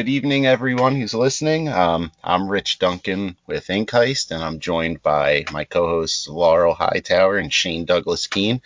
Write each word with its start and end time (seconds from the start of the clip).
good 0.00 0.08
evening, 0.08 0.46
everyone 0.46 0.96
who's 0.96 1.12
listening. 1.12 1.68
Um, 1.68 2.10
I'm 2.24 2.48
Rich 2.48 2.78
Duncan 2.78 3.36
with 3.46 3.68
Ink 3.68 3.90
Heist, 3.90 4.30
and 4.30 4.42
I'm 4.42 4.58
joined 4.58 5.02
by 5.02 5.44
my 5.52 5.64
co-hosts 5.64 6.26
Laurel 6.26 6.72
Hightower 6.72 7.36
and 7.36 7.52
Shane 7.52 7.84
Douglas 7.84 8.26
Keene. 8.26 8.62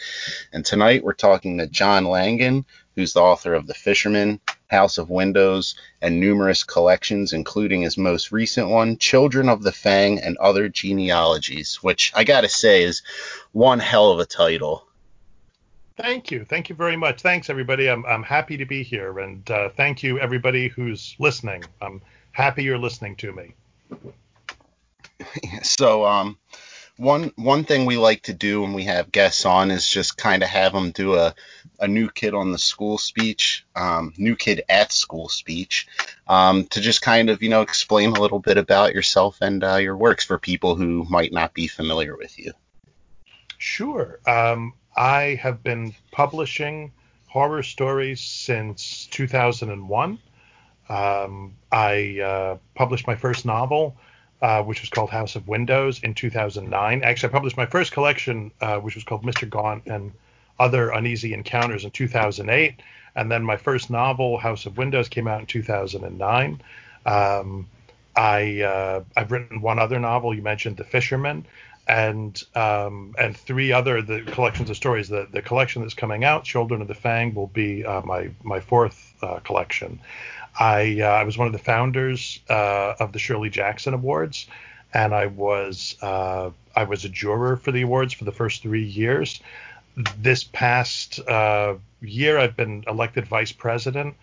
And 0.53 0.65
tonight 0.65 1.03
we're 1.03 1.13
talking 1.13 1.59
to 1.59 1.67
John 1.67 2.05
Langan, 2.05 2.65
who's 2.95 3.15
the 3.15 3.21
author 3.21 3.53
of 3.53 3.67
The 3.67 3.75
Fisherman, 3.75 4.39
House 4.69 4.97
of 4.97 5.11
Windows, 5.11 5.75
and 6.01 6.21
numerous 6.21 6.63
collections, 6.63 7.33
including 7.33 7.83
his 7.83 7.99
most 7.99 8.31
recent 8.31 8.69
one, 8.69 8.97
Children 8.97 9.49
of 9.49 9.65
the 9.65 9.73
Fang 9.73 10.21
and 10.21 10.37
Other 10.37 10.69
Genealogies, 10.69 11.83
which 11.83 12.13
I 12.15 12.23
gotta 12.23 12.49
say 12.49 12.85
is 12.85 13.03
one 13.51 13.81
hell 13.81 14.13
of 14.13 14.21
a 14.21 14.25
title. 14.25 14.87
Thank 15.97 16.31
you. 16.31 16.45
Thank 16.45 16.69
you 16.69 16.75
very 16.75 16.97
much. 16.97 17.23
Thanks, 17.23 17.49
everybody. 17.49 17.89
I'm, 17.89 18.05
I'm 18.07 18.25
happy 18.25 18.57
to 18.57 18.65
be 18.65 18.83
here. 18.83 19.21
And 19.21 19.49
uh, 19.49 19.69
thank 19.71 20.03
you, 20.03 20.19
everybody 20.19 20.69
who's 20.69 21.15
listening. 21.21 21.63
I'm 21.81 22.03
happy 22.33 22.65
you're 22.65 22.79
listening 22.79 23.17
to 23.17 23.33
me. 23.33 23.55
So, 25.63 26.05
um, 26.05 26.39
one 26.97 27.33
one 27.37 27.65
thing 27.65 27.87
we 27.87 27.97
like 27.97 28.23
to 28.23 28.35
do 28.35 28.63
when 28.63 28.73
we 28.73 28.85
have 28.85 29.11
guests 29.11 29.45
on 29.45 29.71
is 29.71 29.89
just 29.89 30.17
kind 30.17 30.43
of 30.43 30.49
have 30.49 30.73
them 30.73 30.91
do 30.93 31.15
a, 31.15 31.35
a 31.81 31.89
new 31.89 32.09
kid 32.09 32.35
on 32.35 32.53
the 32.53 32.59
school 32.59 32.99
speech, 32.99 33.65
um, 33.75 34.13
new 34.17 34.37
kid 34.37 34.63
at 34.69 34.93
school 34.93 35.29
speech, 35.29 35.89
um, 36.29 36.67
to 36.67 36.81
just 36.81 37.03
kind 37.03 37.31
of 37.31 37.43
you 37.43 37.49
know 37.49 37.63
explain 37.63 38.11
a 38.11 38.21
little 38.21 38.39
bit 38.39 38.59
about 38.59 38.95
yourself 38.95 39.39
and 39.41 39.65
uh, 39.65 39.77
your 39.77 39.97
works 39.97 40.25
for 40.25 40.39
people 40.39 40.77
who 40.77 41.05
might 41.09 41.33
not 41.33 41.55
be 41.55 41.67
familiar 41.67 42.17
with 42.17 42.39
you. 42.39 42.53
Sure. 43.59 44.21
Um, 44.27 44.75
I 44.97 45.39
have 45.43 45.63
been 45.63 45.95
publishing 46.13 46.93
horror 47.27 47.63
stories 47.63 48.21
since 48.21 49.07
2001. 49.11 50.19
Um, 50.89 51.55
I 51.73 52.21
uh, 52.21 52.59
published 52.75 53.07
my 53.07 53.17
first 53.17 53.45
novel, 53.45 53.97
uh, 54.41 54.63
which 54.63 54.81
was 54.83 54.91
called 54.91 55.11
House 55.11 55.35
of 55.35 55.49
Windows, 55.49 56.01
in 56.03 56.15
2009. 56.15 57.03
Actually, 57.03 57.31
I 57.31 57.33
published 57.33 57.57
my 57.57 57.67
first 57.67 57.93
collection, 57.93 58.53
uh, 58.61 58.79
which 58.79 58.95
was 58.95 59.05
called 59.05 59.25
Mr. 59.25 59.49
Gaunt 59.49 59.87
and 59.87 60.13
Other 60.61 60.91
Uneasy 60.91 61.35
Encounters, 61.35 61.85
in 61.85 61.91
2008. 61.91 62.81
And 63.17 63.31
then 63.31 63.43
my 63.43 63.57
first 63.57 63.91
novel, 63.91 64.39
House 64.39 64.67
of 64.67 64.77
Windows, 64.77 65.09
came 65.09 65.27
out 65.27 65.41
in 65.41 65.47
2009. 65.47 66.61
Um, 67.07 67.67
I 68.17 68.63
uh, 68.63 69.03
I've 69.17 69.33
written 69.33 69.61
one 69.61 69.79
other 69.79 69.99
novel. 69.99 70.35
You 70.35 70.43
mentioned 70.43 70.77
The 70.77 70.85
Fisherman, 70.85 71.47
and 71.87 72.43
um, 72.55 73.15
and 73.19 73.37
three 73.37 73.73
other 73.73 74.01
the 74.01 74.23
collections 74.23 74.71
of 74.71 74.77
stories. 74.77 75.09
The 75.09 75.29
the 75.31 75.43
collection 75.43 75.83
that's 75.83 75.95
coming 75.95 76.25
out, 76.25 76.45
Children 76.45 76.83
of 76.83 76.89
the 76.89 76.95
Fang, 76.95 77.35
will 77.35 77.49
be 77.49 77.85
uh, 77.85 78.03
my 78.03 78.31
my 78.43 78.61
fourth 78.61 79.15
uh, 79.23 79.41
collection. 79.41 80.01
I 80.59 81.01
uh, 81.01 81.07
I 81.07 81.25
was 81.25 81.37
one 81.37 81.47
of 81.47 81.53
the 81.53 81.59
founders 81.59 82.41
uh, 82.49 82.95
of 83.01 83.13
the 83.13 83.19
Shirley 83.19 83.51
Jackson 83.51 83.93
Awards, 83.93 84.47
and 84.93 85.15
I 85.15 85.27
was 85.27 85.97
uh, 86.01 86.51
I 86.75 86.85
was 86.85 87.05
a 87.05 87.09
juror 87.09 87.57
for 87.57 87.73
the 87.73 87.83
awards 87.83 88.15
for 88.15 88.25
the 88.25 88.33
first 88.33 88.63
three 88.63 88.85
years. 88.85 89.41
This 90.19 90.43
past 90.43 91.21
uh, 91.21 91.75
year, 92.01 92.39
I've 92.39 92.57
been 92.57 92.85
elected 92.89 93.27
vice 93.27 93.53
president. 93.53 94.15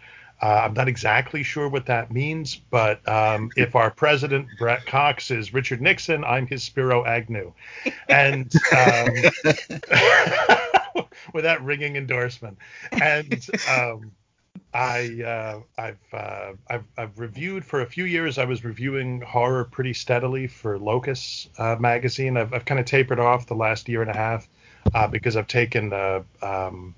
Uh, 0.42 0.62
I'm 0.66 0.74
not 0.74 0.88
exactly 0.88 1.44
sure 1.44 1.70
what 1.70 1.86
that 1.86 2.12
means, 2.12 2.56
but 2.56 3.08
um, 3.08 3.52
if 3.58 3.76
our 3.76 3.92
president 3.92 4.48
Brett 4.58 4.86
Cox 4.86 5.30
is 5.30 5.54
Richard 5.54 5.82
Nixon, 5.82 6.24
I'm 6.24 6.48
his 6.48 6.64
Spiro 6.64 7.06
Agnew, 7.06 7.54
and 8.10 8.52
um, 8.76 9.14
with 11.34 11.44
that 11.44 11.62
ringing 11.62 11.96
endorsement, 11.96 12.58
and 12.92 13.48
um, 13.70 14.12
I 14.74 15.22
uh, 15.24 15.60
I've, 15.78 16.14
uh, 16.14 16.54
I've 16.68 16.86
I've 16.98 17.20
reviewed 17.20 17.64
for 17.64 17.82
a 17.82 17.86
few 17.86 18.06
years. 18.06 18.38
I 18.38 18.46
was 18.46 18.64
reviewing 18.64 19.22
horror 19.22 19.66
pretty 19.66 19.94
steadily 19.94 20.48
for 20.48 20.80
Locus 20.80 21.50
uh, 21.58 21.76
magazine. 21.80 22.38
I've 22.38 22.54
I've 22.54 22.66
kind 22.66 22.80
of 22.80 22.86
tapered 22.86 23.20
off 23.20 23.46
the 23.46 23.56
last 23.56 23.90
year 23.90 24.02
and 24.02 24.10
a 24.10 24.16
half 24.16 24.48
uh, 24.94 25.08
because 25.08 25.36
I've 25.38 25.48
taken 25.48 25.94
a 25.94 26.24
um, 26.42 26.96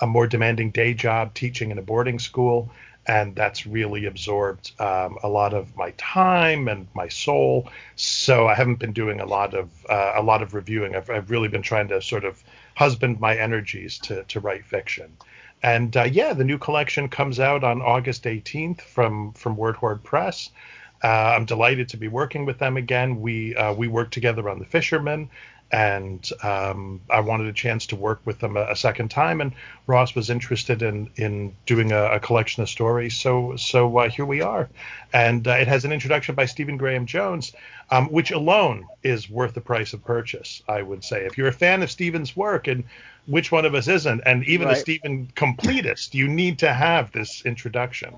a 0.00 0.06
more 0.06 0.26
demanding 0.26 0.70
day 0.70 0.94
job 0.94 1.34
teaching 1.34 1.70
in 1.70 1.78
a 1.78 1.82
boarding 1.82 2.18
school, 2.18 2.70
and 3.06 3.34
that's 3.34 3.66
really 3.66 4.06
absorbed 4.06 4.72
um, 4.80 5.18
a 5.22 5.28
lot 5.28 5.54
of 5.54 5.76
my 5.76 5.92
time 5.96 6.68
and 6.68 6.86
my 6.94 7.08
soul. 7.08 7.68
So 7.96 8.46
I 8.46 8.54
haven't 8.54 8.78
been 8.78 8.92
doing 8.92 9.20
a 9.20 9.26
lot 9.26 9.54
of 9.54 9.68
uh, 9.88 10.12
a 10.16 10.22
lot 10.22 10.42
of 10.42 10.54
reviewing. 10.54 10.96
I've, 10.96 11.10
I've 11.10 11.30
really 11.30 11.48
been 11.48 11.62
trying 11.62 11.88
to 11.88 12.00
sort 12.02 12.24
of 12.24 12.42
husband 12.74 13.20
my 13.20 13.36
energies 13.36 13.98
to 13.98 14.24
to 14.24 14.40
write 14.40 14.64
fiction. 14.64 15.16
And 15.62 15.96
uh, 15.96 16.04
yeah, 16.04 16.32
the 16.32 16.44
new 16.44 16.58
collection 16.58 17.08
comes 17.08 17.38
out 17.38 17.64
on 17.64 17.82
August 17.82 18.24
18th 18.24 18.80
from 18.80 19.32
from 19.32 19.56
Word 19.56 19.76
Horde 19.76 20.02
Press. 20.02 20.50
Uh, 21.02 21.34
I'm 21.36 21.46
delighted 21.46 21.88
to 21.90 21.96
be 21.96 22.08
working 22.08 22.44
with 22.44 22.58
them 22.58 22.76
again. 22.76 23.20
We 23.20 23.54
uh, 23.56 23.72
we 23.74 23.88
worked 23.88 24.12
together 24.12 24.48
on 24.48 24.58
The 24.58 24.66
Fisherman, 24.66 25.30
and 25.72 26.28
um, 26.42 27.00
I 27.08 27.20
wanted 27.20 27.46
a 27.46 27.52
chance 27.52 27.86
to 27.86 27.96
work 27.96 28.20
with 28.24 28.40
them 28.40 28.56
a, 28.56 28.70
a, 28.70 28.76
second 28.76 29.10
time. 29.10 29.40
And 29.40 29.52
Ross 29.86 30.14
was 30.14 30.28
interested 30.28 30.82
in 30.82 31.10
in 31.16 31.54
doing 31.66 31.92
a, 31.92 32.04
a 32.12 32.20
collection 32.20 32.62
of 32.62 32.68
stories, 32.68 33.14
so 33.16 33.56
so 33.56 33.98
uh, 33.98 34.08
here 34.08 34.24
we 34.24 34.42
are. 34.42 34.68
And 35.12 35.46
uh, 35.46 35.52
it 35.52 35.68
has 35.68 35.84
an 35.84 35.92
introduction 35.92 36.34
by 36.34 36.46
Stephen 36.46 36.76
Graham 36.76 37.06
Jones, 37.06 37.52
um, 37.90 38.06
which 38.08 38.30
alone 38.30 38.86
is 39.02 39.30
worth 39.30 39.54
the 39.54 39.60
price 39.60 39.92
of 39.92 40.04
purchase. 40.04 40.62
I 40.68 40.82
would 40.82 41.04
say, 41.04 41.24
if 41.24 41.38
you're 41.38 41.48
a 41.48 41.52
fan 41.52 41.82
of 41.82 41.90
Stephen's 41.90 42.36
work, 42.36 42.66
and 42.66 42.84
which 43.26 43.52
one 43.52 43.64
of 43.64 43.74
us 43.74 43.86
isn't, 43.86 44.22
and 44.26 44.44
even 44.44 44.66
right. 44.66 44.76
a 44.76 44.80
Stephen 44.80 45.30
completist, 45.36 46.14
you 46.14 46.26
need 46.26 46.58
to 46.60 46.72
have 46.72 47.12
this 47.12 47.44
introduction. 47.44 48.16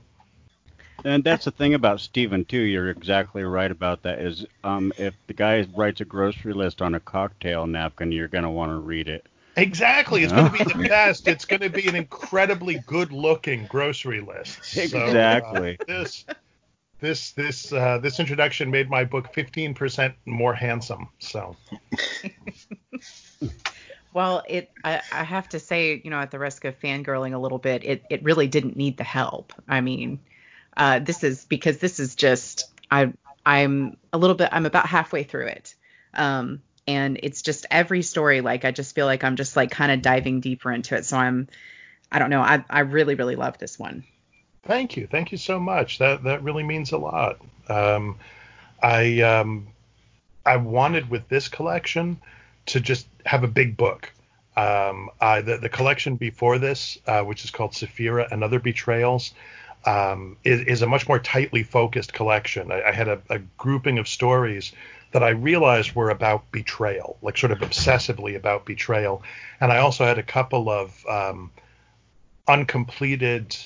And 1.05 1.25
that's 1.25 1.45
the 1.45 1.51
thing 1.51 1.75
about 1.75 2.01
Stephen 2.01 2.45
too. 2.45 2.61
You're 2.61 2.91
exactly 2.91 3.43
right 3.43 3.71
about 3.71 4.03
that. 4.03 4.21
Is 4.21 4.47
um, 4.63 4.93
if 4.99 5.15
the 5.27 5.35
guy 5.35 5.67
writes 5.77 6.01
a 6.01 6.05
grocery 6.05 6.53
list 6.53 6.81
on 6.81 6.95
a 6.95 7.01
cocktail 7.01 7.67
napkin, 7.67 8.13
you're 8.13 8.29
gonna 8.29 8.51
want 8.51 8.71
to 8.71 8.77
read 8.77 9.09
it. 9.09 9.27
Exactly. 9.57 10.23
It's 10.25 10.33
going 10.33 10.51
to 10.51 10.65
be 10.65 10.65
the 10.65 10.89
best. 10.89 11.29
It's 11.29 11.45
going 11.45 11.61
to 11.61 11.69
be 11.69 11.87
an 11.87 11.95
incredibly 11.95 12.79
good-looking 12.87 13.67
grocery 13.67 14.23
list. 14.23 14.79
Exactly. 14.79 15.77
Uh, 15.79 15.85
this 15.87 16.25
this 17.01 17.33
this 17.33 17.73
uh, 17.73 17.99
this 17.99 18.19
introduction 18.19 18.71
made 18.71 18.89
my 18.89 19.05
book 19.05 19.35
15% 19.35 20.15
more 20.25 20.55
handsome. 20.55 21.09
So. 21.19 21.57
Well, 24.15 24.43
it 24.47 24.71
I, 24.85 25.01
I, 25.11 25.25
have 25.25 25.49
to 25.51 25.59
say, 25.59 26.01
you 26.05 26.11
know, 26.11 26.19
at 26.19 26.31
the 26.31 26.39
risk 26.39 26.67
of 26.67 26.79
fangirling 26.79 27.33
a 27.33 27.39
little 27.39 27.59
bit, 27.59 27.83
it 27.83 28.05
it 28.11 28.23
really 28.23 28.47
didn't 28.47 28.77
need 28.77 28.99
the 28.99 29.05
help. 29.05 29.55
I 29.69 29.81
mean, 29.81 30.19
uh, 30.77 30.99
this 30.99 31.25
is 31.25 31.45
because 31.45 31.79
this 31.79 32.01
is 32.01 32.15
just 32.15 32.71
I 32.91 33.13
I'm 33.45 33.97
a 34.13 34.19
little 34.19 34.37
bit 34.37 34.49
I'm 34.53 34.67
about 34.67 34.87
halfway 34.87 35.25
through 35.25 35.47
it. 35.47 35.75
Um, 36.15 36.63
and 36.87 37.19
it's 37.23 37.43
just 37.43 37.67
every 37.71 38.03
story 38.03 38.41
like 38.41 38.65
I 38.65 38.71
just 38.71 38.95
feel 38.95 39.07
like 39.07 39.25
I'm 39.25 39.37
just 39.37 39.57
like 39.57 39.71
kind 39.71 39.93
of 39.93 40.03
diving 40.03 40.41
deeper 40.41 40.73
into 40.73 40.97
it. 40.97 41.05
So 41.05 41.17
I'm 41.17 41.49
I 42.11 42.19
don't 42.19 42.31
know, 42.31 42.41
I 42.41 42.65
I 42.69 42.81
really 42.81 43.15
really 43.15 43.37
love 43.37 43.59
this 43.59 43.79
one. 43.79 44.05
Thank 44.65 44.97
you. 44.97 45.07
Thank 45.07 45.33
you 45.33 45.39
so 45.39 45.59
much. 45.59 45.99
That 45.99 46.25
that 46.25 46.43
really 46.43 46.63
means 46.63 46.93
a 46.93 46.99
lot. 46.99 47.39
Um, 47.69 48.19
I 48.83 49.21
um, 49.21 49.69
I 50.45 50.57
wanted 50.57 51.11
with 51.11 51.29
this 51.29 51.49
collection 51.49 52.21
to 52.67 52.81
just 52.81 53.07
have 53.27 53.45
a 53.45 53.49
big 53.49 53.77
book. 53.77 54.13
Um, 54.57 55.11
uh, 55.21 55.41
the, 55.41 55.57
the 55.57 55.69
collection 55.69 56.17
before 56.17 56.59
this, 56.59 56.99
uh, 57.07 57.23
which 57.23 57.45
is 57.45 57.51
called 57.51 57.73
Sefira 57.73 58.31
and 58.31 58.45
Other 58.45 58.61
Betrayals, 58.61 59.33
um, 59.85 60.37
is, 60.45 60.61
is, 60.63 60.83
a 60.83 60.87
much 60.87 61.09
more 61.09 61.19
tightly 61.19 61.63
focused 61.63 62.13
collection. 62.13 62.71
I, 62.71 62.83
I 62.83 62.93
had 62.93 63.09
a, 63.09 63.21
a, 63.29 63.39
grouping 63.59 63.99
of 63.99 64.07
stories 64.07 64.73
that 65.13 65.23
I 65.23 65.31
realized 65.31 65.95
were 65.95 66.11
about 66.11 66.51
betrayal, 66.53 67.19
like 67.23 67.37
sort 67.37 67.53
of 67.53 67.59
obsessively 67.59 68.37
about 68.37 68.65
betrayal. 68.65 69.23
And 69.61 69.73
I 69.73 69.79
also 69.79 70.05
had 70.05 70.19
a 70.19 70.23
couple 70.23 70.71
of 70.71 71.07
um, 71.07 71.51
uncompleted, 72.49 73.57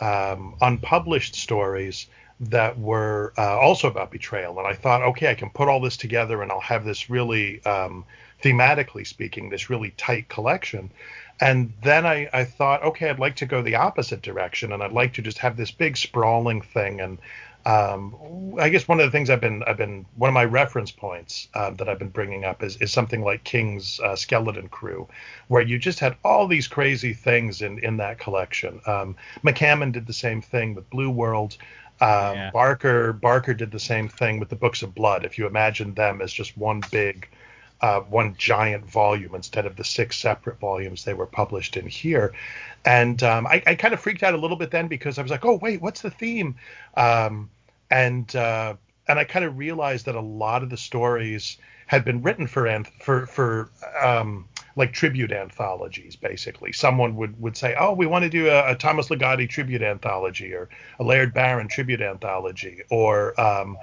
um, 0.00 0.56
unpublished 0.60 1.34
stories 1.34 2.06
that 2.40 2.78
were 2.78 3.32
uh, 3.36 3.58
also 3.58 3.88
about 3.88 4.10
betrayal. 4.10 4.58
And 4.58 4.66
I 4.66 4.74
thought, 4.74 5.02
okay, 5.02 5.30
I 5.30 5.34
can 5.34 5.50
put 5.50 5.68
all 5.68 5.80
this 5.80 5.96
together 5.96 6.42
and 6.42 6.50
I'll 6.50 6.60
have 6.60 6.84
this 6.84 7.10
really, 7.10 7.64
um, 7.64 8.04
thematically 8.42 9.06
speaking, 9.06 9.50
this 9.50 9.70
really 9.70 9.90
tight 9.96 10.28
collection. 10.28 10.90
And 11.40 11.72
then 11.82 12.04
I, 12.04 12.28
I 12.32 12.44
thought, 12.44 12.82
okay, 12.82 13.08
I'd 13.08 13.18
like 13.18 13.36
to 13.36 13.46
go 13.46 13.62
the 13.62 13.76
opposite 13.76 14.20
direction, 14.20 14.72
and 14.72 14.82
I'd 14.82 14.92
like 14.92 15.14
to 15.14 15.22
just 15.22 15.38
have 15.38 15.56
this 15.56 15.70
big 15.70 15.96
sprawling 15.96 16.60
thing. 16.60 17.00
And 17.00 17.18
um, 17.64 18.14
I 18.58 18.68
guess 18.68 18.86
one 18.86 19.00
of 19.00 19.06
the 19.06 19.10
things 19.10 19.30
I've 19.30 19.40
been 19.40 19.62
I've 19.64 19.76
been 19.76 20.04
one 20.16 20.28
of 20.28 20.34
my 20.34 20.44
reference 20.44 20.90
points 20.90 21.48
uh, 21.54 21.70
that 21.72 21.88
I've 21.88 21.98
been 21.98 22.08
bringing 22.10 22.44
up 22.44 22.62
is, 22.62 22.76
is 22.78 22.92
something 22.92 23.22
like 23.22 23.44
King's 23.44 24.00
uh, 24.00 24.16
Skeleton 24.16 24.68
Crew, 24.68 25.08
where 25.48 25.62
you 25.62 25.78
just 25.78 25.98
had 25.98 26.16
all 26.24 26.46
these 26.46 26.68
crazy 26.68 27.14
things 27.14 27.62
in 27.62 27.78
in 27.78 27.96
that 27.98 28.18
collection. 28.18 28.80
Um, 28.86 29.16
McCammon 29.42 29.92
did 29.92 30.06
the 30.06 30.12
same 30.12 30.42
thing 30.42 30.74
with 30.74 30.88
Blue 30.90 31.10
World. 31.10 31.56
Um, 32.02 32.34
yeah. 32.34 32.50
Barker 32.50 33.12
Barker 33.12 33.54
did 33.54 33.70
the 33.70 33.80
same 33.80 34.08
thing 34.08 34.40
with 34.40 34.48
the 34.48 34.56
Books 34.56 34.82
of 34.82 34.94
Blood. 34.94 35.24
If 35.24 35.38
you 35.38 35.46
imagine 35.46 35.94
them 35.94 36.22
as 36.22 36.32
just 36.32 36.56
one 36.56 36.82
big 36.90 37.28
uh, 37.80 38.00
one 38.00 38.34
giant 38.36 38.84
volume 38.84 39.34
instead 39.34 39.66
of 39.66 39.76
the 39.76 39.84
six 39.84 40.16
separate 40.16 40.58
volumes 40.58 41.04
they 41.04 41.14
were 41.14 41.26
published 41.26 41.76
in 41.76 41.86
here. 41.86 42.32
And 42.84 43.22
um, 43.22 43.46
I, 43.46 43.62
I 43.66 43.74
kind 43.74 43.94
of 43.94 44.00
freaked 44.00 44.22
out 44.22 44.34
a 44.34 44.38
little 44.38 44.56
bit 44.56 44.70
then 44.70 44.88
because 44.88 45.18
I 45.18 45.22
was 45.22 45.30
like, 45.30 45.44
oh 45.44 45.56
wait, 45.56 45.80
what's 45.80 46.02
the 46.02 46.10
theme? 46.10 46.56
Um, 46.96 47.50
and 47.90 48.34
uh, 48.36 48.74
and 49.08 49.18
I 49.18 49.24
kind 49.24 49.44
of 49.44 49.58
realized 49.58 50.06
that 50.06 50.14
a 50.14 50.20
lot 50.20 50.62
of 50.62 50.70
the 50.70 50.76
stories 50.76 51.58
had 51.86 52.04
been 52.04 52.22
written 52.22 52.46
for 52.46 52.62
anth- 52.62 52.92
for 53.02 53.26
for 53.26 53.70
um, 54.00 54.46
like 54.76 54.92
tribute 54.92 55.32
anthologies. 55.32 56.14
Basically, 56.14 56.72
someone 56.72 57.16
would 57.16 57.40
would 57.40 57.56
say, 57.56 57.74
"Oh, 57.78 57.92
we 57.92 58.06
want 58.06 58.22
to 58.22 58.30
do 58.30 58.48
a, 58.48 58.72
a 58.72 58.74
Thomas 58.76 59.08
Ligotti 59.08 59.48
tribute 59.48 59.82
anthology, 59.82 60.52
or 60.52 60.68
a 61.00 61.04
Laird 61.04 61.34
Barron 61.34 61.66
tribute 61.66 62.00
anthology, 62.00 62.82
or 62.90 63.38
um, 63.40 63.76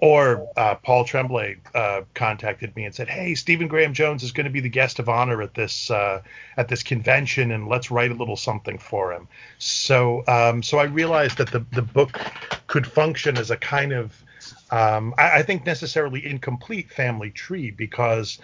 or 0.00 0.48
uh, 0.56 0.74
Paul 0.76 1.04
Tremblay 1.04 1.56
uh, 1.74 2.02
contacted 2.14 2.74
me 2.74 2.84
and 2.84 2.94
said, 2.94 3.08
"Hey, 3.08 3.34
Stephen 3.34 3.68
Graham 3.68 3.92
Jones 3.92 4.22
is 4.22 4.32
going 4.32 4.44
to 4.44 4.50
be 4.50 4.60
the 4.60 4.68
guest 4.68 4.98
of 4.98 5.08
honor 5.08 5.42
at 5.42 5.54
this 5.54 5.90
uh, 5.90 6.22
at 6.56 6.68
this 6.68 6.82
convention, 6.82 7.52
and 7.52 7.68
let's 7.68 7.90
write 7.90 8.10
a 8.10 8.14
little 8.14 8.36
something 8.36 8.78
for 8.78 9.12
him." 9.12 9.28
So, 9.58 10.24
um, 10.26 10.62
so 10.62 10.78
I 10.78 10.84
realized 10.84 11.38
that 11.38 11.52
the 11.52 11.64
the 11.72 11.82
book 11.82 12.18
could 12.66 12.86
function 12.86 13.36
as 13.36 13.50
a 13.50 13.56
kind 13.56 13.92
of 13.92 14.24
um, 14.70 15.14
I, 15.18 15.38
I, 15.38 15.42
think 15.42 15.66
necessarily 15.66 16.24
incomplete 16.24 16.90
family 16.90 17.30
tree 17.30 17.70
because 17.70 18.38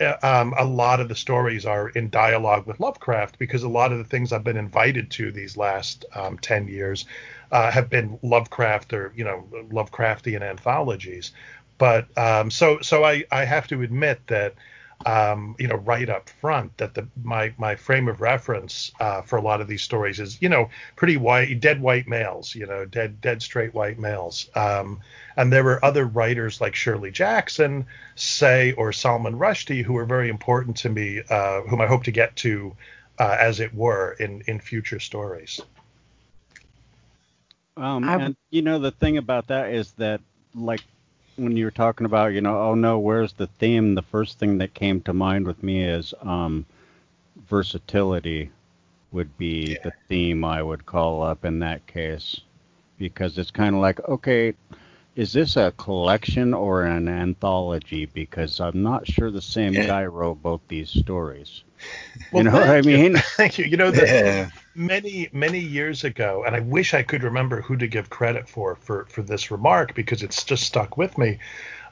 uh, 0.00 0.14
um, 0.22 0.54
a 0.56 0.64
lot 0.64 1.00
of 1.00 1.08
the 1.08 1.14
stories 1.14 1.66
are 1.66 1.90
in 1.90 2.08
dialogue 2.08 2.66
with 2.66 2.80
Lovecraft 2.80 3.38
because 3.38 3.62
a 3.62 3.68
lot 3.68 3.92
of 3.92 3.98
the 3.98 4.04
things 4.04 4.32
I've 4.32 4.44
been 4.44 4.56
invited 4.56 5.10
to 5.12 5.30
these 5.30 5.56
last 5.56 6.04
um, 6.14 6.38
10 6.38 6.68
years 6.68 7.04
uh, 7.52 7.70
have 7.70 7.88
been 7.88 8.18
Lovecraft 8.22 8.92
or, 8.92 9.12
you 9.14 9.24
know, 9.24 9.46
Lovecraftian 9.70 10.42
anthologies. 10.42 11.32
But 11.78 12.06
um, 12.18 12.50
so 12.50 12.80
so 12.80 13.04
I, 13.04 13.24
I 13.30 13.44
have 13.44 13.68
to 13.68 13.82
admit 13.82 14.20
that 14.28 14.54
um, 15.06 15.56
you 15.58 15.66
know, 15.66 15.76
right 15.76 16.08
up 16.08 16.28
front 16.28 16.76
that 16.78 16.94
the 16.94 17.08
my 17.22 17.52
my 17.58 17.76
frame 17.76 18.08
of 18.08 18.20
reference 18.20 18.92
uh, 19.00 19.22
for 19.22 19.36
a 19.36 19.42
lot 19.42 19.60
of 19.60 19.68
these 19.68 19.82
stories 19.82 20.20
is, 20.20 20.40
you 20.40 20.48
know, 20.48 20.68
pretty 20.96 21.16
white, 21.16 21.60
dead 21.60 21.80
white 21.80 22.06
males, 22.06 22.54
you 22.54 22.66
know, 22.66 22.84
dead 22.84 23.20
dead 23.20 23.42
straight 23.42 23.74
white 23.74 23.98
males. 23.98 24.48
Um, 24.54 25.00
and 25.36 25.52
there 25.52 25.64
were 25.64 25.84
other 25.84 26.04
writers 26.04 26.60
like 26.60 26.74
Shirley 26.74 27.10
Jackson, 27.10 27.86
say, 28.14 28.72
or 28.72 28.92
Salman 28.92 29.38
Rushdie, 29.38 29.82
who 29.82 29.94
were 29.94 30.04
very 30.06 30.28
important 30.28 30.76
to 30.78 30.88
me, 30.88 31.22
uh, 31.28 31.62
whom 31.62 31.80
I 31.80 31.86
hope 31.86 32.04
to 32.04 32.12
get 32.12 32.36
to, 32.36 32.76
uh, 33.18 33.36
as 33.38 33.60
it 33.60 33.74
were, 33.74 34.12
in 34.20 34.42
in 34.46 34.60
future 34.60 35.00
stories. 35.00 35.60
Um, 37.82 38.08
and 38.08 38.36
you 38.50 38.62
know 38.62 38.78
the 38.78 38.92
thing 38.92 39.18
about 39.18 39.48
that 39.48 39.72
is 39.72 39.90
that 39.92 40.20
like 40.54 40.82
when 41.36 41.56
you 41.56 41.64
were 41.64 41.72
talking 41.72 42.04
about, 42.04 42.32
you 42.32 42.40
know, 42.40 42.58
oh 42.58 42.74
no, 42.74 42.98
where's 42.98 43.32
the 43.32 43.46
theme? 43.46 43.94
The 43.94 44.02
first 44.02 44.38
thing 44.38 44.58
that 44.58 44.74
came 44.74 45.00
to 45.02 45.12
mind 45.12 45.46
with 45.46 45.62
me 45.62 45.82
is 45.82 46.14
um, 46.22 46.64
versatility 47.48 48.50
would 49.10 49.36
be 49.36 49.72
yeah. 49.72 49.82
the 49.82 49.92
theme 50.08 50.44
I 50.44 50.62
would 50.62 50.86
call 50.86 51.22
up 51.22 51.44
in 51.44 51.58
that 51.58 51.86
case 51.86 52.40
because 52.98 53.36
it's 53.36 53.50
kind 53.50 53.74
of 53.74 53.80
like, 53.80 53.98
okay, 54.08 54.54
is 55.16 55.32
this 55.32 55.56
a 55.56 55.72
collection 55.72 56.54
or 56.54 56.84
an 56.84 57.08
anthology? 57.08 58.06
Because 58.06 58.60
I'm 58.60 58.82
not 58.82 59.06
sure 59.06 59.30
the 59.30 59.42
same 59.42 59.74
yeah. 59.74 59.86
guy 59.86 60.04
wrote 60.06 60.40
both 60.40 60.60
these 60.68 60.90
stories. 60.90 61.64
Well, 62.30 62.44
you 62.44 62.50
know 62.50 62.56
what 62.56 62.70
I 62.70 62.80
mean? 62.82 63.12
You. 63.12 63.18
Thank 63.36 63.58
you. 63.58 63.64
You 63.64 63.76
know, 63.76 63.90
the, 63.90 64.06
yeah. 64.06 64.50
Many 64.74 65.28
many 65.32 65.58
years 65.58 66.04
ago, 66.04 66.44
and 66.46 66.56
I 66.56 66.60
wish 66.60 66.94
I 66.94 67.02
could 67.02 67.22
remember 67.22 67.60
who 67.62 67.76
to 67.76 67.86
give 67.86 68.10
credit 68.10 68.48
for 68.48 68.76
for 68.76 69.06
for 69.06 69.22
this 69.22 69.50
remark 69.50 69.94
because 69.94 70.22
it's 70.22 70.44
just 70.44 70.64
stuck 70.64 70.96
with 70.96 71.16
me. 71.18 71.38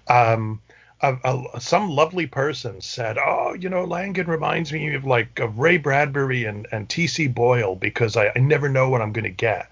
Um, 0.09 0.61
a, 1.03 1.17
a, 1.25 1.61
some 1.61 1.91
lovely 1.91 2.27
person 2.27 2.81
said, 2.81 3.17
"Oh, 3.19 3.55
you 3.55 3.69
know, 3.69 3.85
Langan 3.85 4.27
reminds 4.27 4.73
me 4.73 4.95
of 4.95 5.05
like 5.05 5.39
of 5.39 5.59
Ray 5.59 5.79
Bradbury 5.79 6.45
and 6.45 6.67
and 6.73 6.89
T.C. 6.89 7.27
Boyle 7.29 7.77
because 7.77 8.17
I, 8.17 8.33
I 8.35 8.39
never 8.39 8.69
know 8.69 8.89
what 8.89 9.03
I'm 9.03 9.13
going 9.13 9.25
to 9.25 9.31
get." 9.31 9.71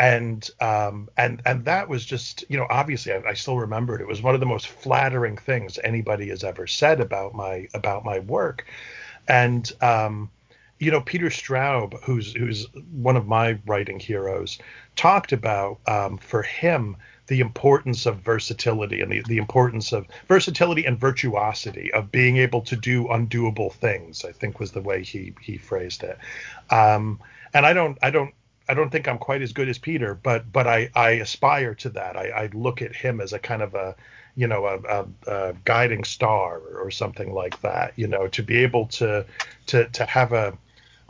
and 0.00 0.48
um, 0.62 1.10
and 1.18 1.42
and 1.44 1.66
that 1.66 1.86
was 1.88 2.06
just 2.06 2.42
you 2.48 2.56
know 2.56 2.66
obviously 2.70 3.12
I, 3.12 3.22
I, 3.28 3.34
still 3.34 3.58
remember 3.58 3.94
it. 3.94 4.00
It 4.00 4.08
was 4.08 4.22
one 4.22 4.32
of 4.32 4.40
the 4.40 4.46
most 4.46 4.68
flattering 4.68 5.36
things 5.36 5.78
anybody 5.84 6.30
has 6.30 6.42
ever 6.42 6.66
said 6.66 7.00
about 7.00 7.34
my 7.34 7.68
about 7.74 8.02
my 8.02 8.20
work, 8.20 8.64
and 9.28 9.70
um, 9.82 10.30
you 10.80 10.90
know 10.90 11.00
Peter 11.02 11.26
Straub, 11.26 12.02
who's 12.02 12.32
who's 12.32 12.66
one 12.90 13.16
of 13.16 13.28
my 13.28 13.58
writing 13.66 14.00
heroes, 14.00 14.58
talked 14.96 15.30
about 15.30 15.78
um, 15.86 16.18
for 16.18 16.42
him 16.42 16.96
the 17.26 17.40
importance 17.40 18.06
of 18.06 18.16
versatility 18.16 19.00
and 19.00 19.12
the, 19.12 19.22
the 19.28 19.38
importance 19.38 19.92
of 19.92 20.04
versatility 20.26 20.84
and 20.84 20.98
virtuosity 20.98 21.92
of 21.92 22.10
being 22.10 22.38
able 22.38 22.60
to 22.62 22.74
do 22.74 23.04
undoable 23.04 23.72
things. 23.72 24.24
I 24.24 24.32
think 24.32 24.58
was 24.58 24.72
the 24.72 24.80
way 24.80 25.04
he 25.04 25.34
he 25.40 25.58
phrased 25.58 26.02
it. 26.02 26.18
Um, 26.70 27.20
and 27.54 27.66
I 27.66 27.72
don't 27.72 27.98
I 28.02 28.10
don't 28.10 28.34
I 28.68 28.74
don't 28.74 28.90
think 28.90 29.06
I'm 29.06 29.18
quite 29.18 29.42
as 29.42 29.52
good 29.52 29.68
as 29.68 29.78
Peter, 29.78 30.14
but 30.14 30.50
but 30.50 30.66
I, 30.66 30.90
I 30.94 31.10
aspire 31.10 31.74
to 31.76 31.90
that. 31.90 32.16
I, 32.16 32.28
I 32.28 32.50
look 32.54 32.80
at 32.80 32.94
him 32.94 33.20
as 33.20 33.32
a 33.32 33.38
kind 33.38 33.62
of 33.62 33.74
a 33.74 33.96
you 34.34 34.46
know 34.46 34.64
a, 34.64 34.78
a, 34.78 35.06
a, 35.26 35.52
guiding 35.64 36.04
star 36.04 36.58
or 36.58 36.90
something 36.90 37.34
like 37.34 37.60
that. 37.60 37.92
You 37.96 38.06
know, 38.06 38.28
to 38.28 38.42
be 38.42 38.58
able 38.58 38.86
to 38.86 39.26
to 39.66 39.88
to 39.88 40.04
have 40.06 40.32
a 40.32 40.56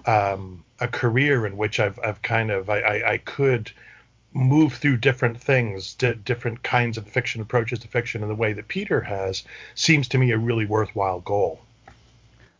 um, 0.06 0.64
a 0.80 0.88
career 0.88 1.46
in 1.46 1.56
which 1.56 1.80
I've 1.80 1.98
I've 2.00 2.22
kind 2.22 2.50
of 2.50 2.70
I, 2.70 2.80
I, 2.80 3.12
I 3.12 3.18
could 3.18 3.70
move 4.32 4.74
through 4.74 4.96
different 4.96 5.40
things, 5.40 5.94
different 5.94 6.62
kinds 6.62 6.96
of 6.96 7.08
fiction 7.08 7.40
approaches 7.40 7.80
to 7.80 7.88
fiction 7.88 8.22
in 8.22 8.28
the 8.28 8.34
way 8.34 8.52
that 8.52 8.68
Peter 8.68 9.00
has 9.00 9.42
seems 9.74 10.08
to 10.08 10.18
me 10.18 10.30
a 10.30 10.38
really 10.38 10.66
worthwhile 10.66 11.20
goal. 11.20 11.60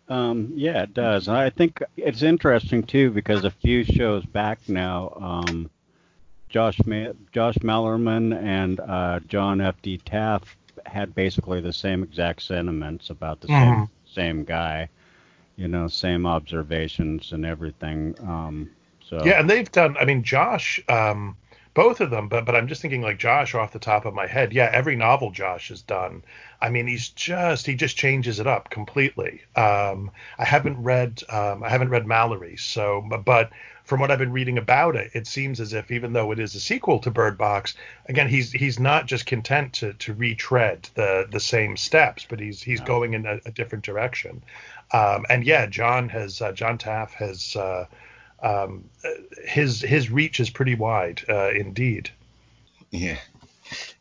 Um, 0.09 0.53
yeah, 0.57 0.83
it 0.83 0.93
does. 0.93 1.29
I 1.29 1.51
think 1.51 1.81
it's 1.97 2.23
interesting 2.23 2.83
too 2.83 3.11
because 3.11 3.45
a 3.45 3.51
few 3.51 3.85
shows 3.85 4.27
back 4.27 4.59
now, 4.69 5.17
um, 5.21 5.71
Josh 6.49 6.81
Ma- 6.85 7.13
Josh 7.33 7.55
Malerman 7.59 8.37
and 8.37 8.81
uh, 8.81 9.21
John 9.29 9.61
F. 9.61 9.81
D. 9.83 9.99
Taff 9.99 10.57
had 10.85 11.15
basically 11.15 11.61
the 11.61 11.73
same 11.73 12.03
exact 12.03 12.43
sentiments 12.43 13.11
about 13.11 13.41
the 13.41 13.47
mm-hmm. 13.47 13.85
same 13.85 13.89
same 14.13 14.45
guy, 14.45 14.89
you 15.61 15.69
know, 15.69 15.89
same 15.89 16.25
observations 16.25 17.33
and 17.33 17.45
everything. 17.45 18.17
Um, 18.23 18.71
so 19.07 19.23
yeah, 19.25 19.39
and 19.41 19.51
they've 19.51 19.71
done. 19.71 19.95
I 20.01 20.07
mean, 20.07 20.23
Josh. 20.25 20.81
Um, 20.89 21.37
both 21.81 22.03
of 22.03 22.11
them, 22.11 22.29
but 22.29 22.45
but 22.45 22.55
I'm 22.55 22.69
just 22.69 22.83
thinking 22.83 23.01
like 23.01 23.17
Josh 23.17 23.55
off 23.55 23.73
the 23.73 23.79
top 23.79 24.05
of 24.05 24.13
my 24.13 24.27
head. 24.27 24.53
Yeah, 24.53 24.69
every 24.71 24.97
novel 24.97 25.31
Josh 25.31 25.69
has 25.69 25.81
done. 25.81 26.23
I 26.61 26.69
mean, 26.69 26.87
he's 26.87 27.09
just 27.09 27.65
he 27.65 27.75
just 27.75 27.97
changes 27.97 28.39
it 28.39 28.47
up 28.47 28.69
completely. 28.69 29.41
Um, 29.57 30.11
I 30.39 30.45
haven't 30.45 30.83
read 30.83 31.23
um, 31.31 31.63
I 31.63 31.71
haven't 31.71 31.89
read 31.89 32.07
Mallory, 32.07 32.59
so 32.59 33.03
but 33.25 33.49
from 33.85 33.99
what 33.99 34.11
I've 34.11 34.19
been 34.19 34.31
reading 34.31 34.59
about 34.59 34.95
it, 34.95 35.13
it 35.15 35.27
seems 35.27 35.59
as 35.59 35.73
if 35.73 35.91
even 35.91 36.13
though 36.13 36.33
it 36.33 36.39
is 36.39 36.55
a 36.55 36.61
sequel 36.61 36.99
to 36.99 37.11
Bird 37.11 37.39
Box, 37.39 37.75
again 38.11 38.29
he's 38.29 38.53
he's 38.53 38.79
not 38.79 39.07
just 39.07 39.25
content 39.25 39.73
to 39.73 39.95
to 39.95 40.13
retread 40.13 40.87
the 40.97 41.29
the 41.33 41.41
same 41.41 41.79
steps, 41.79 42.27
but 42.29 42.41
he's 42.41 42.63
he's 42.63 42.81
no. 42.81 42.87
going 42.87 43.15
in 43.15 43.25
a, 43.25 43.41
a, 43.47 43.51
different 43.53 43.87
direction. 43.87 44.43
Um, 44.93 45.25
and 45.31 45.45
yeah, 45.45 45.65
John 45.65 46.11
has 46.11 46.43
uh, 46.43 46.53
John 46.53 46.77
Taff 46.77 47.15
has. 47.15 47.57
Uh, 47.57 47.87
um, 48.43 48.85
his 49.45 49.81
his 49.81 50.11
reach 50.11 50.41
is 50.41 50.51
pretty 50.51 50.75
wide 50.75 51.23
uh, 51.29 51.51
indeed. 51.51 52.11
Yeah, 52.91 53.19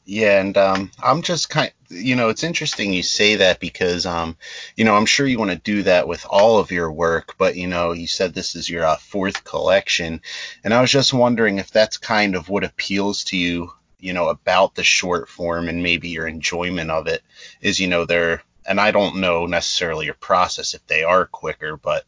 yeah, 0.06 0.42
and 0.42 0.58
um, 0.58 0.92
I'm 1.04 1.22
just 1.22 1.52
kind, 1.52 1.72
you 1.90 2.16
know, 2.16 2.30
it's 2.30 2.44
interesting 2.44 2.92
you 2.92 3.04
say 3.04 3.36
that 3.36 3.60
because, 3.60 4.08
um, 4.08 4.38
you 4.76 4.84
know, 4.84 4.96
I'm 4.96 5.06
sure 5.06 5.28
you 5.28 5.38
want 5.38 5.52
to 5.52 5.58
do 5.58 5.84
that 5.84 6.08
with 6.08 6.26
all 6.28 6.58
of 6.58 6.72
your 6.72 6.92
work, 6.92 7.36
but 7.38 7.56
you 7.56 7.68
know, 7.68 7.92
you 7.92 8.08
said 8.08 8.34
this 8.34 8.56
is 8.56 8.68
your 8.68 8.86
uh, 8.86 8.96
fourth 8.96 9.44
collection, 9.44 10.22
and 10.64 10.74
I 10.74 10.82
was 10.82 10.92
just 10.92 11.14
wondering 11.14 11.60
if 11.60 11.70
that's 11.70 11.98
kind 11.98 12.36
of 12.36 12.50
what 12.50 12.64
appeals 12.64 13.26
to 13.26 13.38
you, 13.38 13.72
you 14.00 14.14
know, 14.14 14.30
about 14.30 14.74
the 14.74 14.84
short 14.84 15.30
form 15.30 15.70
and 15.70 15.84
maybe 15.84 16.10
your 16.10 16.28
enjoyment 16.28 16.90
of 16.90 17.06
it 17.06 17.22
is, 17.62 17.80
you 17.80 17.88
know, 17.88 18.06
they're 18.06 18.42
and 18.66 18.80
I 18.80 18.92
don't 18.92 19.18
know 19.18 19.48
necessarily 19.48 20.06
your 20.06 20.16
process 20.16 20.74
if 20.74 20.86
they 20.86 21.04
are 21.04 21.26
quicker, 21.26 21.76
but 21.76 22.06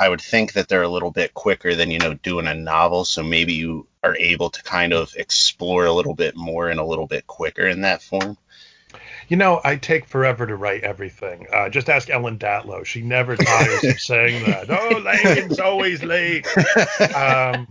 I 0.00 0.08
would 0.08 0.22
think 0.22 0.54
that 0.54 0.68
they're 0.68 0.82
a 0.82 0.88
little 0.88 1.10
bit 1.10 1.34
quicker 1.34 1.76
than, 1.76 1.90
you 1.90 1.98
know, 1.98 2.14
doing 2.14 2.46
a 2.46 2.54
novel. 2.54 3.04
So 3.04 3.22
maybe 3.22 3.52
you 3.52 3.86
are 4.02 4.16
able 4.16 4.48
to 4.48 4.62
kind 4.62 4.94
of 4.94 5.12
explore 5.14 5.84
a 5.84 5.92
little 5.92 6.14
bit 6.14 6.34
more 6.34 6.70
and 6.70 6.80
a 6.80 6.84
little 6.84 7.06
bit 7.06 7.26
quicker 7.26 7.66
in 7.66 7.82
that 7.82 8.02
form. 8.02 8.38
You 9.28 9.36
know, 9.36 9.60
I 9.62 9.76
take 9.76 10.06
forever 10.06 10.46
to 10.46 10.56
write 10.56 10.82
everything. 10.84 11.46
Uh, 11.52 11.68
just 11.68 11.90
ask 11.90 12.08
Ellen 12.08 12.38
Datlow. 12.38 12.84
She 12.84 13.02
never 13.02 13.36
tires 13.36 13.84
of 13.84 14.00
saying 14.00 14.44
that. 14.46 14.70
Oh, 14.70 14.98
Langan's 15.04 15.60
always 15.60 16.02
late. 16.02 16.48
Um, 17.14 17.68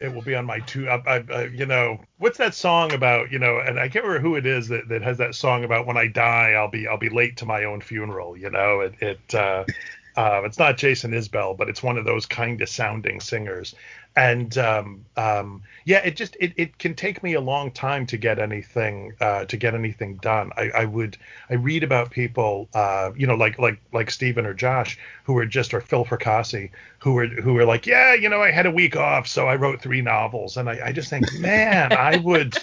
it 0.00 0.12
will 0.12 0.22
be 0.22 0.34
on 0.34 0.46
my 0.46 0.58
two. 0.60 0.88
I, 0.88 0.96
I, 1.06 1.24
I, 1.32 1.44
you 1.46 1.64
know, 1.64 2.00
what's 2.18 2.38
that 2.38 2.54
song 2.54 2.92
about? 2.92 3.32
You 3.32 3.38
know, 3.38 3.58
and 3.58 3.78
I 3.78 3.88
can't 3.88 4.04
remember 4.04 4.28
who 4.28 4.36
it 4.36 4.46
is 4.46 4.68
that, 4.68 4.88
that 4.88 5.02
has 5.02 5.18
that 5.18 5.34
song 5.34 5.64
about 5.64 5.86
when 5.86 5.96
I 5.96 6.08
die, 6.08 6.52
I'll 6.52 6.68
be 6.68 6.86
I'll 6.86 6.98
be 6.98 7.08
late 7.08 7.38
to 7.38 7.46
my 7.46 7.64
own 7.64 7.80
funeral. 7.80 8.36
You 8.36 8.50
know, 8.50 8.80
it 8.80 8.94
it 9.00 9.34
uh, 9.34 9.64
uh, 10.18 10.42
it's 10.44 10.58
not 10.58 10.76
Jason 10.76 11.12
Isbell, 11.12 11.56
but 11.56 11.68
it's 11.68 11.82
one 11.82 11.96
of 11.96 12.04
those 12.04 12.26
kind 12.26 12.60
of 12.60 12.68
sounding 12.68 13.20
singers. 13.20 13.74
and 14.16 14.58
um, 14.58 15.04
um, 15.16 15.62
yeah, 15.84 15.98
it 15.98 16.16
just 16.16 16.36
it, 16.40 16.52
it 16.56 16.76
can 16.78 16.94
take 16.94 17.22
me 17.22 17.34
a 17.34 17.40
long 17.40 17.70
time 17.70 18.04
to 18.06 18.16
get 18.16 18.40
anything 18.40 19.12
uh, 19.20 19.44
to 19.44 19.56
get 19.56 19.74
anything 19.74 20.16
done. 20.16 20.50
I, 20.56 20.70
I 20.70 20.84
would 20.86 21.16
I 21.50 21.54
read 21.54 21.84
about 21.84 22.10
people, 22.10 22.68
uh, 22.74 23.12
you 23.16 23.28
know, 23.28 23.36
like 23.36 23.58
like 23.60 23.80
like 23.92 24.10
Stephen 24.10 24.44
or 24.44 24.54
Josh, 24.54 24.98
who 25.24 25.38
are 25.38 25.46
just 25.46 25.72
or 25.72 25.80
Phil 25.80 26.04
Fracassi, 26.04 26.70
who 26.98 27.16
are 27.18 27.28
who 27.28 27.56
are 27.58 27.64
like, 27.64 27.86
yeah, 27.86 28.14
you 28.14 28.28
know, 28.28 28.42
I 28.42 28.50
had 28.50 28.66
a 28.66 28.72
week 28.72 28.96
off, 28.96 29.28
so 29.28 29.46
I 29.46 29.54
wrote 29.54 29.80
three 29.80 30.02
novels, 30.02 30.56
and 30.56 30.68
I, 30.68 30.80
I 30.86 30.92
just 30.92 31.10
think, 31.10 31.26
man, 31.38 31.92
I 31.92 32.16
would. 32.18 32.58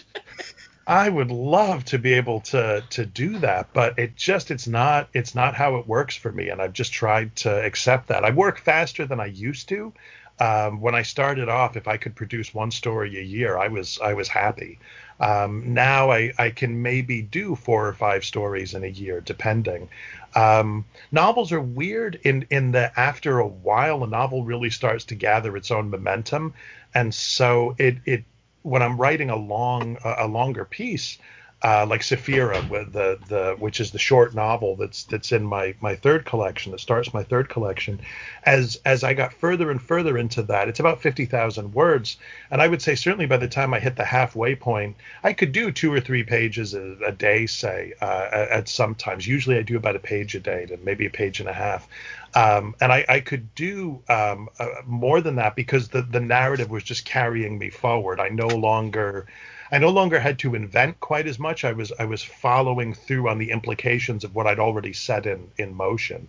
I 0.87 1.09
would 1.09 1.31
love 1.31 1.85
to 1.85 1.99
be 1.99 2.13
able 2.13 2.41
to 2.41 2.83
to 2.91 3.05
do 3.05 3.39
that, 3.39 3.69
but 3.73 3.97
it 3.97 4.15
just 4.15 4.51
it's 4.51 4.67
not 4.67 5.09
it's 5.13 5.33
not 5.35 5.55
how 5.55 5.77
it 5.77 5.87
works 5.87 6.15
for 6.15 6.31
me, 6.31 6.49
and 6.49 6.61
I've 6.61 6.73
just 6.73 6.93
tried 6.93 7.35
to 7.37 7.65
accept 7.65 8.07
that. 8.07 8.23
I 8.23 8.31
work 8.31 8.59
faster 8.59 9.05
than 9.05 9.19
I 9.19 9.25
used 9.25 9.67
to, 9.69 9.93
um, 10.39 10.81
when 10.81 10.95
I 10.95 11.03
started 11.03 11.47
off, 11.47 11.77
if 11.77 11.87
I 11.87 11.97
could 11.97 12.15
produce 12.15 12.53
one 12.53 12.71
story 12.71 13.17
a 13.17 13.23
year, 13.23 13.57
I 13.57 13.69
was 13.69 13.99
I 14.03 14.13
was 14.13 14.27
happy. 14.27 14.79
Um, 15.19 15.73
now 15.73 16.11
I, 16.11 16.33
I 16.37 16.49
can 16.49 16.81
maybe 16.81 17.21
do 17.21 17.55
four 17.55 17.87
or 17.87 17.93
five 17.93 18.25
stories 18.25 18.73
in 18.73 18.83
a 18.83 18.87
year, 18.87 19.21
depending. 19.21 19.87
Um, 20.35 20.83
novels 21.11 21.53
are 21.53 21.61
weird 21.61 22.19
in 22.23 22.45
in 22.49 22.71
that 22.71 22.93
after 22.97 23.39
a 23.39 23.47
while, 23.47 24.03
a 24.03 24.07
novel 24.07 24.43
really 24.43 24.69
starts 24.69 25.05
to 25.05 25.15
gather 25.15 25.55
its 25.55 25.71
own 25.71 25.89
momentum, 25.89 26.53
and 26.93 27.15
so 27.15 27.75
it 27.77 27.97
it 28.05 28.25
when 28.65 28.81
I'm 28.81 28.97
writing 28.97 29.29
a 29.29 29.35
long 29.35 29.97
a 30.03 30.27
longer 30.27 30.65
piece, 30.65 31.19
uh, 31.63 31.85
like 31.85 32.01
Sefira, 32.01 32.67
with 32.67 32.93
the 32.93 33.19
the 33.27 33.55
which 33.59 33.79
is 33.79 33.91
the 33.91 33.99
short 33.99 34.33
novel 34.33 34.75
that's 34.75 35.03
that's 35.03 35.31
in 35.31 35.43
my 35.43 35.75
my 35.81 35.95
third 35.95 36.25
collection 36.25 36.71
that 36.71 36.79
starts 36.79 37.13
my 37.13 37.23
third 37.23 37.47
collection. 37.47 38.01
As 38.43 38.81
as 38.83 39.03
I 39.03 39.13
got 39.13 39.33
further 39.33 39.69
and 39.69 39.79
further 39.79 40.17
into 40.17 40.41
that, 40.43 40.67
it's 40.67 40.79
about 40.79 40.99
fifty 40.99 41.25
thousand 41.25 41.73
words, 41.75 42.17
and 42.49 42.59
I 42.59 42.67
would 42.67 42.81
say 42.81 42.95
certainly 42.95 43.27
by 43.27 43.37
the 43.37 43.47
time 43.47 43.71
I 43.71 43.79
hit 43.79 43.97
the 43.97 44.03
halfway 44.05 44.55
point, 44.55 44.95
I 45.23 45.33
could 45.33 45.51
do 45.51 45.71
two 45.71 45.93
or 45.93 46.01
three 46.01 46.23
pages 46.23 46.73
a, 46.73 46.97
a 47.05 47.11
day, 47.11 47.45
say 47.45 47.93
uh, 48.01 48.27
at, 48.31 48.49
at 48.49 48.67
sometimes. 48.67 49.27
Usually 49.27 49.57
I 49.57 49.61
do 49.61 49.77
about 49.77 49.95
a 49.95 49.99
page 49.99 50.33
a 50.33 50.39
day, 50.39 50.65
to 50.65 50.77
maybe 50.77 51.05
a 51.05 51.11
page 51.11 51.39
and 51.39 51.49
a 51.49 51.53
half. 51.53 51.87
Um, 52.35 52.75
and 52.81 52.91
I, 52.91 53.05
I, 53.07 53.19
could 53.21 53.55
do 53.55 54.01
um, 54.09 54.49
uh, 54.59 54.67
more 54.85 55.21
than 55.21 55.35
that 55.35 55.55
because 55.55 55.87
the, 55.87 56.01
the 56.01 56.19
narrative 56.19 56.69
was 56.69 56.83
just 56.83 57.05
carrying 57.05 57.57
me 57.57 57.69
forward. 57.69 58.19
I 58.19 58.27
no 58.27 58.47
longer 58.47 59.25
I 59.71 59.77
no 59.79 59.89
longer 59.89 60.19
had 60.19 60.37
to 60.39 60.53
invent 60.53 60.99
quite 60.99 61.27
as 61.27 61.39
much. 61.39 61.63
I 61.63 61.71
was 61.71 61.91
I 61.97 62.05
was 62.05 62.21
following 62.23 62.93
through 62.93 63.29
on 63.29 63.37
the 63.37 63.51
implications 63.51 64.23
of 64.23 64.35
what 64.35 64.47
I'd 64.47 64.59
already 64.59 64.93
set 64.93 65.25
in 65.25 65.49
in 65.57 65.73
motion. 65.73 66.27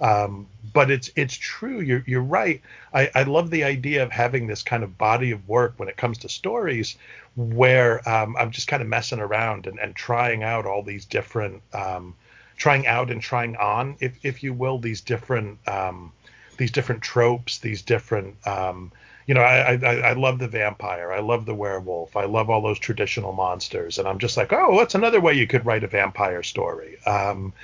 Um, 0.00 0.46
but 0.72 0.90
it's 0.90 1.10
it's 1.14 1.34
true. 1.34 1.80
You're 1.80 2.02
you're 2.06 2.22
right. 2.22 2.62
I, 2.94 3.10
I 3.14 3.22
love 3.24 3.50
the 3.50 3.64
idea 3.64 4.02
of 4.02 4.10
having 4.10 4.46
this 4.46 4.62
kind 4.62 4.82
of 4.82 4.96
body 4.96 5.30
of 5.30 5.46
work 5.48 5.74
when 5.76 5.88
it 5.88 5.96
comes 5.96 6.18
to 6.18 6.28
stories, 6.28 6.96
where 7.36 8.08
um, 8.08 8.36
I'm 8.36 8.50
just 8.50 8.66
kind 8.66 8.82
of 8.82 8.88
messing 8.88 9.20
around 9.20 9.66
and, 9.66 9.78
and 9.78 9.94
trying 9.94 10.42
out 10.42 10.64
all 10.64 10.82
these 10.82 11.04
different, 11.04 11.62
um, 11.74 12.14
trying 12.60 12.86
out 12.86 13.10
and 13.10 13.22
trying 13.22 13.56
on, 13.56 13.96
if 14.00 14.12
if 14.22 14.42
you 14.44 14.52
will, 14.52 14.78
these 14.78 15.00
different 15.00 15.58
um, 15.66 16.12
these 16.58 16.70
different 16.70 17.02
tropes, 17.02 17.58
these 17.58 17.82
different 17.82 18.36
um, 18.46 18.92
you 19.26 19.34
know, 19.34 19.40
I, 19.40 19.74
I 19.74 19.94
I 20.10 20.12
love 20.12 20.38
the 20.38 20.46
vampire, 20.48 21.10
I 21.10 21.20
love 21.20 21.46
the 21.46 21.54
werewolf, 21.54 22.16
I 22.16 22.26
love 22.26 22.50
all 22.50 22.60
those 22.60 22.78
traditional 22.78 23.32
monsters, 23.32 23.98
and 23.98 24.06
I'm 24.06 24.18
just 24.18 24.36
like, 24.36 24.52
oh, 24.52 24.78
that's 24.78 24.94
another 24.94 25.20
way 25.20 25.32
you 25.34 25.46
could 25.46 25.64
write 25.64 25.84
a 25.84 25.88
vampire 25.88 26.42
story? 26.42 27.02
Um, 27.06 27.54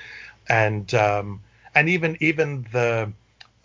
and 0.49 0.93
um, 0.95 1.41
and 1.75 1.89
even 1.91 2.17
even 2.21 2.67
the 2.73 3.13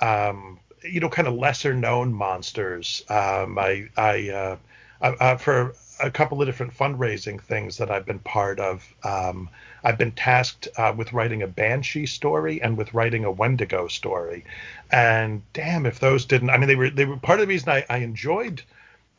um, 0.01 0.59
you 0.83 0.99
know, 0.99 1.09
kind 1.09 1.27
of 1.29 1.35
lesser 1.35 1.73
known 1.73 2.13
monsters. 2.13 3.03
Um, 3.07 3.57
I 3.57 3.87
I 3.95 4.29
uh, 4.29 4.57
uh, 5.01 5.37
for 5.37 5.75
a 6.03 6.11
couple 6.11 6.41
of 6.41 6.47
different 6.47 6.73
fundraising 6.73 7.39
things 7.39 7.77
that 7.77 7.89
I've 7.89 8.05
been 8.05 8.19
part 8.19 8.59
of. 8.59 8.83
Um, 9.03 9.49
I've 9.83 9.97
been 9.97 10.11
tasked 10.11 10.67
uh, 10.77 10.93
with 10.95 11.13
writing 11.13 11.41
a 11.41 11.47
Banshee 11.47 12.05
story 12.05 12.61
and 12.61 12.77
with 12.77 12.93
writing 12.93 13.25
a 13.25 13.31
Wendigo 13.31 13.87
story. 13.87 14.45
And 14.91 15.41
damn, 15.53 15.85
if 15.85 15.99
those 15.99 16.25
didn't, 16.25 16.49
I 16.49 16.57
mean, 16.57 16.67
they 16.67 16.75
were 16.75 16.89
they 16.89 17.05
were 17.05 17.17
part 17.17 17.39
of 17.39 17.47
the 17.47 17.53
reason 17.53 17.69
I, 17.69 17.85
I 17.89 17.97
enjoyed. 17.97 18.61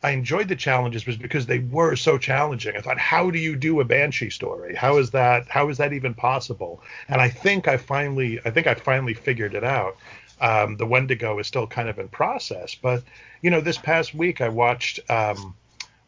I 0.05 0.11
enjoyed 0.11 0.49
the 0.49 0.57
challenges 0.57 1.07
was 1.07 1.17
because 1.17 1.47
they 1.47 1.61
were 1.61 1.95
so 1.95 2.19
challenging. 2.19 2.77
I 2.77 2.81
thought, 2.81 2.99
how 2.99 3.31
do 3.31 3.39
you 3.39 3.55
do 3.55 3.81
a 3.81 3.85
banshee 3.85 4.31
story? 4.31 4.75
How 4.75 4.99
is 4.99 5.11
that? 5.13 5.49
How 5.49 5.69
is 5.69 5.79
that 5.79 5.93
even 5.93 6.15
possible? 6.15 6.83
And 7.09 7.21
I 7.21 7.29
think 7.29 7.69
I 7.69 7.77
finally, 7.77 8.41
I 8.45 8.51
think 8.51 8.67
I 8.67 8.75
finally 8.75 9.15
figured 9.15 9.55
it 9.55 9.65
out. 9.65 9.97
Um, 10.41 10.77
the 10.77 10.87
Wendigo 10.87 11.39
is 11.39 11.47
still 11.47 11.69
kind 11.69 11.89
of 11.89 12.01
in 12.01 12.09
process, 12.09 12.75
but 12.75 13.05
you 13.43 13.51
know, 13.51 13.61
this 13.61 13.79
past 13.79 14.13
week 14.13 14.41
I 14.41 14.49
watched 14.49 14.99
um, 15.09 15.55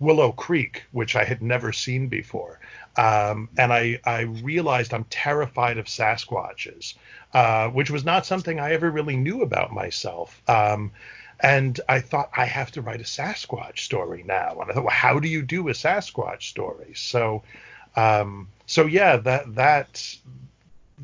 Willow 0.01 0.33
Creek, 0.33 0.85
which 0.91 1.15
I 1.15 1.25
had 1.25 1.41
never 1.41 1.73
seen 1.73 2.09
before, 2.09 2.59
um, 2.97 3.49
and 3.57 3.73
I, 3.73 4.01
I 4.05 4.23
realized 4.23 4.95
I'm 4.95 5.05
terrified 5.05 5.79
of 5.79 5.87
Sasquatches, 5.87 6.95
uh, 7.33 7.69
which 7.69 7.91
was 7.91 8.05
not 8.05 8.27
something 8.27 8.61
I 8.61 8.73
ever 8.73 8.91
really 8.91 9.17
knew 9.17 9.43
about 9.43 9.73
myself. 9.73 10.41
Um, 10.49 10.93
and 11.41 11.81
I 11.89 12.01
thought 12.01 12.31
I 12.37 12.47
have 12.47 12.71
to 12.73 12.83
write 12.83 13.01
a 13.01 13.05
Sasquatch 13.05 13.81
story 13.81 14.23
now. 14.27 14.59
And 14.61 14.71
I 14.71 14.75
thought, 14.75 14.85
well, 14.85 14.95
how 14.95 15.19
do 15.19 15.29
you 15.29 15.43
do 15.43 15.69
a 15.69 15.73
Sasquatch 15.73 16.45
story? 16.45 16.93
So, 16.95 17.43
um, 17.97 18.49
so 18.67 18.87
yeah, 18.87 19.17
that 19.19 19.55
that 19.57 20.17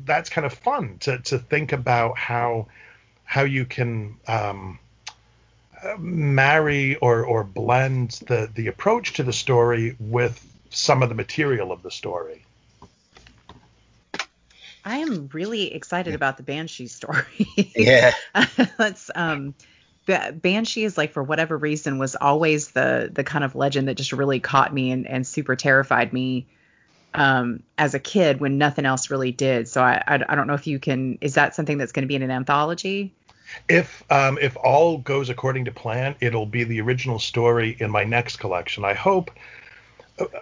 that's 0.05 0.29
kind 0.29 0.45
of 0.45 0.53
fun 0.53 0.97
to 0.99 1.19
to 1.19 1.37
think 1.37 1.73
about 1.73 2.17
how 2.17 2.67
how 3.25 3.43
you 3.43 3.65
can 3.65 4.17
um, 4.27 4.79
marry 5.99 6.95
or 6.97 7.25
or 7.25 7.43
blend 7.43 8.11
the 8.27 8.49
the 8.55 8.67
approach 8.67 9.13
to 9.13 9.23
the 9.23 9.33
story 9.33 9.95
with 9.99 10.50
some 10.71 11.03
of 11.03 11.09
the 11.09 11.15
material 11.15 11.71
of 11.71 11.83
the 11.83 11.91
story. 11.91 12.45
I 14.83 14.97
am 14.97 15.29
really 15.31 15.73
excited 15.73 16.15
about 16.15 16.37
the 16.37 16.43
Banshee 16.43 16.87
story. 16.87 17.47
yeah. 17.75 18.13
Let's 18.79 19.11
um 19.13 19.53
Banshee 20.07 20.83
is 20.83 20.97
like 20.97 21.13
for 21.13 21.21
whatever 21.21 21.55
reason 21.55 21.99
was 21.99 22.15
always 22.15 22.71
the 22.71 23.09
the 23.13 23.23
kind 23.23 23.43
of 23.43 23.55
legend 23.55 23.87
that 23.87 23.95
just 23.95 24.11
really 24.11 24.39
caught 24.39 24.73
me 24.73 24.91
and, 24.91 25.07
and 25.07 25.27
super 25.27 25.55
terrified 25.55 26.11
me 26.11 26.47
um, 27.13 27.61
as 27.77 27.93
a 27.93 27.99
kid 27.99 28.39
when 28.39 28.57
nothing 28.57 28.85
else 28.85 29.09
really 29.09 29.31
did. 29.31 29.67
So 29.67 29.81
I, 29.83 30.01
I, 30.07 30.15
I 30.27 30.35
don't 30.35 30.47
know 30.47 30.53
if 30.53 30.65
you 30.65 30.79
can 30.79 31.17
is 31.21 31.35
that 31.35 31.53
something 31.53 31.77
that's 31.77 31.91
going 31.91 32.03
to 32.03 32.07
be 32.07 32.15
in 32.15 32.23
an 32.23 32.31
anthology? 32.31 33.13
If 33.69 34.03
um, 34.11 34.39
if 34.41 34.57
all 34.57 34.97
goes 34.97 35.29
according 35.29 35.65
to 35.65 35.71
plan, 35.71 36.15
it'll 36.19 36.45
be 36.45 36.63
the 36.63 36.81
original 36.81 37.19
story 37.19 37.75
in 37.79 37.91
my 37.91 38.03
next 38.03 38.37
collection. 38.37 38.83
I 38.83 38.93
hope 38.93 39.31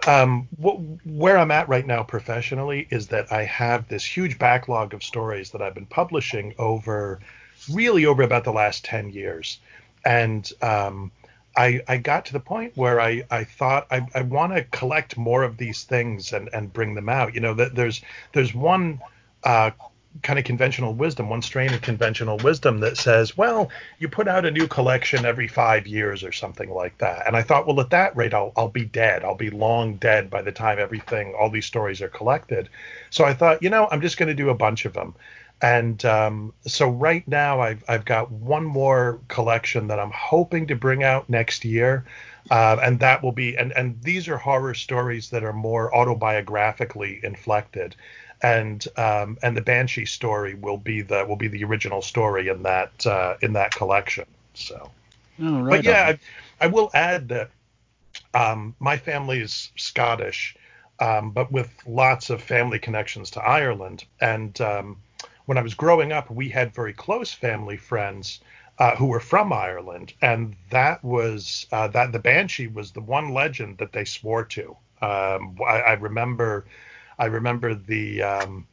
um, 0.06 0.48
where 0.58 1.38
I'm 1.38 1.50
at 1.50 1.68
right 1.68 1.86
now 1.86 2.02
professionally 2.02 2.86
is 2.90 3.08
that 3.08 3.32
I 3.32 3.44
have 3.44 3.88
this 3.88 4.04
huge 4.04 4.38
backlog 4.38 4.94
of 4.94 5.02
stories 5.02 5.50
that 5.50 5.62
I've 5.62 5.74
been 5.74 5.86
publishing 5.86 6.54
over 6.58 7.20
really 7.70 8.06
over 8.06 8.22
about 8.22 8.44
the 8.44 8.52
last 8.52 8.84
10 8.84 9.10
years. 9.10 9.58
And 10.04 10.50
um, 10.62 11.12
I, 11.56 11.80
I, 11.88 11.98
got 11.98 12.26
to 12.26 12.32
the 12.32 12.40
point 12.40 12.76
where 12.76 13.00
I, 13.00 13.24
I 13.30 13.44
thought 13.44 13.86
I, 13.90 14.06
I 14.14 14.22
want 14.22 14.54
to 14.54 14.64
collect 14.64 15.16
more 15.16 15.42
of 15.42 15.56
these 15.56 15.84
things 15.84 16.32
and, 16.32 16.48
and 16.52 16.72
bring 16.72 16.94
them 16.94 17.08
out. 17.08 17.34
You 17.34 17.40
know, 17.40 17.54
that 17.54 17.74
there's 17.74 18.00
there's 18.32 18.54
one 18.54 19.00
uh, 19.44 19.70
kind 20.22 20.38
of 20.38 20.44
conventional 20.44 20.92
wisdom, 20.92 21.30
one 21.30 21.40
strain 21.40 21.72
of 21.72 21.82
conventional 21.82 22.36
wisdom 22.38 22.80
that 22.80 22.96
says, 22.96 23.36
well, 23.36 23.70
you 23.98 24.08
put 24.08 24.26
out 24.26 24.44
a 24.44 24.50
new 24.50 24.66
collection 24.66 25.24
every 25.24 25.46
five 25.46 25.86
years 25.86 26.24
or 26.24 26.32
something 26.32 26.68
like 26.68 26.98
that. 26.98 27.26
And 27.26 27.36
I 27.36 27.42
thought, 27.42 27.66
well, 27.66 27.80
at 27.80 27.90
that 27.90 28.16
rate, 28.16 28.34
I'll, 28.34 28.52
I'll 28.56 28.68
be 28.68 28.84
dead. 28.84 29.24
I'll 29.24 29.36
be 29.36 29.50
long 29.50 29.96
dead 29.96 30.28
by 30.28 30.42
the 30.42 30.52
time 30.52 30.78
everything, 30.78 31.34
all 31.38 31.48
these 31.48 31.66
stories 31.66 32.02
are 32.02 32.08
collected. 32.08 32.68
So 33.10 33.24
I 33.24 33.34
thought, 33.34 33.62
you 33.62 33.70
know, 33.70 33.88
I'm 33.90 34.00
just 34.00 34.18
going 34.18 34.28
to 34.28 34.34
do 34.34 34.50
a 34.50 34.54
bunch 34.54 34.84
of 34.84 34.92
them. 34.94 35.14
And 35.62 36.02
um, 36.04 36.54
so 36.66 36.88
right 36.88 37.26
now, 37.28 37.60
I've, 37.60 37.84
I've 37.86 38.04
got 38.04 38.32
one 38.32 38.64
more 38.64 39.20
collection 39.28 39.88
that 39.88 40.00
I'm 40.00 40.12
hoping 40.12 40.66
to 40.68 40.74
bring 40.74 41.04
out 41.04 41.28
next 41.28 41.64
year. 41.64 42.04
Uh, 42.50 42.78
and 42.82 42.98
that 43.00 43.22
will 43.22 43.32
be, 43.32 43.56
and, 43.56 43.70
and 43.72 44.02
these 44.02 44.26
are 44.26 44.38
horror 44.38 44.74
stories 44.74 45.30
that 45.30 45.44
are 45.44 45.52
more 45.52 45.92
autobiographically 45.92 47.22
inflected 47.22 47.94
and 48.42 48.86
um, 48.96 49.38
and 49.42 49.56
the 49.56 49.60
Banshee 49.60 50.06
story 50.06 50.54
will 50.54 50.78
be 50.78 51.02
the 51.02 51.24
will 51.26 51.36
be 51.36 51.48
the 51.48 51.64
original 51.64 52.02
story 52.02 52.48
in 52.48 52.62
that 52.62 53.06
uh, 53.06 53.36
in 53.42 53.52
that 53.54 53.74
collection. 53.74 54.26
So, 54.54 54.90
oh, 55.42 55.60
right 55.62 55.76
but 55.76 55.84
yeah, 55.84 56.14
I, 56.60 56.64
I, 56.64 56.66
will 56.68 56.90
add 56.94 57.28
that 57.28 57.50
um, 58.34 58.74
my 58.80 58.96
family 58.96 59.40
is 59.40 59.70
Scottish, 59.76 60.56
um, 60.98 61.30
but 61.30 61.52
with 61.52 61.70
lots 61.86 62.30
of 62.30 62.42
family 62.42 62.78
connections 62.78 63.30
to 63.32 63.42
Ireland. 63.42 64.04
And 64.20 64.58
um, 64.60 64.96
when 65.46 65.58
I 65.58 65.62
was 65.62 65.74
growing 65.74 66.12
up, 66.12 66.30
we 66.30 66.48
had 66.48 66.74
very 66.74 66.92
close 66.92 67.32
family 67.32 67.76
friends. 67.76 68.40
Uh, 68.78 68.96
who 68.96 69.04
were 69.04 69.20
from 69.20 69.52
Ireland, 69.52 70.14
and 70.22 70.56
that 70.70 71.04
was 71.04 71.66
uh, 71.70 71.88
that 71.88 72.12
the 72.12 72.18
Banshee 72.18 72.66
was 72.66 72.92
the 72.92 73.02
one 73.02 73.34
legend 73.34 73.76
that 73.76 73.92
they 73.92 74.06
swore 74.06 74.42
to. 74.44 74.74
Um, 75.02 75.58
I, 75.68 75.80
I 75.80 75.92
remember 75.92 76.64
I 77.20 77.26
remember 77.26 77.74
the 77.74 78.22
um, 78.22 78.66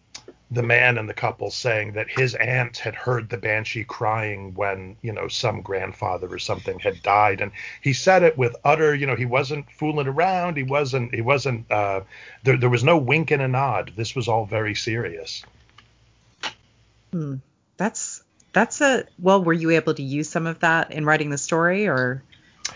the 0.49 0.63
man 0.63 0.97
and 0.97 1.09
the 1.09 1.13
couple 1.13 1.51
saying 1.51 1.91
that 1.93 2.09
his 2.09 2.33
aunt 2.35 2.77
had 2.77 2.95
heard 2.95 3.29
the 3.29 3.37
banshee 3.37 3.83
crying 3.83 4.53
when 4.53 4.95
you 5.01 5.11
know 5.11 5.27
some 5.27 5.61
grandfather 5.61 6.27
or 6.33 6.39
something 6.39 6.79
had 6.79 7.03
died. 7.03 7.41
And 7.41 7.51
he 7.81 7.91
said 7.91 8.23
it 8.23 8.37
with 8.37 8.55
utter 8.63 8.95
you 8.95 9.05
know 9.05 9.15
he 9.15 9.25
wasn't 9.25 9.69
fooling 9.69 10.07
around. 10.07 10.55
He 10.55 10.63
wasn't 10.63 11.13
he 11.13 11.21
wasn't 11.21 11.69
uh, 11.69 12.01
there, 12.43 12.55
there 12.55 12.69
was 12.69 12.85
no 12.85 12.97
wink 12.97 13.31
and 13.31 13.41
a 13.41 13.47
nod. 13.49 13.91
This 13.97 14.15
was 14.15 14.29
all 14.29 14.45
very 14.45 14.73
serious. 14.73 15.43
Hmm. 17.11 17.35
that's 17.75 18.23
that's 18.53 18.81
a 18.81 19.03
well 19.19 19.43
were 19.43 19.53
you 19.53 19.71
able 19.71 19.93
to 19.93 20.03
use 20.03 20.29
some 20.29 20.47
of 20.47 20.59
that 20.59 20.91
in 20.91 21.05
writing 21.05 21.29
the 21.29 21.37
story 21.37 21.87
or 21.87 22.23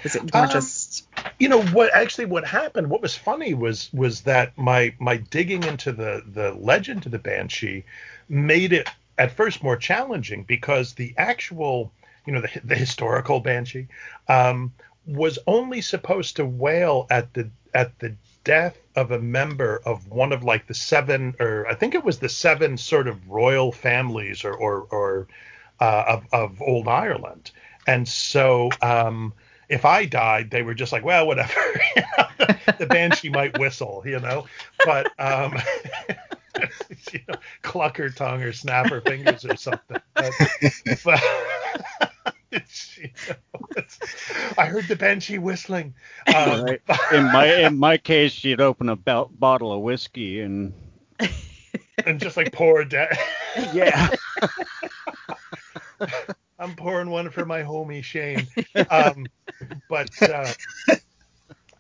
is 0.04 0.16
it 0.16 0.34
more 0.34 0.44
um, 0.44 0.50
just 0.50 1.11
you 1.40 1.50
know 1.50 1.62
what 1.68 1.94
actually 1.94 2.26
what 2.26 2.46
happened 2.46 2.90
what 2.90 3.02
was 3.02 3.16
funny 3.16 3.54
was 3.54 3.90
was 3.94 4.22
that 4.22 4.58
my 4.58 4.94
my 5.00 5.18
digging 5.18 5.64
into 5.64 5.92
the 5.92 6.24
the 6.34 6.54
legend 6.54 7.06
of 7.06 7.12
the 7.12 7.20
banshee 7.20 7.84
made 8.30 8.74
it 8.74 8.88
at 9.18 9.32
first 9.32 9.64
more 9.64 9.78
challenging 9.78 10.44
because 10.44 10.94
the 10.94 11.14
actual 11.18 11.92
you 12.26 12.34
know 12.34 12.42
the, 12.42 12.62
the 12.64 12.76
historical 12.76 13.40
banshee 13.40 13.88
um, 14.28 14.74
was 15.06 15.40
only 15.48 15.82
supposed 15.82 16.36
to 16.36 16.46
wail 16.46 17.08
at 17.10 17.34
the 17.34 17.50
at 17.74 17.98
the 18.00 18.16
death 18.44 18.78
of 18.96 19.12
a 19.12 19.20
member 19.20 19.82
of 19.86 20.08
one 20.10 20.32
of 20.32 20.44
like 20.44 20.68
the 20.68 20.74
seven 20.74 21.36
or 21.40 21.68
I 21.68 21.76
think 21.76 21.96
it 21.96 22.04
was 22.04 22.20
the 22.20 22.30
seven 22.30 22.78
sort 22.78 23.08
of 23.08 23.30
royal 23.30 23.72
families 23.72 24.44
or 24.44 24.54
or, 24.54 24.82
or 24.90 25.28
uh, 25.80 26.04
of 26.08 26.26
of 26.32 26.62
old 26.62 26.88
Ireland. 26.88 27.52
And 27.88 28.08
so 28.08 28.70
um, 28.82 29.34
if 29.72 29.86
I 29.86 30.04
died, 30.06 30.52
they 30.52 30.64
were 30.64 30.74
just 30.74 30.92
like, 30.92 31.06
well, 31.06 31.26
whatever. 31.26 31.54
the, 32.78 32.86
banshee 32.88 33.30
might 33.30 33.58
whistle, 33.58 34.04
you 34.06 34.20
know, 34.20 34.46
but 34.86 35.08
um, 35.18 35.58
you 37.14 37.22
know, 37.28 37.36
cluck 37.62 37.96
her 37.96 38.10
tongue 38.10 38.44
or 38.44 38.52
snap 38.52 38.90
her 38.90 39.00
fingers 39.00 39.46
or 39.46 39.56
something. 39.56 39.98
But, 40.14 40.34
but 41.06 41.22
you 42.52 43.10
know, 43.30 43.84
I 44.58 44.66
heard 44.66 44.90
the 44.90 44.98
banshee 44.98 45.38
whistling. 45.38 45.94
Um, 46.36 46.66
right. 46.66 46.82
In 47.14 47.24
my 47.32 47.46
in 47.66 47.78
my 47.78 47.98
case, 47.98 48.34
she'd 48.34 48.60
open 48.60 48.90
a 48.90 48.98
be- 48.98 49.24
bottle 49.32 49.72
of 49.72 49.80
whiskey 49.82 50.42
and 50.42 50.74
and 52.06 52.20
just 52.20 52.36
like 52.36 52.52
pour 52.52 52.84
down. 52.84 53.08
yeah. 53.74 54.10
I'm 56.62 56.76
pouring 56.76 57.10
one 57.10 57.30
for 57.30 57.46
my 57.46 57.64
homie 57.64 58.04
Shane. 58.04 58.48
Um, 58.90 59.26
but 59.90 60.10
uh, 60.22 60.52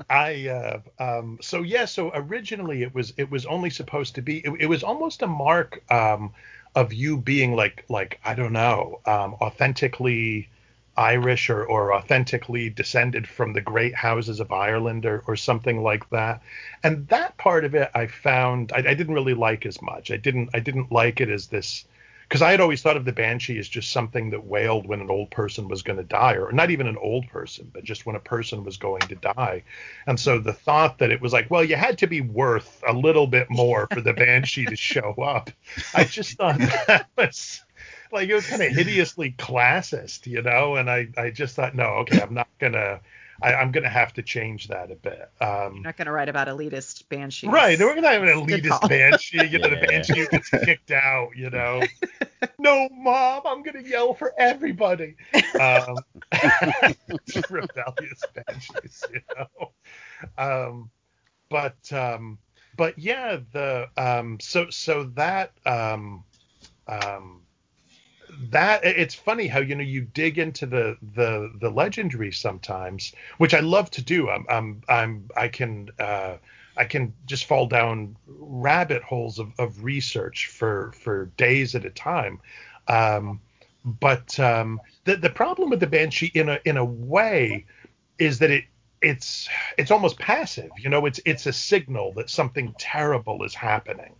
I 0.09 0.47
uh, 0.47 0.79
um, 0.99 1.39
so 1.41 1.61
yeah. 1.61 1.85
So 1.85 2.11
originally 2.13 2.83
it 2.83 2.93
was 2.93 3.13
it 3.17 3.29
was 3.29 3.45
only 3.45 3.69
supposed 3.69 4.15
to 4.15 4.21
be 4.21 4.39
it, 4.39 4.51
it 4.61 4.65
was 4.65 4.83
almost 4.83 5.21
a 5.21 5.27
mark 5.27 5.83
um, 5.91 6.33
of 6.75 6.93
you 6.93 7.17
being 7.17 7.55
like 7.55 7.85
like 7.89 8.19
I 8.25 8.33
don't 8.33 8.53
know 8.53 8.99
um, 9.05 9.35
authentically 9.35 10.49
Irish 10.97 11.49
or, 11.49 11.63
or 11.63 11.93
authentically 11.93 12.69
descended 12.69 13.27
from 13.27 13.53
the 13.53 13.61
great 13.61 13.95
houses 13.95 14.39
of 14.39 14.51
Ireland 14.51 15.05
or, 15.05 15.23
or 15.27 15.35
something 15.35 15.81
like 15.81 16.09
that. 16.09 16.41
And 16.83 17.07
that 17.07 17.37
part 17.37 17.63
of 17.63 17.75
it 17.75 17.89
I 17.95 18.07
found 18.07 18.71
I, 18.73 18.79
I 18.79 18.93
didn't 18.93 19.13
really 19.13 19.33
like 19.33 19.65
as 19.65 19.81
much. 19.81 20.11
I 20.11 20.17
didn't 20.17 20.49
I 20.53 20.59
didn't 20.59 20.91
like 20.91 21.21
it 21.21 21.29
as 21.29 21.47
this 21.47 21.85
because 22.31 22.41
I 22.41 22.51
had 22.51 22.61
always 22.61 22.81
thought 22.81 22.95
of 22.95 23.03
the 23.03 23.11
banshee 23.11 23.59
as 23.59 23.67
just 23.67 23.91
something 23.91 24.29
that 24.29 24.45
wailed 24.45 24.87
when 24.87 25.01
an 25.01 25.09
old 25.09 25.31
person 25.31 25.67
was 25.67 25.81
going 25.81 25.97
to 25.97 26.03
die, 26.03 26.35
or 26.35 26.53
not 26.53 26.71
even 26.71 26.87
an 26.87 26.95
old 26.95 27.27
person, 27.27 27.69
but 27.73 27.83
just 27.83 28.05
when 28.05 28.15
a 28.15 28.21
person 28.21 28.63
was 28.63 28.77
going 28.77 29.01
to 29.01 29.15
die. 29.15 29.63
And 30.07 30.17
so 30.17 30.39
the 30.39 30.53
thought 30.53 30.99
that 30.99 31.11
it 31.11 31.19
was 31.19 31.33
like, 31.33 31.51
well, 31.51 31.61
you 31.61 31.75
had 31.75 31.97
to 31.97 32.07
be 32.07 32.21
worth 32.21 32.81
a 32.87 32.93
little 32.93 33.27
bit 33.27 33.49
more 33.49 33.85
for 33.91 33.99
the 33.99 34.13
banshee 34.13 34.65
to 34.65 34.77
show 34.77 35.13
up. 35.21 35.49
I 35.93 36.05
just 36.05 36.37
thought 36.37 36.57
that 36.87 37.09
was 37.17 37.61
like 38.13 38.29
it 38.29 38.33
was 38.33 38.47
kind 38.47 38.61
of 38.61 38.71
hideously 38.71 39.35
classist, 39.37 40.25
you 40.25 40.41
know. 40.41 40.77
And 40.77 40.89
I 40.89 41.09
I 41.17 41.31
just 41.31 41.57
thought, 41.57 41.75
no, 41.75 41.83
okay, 41.83 42.21
I'm 42.21 42.33
not 42.33 42.47
gonna 42.59 43.01
I, 43.41 43.61
am 43.61 43.71
going 43.71 43.83
to 43.83 43.89
have 43.89 44.13
to 44.13 44.21
change 44.21 44.67
that 44.67 44.91
a 44.91 44.95
bit. 44.95 45.29
Um, 45.41 45.75
You're 45.75 45.83
not 45.83 45.97
going 45.97 46.05
to 46.05 46.11
write 46.11 46.29
about 46.29 46.47
elitist 46.47 47.09
banshee. 47.09 47.47
Right. 47.47 47.79
We're 47.79 47.95
going 47.95 48.03
to 48.03 48.09
have 48.09 48.23
an 48.23 48.29
elitist 48.29 48.87
banshee. 48.87 49.47
You 49.47 49.59
know, 49.59 49.67
yeah. 49.67 49.79
the 49.79 49.87
banshee 49.87 50.27
gets 50.27 50.49
kicked 50.49 50.91
out, 50.91 51.29
you 51.35 51.49
know. 51.49 51.81
no, 52.59 52.87
mom, 52.91 53.41
I'm 53.45 53.63
going 53.63 53.83
to 53.83 53.89
yell 53.89 54.13
for 54.13 54.33
everybody. 54.37 55.15
Um, 55.59 55.97
rebellious 57.49 58.23
banshees, 58.33 59.03
you 59.11 59.21
know. 59.35 59.71
Um, 60.37 60.89
but, 61.49 61.91
um, 61.91 62.37
but 62.77 62.97
yeah, 62.99 63.39
the, 63.51 63.89
um, 63.97 64.39
so, 64.39 64.69
so 64.69 65.05
that, 65.15 65.51
um, 65.65 66.23
um, 66.87 67.41
that 68.49 68.83
it's 68.85 69.15
funny 69.15 69.47
how 69.47 69.59
you 69.59 69.75
know 69.75 69.83
you 69.83 70.01
dig 70.01 70.37
into 70.37 70.65
the 70.65 70.97
the 71.15 71.51
the 71.59 71.69
legendary 71.69 72.31
sometimes, 72.31 73.13
which 73.37 73.53
I 73.53 73.59
love 73.59 73.89
to 73.91 74.01
do. 74.01 74.29
I'm 74.29 74.45
I'm, 74.49 74.81
I'm 74.89 75.29
I 75.35 75.47
can 75.47 75.89
uh, 75.99 76.37
I 76.77 76.85
can 76.85 77.13
just 77.25 77.45
fall 77.45 77.67
down 77.67 78.15
rabbit 78.27 79.03
holes 79.03 79.39
of, 79.39 79.51
of 79.59 79.83
research 79.83 80.47
for 80.47 80.93
for 80.93 81.25
days 81.37 81.75
at 81.75 81.85
a 81.85 81.89
time. 81.89 82.39
Um, 82.87 83.41
but 83.85 84.39
um, 84.39 84.79
the 85.05 85.17
the 85.17 85.29
problem 85.29 85.69
with 85.69 85.79
the 85.79 85.87
banshee 85.87 86.31
in 86.33 86.49
a 86.49 86.59
in 86.65 86.77
a 86.77 86.85
way 86.85 87.65
is 88.17 88.39
that 88.39 88.51
it 88.51 88.65
it's 89.01 89.49
it's 89.77 89.91
almost 89.91 90.19
passive. 90.19 90.71
You 90.77 90.89
know, 90.89 91.05
it's 91.05 91.19
it's 91.25 91.45
a 91.45 91.53
signal 91.53 92.13
that 92.13 92.29
something 92.29 92.73
terrible 92.77 93.43
is 93.43 93.55
happening. 93.55 94.15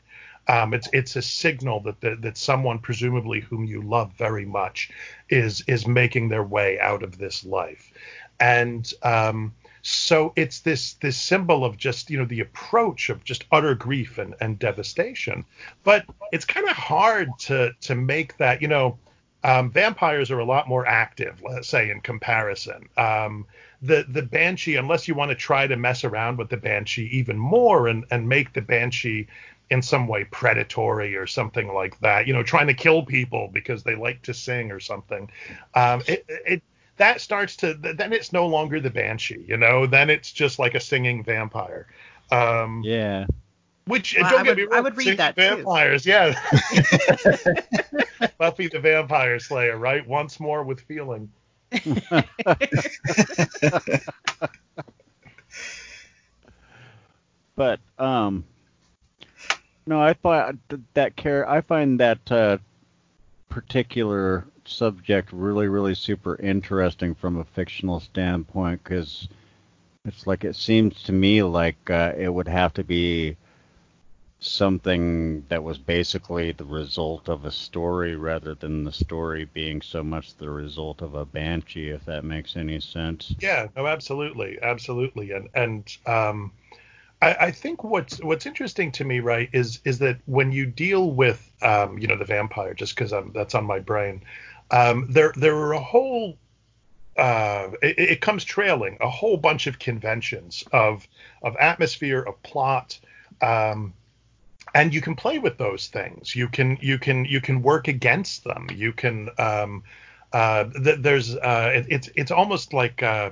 Um, 0.48 0.74
it's 0.74 0.90
it's 0.92 1.16
a 1.16 1.22
signal 1.22 1.82
that 1.82 2.02
that 2.22 2.38
someone 2.38 2.80
presumably 2.80 3.42
whom 3.42 3.64
you 3.64 3.82
love 3.82 4.12
very 4.18 4.46
much 4.46 4.90
is 5.30 5.64
is 5.68 5.88
making 5.88 6.30
their 6.30 6.44
way 6.44 6.80
out 6.80 7.04
of 7.04 7.18
this 7.18 7.46
life, 7.46 7.92
and 8.40 8.92
um, 9.04 9.54
so 9.82 10.34
it's 10.36 10.60
this 10.60 10.94
this 10.96 11.18
symbol 11.18 11.64
of 11.64 11.78
just 11.78 12.10
you 12.10 12.18
know 12.18 12.26
the 12.26 12.40
approach 12.40 13.10
of 13.10 13.24
just 13.24 13.46
utter 13.52 13.76
grief 13.76 14.18
and, 14.18 14.36
and 14.42 14.60
devastation. 14.60 15.46
But 15.84 16.06
it's 16.32 16.46
kind 16.46 16.68
of 16.68 16.76
hard 16.76 17.30
to 17.40 17.74
to 17.82 17.96
make 17.96 18.38
that 18.38 18.62
you 18.62 18.68
know. 18.68 18.98
Um, 19.44 19.72
vampires 19.72 20.30
are 20.30 20.38
a 20.38 20.46
lot 20.46 20.68
more 20.68 20.86
active, 20.86 21.42
let's 21.42 21.68
say, 21.68 21.90
in 21.90 22.00
comparison. 22.02 22.88
Um, 22.96 23.48
the 23.82 24.06
the 24.08 24.22
banshee, 24.22 24.76
unless 24.76 25.08
you 25.08 25.16
want 25.16 25.30
to 25.30 25.36
try 25.36 25.66
to 25.66 25.76
mess 25.76 26.04
around 26.04 26.38
with 26.38 26.50
the 26.50 26.58
banshee 26.58 27.10
even 27.12 27.40
more 27.40 27.88
and 27.88 28.06
and 28.12 28.30
make 28.30 28.54
the 28.54 28.62
banshee 28.62 29.26
in 29.72 29.82
some 29.82 30.06
way 30.06 30.26
predatory 30.26 31.16
or 31.16 31.26
something 31.26 31.74
like 31.74 31.98
that, 32.02 32.28
you 32.28 32.34
know, 32.34 32.44
trying 32.44 32.68
to 32.68 32.74
kill 32.74 33.04
people 33.04 33.50
because 33.52 33.84
they 33.84 33.96
like 33.96 34.22
to 34.22 34.34
sing 34.34 34.70
or 34.70 34.82
something. 34.82 35.32
Um, 35.74 36.04
it, 36.08 36.26
it 36.28 36.62
that 36.98 37.22
starts 37.22 37.56
to 37.58 37.74
then 37.74 38.12
it's 38.14 38.34
no 38.34 38.46
longer 38.46 38.82
the 38.82 38.90
banshee, 38.90 39.44
you 39.48 39.56
know, 39.58 39.88
then 39.88 40.10
it's 40.10 40.32
just 40.32 40.60
like 40.60 40.76
a 40.76 40.80
singing 40.80 41.24
vampire. 41.24 41.88
Um, 42.32 42.82
yeah. 42.84 43.26
Which 43.86 44.16
well, 44.20 44.30
don't 44.30 44.42
I 44.42 44.44
get 44.44 44.50
would, 44.50 44.58
me 44.58 44.64
wrong, 44.66 44.78
I 44.78 44.82
would 44.82 44.98
read 44.98 45.18
that 45.18 45.36
vampires, 45.36 46.04
too. 46.04 46.10
yeah. 46.12 46.36
Buffy 48.38 48.68
the 48.68 48.80
Vampire 48.80 49.40
Slayer, 49.40 49.78
right? 49.78 50.06
Once 50.06 50.40
more 50.40 50.64
with 50.64 50.82
feeling. 50.82 51.32
but 57.56 57.80
um 57.98 58.44
no, 59.86 60.02
I 60.02 60.14
find 60.14 60.60
that 60.94 61.16
care. 61.16 61.48
I 61.48 61.62
find 61.62 62.00
that 62.00 62.32
uh, 62.32 62.58
particular 63.50 64.46
subject 64.66 65.32
really, 65.32 65.68
really 65.68 65.96
super 65.96 66.36
interesting 66.38 67.16
from 67.16 67.38
a 67.38 67.44
fictional 67.44 68.00
standpoint 68.00 68.84
because 68.84 69.28
it's 70.06 70.26
like 70.26 70.44
it 70.44 70.56
seems 70.56 71.04
to 71.04 71.12
me 71.12 71.44
like 71.44 71.90
uh, 71.90 72.14
it 72.18 72.30
would 72.30 72.48
have 72.48 72.74
to 72.76 72.84
be 72.84 73.38
something 74.40 75.46
that 75.50 75.64
was 75.64 75.78
basically 75.78 76.52
the 76.52 76.66
result 76.66 77.30
of 77.30 77.46
a 77.46 77.52
story 77.52 78.16
rather 78.16 78.56
than 78.56 78.84
the 78.84 78.92
story 78.92 79.46
being 79.54 79.80
so 79.84 80.04
much 80.04 80.36
the 80.38 80.50
result 80.50 81.04
of 81.04 81.14
a 81.14 81.24
banshee 81.24 81.90
if 81.90 82.04
that 82.06 82.24
makes 82.24 82.56
any 82.56 82.80
sense 82.80 83.36
yeah 83.40 83.68
no 83.76 83.86
absolutely 83.86 84.58
absolutely 84.64 85.30
and 85.30 85.48
and 85.54 85.98
um 86.08 86.52
I, 87.22 87.36
I, 87.40 87.52
think 87.52 87.84
what's 87.84 88.22
what's 88.22 88.46
interesting 88.46 88.92
to 88.94 89.04
me, 89.04 89.20
right, 89.20 89.50
is 89.54 89.80
is 89.86 90.00
that 90.00 90.18
when 90.26 90.52
you 90.52 90.66
deal 90.66 91.12
with, 91.12 91.52
um, 91.62 91.98
you 91.98 92.08
know, 92.08 92.18
the 92.18 92.26
vampire, 92.26 92.74
just 92.74 92.96
because 92.96 93.14
that's 93.34 93.56
on 93.56 93.66
my 93.66 93.80
brain, 93.80 94.24
um, 94.72 95.06
there 95.10 95.34
there 95.36 95.56
are 95.56 95.74
a 95.74 95.80
whole, 95.80 96.38
uh, 97.18 97.70
it, 97.82 98.00
it, 98.00 98.22
comes 98.22 98.44
trailing 98.44 98.98
a 99.02 99.10
whole 99.10 99.38
bunch 99.38 99.68
of 99.68 99.78
conventions 99.78 100.64
of 100.72 101.08
of 101.44 101.56
atmosphere, 101.58 102.22
of 102.22 102.42
plot, 102.44 103.00
um, 103.42 103.94
and 104.74 104.94
you 104.94 105.02
can 105.02 105.16
play 105.16 105.38
with 105.38 105.58
those 105.58 105.88
things. 105.88 106.36
You 106.36 106.48
can 106.48 106.78
you 106.82 106.98
can 106.98 107.26
you 107.26 107.40
can 107.40 107.62
work 107.62 107.88
against 107.88 108.44
them. 108.44 108.68
You 108.74 108.94
can 108.94 109.30
um, 109.38 109.84
uh, 110.34 110.66
th- 110.66 111.00
there's 111.00 111.36
uh, 111.36 111.72
it, 111.76 111.86
it's 111.90 112.10
it's 112.16 112.32
almost 112.32 112.74
like 112.74 113.04
uh, 113.04 113.32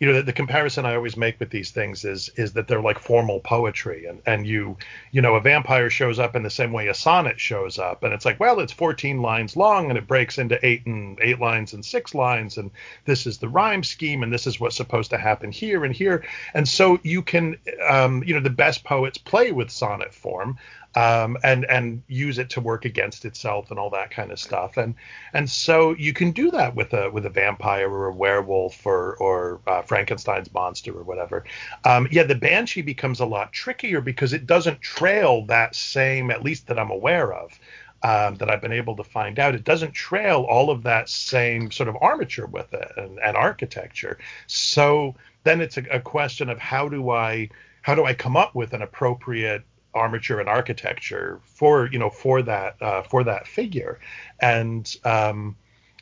you 0.00 0.06
know 0.06 0.14
the, 0.14 0.22
the, 0.22 0.32
comparison 0.32 0.86
I 0.86 0.94
always 0.94 1.16
make 1.18 1.38
with 1.38 1.50
these 1.50 1.70
things 1.70 2.06
is 2.06 2.30
is 2.36 2.54
that 2.54 2.66
they're 2.66 2.80
like 2.80 2.98
formal 2.98 3.38
poetry. 3.38 4.06
And 4.06 4.22
and 4.24 4.46
you 4.46 4.78
you 5.12 5.20
know 5.20 5.34
a 5.34 5.40
vampire 5.40 5.90
shows 5.90 6.18
up 6.18 6.34
in 6.34 6.42
the 6.42 6.50
same 6.50 6.72
way 6.72 6.88
a 6.88 6.94
sonnet 6.94 7.38
shows 7.38 7.78
up. 7.78 8.02
And 8.02 8.14
it's 8.14 8.24
like 8.24 8.40
well 8.40 8.60
it's 8.60 8.72
14 8.72 9.20
lines 9.20 9.56
long 9.56 9.90
and 9.90 9.98
it 9.98 10.06
breaks 10.06 10.38
into 10.38 10.58
eight 10.66 10.86
and 10.86 11.18
eight 11.20 11.38
lines 11.38 11.74
and 11.74 11.84
six 11.84 12.14
lines. 12.14 12.56
And 12.56 12.70
this 13.04 13.26
is 13.26 13.38
the 13.38 13.48
rhyme 13.50 13.84
scheme 13.84 14.22
and 14.22 14.32
this 14.32 14.46
is 14.46 14.58
what's 14.58 14.76
supposed 14.76 15.10
to 15.10 15.18
happen 15.18 15.52
here 15.52 15.84
and 15.84 15.94
here. 15.94 16.24
And 16.54 16.66
so 16.66 16.98
you 17.02 17.20
can 17.20 17.58
um, 17.86 18.24
you 18.24 18.32
know 18.32 18.40
the 18.40 18.48
best 18.48 18.84
poets 18.84 19.18
play 19.18 19.52
with 19.52 19.70
sonnet 19.70 20.14
form 20.14 20.58
um, 20.94 21.36
and 21.44 21.64
and 21.66 22.02
use 22.08 22.38
it 22.38 22.50
to 22.50 22.60
work 22.60 22.84
against 22.84 23.24
itself 23.24 23.70
and 23.70 23.78
all 23.78 23.90
that 23.90 24.10
kind 24.10 24.32
of 24.32 24.38
stuff. 24.38 24.76
And 24.76 24.94
and 25.32 25.48
so 25.48 25.94
you 25.94 26.12
can 26.12 26.32
do 26.32 26.50
that 26.50 26.74
with 26.74 26.92
a 26.92 27.10
with 27.10 27.26
a 27.26 27.30
vampire 27.30 27.88
or 27.88 28.08
a 28.08 28.14
werewolf 28.14 28.84
or 28.84 29.16
or 29.16 29.60
uh, 29.66 29.82
Frankenstein's 29.82 30.52
monster 30.52 30.96
or 30.96 31.04
whatever. 31.04 31.44
Um, 31.84 32.08
yeah, 32.10 32.24
the 32.24 32.34
banshee 32.34 32.82
becomes 32.82 33.20
a 33.20 33.26
lot 33.26 33.52
trickier 33.52 34.00
because 34.00 34.32
it 34.32 34.46
doesn't 34.46 34.80
trail 34.80 35.44
that 35.46 35.74
same, 35.74 36.30
at 36.30 36.42
least 36.42 36.66
that 36.66 36.78
I'm 36.78 36.90
aware 36.90 37.32
of. 37.32 37.58
Um, 38.02 38.36
that 38.36 38.48
I've 38.48 38.62
been 38.62 38.72
able 38.72 38.96
to 38.96 39.04
find 39.04 39.38
out. 39.38 39.54
It 39.54 39.64
doesn't 39.64 39.92
trail 39.92 40.46
all 40.48 40.70
of 40.70 40.84
that 40.84 41.10
same 41.10 41.70
sort 41.70 41.86
of 41.86 41.96
armature 42.00 42.46
with 42.46 42.72
it 42.72 42.90
and, 42.96 43.18
and 43.18 43.36
architecture. 43.36 44.18
So 44.46 45.16
then 45.44 45.60
it's 45.60 45.76
a, 45.76 45.84
a, 45.90 46.00
question 46.00 46.48
of 46.48 46.58
how 46.58 46.88
do 46.88 47.10
I 47.10 47.50
how 47.82 47.94
do 47.94 48.06
I 48.06 48.14
come 48.14 48.38
up 48.38 48.54
with 48.54 48.72
an 48.72 48.80
appropriate 48.80 49.64
armature 49.94 50.40
and 50.40 50.48
architecture 50.48 51.40
for 51.44 51.88
you 51.92 51.98
know 51.98 52.10
for 52.10 52.42
that 52.42 52.80
uh, 52.80 53.02
for 53.02 53.24
that 53.24 53.46
figure. 53.46 54.00
And 54.40 54.94
um, 55.04 55.56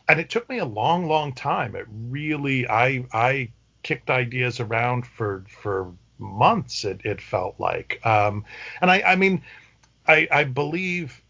and 0.09 0.21
it 0.21 0.31
took 0.31 0.49
me 0.49 0.59
a 0.59 0.65
long 0.65 1.07
long 1.07 1.33
time. 1.33 1.75
It 1.75 1.87
really 1.89 2.69
i 2.69 3.05
i 3.13 3.51
kicked 3.83 4.11
ideas 4.11 4.61
around 4.61 5.07
for 5.07 5.45
for 5.49 5.93
months 6.19 6.85
it, 6.85 7.01
it 7.05 7.21
felt 7.21 7.59
like. 7.59 8.05
Um, 8.05 8.45
and 8.81 8.91
i 8.91 9.03
i 9.07 9.17
mean 9.17 9.43
i 10.07 10.29
i 10.31 10.45
believe 10.45 11.23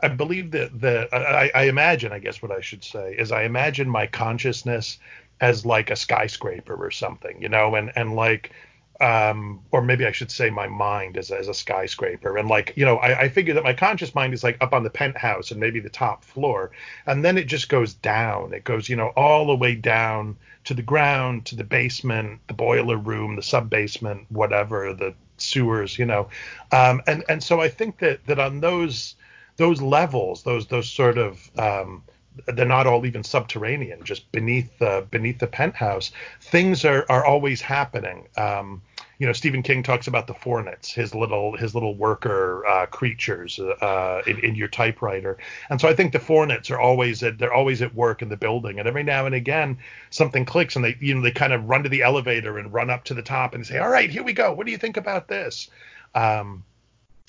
I 0.00 0.08
believe 0.08 0.52
that 0.52 0.80
the 0.80 1.08
I, 1.12 1.50
I 1.54 1.62
imagine 1.64 2.12
I 2.12 2.20
guess 2.20 2.40
what 2.40 2.52
I 2.52 2.60
should 2.60 2.84
say 2.84 3.14
is 3.18 3.32
I 3.32 3.42
imagine 3.42 3.88
my 3.88 4.06
consciousness 4.06 4.98
as 5.40 5.66
like 5.66 5.90
a 5.90 5.96
skyscraper 5.96 6.74
or 6.74 6.90
something, 6.90 7.40
you 7.42 7.48
know, 7.48 7.74
and 7.74 7.92
and 7.96 8.14
like 8.14 8.52
um, 9.00 9.60
or 9.70 9.80
maybe 9.80 10.06
I 10.06 10.12
should 10.12 10.30
say 10.30 10.50
my 10.50 10.66
mind 10.66 11.16
as 11.16 11.30
a, 11.30 11.38
as 11.38 11.46
a 11.46 11.54
skyscraper. 11.54 12.36
And 12.36 12.48
like, 12.48 12.72
you 12.76 12.84
know, 12.84 12.96
I, 12.96 13.20
I 13.20 13.28
figure 13.28 13.54
that 13.54 13.62
my 13.62 13.72
conscious 13.72 14.14
mind 14.14 14.34
is 14.34 14.42
like 14.42 14.56
up 14.60 14.72
on 14.72 14.82
the 14.82 14.90
penthouse 14.90 15.50
and 15.50 15.60
maybe 15.60 15.78
the 15.78 15.88
top 15.88 16.24
floor. 16.24 16.72
And 17.06 17.24
then 17.24 17.38
it 17.38 17.46
just 17.46 17.68
goes 17.68 17.94
down. 17.94 18.52
It 18.52 18.64
goes, 18.64 18.88
you 18.88 18.96
know, 18.96 19.12
all 19.16 19.46
the 19.46 19.54
way 19.54 19.76
down 19.76 20.36
to 20.64 20.74
the 20.74 20.82
ground, 20.82 21.46
to 21.46 21.56
the 21.56 21.64
basement, 21.64 22.40
the 22.48 22.54
boiler 22.54 22.96
room, 22.96 23.36
the 23.36 23.42
sub 23.42 23.70
basement, 23.70 24.26
whatever, 24.30 24.92
the 24.92 25.14
sewers, 25.36 25.96
you 25.98 26.04
know. 26.04 26.28
Um, 26.72 27.00
and, 27.06 27.24
and 27.28 27.42
so 27.42 27.60
I 27.60 27.68
think 27.68 27.98
that, 28.00 28.26
that 28.26 28.40
on 28.40 28.60
those, 28.60 29.14
those 29.58 29.80
levels, 29.80 30.42
those, 30.42 30.66
those 30.66 30.88
sort 30.88 31.18
of, 31.18 31.50
um, 31.56 32.02
they're 32.46 32.64
not 32.64 32.86
all 32.86 33.04
even 33.06 33.24
subterranean, 33.24 34.04
just 34.04 34.30
beneath 34.30 34.78
the 34.78 35.04
beneath 35.10 35.40
the 35.40 35.46
penthouse. 35.48 36.12
Things 36.40 36.84
are 36.84 37.04
are 37.08 37.24
always 37.24 37.60
happening. 37.60 38.28
Um, 38.36 38.80
you 39.18 39.26
know, 39.26 39.32
Stephen 39.32 39.62
King 39.62 39.82
talks 39.82 40.06
about 40.06 40.28
the 40.28 40.34
fornits, 40.34 40.92
his 40.92 41.14
little 41.14 41.56
his 41.56 41.74
little 41.74 41.94
worker 41.96 42.64
uh, 42.66 42.86
creatures 42.86 43.58
uh, 43.58 44.22
in, 44.26 44.38
in 44.44 44.54
your 44.54 44.68
typewriter, 44.68 45.38
and 45.70 45.80
so 45.80 45.88
I 45.88 45.94
think 45.94 46.12
the 46.12 46.20
fornits 46.20 46.70
are 46.70 46.78
always 46.78 47.22
at 47.22 47.38
they're 47.38 47.52
always 47.52 47.82
at 47.82 47.94
work 47.94 48.22
in 48.22 48.28
the 48.28 48.36
building, 48.36 48.78
and 48.78 48.88
every 48.88 49.02
now 49.02 49.26
and 49.26 49.34
again 49.34 49.78
something 50.10 50.44
clicks, 50.44 50.76
and 50.76 50.84
they 50.84 50.96
you 51.00 51.14
know 51.14 51.20
they 51.20 51.32
kind 51.32 51.52
of 51.52 51.64
run 51.68 51.82
to 51.82 51.88
the 51.88 52.02
elevator 52.02 52.58
and 52.58 52.72
run 52.72 52.90
up 52.90 53.04
to 53.04 53.14
the 53.14 53.22
top 53.22 53.54
and 53.54 53.66
say, 53.66 53.78
all 53.78 53.90
right, 53.90 54.10
here 54.10 54.22
we 54.22 54.32
go. 54.32 54.52
What 54.52 54.66
do 54.66 54.72
you 54.72 54.78
think 54.78 54.96
about 54.96 55.26
this? 55.26 55.68
Um, 56.14 56.64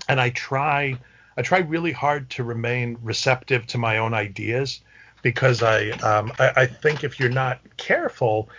and 0.08 0.22
I 0.22 0.30
try 0.30 0.98
I 1.38 1.42
try 1.42 1.60
really 1.60 1.94
hard 1.94 2.30
to 2.32 2.44
remain 2.44 2.98
receptive 3.02 3.66
to 3.68 3.78
my 3.78 3.98
own 3.98 4.14
ideas 4.14 4.82
because 5.22 5.64
I, 5.64 5.90
um, 6.02 6.32
I, 6.40 6.52
I 6.58 6.66
think 6.66 7.04
if 7.04 7.20
you're 7.20 7.30
not 7.30 7.60
careful, 7.78 8.50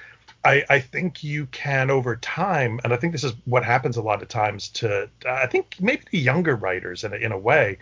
I, 0.44 0.64
I 0.70 0.81
think 0.81 1.22
you 1.22 1.46
can 1.46 1.90
over 1.90 2.16
time, 2.16 2.81
and 2.83 2.92
I 2.92 2.96
think 2.96 3.12
this 3.12 3.24
is 3.24 3.35
what 3.44 3.64
happens 3.64 3.96
a 3.96 4.03
lot 4.03 4.22
of 4.22 4.29
times 4.29 4.68
to 4.70 5.11
I 5.29 5.46
think 5.46 5.76
maybe 5.81 6.03
the 6.11 6.18
younger 6.18 6.57
writers 6.57 7.05
in 7.05 7.12
a, 7.12 7.16
in 7.16 7.33
a 7.33 7.38
way, 7.38 7.79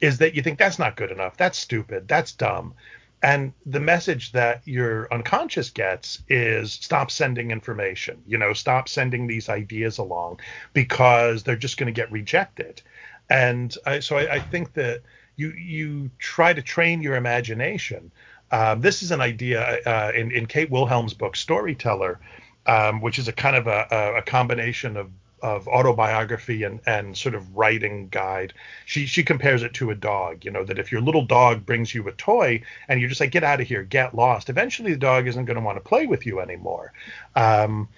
is 0.00 0.18
that 0.18 0.34
you 0.34 0.42
think 0.42 0.58
that's 0.58 0.78
not 0.78 0.96
good 0.96 1.10
enough, 1.10 1.36
that's 1.36 1.58
stupid, 1.58 2.08
that's 2.08 2.32
dumb, 2.32 2.74
and 3.22 3.52
the 3.64 3.80
message 3.80 4.32
that 4.32 4.60
your 4.66 5.12
unconscious 5.12 5.70
gets 5.70 6.22
is 6.28 6.72
stop 6.72 7.10
sending 7.10 7.50
information, 7.50 8.22
you 8.26 8.36
know, 8.36 8.52
stop 8.52 8.88
sending 8.88 9.26
these 9.26 9.48
ideas 9.48 9.96
along 9.98 10.40
because 10.74 11.44
they're 11.44 11.56
just 11.56 11.78
going 11.78 11.92
to 11.92 11.98
get 11.98 12.12
rejected, 12.12 12.82
and 13.30 13.74
I, 13.86 14.00
so 14.00 14.18
I, 14.18 14.34
I 14.34 14.38
think 14.40 14.74
that 14.74 15.00
you 15.36 15.52
you 15.52 16.10
try 16.18 16.52
to 16.52 16.60
train 16.60 17.00
your 17.00 17.16
imagination. 17.16 18.12
Um, 18.52 18.80
this 18.80 19.02
is 19.02 19.10
an 19.10 19.20
idea 19.20 19.80
uh, 19.86 20.12
in 20.14 20.30
in 20.30 20.46
Kate 20.46 20.70
Wilhelm's 20.70 21.14
book 21.14 21.36
Storyteller, 21.36 22.20
um, 22.66 23.00
which 23.00 23.18
is 23.18 23.26
a 23.26 23.32
kind 23.32 23.56
of 23.56 23.66
a, 23.66 24.14
a 24.18 24.22
combination 24.22 24.96
of 24.96 25.10
of 25.42 25.66
autobiography 25.66 26.62
and, 26.62 26.80
and 26.86 27.16
sort 27.16 27.34
of 27.34 27.56
writing 27.56 28.08
guide. 28.08 28.52
She 28.86 29.06
she 29.06 29.24
compares 29.24 29.62
it 29.62 29.74
to 29.74 29.90
a 29.90 29.94
dog, 29.94 30.44
you 30.44 30.50
know, 30.50 30.64
that 30.64 30.78
if 30.78 30.92
your 30.92 31.00
little 31.00 31.24
dog 31.24 31.66
brings 31.66 31.94
you 31.94 32.06
a 32.06 32.12
toy 32.12 32.62
and 32.88 33.00
you're 33.00 33.08
just 33.08 33.20
like, 33.20 33.32
get 33.32 33.42
out 33.42 33.60
of 33.60 33.66
here, 33.66 33.82
get 33.82 34.14
lost, 34.14 34.48
eventually 34.48 34.92
the 34.92 34.98
dog 34.98 35.26
isn't 35.26 35.44
going 35.44 35.58
to 35.58 35.64
want 35.64 35.76
to 35.76 35.88
play 35.88 36.06
with 36.06 36.26
you 36.26 36.40
anymore. 36.40 36.92
Um, 37.34 37.88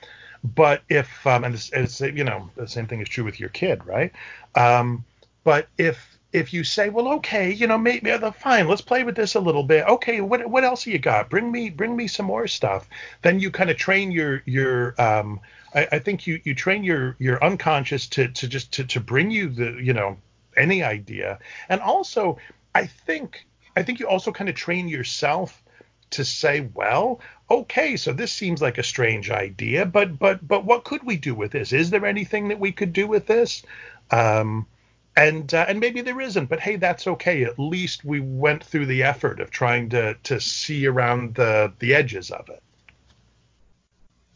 but 0.42 0.82
if 0.88 1.26
um, 1.26 1.44
and 1.44 1.54
it's, 1.54 1.70
it's, 1.72 2.00
you 2.00 2.24
know 2.24 2.50
the 2.56 2.68
same 2.68 2.86
thing 2.86 3.00
is 3.00 3.08
true 3.08 3.24
with 3.24 3.38
your 3.38 3.50
kid, 3.50 3.84
right? 3.84 4.12
Um, 4.54 5.04
but 5.44 5.68
if 5.76 6.13
if 6.35 6.53
you 6.53 6.64
say, 6.64 6.88
well, 6.88 7.12
okay, 7.12 7.53
you 7.53 7.68
know, 7.68 7.79
maybe 7.79 8.11
fine, 8.40 8.66
let's 8.66 8.81
play 8.81 9.05
with 9.05 9.14
this 9.14 9.37
a 9.37 9.40
little 9.40 9.62
bit. 9.62 9.87
Okay, 9.87 10.20
what 10.20 10.44
what 10.49 10.64
else 10.64 10.85
have 10.85 10.92
you 10.92 10.99
got? 10.99 11.31
Bring 11.31 11.51
me 11.51 11.70
bring 11.70 11.97
me 11.97 12.09
some 12.09 12.27
more 12.27 12.49
stuff. 12.49 12.88
Then 13.23 13.38
you 13.38 13.53
kind 13.53 13.70
of 13.70 13.77
train 13.77 14.11
your 14.11 14.42
your 14.44 15.01
um, 15.01 15.40
I, 15.75 15.87
I, 15.92 15.99
think 16.01 16.27
you 16.27 16.40
you 16.42 16.53
train 16.57 16.83
your 16.83 17.14
your 17.20 17.42
unconscious 17.42 18.09
to 18.09 18.29
to 18.29 18.49
just 18.49 18.73
to 18.73 18.85
to 18.85 19.01
bring 19.01 19.31
you 19.31 19.49
the 19.49 19.79
you 19.81 19.92
know 19.92 20.16
any 20.57 20.83
idea. 20.83 21.38
And 21.68 21.81
also, 21.81 22.38
I 22.75 22.87
think 22.87 23.47
I 23.77 23.85
think 23.85 24.01
you 24.01 24.09
also 24.09 24.33
kind 24.33 24.51
of 24.51 24.57
train 24.57 24.88
yourself 24.88 25.62
to 26.11 26.25
say, 26.25 26.68
well, 26.75 27.20
okay, 27.49 27.97
so 27.97 28.12
this 28.12 28.33
seems 28.33 28.61
like 28.61 28.79
a 28.79 28.83
strange 28.83 29.31
idea, 29.31 29.87
but 29.87 30.18
but 30.18 30.47
but 30.47 30.64
what 30.64 30.83
could 30.83 31.05
we 31.05 31.16
do 31.16 31.33
with 31.33 31.53
this? 31.53 31.73
Is 31.73 31.90
there 31.90 32.05
anything 32.05 32.49
that 32.49 32.59
we 32.59 32.73
could 32.73 32.92
do 32.92 33.07
with 33.07 33.29
this? 33.29 33.62
Um, 34.11 34.66
and 35.16 35.53
uh, 35.55 35.66
and 35.68 35.81
maybe 35.81 36.00
there 36.00 36.20
isn't, 36.20 36.46
but 36.46 36.61
hey, 36.61 36.77
that's 36.77 37.07
okay. 37.07 37.44
At 37.44 37.59
least 37.59 38.05
we 38.05 38.20
went 38.20 38.64
through 38.64 38.87
the 38.87 39.05
effort 39.05 39.40
of 39.40 39.50
trying 39.50 39.90
to 39.90 40.14
to 40.24 40.40
see 40.40 40.87
around 40.87 41.35
the 41.35 41.72
the 41.79 41.94
edges 41.94 42.31
of 42.31 42.48
it. 42.48 42.62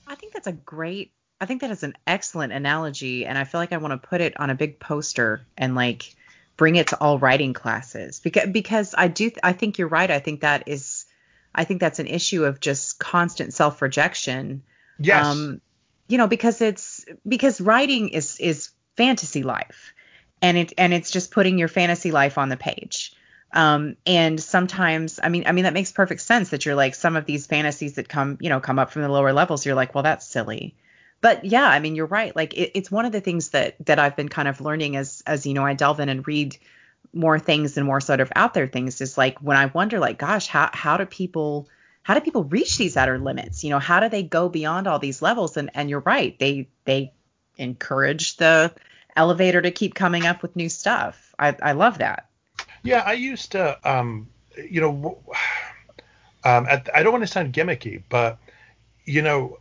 I 0.07 0.15
think 0.15 0.33
that's 0.33 0.47
a 0.47 0.53
great. 0.53 1.13
I 1.41 1.47
think 1.47 1.61
that 1.61 1.71
is 1.71 1.83
an 1.83 1.95
excellent 2.07 2.53
analogy, 2.53 3.27
and 3.27 3.37
I 3.37 3.45
feel 3.45 3.61
like 3.61 3.73
I 3.73 3.79
want 3.79 4.01
to 4.01 4.09
put 4.09 4.21
it 4.21 4.39
on 4.39 4.51
a 4.51 4.55
big 4.55 4.79
poster 4.79 5.47
and 5.57 5.75
like 5.75 6.15
bring 6.57 6.77
it 6.77 6.89
to 6.89 7.01
all 7.01 7.19
writing 7.19 7.53
classes 7.53 8.21
because 8.21 8.49
because 8.51 8.95
I 8.97 9.09
do 9.09 9.31
I 9.43 9.53
think 9.53 9.79
you're 9.79 9.89
right. 9.89 10.11
I 10.11 10.21
think 10.21 10.41
that 10.43 10.65
is 10.67 11.07
I 11.55 11.65
think 11.65 11.81
that's 11.81 11.99
an 11.99 12.07
issue 12.07 12.45
of 12.45 12.61
just 12.61 13.01
constant 13.01 13.53
self 13.53 13.83
rejection. 13.83 14.63
Yes. 15.01 15.27
Um, 15.27 15.61
you 16.07 16.19
know, 16.19 16.29
because 16.29 16.61
it's 16.61 17.05
because 17.27 17.61
writing 17.61 18.11
is 18.11 18.39
is 18.39 18.71
fantasy 18.97 19.43
life 19.43 19.93
and 20.43 20.57
it 20.57 20.73
and 20.79 20.93
it's 20.93 21.11
just 21.11 21.31
putting 21.31 21.59
your 21.59 21.69
fantasy 21.69 22.11
life 22.11 22.39
on 22.39 22.49
the 22.49 22.57
page. 22.57 23.15
Um, 23.53 23.97
and 24.05 24.41
sometimes, 24.41 25.19
I 25.23 25.31
mean, 25.31 25.45
I 25.47 25.53
mean 25.53 25.65
that 25.65 25.73
makes 25.73 25.91
perfect 25.93 26.21
sense 26.21 26.51
that 26.51 26.67
you're 26.67 26.75
like 26.75 26.95
some 26.95 27.17
of 27.17 27.25
these 27.25 27.47
fantasies 27.47 27.95
that 27.95 28.09
come, 28.09 28.37
you 28.41 28.51
know, 28.51 28.61
come 28.61 28.79
up 28.79 28.91
from 28.91 29.03
the 29.03 29.09
lower 29.09 29.33
levels. 29.33 29.65
You're 29.65 29.75
like, 29.75 29.95
well, 29.95 30.03
that's 30.03 30.27
silly. 30.27 30.77
But 31.21 31.45
yeah, 31.45 31.67
I 31.67 31.81
mean, 31.81 31.97
you're 31.97 32.07
right. 32.07 32.35
Like 32.37 32.55
it, 32.55 32.73
it's 32.75 32.91
one 32.91 33.07
of 33.07 33.13
the 33.13 33.21
things 33.21 33.51
that 33.51 33.77
that 33.87 33.99
I've 33.99 34.17
been 34.17 34.29
kind 34.29 34.49
of 34.49 34.61
learning 34.61 34.97
as 34.97 35.23
as 35.27 35.47
you 35.47 35.55
know 35.55 35.65
I 35.65 35.75
delve 35.75 36.01
in 36.01 36.09
and 36.09 36.27
read 36.27 36.57
more 37.13 37.39
things 37.39 37.77
and 37.77 37.87
more 37.87 38.01
sort 38.01 38.21
of 38.21 38.31
out 38.37 38.55
there 38.55 38.67
things 38.67 39.01
is 39.01 39.17
like 39.17 39.39
when 39.39 39.57
I 39.57 39.67
wonder 39.67 39.99
like, 39.99 40.19
gosh, 40.19 40.47
how 40.47 40.71
how 40.73 40.97
do 40.97 41.07
people 41.07 41.69
how 42.03 42.15
do 42.15 42.21
people 42.21 42.45
reach 42.45 42.79
these 42.79 42.97
outer 42.97 43.19
limits? 43.19 43.65
You 43.65 43.71
know, 43.71 43.79
how 43.79 44.01
do 44.01 44.09
they 44.09 44.23
go 44.23 44.49
beyond 44.49 44.87
all 44.87 44.99
these 44.99 45.23
levels? 45.23 45.57
And 45.57 45.71
and 45.75 45.91
you're 45.91 46.01
right, 46.01 46.39
they 46.39 46.69
they 46.85 47.13
encourage 47.57 48.37
the 48.37 48.73
elevator 49.19 49.61
to 49.61 49.71
keep 49.71 49.95
coming 49.95 50.25
up 50.27 50.41
with 50.41 50.57
new 50.57 50.69
stuff. 50.69 51.35
I, 51.39 51.55
I 51.63 51.73
love 51.73 51.99
that. 51.99 52.29
Yeah, 52.83 53.03
I 53.05 53.13
used 53.13 53.53
to, 53.53 53.79
um, 53.89 54.29
you 54.57 54.81
know, 54.81 55.19
um, 56.45 56.67
at, 56.67 56.89
I 56.95 57.03
don't 57.03 57.13
want 57.13 57.25
to 57.25 57.27
sound 57.27 57.53
gimmicky, 57.53 58.03
but 58.09 58.39
you 59.05 59.23
know, 59.23 59.59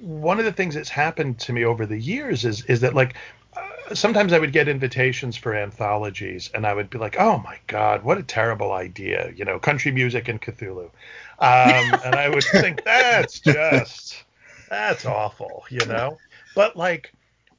one 0.00 0.38
of 0.38 0.44
the 0.44 0.52
things 0.52 0.74
that's 0.74 0.88
happened 0.88 1.38
to 1.40 1.52
me 1.52 1.64
over 1.64 1.86
the 1.86 1.98
years 1.98 2.44
is 2.44 2.64
is 2.64 2.80
that 2.80 2.94
like 2.94 3.14
uh, 3.56 3.94
sometimes 3.94 4.32
I 4.32 4.38
would 4.38 4.52
get 4.52 4.68
invitations 4.68 5.36
for 5.36 5.54
anthologies, 5.54 6.50
and 6.54 6.66
I 6.66 6.74
would 6.74 6.90
be 6.90 6.98
like, 6.98 7.16
"Oh 7.18 7.38
my 7.38 7.58
God, 7.66 8.02
what 8.02 8.18
a 8.18 8.22
terrible 8.22 8.72
idea!" 8.72 9.32
You 9.34 9.44
know, 9.44 9.58
country 9.58 9.92
music 9.92 10.28
and 10.28 10.40
Cthulhu, 10.40 10.90
um, 11.38 12.00
and 12.04 12.16
I 12.16 12.28
would 12.28 12.44
think 12.60 12.84
that's 12.84 13.40
just 13.40 14.24
that's 14.68 15.04
awful, 15.06 15.64
you 15.70 15.84
know. 15.84 16.20
But 16.54 16.76
like, 16.76 17.12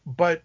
but 0.06 0.44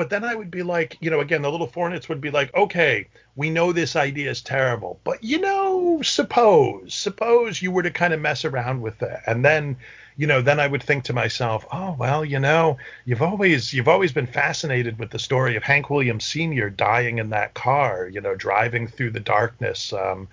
but 0.00 0.08
then 0.08 0.24
I 0.24 0.34
would 0.34 0.50
be 0.50 0.62
like, 0.62 0.96
you 1.00 1.10
know, 1.10 1.20
again, 1.20 1.42
the 1.42 1.50
little 1.50 1.66
fornits 1.66 2.08
would 2.08 2.22
be 2.22 2.30
like, 2.30 2.54
okay, 2.54 3.06
we 3.36 3.50
know 3.50 3.70
this 3.70 3.96
idea 3.96 4.30
is 4.30 4.40
terrible, 4.40 4.98
but 5.04 5.22
you 5.22 5.38
know, 5.38 6.00
suppose, 6.00 6.94
suppose 6.94 7.60
you 7.60 7.70
were 7.70 7.82
to 7.82 7.90
kind 7.90 8.14
of 8.14 8.20
mess 8.22 8.46
around 8.46 8.80
with 8.80 8.98
that, 9.00 9.22
and 9.26 9.44
then, 9.44 9.76
you 10.16 10.26
know, 10.26 10.40
then 10.40 10.58
I 10.58 10.68
would 10.68 10.82
think 10.82 11.04
to 11.04 11.12
myself, 11.12 11.66
oh 11.70 11.96
well, 11.98 12.24
you 12.24 12.38
know, 12.38 12.78
you've 13.04 13.20
always 13.20 13.74
you've 13.74 13.88
always 13.88 14.10
been 14.10 14.26
fascinated 14.26 14.98
with 14.98 15.10
the 15.10 15.18
story 15.18 15.54
of 15.56 15.64
Hank 15.64 15.90
Williams 15.90 16.24
Sr. 16.24 16.70
dying 16.70 17.18
in 17.18 17.28
that 17.28 17.52
car, 17.52 18.08
you 18.08 18.22
know, 18.22 18.34
driving 18.34 18.86
through 18.88 19.10
the 19.10 19.20
darkness. 19.20 19.92
Um, 19.92 20.28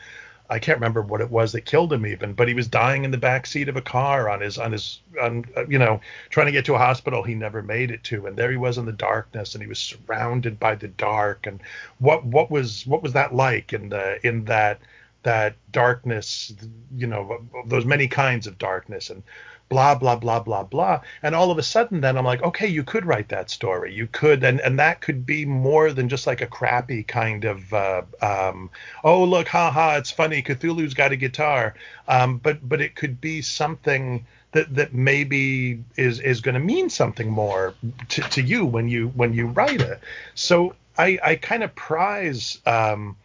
I 0.50 0.60
can't 0.60 0.78
remember 0.78 1.02
what 1.02 1.22
it 1.22 1.30
was 1.30 1.52
that 1.52 1.62
killed 1.66 1.92
him 1.92 2.06
even, 2.06 2.34
but 2.34 2.48
he 2.48 2.54
was 2.54 2.68
dying 2.68 3.04
in 3.04 3.12
the 3.12 3.18
back 3.18 3.46
seat 3.46 3.68
of 3.68 3.76
a 3.76 3.82
car 3.82 4.30
on 4.30 4.40
his 4.42 4.58
on 4.58 4.72
his 4.72 5.02
on 5.22 5.46
uh, 5.56 5.66
you 5.68 5.78
know 5.78 6.00
trying 6.30 6.46
to 6.46 6.52
get 6.52 6.66
to 6.66 6.76
a 6.76 6.80
hospital 6.80 7.24
he 7.24 7.36
never 7.36 7.62
made 7.62 7.92
it 7.92 8.04
to, 8.06 8.26
and 8.28 8.38
there 8.38 8.52
he 8.52 8.58
was 8.58 8.78
in 8.78 8.86
the 8.86 8.92
darkness, 8.92 9.54
and 9.56 9.62
he 9.62 9.68
was 9.68 9.80
surrounded 9.80 10.60
by 10.60 10.76
the 10.76 10.88
dark, 10.88 11.48
and 11.48 11.60
what 12.00 12.24
what 12.26 12.50
was 12.50 12.88
what 12.88 13.04
was 13.04 13.14
that 13.14 13.36
like 13.36 13.74
in 13.74 13.90
the 13.90 14.26
in 14.26 14.46
that 14.46 14.80
that 15.24 15.56
darkness, 15.72 16.54
you 16.96 17.08
know, 17.08 17.46
those 17.66 17.84
many 17.84 18.08
kinds 18.08 18.48
of 18.48 18.58
darkness, 18.58 19.10
and 19.10 19.24
blah 19.70 19.96
blah 19.96 20.16
blah 20.16 20.40
blah 20.40 20.64
blah. 20.64 21.02
And 21.22 21.36
all 21.36 21.52
of 21.52 21.58
a 21.58 21.64
sudden 21.64 22.02
then 22.02 22.18
i'm 22.18 22.26
like 22.26 22.44
okay 22.44 22.68
you 22.68 22.84
could 22.84 23.06
write 23.06 23.30
that 23.30 23.50
story. 23.50 23.94
You 23.94 24.08
could 24.08 24.44
and 24.44 24.60
and 24.62 24.80
that 24.80 25.02
could 25.02 25.26
be 25.26 25.46
more 25.46 25.92
than 25.92 26.10
just 26.10 26.28
like 26.28 26.42
a 26.42 26.48
crappy 26.48 27.04
kind 27.04 27.46
of 27.46 27.74
uh, 27.74 28.04
um, 28.22 28.70
oh 29.04 29.24
look 29.24 29.48
haha 29.48 29.98
it's 29.98 30.12
funny 30.12 30.42
cthulhu's 30.42 30.94
got 30.94 31.12
a 31.12 31.18
guitar. 31.18 31.76
Um, 32.08 32.38
but 32.38 32.68
but 32.68 32.82
it 32.82 32.96
could 32.96 33.20
be 33.20 33.42
something 33.42 34.26
that 34.52 34.74
that 34.76 34.94
maybe 34.94 35.84
is 35.96 36.20
is 36.20 36.42
going 36.42 36.56
to 36.56 36.62
mean 36.62 36.90
something 36.90 37.30
more 37.30 37.74
to, 38.10 38.22
to 38.22 38.42
you 38.42 38.66
when 38.66 38.88
you 38.88 39.10
when 39.10 39.34
you 39.34 39.48
write 39.48 39.82
it. 39.82 40.00
So 40.36 40.76
i 40.98 41.20
i 41.24 41.36
kind 41.36 41.64
of 41.64 41.76
prize 41.76 42.60
um 42.66 43.18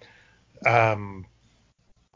um 0.66 1.26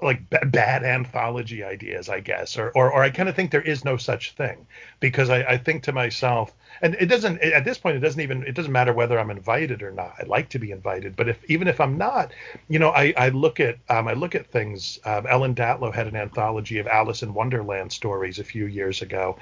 like 0.02 0.28
b- 0.28 0.36
bad 0.46 0.84
anthology 0.84 1.64
ideas, 1.64 2.08
I 2.10 2.20
guess, 2.20 2.58
or 2.58 2.70
or, 2.74 2.92
or 2.92 3.02
I 3.02 3.10
kind 3.10 3.28
of 3.28 3.34
think 3.34 3.50
there 3.50 3.62
is 3.62 3.84
no 3.84 3.96
such 3.96 4.32
thing 4.32 4.66
because 5.00 5.30
I, 5.30 5.42
I 5.42 5.56
think 5.56 5.84
to 5.84 5.92
myself, 5.92 6.52
and 6.82 6.94
it 7.00 7.06
doesn't 7.06 7.40
at 7.40 7.64
this 7.64 7.78
point 7.78 7.96
it 7.96 8.00
doesn't 8.00 8.20
even 8.20 8.42
it 8.42 8.54
doesn't 8.54 8.72
matter 8.72 8.92
whether 8.92 9.18
I'm 9.18 9.30
invited 9.30 9.82
or 9.82 9.92
not. 9.92 10.14
I'd 10.18 10.28
like 10.28 10.50
to 10.50 10.58
be 10.58 10.70
invited, 10.70 11.16
but 11.16 11.28
if 11.28 11.42
even 11.50 11.66
if 11.66 11.80
I'm 11.80 11.96
not, 11.96 12.32
you 12.68 12.78
know, 12.78 12.90
I, 12.90 13.14
I 13.16 13.30
look 13.30 13.58
at 13.58 13.78
um, 13.88 14.06
I 14.06 14.12
look 14.12 14.34
at 14.34 14.46
things. 14.52 14.98
Um, 15.06 15.26
Ellen 15.26 15.54
Datlow 15.54 15.94
had 15.94 16.06
an 16.06 16.16
anthology 16.16 16.78
of 16.78 16.86
Alice 16.86 17.22
in 17.22 17.32
Wonderland 17.32 17.90
stories 17.90 18.38
a 18.38 18.44
few 18.44 18.66
years 18.66 19.00
ago, 19.00 19.38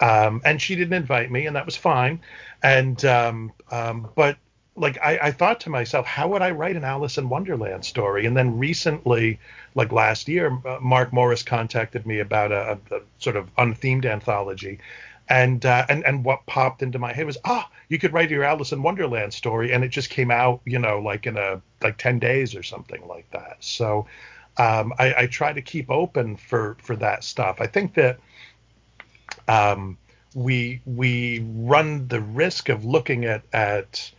um, 0.00 0.40
and 0.46 0.60
she 0.60 0.74
didn't 0.74 0.94
invite 0.94 1.30
me, 1.30 1.46
and 1.46 1.54
that 1.54 1.66
was 1.66 1.76
fine. 1.76 2.20
And 2.62 3.04
um, 3.04 3.52
um, 3.70 4.08
but 4.14 4.38
like 4.78 4.98
I, 5.02 5.18
I, 5.22 5.30
thought 5.32 5.60
to 5.60 5.70
myself, 5.70 6.06
how 6.06 6.28
would 6.28 6.42
I 6.42 6.50
write 6.50 6.76
an 6.76 6.84
Alice 6.84 7.18
in 7.18 7.28
Wonderland 7.28 7.84
story? 7.84 8.26
And 8.26 8.36
then 8.36 8.58
recently, 8.58 9.38
like 9.74 9.92
last 9.92 10.28
year, 10.28 10.58
uh, 10.64 10.78
Mark 10.80 11.12
Morris 11.12 11.42
contacted 11.42 12.06
me 12.06 12.20
about 12.20 12.52
a, 12.52 12.78
a, 12.90 13.00
sort 13.18 13.36
of 13.36 13.50
unthemed 13.56 14.06
anthology, 14.06 14.78
and 15.28 15.64
uh, 15.64 15.84
and 15.88 16.04
and 16.04 16.24
what 16.24 16.46
popped 16.46 16.82
into 16.82 16.98
my 16.98 17.12
head 17.12 17.26
was, 17.26 17.38
ah, 17.44 17.70
you 17.88 17.98
could 17.98 18.12
write 18.12 18.30
your 18.30 18.44
Alice 18.44 18.72
in 18.72 18.82
Wonderland 18.82 19.34
story, 19.34 19.72
and 19.72 19.84
it 19.84 19.88
just 19.88 20.10
came 20.10 20.30
out, 20.30 20.60
you 20.64 20.78
know, 20.78 20.98
like 20.98 21.26
in 21.26 21.36
a 21.36 21.60
like 21.82 21.98
ten 21.98 22.18
days 22.18 22.54
or 22.54 22.62
something 22.62 23.06
like 23.06 23.30
that. 23.32 23.56
So 23.60 24.06
um, 24.56 24.92
I, 24.98 25.14
I 25.18 25.26
try 25.26 25.52
to 25.52 25.62
keep 25.62 25.90
open 25.90 26.36
for 26.36 26.76
for 26.82 26.96
that 26.96 27.24
stuff. 27.24 27.60
I 27.60 27.66
think 27.66 27.94
that. 27.94 28.18
Um, 29.46 29.98
we 30.34 30.80
we 30.84 31.40
run 31.40 32.06
the 32.08 32.20
risk 32.20 32.68
of 32.68 32.84
looking 32.84 33.24
at 33.24 33.42
at 33.52 34.12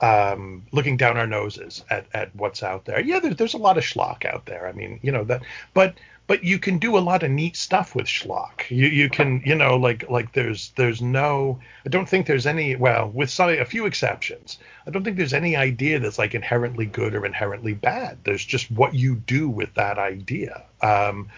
um, 0.00 0.66
looking 0.72 0.96
down 0.96 1.16
our 1.16 1.26
noses 1.26 1.84
at, 1.90 2.06
at 2.14 2.34
what's 2.34 2.62
out 2.62 2.84
there. 2.84 3.00
Yeah, 3.00 3.20
there, 3.20 3.34
there's 3.34 3.54
a 3.54 3.58
lot 3.58 3.78
of 3.78 3.84
schlock 3.84 4.24
out 4.24 4.46
there. 4.46 4.66
I 4.66 4.72
mean, 4.72 4.98
you 5.02 5.12
know 5.12 5.24
that, 5.24 5.42
but 5.74 5.94
but 6.26 6.44
you 6.44 6.60
can 6.60 6.78
do 6.78 6.96
a 6.96 7.00
lot 7.00 7.24
of 7.24 7.30
neat 7.32 7.56
stuff 7.56 7.94
with 7.94 8.06
schlock. 8.06 8.70
You 8.70 8.86
you 8.86 9.10
can 9.10 9.42
you 9.44 9.54
know 9.54 9.76
like 9.76 10.08
like 10.08 10.32
there's 10.32 10.70
there's 10.76 11.02
no 11.02 11.58
I 11.84 11.88
don't 11.88 12.08
think 12.08 12.26
there's 12.26 12.46
any 12.46 12.76
well 12.76 13.10
with 13.10 13.30
some 13.30 13.50
a 13.50 13.64
few 13.64 13.84
exceptions. 13.84 14.58
I 14.86 14.90
don't 14.90 15.04
think 15.04 15.16
there's 15.16 15.34
any 15.34 15.56
idea 15.56 15.98
that's 15.98 16.18
like 16.18 16.34
inherently 16.34 16.86
good 16.86 17.14
or 17.14 17.26
inherently 17.26 17.74
bad. 17.74 18.18
There's 18.24 18.44
just 18.44 18.70
what 18.70 18.94
you 18.94 19.16
do 19.16 19.48
with 19.48 19.74
that 19.74 19.98
idea. 19.98 20.62
Um, 20.80 21.28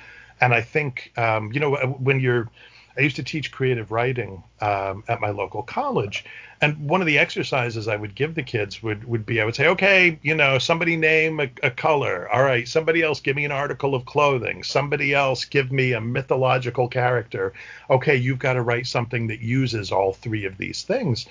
and 0.40 0.52
I 0.52 0.60
think 0.60 1.12
um, 1.16 1.52
you 1.52 1.60
know 1.60 1.74
when 1.98 2.20
you're 2.20 2.48
I 2.96 3.00
used 3.00 3.16
to 3.16 3.22
teach 3.22 3.50
creative 3.50 3.90
writing 3.90 4.42
um, 4.60 5.04
at 5.08 5.20
my 5.20 5.30
local 5.30 5.62
college, 5.62 6.24
and 6.60 6.88
one 6.88 7.00
of 7.00 7.06
the 7.06 7.18
exercises 7.18 7.88
I 7.88 7.96
would 7.96 8.14
give 8.14 8.34
the 8.34 8.42
kids 8.42 8.82
would 8.82 9.04
would 9.04 9.24
be 9.24 9.40
I 9.40 9.44
would 9.44 9.54
say, 9.54 9.68
okay, 9.68 10.18
you 10.22 10.34
know, 10.34 10.58
somebody 10.58 10.96
name 10.96 11.40
a, 11.40 11.50
a, 11.62 11.70
color. 11.70 12.28
All 12.32 12.42
right, 12.42 12.68
somebody 12.68 13.02
else 13.02 13.20
give 13.20 13.36
me 13.36 13.44
an 13.44 13.52
article 13.52 13.94
of 13.94 14.04
clothing. 14.04 14.62
Somebody 14.62 15.14
else 15.14 15.44
give 15.44 15.72
me 15.72 15.92
a 15.92 16.00
mythological 16.00 16.88
character. 16.88 17.52
Okay, 17.90 18.16
you've 18.16 18.38
got 18.38 18.54
to 18.54 18.62
write 18.62 18.86
something 18.86 19.26
that 19.28 19.40
uses 19.40 19.90
all 19.90 20.12
three 20.12 20.44
of 20.44 20.58
these 20.58 20.82
things. 20.82 21.26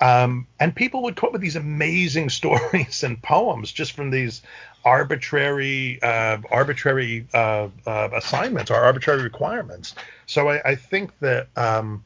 Um, 0.00 0.46
and 0.58 0.74
people 0.74 1.02
would 1.02 1.16
come 1.16 1.28
up 1.28 1.32
with 1.32 1.42
these 1.42 1.56
amazing 1.56 2.30
stories 2.40 3.02
and 3.02 3.20
poems 3.22 3.72
just 3.72 3.92
from 3.92 4.10
these 4.10 4.42
arbitrary 4.84 6.00
uh, 6.02 6.38
arbitrary 6.50 7.26
uh, 7.34 7.68
uh, 7.86 8.08
assignments 8.14 8.70
or 8.70 8.76
arbitrary 8.76 9.22
requirements. 9.22 9.94
So 10.26 10.48
I, 10.48 10.70
I 10.70 10.74
think 10.74 11.18
that 11.20 11.48
um, 11.56 12.02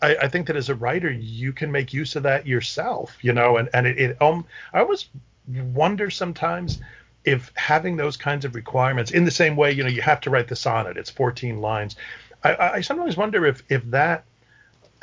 I, 0.00 0.16
I, 0.16 0.28
think 0.28 0.46
that 0.46 0.56
as 0.56 0.68
a 0.68 0.74
writer 0.74 1.10
you 1.10 1.52
can 1.52 1.70
make 1.70 1.92
use 1.92 2.16
of 2.16 2.22
that 2.22 2.46
yourself, 2.46 3.16
you 3.22 3.32
know, 3.32 3.56
and 3.56 3.68
and 3.74 3.86
it, 3.86 3.98
it 3.98 4.22
um 4.22 4.46
I 4.72 4.80
always 4.80 5.06
wonder 5.46 6.10
sometimes 6.10 6.80
if 7.24 7.52
having 7.56 7.96
those 7.96 8.16
kinds 8.16 8.44
of 8.44 8.54
requirements 8.54 9.10
in 9.10 9.24
the 9.24 9.30
same 9.30 9.56
way, 9.56 9.72
you 9.72 9.82
know, 9.82 9.90
you 9.90 10.02
have 10.02 10.20
to 10.22 10.30
write 10.30 10.48
the 10.48 10.56
sonnet, 10.56 10.96
it's 10.96 11.10
14 11.10 11.60
lines. 11.60 11.96
I, 12.44 12.56
I 12.74 12.80
sometimes 12.82 13.16
wonder 13.16 13.46
if 13.46 13.62
if 13.68 13.82
that 13.90 14.24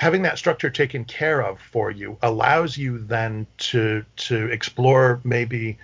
having 0.04 0.24
that 0.24 0.38
structure 0.38 0.70
taken 0.70 1.06
care 1.06 1.40
of 1.40 1.62
for 1.62 1.90
you 1.90 2.18
allows 2.22 2.78
you 2.78 2.98
then 2.98 3.48
to 3.58 4.04
to 4.18 4.48
explore 4.48 5.22
maybe 5.24 5.78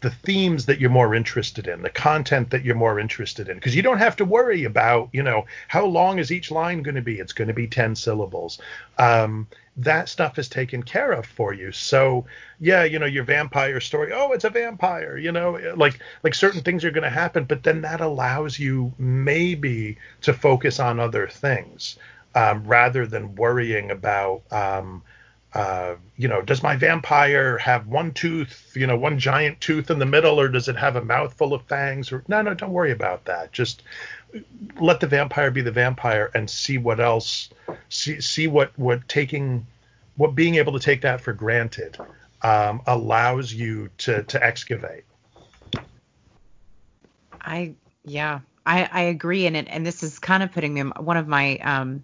the 0.00 0.10
themes 0.10 0.64
that 0.64 0.80
you're 0.80 0.88
more 0.88 1.14
interested 1.14 1.66
in, 1.66 1.82
the 1.82 1.90
content 1.90 2.50
that 2.50 2.64
you're 2.64 2.74
more 2.74 2.98
interested 2.98 3.50
in, 3.50 3.56
because 3.56 3.76
you 3.76 3.82
don't 3.82 3.98
have 3.98 4.16
to 4.16 4.24
worry 4.24 4.64
about, 4.64 5.08
you 5.12 5.22
know, 5.22 5.44
how 5.68 5.84
long 5.84 6.18
is 6.18 6.32
each 6.32 6.50
line 6.50 6.82
going 6.82 6.94
to 6.94 7.02
be? 7.02 7.18
It's 7.18 7.32
going 7.32 7.48
to 7.48 7.54
be 7.54 7.66
10 7.66 7.96
syllables. 7.96 8.58
Um, 8.98 9.46
that 9.76 10.08
stuff 10.08 10.38
is 10.38 10.48
taken 10.48 10.82
care 10.82 11.12
of 11.12 11.26
for 11.26 11.52
you. 11.52 11.72
So, 11.72 12.24
yeah, 12.60 12.84
you 12.84 12.98
know, 12.98 13.06
your 13.06 13.24
vampire 13.24 13.80
story, 13.80 14.10
oh, 14.14 14.32
it's 14.32 14.44
a 14.44 14.50
vampire, 14.50 15.18
you 15.18 15.32
know, 15.32 15.58
like 15.76 16.00
like 16.22 16.34
certain 16.34 16.62
things 16.62 16.82
are 16.84 16.90
going 16.90 17.04
to 17.04 17.10
happen, 17.10 17.44
but 17.44 17.62
then 17.62 17.82
that 17.82 18.00
allows 18.00 18.58
you 18.58 18.94
maybe 18.98 19.98
to 20.22 20.32
focus 20.32 20.80
on 20.80 20.98
other 20.98 21.26
things 21.28 21.98
um, 22.36 22.62
rather 22.64 23.06
than 23.06 23.34
worrying 23.34 23.90
about 23.90 24.42
um, 24.52 25.02
uh, 25.56 25.96
you 26.18 26.28
know, 26.28 26.42
does 26.42 26.62
my 26.62 26.76
vampire 26.76 27.56
have 27.56 27.86
one 27.86 28.12
tooth, 28.12 28.72
you 28.74 28.86
know, 28.86 28.94
one 28.94 29.18
giant 29.18 29.58
tooth 29.58 29.90
in 29.90 29.98
the 29.98 30.04
middle, 30.04 30.38
or 30.38 30.48
does 30.48 30.68
it 30.68 30.76
have 30.76 30.96
a 30.96 31.00
mouthful 31.02 31.54
of 31.54 31.62
fangs? 31.62 32.12
Or 32.12 32.22
no, 32.28 32.42
no, 32.42 32.52
don't 32.52 32.72
worry 32.72 32.90
about 32.92 33.24
that. 33.24 33.52
Just 33.52 33.82
let 34.78 35.00
the 35.00 35.06
vampire 35.06 35.50
be 35.50 35.62
the 35.62 35.72
vampire 35.72 36.30
and 36.34 36.50
see 36.50 36.76
what 36.76 37.00
else, 37.00 37.48
see 37.88 38.20
see 38.20 38.48
what 38.48 38.78
what 38.78 39.08
taking, 39.08 39.66
what 40.16 40.34
being 40.34 40.56
able 40.56 40.74
to 40.74 40.78
take 40.78 41.00
that 41.00 41.22
for 41.22 41.32
granted 41.32 41.96
um, 42.42 42.82
allows 42.86 43.50
you 43.50 43.88
to 43.96 44.24
to 44.24 44.44
excavate. 44.44 45.04
I 47.40 47.72
yeah, 48.04 48.40
I 48.66 48.88
I 48.90 49.02
agree, 49.02 49.46
and 49.46 49.56
it, 49.56 49.68
and 49.70 49.86
this 49.86 50.02
is 50.02 50.18
kind 50.18 50.42
of 50.42 50.52
putting 50.52 50.74
them 50.74 50.92
one 50.98 51.16
of 51.16 51.28
my 51.28 51.58
um 51.58 52.02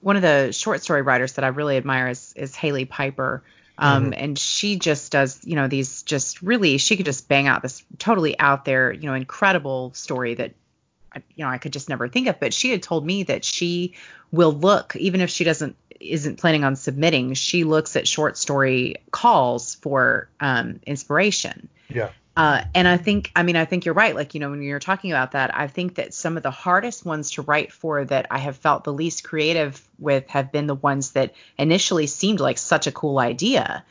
one 0.00 0.14
of 0.16 0.22
the 0.22 0.52
short 0.52 0.82
story 0.82 1.02
writers 1.02 1.32
that 1.32 1.44
I 1.44 1.48
really 1.48 1.76
admire 1.76 2.08
is, 2.08 2.32
is 2.36 2.54
Hailey 2.54 2.84
Piper. 2.84 3.42
Um, 3.78 4.04
mm-hmm. 4.04 4.12
and 4.14 4.38
she 4.38 4.78
just 4.78 5.12
does, 5.12 5.44
you 5.44 5.56
know, 5.56 5.68
these 5.68 6.02
just 6.04 6.40
really, 6.42 6.78
she 6.78 6.96
could 6.96 7.06
just 7.06 7.28
bang 7.28 7.46
out 7.46 7.60
this 7.60 7.82
totally 7.98 8.38
out 8.38 8.64
there, 8.64 8.92
you 8.92 9.06
know, 9.06 9.14
incredible 9.14 9.92
story 9.94 10.34
that, 10.34 10.54
you 11.34 11.44
know, 11.44 11.50
I 11.50 11.58
could 11.58 11.72
just 11.72 11.88
never 11.88 12.08
think 12.08 12.28
of. 12.28 12.40
But 12.40 12.54
she 12.54 12.70
had 12.70 12.82
told 12.82 13.04
me 13.04 13.24
that 13.24 13.44
she 13.44 13.94
will 14.30 14.52
look, 14.52 14.96
even 14.96 15.20
if 15.20 15.28
she 15.28 15.44
doesn't, 15.44 15.76
isn't 15.98 16.38
planning 16.38 16.64
on 16.64 16.76
submitting, 16.76 17.34
she 17.34 17.64
looks 17.64 17.96
at 17.96 18.06
short 18.06 18.38
story 18.38 18.96
calls 19.10 19.74
for 19.74 20.28
um, 20.40 20.80
inspiration. 20.86 21.68
Yeah. 21.88 22.10
Uh, 22.36 22.62
and 22.74 22.86
I 22.86 22.98
think, 22.98 23.32
I 23.34 23.42
mean, 23.42 23.56
I 23.56 23.64
think 23.64 23.86
you're 23.86 23.94
right. 23.94 24.14
Like, 24.14 24.34
you 24.34 24.40
know, 24.40 24.50
when 24.50 24.62
you're 24.62 24.78
talking 24.78 25.10
about 25.10 25.32
that, 25.32 25.56
I 25.56 25.68
think 25.68 25.94
that 25.94 26.12
some 26.12 26.36
of 26.36 26.42
the 26.42 26.50
hardest 26.50 27.04
ones 27.04 27.30
to 27.32 27.42
write 27.42 27.72
for 27.72 28.04
that 28.04 28.26
I 28.30 28.38
have 28.38 28.58
felt 28.58 28.84
the 28.84 28.92
least 28.92 29.24
creative 29.24 29.82
with 29.98 30.28
have 30.28 30.52
been 30.52 30.66
the 30.66 30.74
ones 30.74 31.12
that 31.12 31.34
initially 31.56 32.06
seemed 32.06 32.40
like 32.40 32.58
such 32.58 32.86
a 32.86 32.92
cool 32.92 33.18
idea 33.18 33.84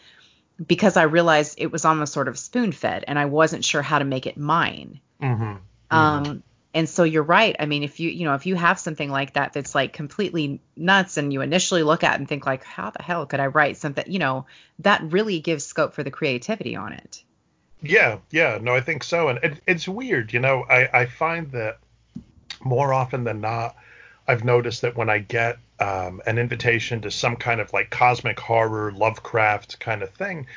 because 0.66 0.96
I 0.96 1.04
realized 1.04 1.56
it 1.58 1.72
was 1.72 1.86
almost 1.86 2.14
sort 2.14 2.28
of 2.28 2.38
spoon 2.38 2.72
fed 2.72 3.04
and 3.08 3.18
I 3.18 3.26
wasn't 3.26 3.66
sure 3.66 3.82
how 3.82 3.98
to 3.98 4.06
make 4.06 4.28
it 4.28 4.38
mine. 4.38 5.00
Mm-hmm. 5.22 5.56
Um, 5.90 6.44
and 6.76 6.90
so 6.90 7.04
you're 7.04 7.24
right. 7.24 7.56
I 7.58 7.66
mean, 7.66 7.84
if 7.84 8.00
you 8.00 8.10
you 8.10 8.26
know 8.26 8.36
if 8.36 8.46
you 8.46 8.56
have 8.56 8.78
something 8.78 9.10
like 9.10 9.34
that 9.34 9.54
that's 9.54 9.74
like 9.74 9.94
completely 9.94 10.60
nuts, 10.76 11.18
and 11.18 11.32
you 11.32 11.42
initially 11.42 11.84
look 11.84 12.04
at 12.04 12.16
it 12.16 12.20
and 12.20 12.28
think 12.28 12.46
like, 12.46 12.64
how 12.64 12.90
the 12.90 13.02
hell 13.02 13.26
could 13.26 13.40
I 13.40 13.48
write 13.48 13.78
something? 13.78 14.04
You 14.08 14.20
know, 14.20 14.46
that 14.80 15.02
really 15.04 15.40
gives 15.40 15.66
scope 15.66 15.94
for 15.94 16.04
the 16.04 16.12
creativity 16.12 16.76
on 16.76 16.92
it. 16.94 17.24
Yeah, 17.82 18.20
yeah, 18.32 18.58
no, 18.62 18.74
I 18.76 18.82
think 18.82 19.04
so, 19.04 19.28
and 19.30 19.40
it, 19.44 19.62
it's 19.68 19.88
weird. 19.88 20.34
You 20.34 20.40
know, 20.40 20.64
I 20.70 21.02
I 21.02 21.06
find 21.06 21.52
that 21.52 21.78
more 22.64 22.94
often 22.94 23.24
than 23.24 23.42
not, 23.42 23.76
I've 24.28 24.44
noticed 24.44 24.82
that 24.82 24.96
when 24.96 25.10
I 25.10 25.20
get 25.20 25.58
um, 25.80 26.22
an 26.26 26.38
invitation 26.38 27.02
to 27.02 27.12
some 27.12 27.36
kind 27.36 27.62
of 27.62 27.72
like 27.74 27.90
cosmic 27.90 28.40
horror, 28.40 28.92
Lovecraft 28.92 29.80
kind 29.80 30.02
of 30.04 30.10
thing, 30.12 30.48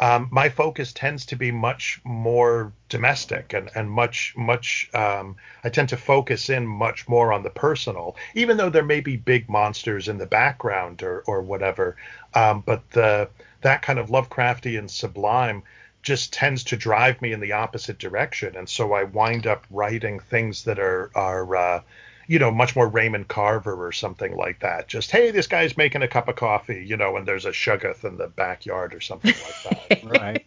um, 0.00 0.28
my 0.32 0.48
focus 0.48 0.92
tends 0.92 1.26
to 1.26 1.36
be 1.36 1.50
much 1.52 2.00
more 2.04 2.72
domestic 2.88 3.52
and, 3.52 3.70
and 3.74 3.90
much 3.90 4.34
much 4.36 4.90
um, 4.94 5.36
I 5.62 5.68
tend 5.68 5.90
to 5.90 5.96
focus 5.96 6.50
in 6.50 6.66
much 6.66 7.08
more 7.08 7.32
on 7.32 7.42
the 7.44 7.50
personal, 7.50 8.16
even 8.34 8.56
though 8.56 8.70
there 8.70 8.84
may 8.84 9.00
be 9.00 9.16
big 9.16 9.48
monsters 9.48 10.08
in 10.08 10.18
the 10.18 10.26
background 10.26 11.02
or 11.02 11.22
or 11.26 11.42
whatever. 11.42 11.96
Um, 12.34 12.62
but 12.66 12.90
the 12.90 13.28
that 13.60 13.82
kind 13.82 13.98
of 13.98 14.08
Lovecrafty 14.08 14.78
and 14.78 14.90
sublime 14.90 15.62
just 16.02 16.32
tends 16.32 16.64
to 16.64 16.76
drive 16.76 17.22
me 17.22 17.32
in 17.32 17.40
the 17.40 17.52
opposite 17.52 17.98
direction, 17.98 18.56
and 18.56 18.68
so 18.68 18.92
I 18.92 19.04
wind 19.04 19.46
up 19.46 19.66
writing 19.70 20.20
things 20.20 20.64
that 20.64 20.78
are 20.78 21.10
are 21.14 21.56
uh, 21.56 21.82
you 22.26 22.38
know, 22.38 22.50
much 22.50 22.76
more 22.76 22.88
Raymond 22.88 23.28
Carver 23.28 23.86
or 23.86 23.92
something 23.92 24.36
like 24.36 24.60
that. 24.60 24.88
Just 24.88 25.10
hey, 25.10 25.30
this 25.30 25.46
guy's 25.46 25.76
making 25.76 26.02
a 26.02 26.08
cup 26.08 26.28
of 26.28 26.36
coffee, 26.36 26.84
you 26.86 26.96
know, 26.96 27.16
and 27.16 27.26
there's 27.26 27.44
a 27.44 27.50
shoggoth 27.50 28.04
in 28.04 28.16
the 28.16 28.28
backyard 28.28 28.94
or 28.94 29.00
something 29.00 29.34
like 29.44 29.88
that. 29.88 30.04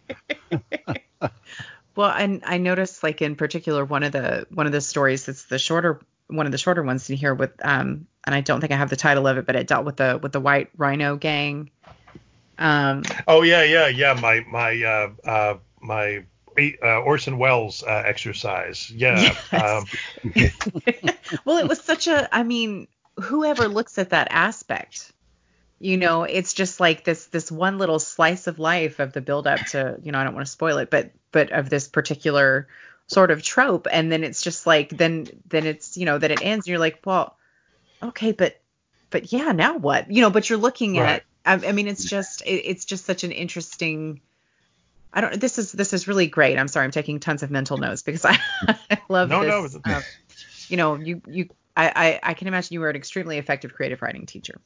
right. 0.50 1.40
well, 1.94 2.10
and 2.10 2.42
I 2.44 2.58
noticed 2.58 3.02
like 3.02 3.22
in 3.22 3.36
particular 3.36 3.84
one 3.84 4.02
of 4.02 4.12
the 4.12 4.46
one 4.50 4.66
of 4.66 4.72
the 4.72 4.80
stories 4.80 5.26
that's 5.26 5.44
the 5.44 5.58
shorter 5.58 6.00
one 6.28 6.46
of 6.46 6.52
the 6.52 6.58
shorter 6.58 6.82
ones 6.82 7.08
in 7.08 7.16
here 7.16 7.34
with 7.34 7.52
um 7.64 8.08
and 8.24 8.34
I 8.34 8.40
don't 8.40 8.60
think 8.60 8.72
I 8.72 8.76
have 8.76 8.90
the 8.90 8.96
title 8.96 9.26
of 9.28 9.38
it, 9.38 9.46
but 9.46 9.54
it 9.54 9.68
dealt 9.68 9.84
with 9.84 9.96
the 9.96 10.18
with 10.20 10.32
the 10.32 10.40
white 10.40 10.70
rhino 10.76 11.16
gang. 11.16 11.70
Um 12.58 13.02
Oh 13.26 13.42
yeah, 13.42 13.62
yeah, 13.62 13.88
yeah. 13.88 14.14
My 14.14 14.40
my 14.48 14.82
uh 14.82 15.10
uh 15.28 15.54
my 15.80 16.24
uh, 16.82 17.00
Orson 17.00 17.38
Welles 17.38 17.82
uh, 17.82 18.02
exercise. 18.04 18.90
Yeah. 18.90 19.16
Yes. 19.52 19.52
Um, 19.52 19.86
well, 21.44 21.58
it 21.58 21.68
was 21.68 21.80
such 21.80 22.06
a. 22.06 22.34
I 22.34 22.42
mean, 22.42 22.88
whoever 23.20 23.68
looks 23.68 23.98
at 23.98 24.10
that 24.10 24.28
aspect, 24.30 25.12
you 25.78 25.96
know, 25.96 26.24
it's 26.24 26.54
just 26.54 26.80
like 26.80 27.04
this 27.04 27.26
this 27.26 27.50
one 27.50 27.78
little 27.78 27.98
slice 27.98 28.46
of 28.46 28.58
life 28.58 28.98
of 29.00 29.12
the 29.12 29.20
build 29.20 29.46
up 29.46 29.60
to, 29.66 29.98
you 30.02 30.12
know, 30.12 30.18
I 30.18 30.24
don't 30.24 30.34
want 30.34 30.46
to 30.46 30.52
spoil 30.52 30.78
it, 30.78 30.90
but 30.90 31.12
but 31.32 31.52
of 31.52 31.70
this 31.70 31.88
particular 31.88 32.68
sort 33.06 33.30
of 33.30 33.42
trope, 33.42 33.86
and 33.90 34.10
then 34.10 34.24
it's 34.24 34.42
just 34.42 34.66
like 34.66 34.90
then 34.90 35.26
then 35.48 35.66
it's 35.66 35.96
you 35.96 36.06
know 36.06 36.18
that 36.18 36.30
it 36.30 36.42
ends, 36.42 36.66
and 36.66 36.70
you're 36.70 36.78
like, 36.78 37.00
well, 37.04 37.36
okay, 38.02 38.32
but 38.32 38.60
but 39.10 39.32
yeah, 39.32 39.52
now 39.52 39.76
what? 39.76 40.10
You 40.10 40.22
know, 40.22 40.30
but 40.30 40.48
you're 40.48 40.58
looking 40.58 40.98
right. 40.98 41.16
at. 41.16 41.24
I, 41.46 41.54
I 41.54 41.72
mean, 41.72 41.86
it's 41.86 42.04
just 42.04 42.42
it, 42.42 42.68
it's 42.68 42.84
just 42.84 43.04
such 43.04 43.24
an 43.24 43.32
interesting 43.32 44.20
I 45.16 45.22
don't. 45.22 45.40
This 45.40 45.58
is 45.58 45.72
this 45.72 45.94
is 45.94 46.06
really 46.06 46.26
great. 46.26 46.58
I'm 46.58 46.68
sorry. 46.68 46.84
I'm 46.84 46.90
taking 46.90 47.20
tons 47.20 47.42
of 47.42 47.50
mental 47.50 47.78
notes 47.78 48.02
because 48.02 48.26
I, 48.26 48.38
I 48.90 48.98
love 49.08 49.30
no, 49.30 49.62
this. 49.62 49.78
No, 49.86 49.94
uh, 49.94 50.02
you 50.68 50.76
know, 50.76 50.96
you 50.96 51.22
you 51.26 51.48
I, 51.74 52.20
I 52.22 52.30
I 52.30 52.34
can 52.34 52.48
imagine 52.48 52.74
you 52.74 52.80
were 52.80 52.90
an 52.90 52.96
extremely 52.96 53.38
effective 53.38 53.72
creative 53.72 54.02
writing 54.02 54.26
teacher. 54.26 54.60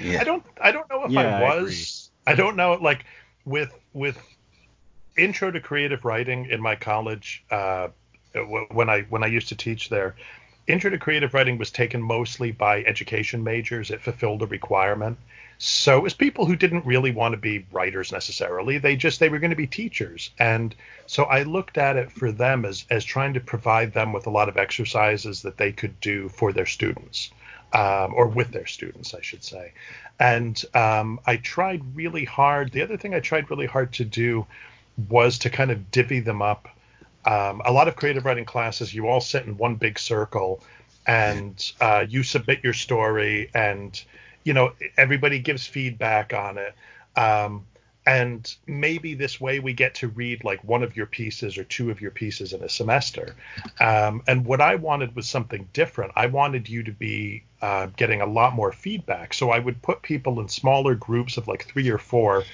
Yeah. 0.00 0.22
I 0.22 0.24
don't 0.24 0.42
I 0.58 0.72
don't 0.72 0.88
know 0.88 1.04
if 1.04 1.10
yeah, 1.10 1.38
I 1.38 1.54
was. 1.54 2.10
I, 2.26 2.32
I, 2.32 2.34
don't 2.34 2.56
know 2.56 2.78
like 2.80 3.04
with 3.44 3.74
with 3.92 4.16
intro 5.18 5.50
to 5.50 5.60
creative 5.60 6.06
writing 6.06 6.46
in 6.46 6.62
my 6.62 6.76
college 6.76 7.44
uh, 7.50 7.88
when 8.70 8.88
I 8.88 9.02
when 9.02 9.22
I 9.22 9.26
used 9.26 9.48
to 9.48 9.54
teach 9.54 9.90
there. 9.90 10.16
Intro 10.66 10.88
to 10.88 10.98
creative 10.98 11.34
writing 11.34 11.58
was 11.58 11.70
taken 11.70 12.00
mostly 12.00 12.52
by 12.52 12.82
education 12.84 13.44
majors. 13.44 13.90
It 13.90 14.00
fulfilled 14.00 14.40
a 14.40 14.46
requirement. 14.46 15.18
So 15.58 15.98
it 15.98 16.02
was 16.02 16.14
people 16.14 16.46
who 16.46 16.56
didn't 16.56 16.84
really 16.84 17.10
want 17.10 17.32
to 17.32 17.40
be 17.40 17.66
writers 17.72 18.12
necessarily. 18.12 18.78
They 18.78 18.96
just 18.96 19.20
they 19.20 19.28
were 19.28 19.38
going 19.38 19.50
to 19.50 19.56
be 19.56 19.66
teachers. 19.66 20.30
And 20.38 20.74
so 21.06 21.24
I 21.24 21.42
looked 21.44 21.78
at 21.78 21.96
it 21.96 22.10
for 22.10 22.32
them 22.32 22.64
as 22.64 22.84
as 22.90 23.04
trying 23.04 23.34
to 23.34 23.40
provide 23.40 23.92
them 23.92 24.12
with 24.12 24.26
a 24.26 24.30
lot 24.30 24.48
of 24.48 24.56
exercises 24.56 25.42
that 25.42 25.56
they 25.56 25.72
could 25.72 26.00
do 26.00 26.28
for 26.28 26.52
their 26.52 26.66
students. 26.66 27.30
Um, 27.72 28.14
or 28.14 28.28
with 28.28 28.52
their 28.52 28.66
students, 28.66 29.14
I 29.14 29.20
should 29.20 29.42
say. 29.42 29.72
And 30.20 30.64
um, 30.74 31.18
I 31.26 31.38
tried 31.38 31.82
really 31.96 32.24
hard. 32.24 32.70
The 32.70 32.82
other 32.82 32.96
thing 32.96 33.14
I 33.14 33.18
tried 33.18 33.50
really 33.50 33.66
hard 33.66 33.92
to 33.94 34.04
do 34.04 34.46
was 35.08 35.38
to 35.40 35.50
kind 35.50 35.72
of 35.72 35.90
divvy 35.90 36.20
them 36.20 36.40
up. 36.40 36.68
Um, 37.24 37.62
a 37.64 37.72
lot 37.72 37.88
of 37.88 37.96
creative 37.96 38.24
writing 38.24 38.44
classes, 38.44 38.94
you 38.94 39.08
all 39.08 39.20
sit 39.20 39.44
in 39.44 39.56
one 39.56 39.74
big 39.74 39.98
circle 39.98 40.62
and 41.06 41.72
uh, 41.80 42.04
you 42.08 42.22
submit 42.22 42.62
your 42.62 42.72
story 42.72 43.50
and 43.54 44.00
you 44.44 44.52
know 44.52 44.72
everybody 44.96 45.38
gives 45.38 45.66
feedback 45.66 46.32
on 46.32 46.58
it. 46.58 46.74
Um, 47.16 47.66
and 48.06 48.54
maybe 48.66 49.14
this 49.14 49.40
way 49.40 49.60
we 49.60 49.72
get 49.72 49.94
to 49.94 50.08
read 50.08 50.44
like 50.44 50.62
one 50.62 50.82
of 50.82 50.94
your 50.96 51.06
pieces 51.06 51.56
or 51.56 51.64
two 51.64 51.90
of 51.90 52.00
your 52.00 52.10
pieces 52.10 52.52
in 52.52 52.62
a 52.62 52.68
semester. 52.68 53.34
Um, 53.80 54.22
and 54.26 54.44
what 54.44 54.60
i 54.60 54.74
wanted 54.74 55.16
was 55.16 55.28
something 55.28 55.68
different. 55.72 56.12
I 56.14 56.26
wanted 56.26 56.68
you 56.68 56.82
to 56.82 56.92
be 56.92 57.44
uh, 57.62 57.86
getting 57.96 58.20
a 58.20 58.26
lot 58.26 58.54
more 58.54 58.72
feedback. 58.72 59.32
So 59.32 59.50
i 59.50 59.58
would 59.58 59.80
put 59.80 60.02
people 60.02 60.40
in 60.40 60.48
smaller 60.48 60.94
groups 60.94 61.36
of 61.38 61.48
like 61.48 61.64
three 61.64 61.88
or 61.88 61.98
four 61.98 62.44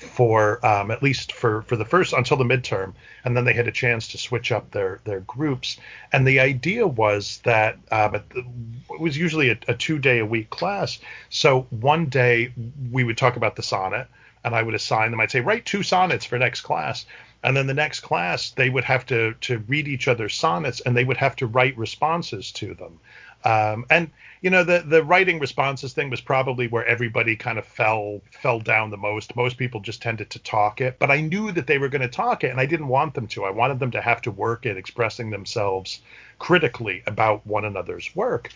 for 0.00 0.64
um, 0.64 0.90
at 0.90 1.02
least 1.02 1.32
for 1.32 1.62
for 1.62 1.76
the 1.76 1.84
first 1.84 2.12
until 2.12 2.36
the 2.36 2.44
midterm, 2.44 2.94
and 3.24 3.36
then 3.36 3.44
they 3.44 3.52
had 3.52 3.68
a 3.68 3.72
chance 3.72 4.08
to 4.08 4.18
switch 4.18 4.50
up 4.50 4.70
their 4.70 5.00
their 5.04 5.20
groups. 5.20 5.78
And 6.12 6.26
the 6.26 6.40
idea 6.40 6.86
was 6.86 7.40
that 7.44 7.78
um, 7.90 8.14
it 8.14 9.00
was 9.00 9.16
usually 9.16 9.50
a, 9.50 9.58
a 9.68 9.74
two 9.74 9.98
day 9.98 10.18
a 10.18 10.26
week 10.26 10.50
class. 10.50 10.98
So 11.28 11.66
one 11.70 12.06
day 12.06 12.52
we 12.90 13.04
would 13.04 13.18
talk 13.18 13.36
about 13.36 13.56
the 13.56 13.62
sonnet, 13.62 14.08
and 14.44 14.54
I 14.54 14.62
would 14.62 14.74
assign 14.74 15.10
them. 15.10 15.20
I'd 15.20 15.30
say 15.30 15.40
write 15.40 15.66
two 15.66 15.82
sonnets 15.82 16.24
for 16.24 16.38
next 16.38 16.62
class. 16.62 17.06
And 17.42 17.56
then 17.56 17.66
the 17.66 17.74
next 17.74 18.00
class, 18.00 18.50
they 18.50 18.68
would 18.68 18.84
have 18.84 19.06
to 19.06 19.34
to 19.42 19.58
read 19.60 19.88
each 19.88 20.08
other's 20.08 20.34
sonnets, 20.34 20.80
and 20.80 20.94
they 20.94 21.04
would 21.04 21.16
have 21.16 21.36
to 21.36 21.46
write 21.46 21.78
responses 21.78 22.52
to 22.52 22.74
them. 22.74 23.00
Um, 23.44 23.86
and 23.90 24.10
you 24.42 24.50
know 24.50 24.64
the 24.64 24.84
the 24.86 25.02
writing 25.02 25.38
responses 25.38 25.92
thing 25.92 26.10
was 26.10 26.20
probably 26.20 26.66
where 26.68 26.84
everybody 26.84 27.36
kind 27.36 27.58
of 27.58 27.64
fell 27.64 28.20
fell 28.30 28.60
down 28.60 28.90
the 28.90 28.96
most. 28.96 29.36
Most 29.36 29.56
people 29.56 29.80
just 29.80 30.02
tended 30.02 30.30
to 30.30 30.38
talk 30.38 30.80
it, 30.80 30.98
but 30.98 31.10
I 31.10 31.20
knew 31.20 31.52
that 31.52 31.66
they 31.66 31.78
were 31.78 31.88
going 31.88 32.02
to 32.02 32.08
talk 32.08 32.44
it, 32.44 32.50
and 32.50 32.60
I 32.60 32.66
didn't 32.66 32.88
want 32.88 33.14
them 33.14 33.26
to. 33.28 33.44
I 33.44 33.50
wanted 33.50 33.78
them 33.78 33.90
to 33.92 34.00
have 34.00 34.22
to 34.22 34.30
work 34.30 34.66
it, 34.66 34.76
expressing 34.76 35.30
themselves 35.30 36.00
critically 36.38 37.02
about 37.06 37.46
one 37.46 37.64
another's 37.64 38.14
work, 38.14 38.50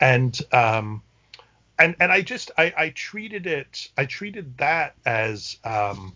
and 0.00 0.38
um, 0.52 1.02
and 1.78 1.96
and 1.98 2.12
I 2.12 2.20
just 2.20 2.50
I, 2.56 2.72
I 2.76 2.88
treated 2.90 3.46
it 3.46 3.88
I 3.96 4.04
treated 4.04 4.58
that 4.58 4.94
as 5.06 5.56
um, 5.64 6.14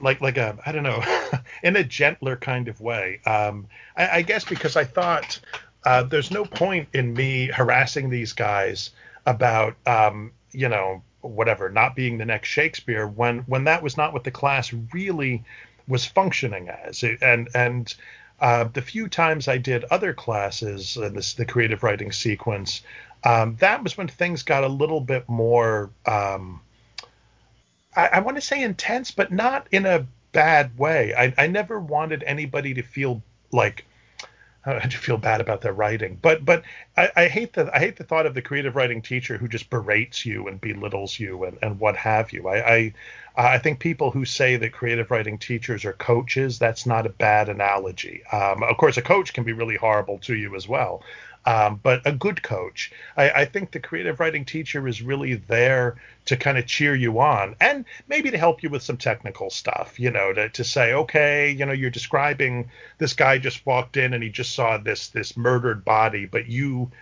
like 0.00 0.20
like 0.20 0.38
a 0.38 0.56
I 0.64 0.72
don't 0.72 0.84
know 0.84 1.02
in 1.62 1.76
a 1.76 1.84
gentler 1.84 2.36
kind 2.36 2.68
of 2.68 2.80
way. 2.80 3.20
Um, 3.26 3.66
I, 3.96 4.18
I 4.18 4.22
guess 4.22 4.44
because 4.44 4.76
I 4.76 4.84
thought 4.84 5.40
uh, 5.84 6.02
there's 6.04 6.30
no 6.30 6.44
point 6.44 6.88
in 6.92 7.14
me 7.14 7.46
harassing 7.46 8.10
these 8.10 8.32
guys 8.32 8.90
about 9.26 9.76
um, 9.86 10.32
you 10.52 10.68
know 10.68 11.02
whatever 11.20 11.68
not 11.68 11.94
being 11.94 12.18
the 12.18 12.24
next 12.24 12.48
Shakespeare 12.48 13.06
when 13.06 13.40
when 13.40 13.64
that 13.64 13.82
was 13.82 13.96
not 13.96 14.12
what 14.12 14.24
the 14.24 14.30
class 14.30 14.72
really 14.92 15.44
was 15.88 16.04
functioning 16.04 16.68
as. 16.68 17.04
And 17.20 17.48
and 17.54 17.94
uh, 18.40 18.64
the 18.64 18.82
few 18.82 19.08
times 19.08 19.48
I 19.48 19.58
did 19.58 19.84
other 19.84 20.12
classes 20.12 20.96
in 20.96 21.14
this 21.14 21.34
the 21.34 21.46
creative 21.46 21.82
writing 21.82 22.12
sequence 22.12 22.82
um, 23.24 23.56
that 23.60 23.82
was 23.82 23.96
when 23.96 24.08
things 24.08 24.42
got 24.42 24.64
a 24.64 24.68
little 24.68 25.00
bit 25.00 25.28
more 25.28 25.90
um, 26.06 26.60
I, 27.94 28.08
I 28.14 28.20
want 28.20 28.36
to 28.36 28.40
say 28.40 28.62
intense 28.62 29.10
but 29.10 29.32
not 29.32 29.68
in 29.70 29.86
a 29.86 30.06
bad 30.32 30.76
way. 30.78 31.14
I, 31.14 31.34
I 31.38 31.46
never 31.46 31.78
wanted 31.78 32.24
anybody 32.24 32.74
to 32.74 32.82
feel 32.82 33.22
like 33.52 33.84
I 34.64 34.86
do 34.86 34.96
feel 34.96 35.16
bad 35.18 35.40
about 35.40 35.60
their 35.60 35.72
writing, 35.72 36.18
but 36.22 36.44
but 36.44 36.62
I, 36.96 37.10
I, 37.16 37.28
hate 37.28 37.52
the 37.54 37.70
I 37.74 37.80
hate 37.80 37.96
the 37.96 38.04
thought 38.04 38.26
of 38.26 38.34
the 38.34 38.42
creative 38.42 38.76
writing 38.76 39.02
teacher 39.02 39.36
who 39.36 39.48
just 39.48 39.70
berates 39.70 40.24
you 40.24 40.46
and 40.46 40.60
belittles 40.60 41.18
you 41.18 41.44
and, 41.44 41.58
and 41.62 41.80
what 41.80 41.96
have 41.96 42.32
you. 42.32 42.48
I, 42.48 42.74
I 42.74 42.94
I 43.34 43.58
think 43.58 43.80
people 43.80 44.10
who 44.10 44.24
say 44.24 44.56
that 44.56 44.72
creative 44.72 45.10
writing 45.10 45.38
teachers 45.38 45.84
are 45.84 45.94
coaches, 45.94 46.58
that's 46.58 46.86
not 46.86 47.06
a 47.06 47.10
bad 47.10 47.48
analogy. 47.48 48.22
Um, 48.26 48.62
of 48.62 48.76
course, 48.76 48.96
a 48.98 49.02
coach 49.02 49.32
can 49.32 49.44
be 49.44 49.52
really 49.52 49.76
horrible 49.76 50.18
to 50.20 50.36
you 50.36 50.54
as 50.54 50.68
well. 50.68 51.02
Um, 51.44 51.80
but 51.82 52.02
a 52.04 52.12
good 52.12 52.42
coach. 52.42 52.92
I, 53.16 53.30
I, 53.30 53.44
think 53.46 53.72
the 53.72 53.80
creative 53.80 54.20
writing 54.20 54.44
teacher 54.44 54.86
is 54.86 55.02
really 55.02 55.34
there 55.34 55.96
to 56.26 56.36
kind 56.36 56.56
of 56.56 56.66
cheer 56.66 56.94
you 56.94 57.18
on 57.18 57.56
and 57.60 57.84
maybe 58.06 58.30
to 58.30 58.38
help 58.38 58.62
you 58.62 58.70
with 58.70 58.82
some 58.82 58.96
technical 58.96 59.50
stuff, 59.50 59.98
you 59.98 60.12
know, 60.12 60.32
to, 60.32 60.48
to 60.50 60.62
say, 60.62 60.92
okay, 60.92 61.50
you 61.50 61.66
know, 61.66 61.72
you're 61.72 61.90
describing 61.90 62.70
this 62.98 63.14
guy 63.14 63.38
just 63.38 63.66
walked 63.66 63.96
in 63.96 64.14
and 64.14 64.22
he 64.22 64.30
just 64.30 64.54
saw 64.54 64.78
this 64.78 65.08
this 65.08 65.36
murdered 65.36 65.84
body, 65.84 66.26
but 66.26 66.46
you 66.46 66.92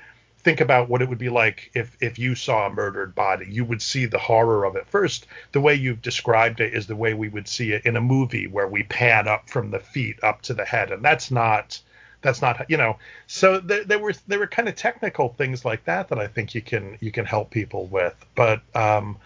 think 0.43 0.61
about 0.61 0.89
what 0.89 1.03
it 1.03 1.09
would 1.09 1.19
be 1.19 1.29
like 1.29 1.71
if 1.75 1.97
if 2.01 2.19
you 2.19 2.35
saw 2.35 2.67
a 2.67 2.73
murdered 2.73 3.15
body 3.15 3.47
you 3.51 3.65
would 3.65 3.83
see 3.83 4.07
the 4.07 4.19
horror 4.19 4.65
of 4.65 4.75
it 4.75 4.87
first 4.87 5.27
the 5.53 5.61
way 5.61 5.75
you've 5.75 6.01
described 6.01 6.61
it 6.61 6.73
is 6.73 6.87
the 6.87 6.97
way 6.97 7.13
we 7.13 7.29
would 7.29 7.47
see 7.47 7.73
it 7.73 7.85
in 7.85 7.97
a 7.97 8.01
movie 8.01 8.47
where 8.47 8.67
we 8.67 8.83
pan 8.85 9.29
up 9.29 9.51
from 9.51 9.71
the 9.71 9.79
feet 9.79 10.19
up 10.23 10.41
to 10.41 10.55
the 10.55 10.65
head 10.65 10.91
and 10.91 11.05
that's 11.05 11.31
not 11.31 11.79
that's 12.23 12.43
not 12.43 12.69
you 12.69 12.77
know. 12.77 12.99
So 13.27 13.61
there, 13.61 13.85
there 13.85 13.99
were 13.99 14.15
there 14.27 14.39
were 14.39 14.47
kind 14.47 14.69
of 14.69 14.77
technical 14.77 15.31
things 15.31 15.65
like 15.65 15.85
that 15.85 16.09
that 16.09 16.19
i 16.19 16.27
think 16.27 16.55
you 16.55 16.63
can 16.63 16.99
you 17.01 17.11
can 17.13 17.25
help 17.25 17.51
people 17.51 17.87
with. 17.87 18.15
But 18.35 18.63
um 18.75 19.19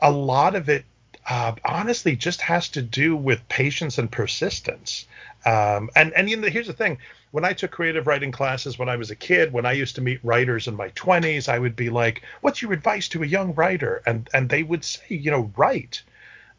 a 0.00 0.10
lot 0.10 0.54
of 0.56 0.68
it 0.68 0.84
uh, 1.28 1.54
honestly 1.64 2.16
just 2.16 2.40
has 2.40 2.68
to 2.70 2.82
do 2.82 3.14
with 3.14 3.48
patience 3.48 3.98
and 3.98 4.10
persistence. 4.10 5.06
Um 5.44 5.90
and 5.94 6.12
and 6.14 6.28
you 6.30 6.36
know 6.36 6.48
here's 6.48 6.66
the 6.66 6.72
thing. 6.72 6.98
When 7.30 7.44
I 7.44 7.54
took 7.54 7.70
creative 7.70 8.06
writing 8.06 8.30
classes 8.32 8.78
when 8.78 8.90
I 8.90 8.96
was 8.96 9.10
a 9.10 9.16
kid, 9.16 9.52
when 9.52 9.64
I 9.64 9.72
used 9.72 9.94
to 9.94 10.02
meet 10.02 10.20
writers 10.22 10.68
in 10.68 10.76
my 10.76 10.90
20s, 10.90 11.48
I 11.48 11.58
would 11.58 11.76
be 11.76 11.88
like, 11.88 12.22
"What's 12.42 12.60
your 12.60 12.72
advice 12.74 13.08
to 13.08 13.22
a 13.22 13.26
young 13.26 13.54
writer?" 13.54 14.02
And 14.06 14.28
and 14.34 14.48
they 14.48 14.62
would 14.62 14.84
say, 14.84 15.02
you 15.08 15.30
know, 15.30 15.50
write 15.56 16.02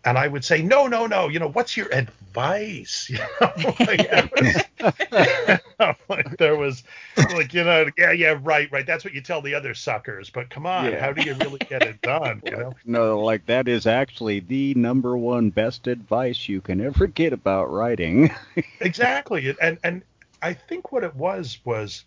and 0.05 0.17
I 0.17 0.27
would 0.27 0.43
say, 0.43 0.61
no, 0.61 0.87
no, 0.87 1.07
no, 1.07 1.29
you 1.29 1.39
know, 1.39 1.49
what's 1.49 1.77
your 1.77 1.87
advice? 1.93 2.19
You 3.13 3.19
know, 3.19 3.75
like, 3.79 5.63
like 6.09 6.37
there 6.37 6.57
was 6.57 6.83
like, 7.15 7.53
you 7.53 7.63
know, 7.63 7.85
yeah, 7.95 8.11
yeah, 8.11 8.39
right, 8.41 8.71
right. 8.71 8.87
That's 8.87 9.05
what 9.05 9.13
you 9.13 9.21
tell 9.21 9.39
the 9.39 9.53
other 9.53 9.75
suckers. 9.75 10.31
But 10.31 10.49
come 10.49 10.65
on, 10.65 10.85
yeah. 10.85 10.99
how 10.99 11.13
do 11.13 11.21
you 11.21 11.35
really 11.35 11.59
get 11.59 11.83
it 11.83 12.01
done? 12.01 12.41
You 12.43 12.51
know? 12.51 12.73
No, 12.85 13.19
like 13.19 13.45
that 13.45 13.67
is 13.67 13.85
actually 13.85 14.39
the 14.39 14.73
number 14.73 15.15
one 15.15 15.51
best 15.51 15.85
advice 15.85 16.49
you 16.49 16.59
can 16.59 16.81
ever 16.81 17.05
get 17.05 17.33
about 17.33 17.71
writing. 17.71 18.33
exactly. 18.79 19.55
And 19.61 19.77
and 19.83 20.01
I 20.41 20.53
think 20.53 20.91
what 20.91 21.03
it 21.03 21.15
was 21.15 21.59
was 21.65 22.05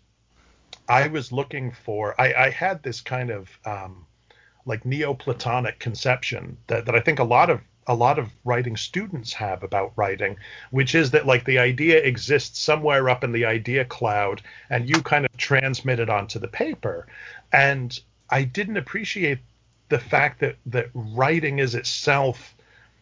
I 0.89 1.07
was 1.07 1.31
looking 1.31 1.71
for 1.71 2.19
I, 2.19 2.33
I 2.33 2.49
had 2.49 2.83
this 2.83 2.99
kind 2.99 3.29
of 3.29 3.49
um 3.63 4.05
like 4.65 4.83
Neoplatonic 4.83 5.79
conception 5.79 6.57
that, 6.67 6.85
that 6.85 6.95
I 6.95 6.99
think 6.99 7.19
a 7.19 7.23
lot 7.23 7.49
of 7.49 7.61
a 7.87 7.95
lot 7.95 8.19
of 8.19 8.29
writing 8.43 8.75
students 8.75 9.33
have 9.33 9.63
about 9.63 9.93
writing, 9.95 10.37
which 10.71 10.93
is 10.93 11.11
that 11.11 11.25
like 11.25 11.45
the 11.45 11.57
idea 11.57 11.97
exists 11.99 12.59
somewhere 12.59 13.09
up 13.09 13.23
in 13.23 13.31
the 13.31 13.45
idea 13.45 13.85
cloud 13.85 14.41
and 14.69 14.89
you 14.89 15.01
kind 15.01 15.25
of 15.25 15.35
transmit 15.37 15.99
it 15.99 16.09
onto 16.09 16.37
the 16.37 16.47
paper. 16.47 17.07
And 17.51 17.97
I 18.29 18.43
didn't 18.43 18.77
appreciate 18.77 19.39
the 19.89 19.99
fact 19.99 20.41
that 20.41 20.57
that 20.65 20.89
writing 20.93 21.59
is 21.59 21.75
itself 21.75 22.55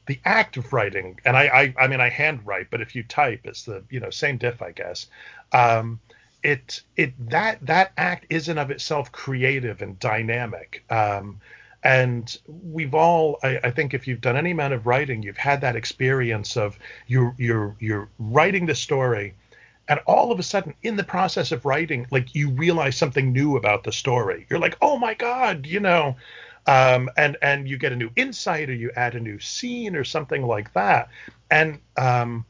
the 0.06 0.20
act 0.24 0.56
of 0.58 0.72
writing. 0.72 1.20
And 1.26 1.36
I 1.36 1.46
I, 1.46 1.86
I 1.86 1.88
mean 1.88 2.00
I 2.00 2.10
handwrite, 2.10 2.70
but 2.70 2.82
if 2.82 2.96
you 2.96 3.04
type, 3.04 3.42
it's 3.44 3.64
the 3.64 3.84
you 3.90 4.00
know 4.00 4.12
same 4.12 4.38
diff, 4.38 4.62
I 4.62 4.72
guess. 4.72 5.08
Um, 5.52 6.00
it 6.44 6.82
it 6.96 7.14
that 7.32 7.66
that 7.66 7.92
act 7.98 8.28
isn't 8.30 8.58
of 8.58 8.70
itself 8.70 9.12
creative 9.12 9.82
and 9.82 10.00
dynamic. 10.00 10.84
Um, 10.92 11.42
and 11.86 12.40
we've 12.48 12.96
all 12.96 13.38
I, 13.44 13.60
I, 13.64 13.72
think 13.72 13.94
if 13.94 14.08
you've 14.08 14.20
done 14.20 14.36
any 14.36 14.52
amount 14.52 14.74
of 14.74 14.88
writing 14.88 15.22
you've 15.22 15.38
had 15.38 15.62
that 15.62 15.76
experience 15.76 16.58
of 16.58 16.78
you're 17.06 17.34
you're 17.38 17.76
you're 17.80 18.10
writing 18.18 18.66
the 18.66 18.74
story 18.74 19.36
and 19.88 20.00
all 20.08 20.32
of 20.32 20.40
a 20.40 20.44
sudden 20.44 20.74
in 20.82 20.96
the 20.96 21.04
process 21.04 21.52
of 21.52 21.64
writing 21.64 22.08
like 22.10 22.34
you 22.34 22.50
realize 22.50 22.98
something 22.98 23.32
new 23.32 23.56
about 23.56 23.84
the 23.84 23.92
story. 23.92 24.48
You're 24.50 24.60
like 24.60 24.78
oh 24.82 24.98
my 24.98 25.14
god 25.14 25.66
you 25.68 25.80
know? 25.80 26.18
Um, 26.68 27.12
and 27.16 27.38
and 27.44 27.70
you 27.70 27.78
get 27.78 27.92
a 27.92 27.96
new 27.96 28.10
insight 28.16 28.72
or 28.72 28.74
you 28.74 28.90
add 28.96 29.14
a 29.14 29.20
new 29.20 29.40
scene 29.40 29.96
or 29.96 30.04
something 30.04 30.42
like 30.42 30.74
that. 30.74 31.10
And 31.52 31.80
um, 31.96 32.44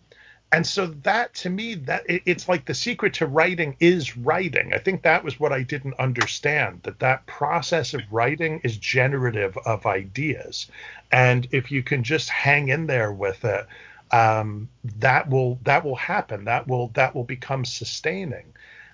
and 0.51 0.65
so 0.65 0.87
that 0.87 1.33
to 1.33 1.49
me 1.49 1.75
that 1.75 2.09
it, 2.09 2.23
it's 2.25 2.47
like 2.47 2.65
the 2.65 2.73
secret 2.73 3.13
to 3.15 3.27
writing 3.27 3.75
is 3.79 4.15
writing. 4.17 4.73
I 4.73 4.77
think 4.77 5.03
that 5.03 5.23
was 5.23 5.39
what 5.39 5.51
i 5.51 5.63
didn't 5.63 5.95
understand 5.99 6.81
that 6.83 6.99
that 6.99 7.25
process 7.25 7.93
of 7.93 8.01
writing 8.11 8.61
is 8.63 8.77
generative 8.77 9.57
of 9.65 9.85
ideas. 9.85 10.67
And 11.11 11.47
if 11.51 11.71
you 11.71 11.83
can 11.83 12.03
just 12.03 12.29
hang 12.29 12.69
in 12.69 12.87
there 12.87 13.11
with 13.11 13.43
it 13.45 13.67
um, 14.11 14.69
that 14.99 15.29
will 15.29 15.59
that 15.63 15.83
will 15.83 15.95
happen. 15.95 16.45
That 16.45 16.67
will 16.67 16.89
that 16.89 17.15
will 17.15 17.23
become 17.23 17.65
sustaining. 17.65 18.53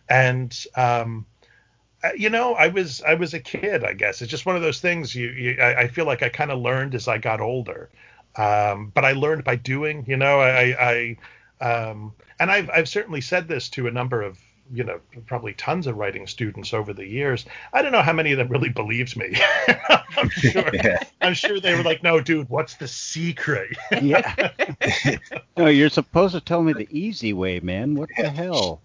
And 0.10 0.58
um, 0.76 1.26
uh, 2.04 2.10
you 2.18 2.30
know 2.30 2.56
i 2.56 2.68
was 2.68 3.02
i 3.04 3.14
was 3.14 3.34
a 3.34 3.40
kid 3.40 3.84
i 3.84 3.94
guess. 3.94 4.22
It's 4.22 4.32
just 4.32 4.46
one 4.46 4.56
of 4.56 4.62
those 4.62 4.82
things 4.82 5.14
you, 5.16 5.30
you 5.30 5.58
I, 5.62 5.82
I 5.82 5.88
feel 5.88 6.06
like 6.06 6.24
i 6.24 6.30
kind 6.30 6.52
of 6.52 6.60
learned 6.60 6.96
as 6.96 7.08
i 7.08 7.18
got 7.18 7.42
older. 7.42 7.90
Um, 8.36 8.92
but 8.96 9.06
i 9.06 9.12
learned 9.12 9.44
by 9.44 9.58
doing 9.58 10.06
you 10.08 10.18
know 10.18 10.40
i 10.40 10.76
i 10.80 11.18
um, 11.62 12.14
and 12.40 12.52
I've 12.52 12.70
I've 12.70 12.90
certainly 12.90 13.22
said 13.22 13.48
this 13.48 13.70
to 13.70 13.88
a 13.88 13.92
number 13.92 14.22
of 14.22 14.40
you 14.74 14.84
know 14.84 15.00
probably 15.28 15.54
tons 15.54 15.86
of 15.88 15.98
writing 15.98 16.28
students 16.28 16.74
over 16.74 16.94
the 16.94 17.06
years. 17.06 17.46
I 17.74 17.82
don't 17.82 17.92
know 17.92 18.02
how 18.02 18.14
many 18.14 18.32
of 18.32 18.38
them 18.38 18.48
really 18.48 18.70
believed 18.70 19.16
me. 19.16 19.38
I'm 20.18 20.30
sure. 20.30 20.70
Yeah. 20.74 21.00
I'm 21.22 21.34
sure 21.34 21.60
they 21.60 21.76
were 21.76 21.84
like, 21.84 22.02
"No, 22.04 22.20
dude, 22.20 22.50
what's 22.50 22.76
the 22.76 22.88
secret?" 22.88 23.70
yeah. 24.02 24.52
no, 25.58 25.68
you're 25.68 25.90
supposed 25.90 26.34
to 26.34 26.42
tell 26.42 26.64
me 26.64 26.74
the 26.74 26.88
easy 26.90 27.34
way, 27.34 27.60
man. 27.60 27.96
What 27.96 28.10
the 28.18 28.30
hell? 28.30 28.82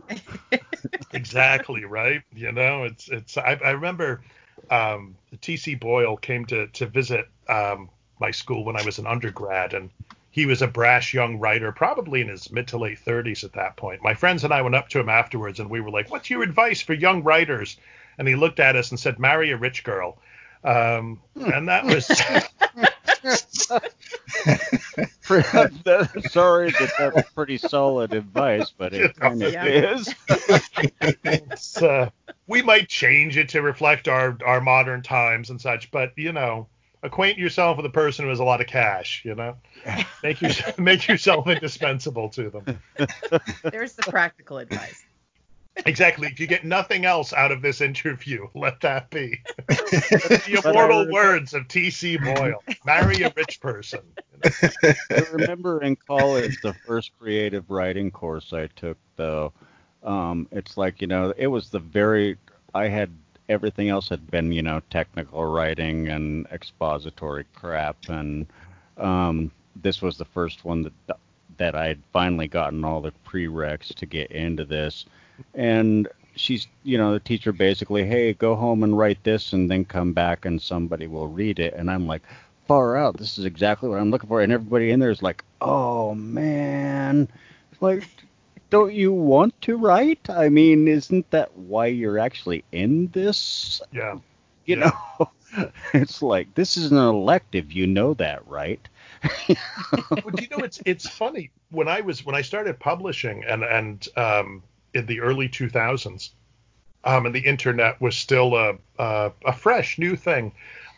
exactly 1.13 1.85
right. 1.85 2.23
You 2.35 2.53
know, 2.53 2.85
it's 2.85 3.09
it's. 3.09 3.39
I, 3.39 3.59
I 3.65 3.71
remember 3.71 4.23
um, 4.71 5.17
T.C. 5.41 5.75
Boyle 5.77 6.17
came 6.17 6.45
to 6.47 6.67
to 6.69 6.87
visit 6.87 7.29
um, 7.49 7.89
my 8.21 8.31
school 8.31 8.65
when 8.65 8.77
I 8.77 8.85
was 8.85 8.99
an 8.99 9.07
undergrad, 9.07 9.75
and 9.75 9.91
he 10.37 10.45
was 10.45 10.61
a 10.61 10.67
brash 10.67 11.15
young 11.15 11.39
writer, 11.39 11.73
probably 11.73 12.21
in 12.21 12.29
his 12.29 12.53
mid 12.53 12.69
to 12.69 12.77
late 12.77 12.99
30s 13.03 13.43
at 13.43 13.55
that 13.55 13.75
point. 13.75 14.03
My 14.03 14.13
friends 14.13 14.45
and 14.45 14.53
I 14.53 14.61
went 14.61 14.75
up 14.75 14.91
to 14.91 15.01
him 15.01 15.09
afterwards 15.09 15.61
and 15.61 15.71
we 15.71 15.81
were 15.81 15.91
like, 15.91 16.11
What's 16.11 16.29
your 16.29 16.43
advice 16.43 16.83
for 16.83 16.93
young 16.93 17.23
writers? 17.23 17.79
And 18.19 18.29
he 18.29 18.35
looked 18.35 18.61
at 18.61 18.77
us 18.77 18.91
and 18.91 19.01
said, 19.01 19.19
Marry 19.19 19.51
a 19.51 19.57
rich 19.57 19.83
girl. 19.83 20.19
Um, 20.63 21.23
and 21.37 21.69
that 21.69 21.87
was. 21.87 22.07
Sorry 26.31 26.71
that 26.71 26.93
that's 26.99 27.31
pretty 27.31 27.57
solid 27.57 28.13
advice, 28.13 28.71
but 28.77 28.93
it 28.93 29.17
kind 29.21 29.43
of 29.43 29.55
yeah. 29.55 29.65
is. 29.65 30.15
uh, 31.79 32.11
we 32.47 32.61
might 32.61 32.91
change 32.91 33.39
it 33.39 33.49
to 33.49 33.63
reflect 33.63 34.07
our, 34.07 34.37
our 34.45 34.61
modern 34.61 35.01
times 35.01 35.49
and 35.49 35.59
such, 35.59 35.91
but 35.91 36.13
you 36.17 36.33
know, 36.33 36.69
acquaint 37.07 37.39
yourself 37.39 37.77
with 37.77 37.87
a 37.87 37.91
person 37.91 38.25
who 38.25 38.29
has 38.29 38.41
a 38.41 38.45
lot 38.45 38.61
of 38.61 38.67
cash. 38.67 39.23
You 39.25 39.35
know, 39.35 39.57
make 40.23 40.43
you 40.43 40.51
make 40.79 41.09
yourself 41.09 41.49
indispensable 41.49 42.29
to 42.31 42.51
them. 42.51 42.81
There's 43.63 43.95
the 43.95 44.03
practical 44.03 44.59
advice. 44.59 45.03
Exactly. 45.85 46.29
If 46.29 46.41
you 46.41 46.47
get 46.47 46.65
nothing 46.65 47.05
else 47.05 47.35
out 47.35 47.53
of 47.53 47.61
this 47.61 47.81
interview, 47.83 48.47
let 48.55 48.81
that 48.81 49.11
be. 49.11 49.41
the 49.69 50.63
immortal 50.65 51.11
words 51.11 51.53
of 51.55 51.69
T.C. 51.69 52.17
Boyle: 52.17 52.63
"Marry 52.85 53.23
a 53.23 53.33
rich 53.37 53.61
person." 53.61 54.01
I 54.45 55.25
remember 55.33 55.83
in 55.83 55.97
college 55.97 56.61
the 56.63 56.75
first 56.87 57.13
creative 57.19 57.71
writing 57.71 58.11
course 58.11 58.53
I 58.53 58.69
took, 58.69 58.99
though. 59.17 59.53
Um, 60.03 60.49
it's 60.51 60.77
like 60.77 61.01
you 61.01 61.07
know, 61.07 61.35
it 61.37 61.49
was 61.49 61.71
the 61.71 61.79
very 61.79 62.39
I 62.75 62.89
had 62.89 63.11
everything 63.49 63.89
else 63.89 64.09
had 64.09 64.31
been, 64.31 64.53
you 64.53 64.63
know, 64.63 64.81
technical 64.91 65.45
writing 65.45 66.09
and 66.09 66.47
expository 66.53 67.45
crap, 67.55 67.97
and 68.09 68.47
um, 68.97 69.51
this 69.83 70.03
was 70.03 70.17
the 70.17 70.25
first 70.25 70.65
one 70.65 70.83
that 70.83 71.19
that 71.59 71.75
I 71.75 71.87
had 71.87 72.03
finally 72.13 72.49
gotten 72.49 72.85
all 72.85 73.01
the 73.01 73.13
prereqs 73.27 73.95
to 73.95 74.07
get 74.07 74.31
into 74.31 74.65
this. 74.65 75.07
And 75.55 76.07
she's, 76.35 76.67
you 76.85 76.99
know, 76.99 77.15
the 77.15 77.21
teacher 77.21 77.53
basically, 77.53 78.05
hey, 78.05 78.35
go 78.35 78.55
home 78.55 78.83
and 78.83 78.97
write 78.97 79.23
this, 79.25 79.53
and 79.53 79.71
then 79.71 79.85
come 79.85 80.13
back 80.13 80.45
and 80.45 80.61
somebody 80.61 81.07
will 81.07 81.29
read 81.29 81.59
it. 81.59 81.75
And 81.75 81.91
I'm 81.91 82.07
like, 82.07 82.23
far 82.67 82.97
out. 82.97 83.17
This 83.17 83.39
is 83.39 83.45
exactly 83.45 83.89
what 83.89 83.99
I'm 83.99 84.11
looking 84.11 84.29
for. 84.29 84.43
And 84.43 84.53
everybody 84.53 84.91
in 84.91 85.01
there 85.01 85.11
is 85.11 85.23
like, 85.23 85.45
oh 85.61 86.15
man, 86.15 87.29
like 87.81 88.09
don't 88.71 88.93
you 88.93 89.13
want 89.13 89.61
to 89.63 89.77
write? 89.77 90.29
I 90.29 90.49
mean, 90.49 90.89
isn't 90.89 91.31
that 91.31 91.57
why 91.57 91.87
you're 91.87 92.19
actually 92.19 92.65
in 92.73 93.09
this? 93.09 93.81
Yeah. 93.93 94.19
You 94.65 94.79
yeah. 94.79 94.91
know, 95.21 95.31
it's 95.95 96.23
like 96.23 96.55
this 96.55 96.77
is 96.77 96.91
an 96.91 96.99
elective. 96.99 97.73
You 97.73 97.87
know 97.87 98.15
that, 98.15 98.47
right? 98.47 98.81
well, 99.49 100.35
you 100.39 100.49
know, 100.51 100.59
it's 100.59 100.81
it's 100.85 101.09
funny 101.09 101.51
when 101.71 101.89
I 101.89 102.01
was 102.01 102.25
when 102.25 102.35
I 102.35 102.43
started 102.43 102.79
publishing 102.79 103.45
and 103.45 103.63
and 103.63 104.07
um, 104.17 104.63
in 104.95 105.07
the 105.07 105.21
early 105.21 105.49
2000s, 105.49 106.31
um, 107.05 107.27
and 107.27 107.35
the 107.35 107.41
internet 107.41 108.01
was 108.01 108.17
still 108.17 108.55
a 108.57 108.75
a, 108.99 109.33
a 109.45 109.53
fresh 109.53 109.99
new 109.99 110.17
thing. 110.17 110.53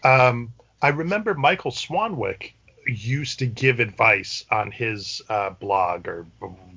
Um, 0.05 0.53
I 0.81 0.89
remember 0.89 1.35
Michael 1.35 1.73
Swanwick 1.73 2.53
used 2.89 3.39
to 3.41 3.47
give 3.47 3.81
advice 3.81 4.45
on 4.51 4.71
his 4.71 5.23
uh, 5.29 5.51
blog 5.51 6.09
or 6.09 6.27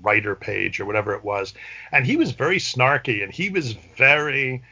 writer 0.01 0.35
page 0.35 0.79
or 0.79 0.85
whatever 0.85 1.13
it 1.13 1.23
was, 1.23 1.53
and 1.91 2.05
he 2.05 2.17
was 2.17 2.31
very 2.31 2.57
snarky 2.57 3.23
and 3.23 3.31
he 3.31 3.49
was 3.49 3.73
very 3.73 4.63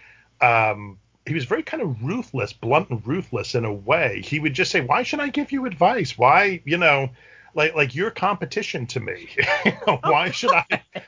um, 0.42 0.98
he 1.26 1.34
was 1.34 1.46
very 1.46 1.64
kind 1.64 1.84
of 1.84 2.04
ruthless, 2.04 2.54
blunt 2.54 2.90
and 2.90 3.06
ruthless 3.06 3.56
in 3.56 3.66
a 3.66 3.74
way. 3.74 4.22
He 4.22 4.40
would 4.40 4.54
just 4.54 4.72
say, 4.72 4.82
"Why 4.82 5.04
should 5.04 5.20
I 5.20 5.30
give 5.30 5.52
you 5.52 5.66
advice? 5.66 6.18
Why, 6.18 6.62
you 6.66 6.78
know, 6.78 7.10
like 7.54 7.76
like 7.76 7.96
you're 7.96 8.12
competition 8.12 8.86
to 8.88 9.00
me. 9.00 9.30
why 10.02 10.32
should 10.32 10.52
I 10.52 10.66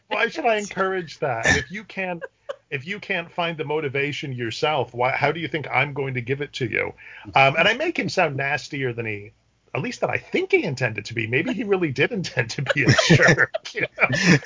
why 0.07 0.27
should 0.27 0.45
I 0.45 0.55
encourage 0.65 1.19
that? 1.19 1.45
If 1.45 1.71
you 1.71 1.83
can't 1.83 2.23
if 2.69 2.85
you 2.85 2.99
can't 2.99 3.31
find 3.31 3.57
the 3.57 3.65
motivation 3.65 4.33
yourself, 4.33 4.93
why 4.93 5.11
how 5.11 5.31
do 5.31 5.39
you 5.39 5.47
think 5.47 5.67
I'm 5.71 5.93
going 5.93 6.13
to 6.13 6.21
give 6.21 6.41
it 6.41 6.53
to 6.53 6.65
you? 6.69 6.93
Um, 7.35 7.55
and 7.57 7.67
I 7.67 7.73
make 7.73 7.97
him 7.97 8.09
sound 8.09 8.35
nastier 8.35 8.93
than 8.93 9.05
he 9.05 9.31
at 9.73 9.81
least 9.81 10.01
that 10.01 10.09
I 10.09 10.17
think 10.17 10.51
he 10.51 10.63
intended 10.63 11.05
to 11.05 11.13
be. 11.13 11.27
Maybe 11.27 11.53
he 11.53 11.63
really 11.63 11.91
did 11.91 12.11
intend 12.11 12.49
to 12.51 12.61
be 12.61 12.83
a 12.83 12.91
jerk. 13.07 13.73
You 13.73 13.81
know? 13.81 13.87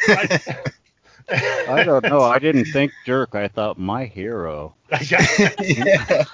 I, 0.07 0.39
I 1.28 1.84
don't 1.84 2.05
know. 2.05 2.21
I 2.21 2.39
didn't 2.39 2.65
think 2.65 2.91
jerk. 3.05 3.34
I 3.34 3.47
thought 3.47 3.80
my 3.80 4.05
hero. 4.05 4.76
yeah. 5.09 5.26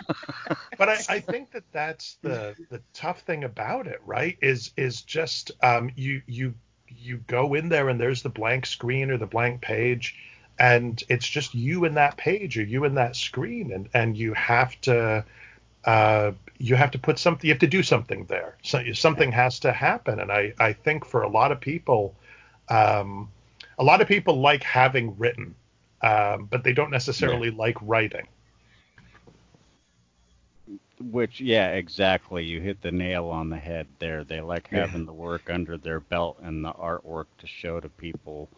but 0.78 0.90
I, 0.90 0.98
I 1.08 1.20
think 1.20 1.52
that 1.52 1.64
that's 1.72 2.18
the 2.22 2.56
the 2.70 2.82
tough 2.94 3.22
thing 3.22 3.44
about 3.44 3.88
it, 3.88 4.02
right? 4.06 4.38
Is 4.42 4.72
is 4.76 5.02
just 5.02 5.52
um, 5.64 5.92
you 5.96 6.22
you 6.28 6.54
you 6.88 7.18
go 7.28 7.54
in 7.54 7.70
there 7.70 7.88
and 7.88 8.00
there's 8.00 8.22
the 8.22 8.30
blank 8.30 8.66
screen 8.66 9.12
or 9.12 9.18
the 9.18 9.26
blank 9.26 9.62
page, 9.62 10.16
and 10.60 11.02
it's 11.08 11.28
just 11.28 11.56
you 11.56 11.86
in 11.86 11.94
that 11.94 12.18
page 12.18 12.58
or 12.58 12.64
you 12.64 12.84
in 12.84 12.96
that 12.96 13.16
screen, 13.16 13.72
and 13.72 13.90
and 13.94 14.18
you 14.18 14.34
have 14.34 14.80
to 14.82 15.24
uh, 15.86 16.32
you 16.58 16.76
have 16.76 16.92
to 16.92 17.00
put 17.00 17.18
something, 17.18 17.48
you 17.48 17.54
have 17.54 17.60
to 17.60 17.68
do 17.68 17.84
something 17.84 18.26
there. 18.26 18.58
So 18.64 18.84
something 18.94 19.32
has 19.32 19.60
to 19.62 19.72
happen, 19.72 20.20
and 20.20 20.32
I 20.32 20.54
I 20.60 20.74
think 20.74 21.06
for 21.06 21.24
a 21.24 21.30
lot 21.30 21.52
of 21.52 21.60
people, 21.60 22.16
um, 22.70 23.30
a 23.78 23.84
lot 23.84 24.02
of 24.02 24.08
people 24.08 24.40
like 24.40 24.64
having 24.64 25.18
written, 25.18 25.56
um, 26.02 26.46
but 26.46 26.64
they 26.64 26.74
don't 26.74 26.92
necessarily 26.92 27.50
yeah. 27.50 27.58
like 27.58 27.78
writing. 27.82 28.28
Which, 31.00 31.42
yeah, 31.42 31.70
exactly. 31.72 32.44
You 32.44 32.62
hit 32.62 32.82
the 32.82 32.92
nail 32.92 33.30
on 33.30 33.50
the 33.50 33.58
head 33.58 33.88
there. 33.98 34.24
They 34.24 34.40
like 34.40 34.68
having 34.68 35.02
yeah. 35.02 35.06
the 35.08 35.14
work 35.14 35.50
under 35.50 35.78
their 35.78 36.00
belt 36.00 36.38
and 36.44 36.64
the 36.64 36.74
artwork 36.74 37.26
to 37.40 37.48
show 37.48 37.80
to 37.80 37.90
people, 37.90 38.50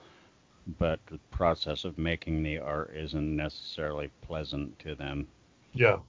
but 0.78 1.00
the 1.08 1.20
process 1.32 1.86
of 1.86 1.98
making 1.98 2.44
the 2.44 2.60
art 2.60 2.92
isn't 2.96 3.36
necessarily 3.36 4.10
pleasant 4.22 4.78
to 4.80 4.94
them. 4.94 5.26
Yeah. 5.74 6.00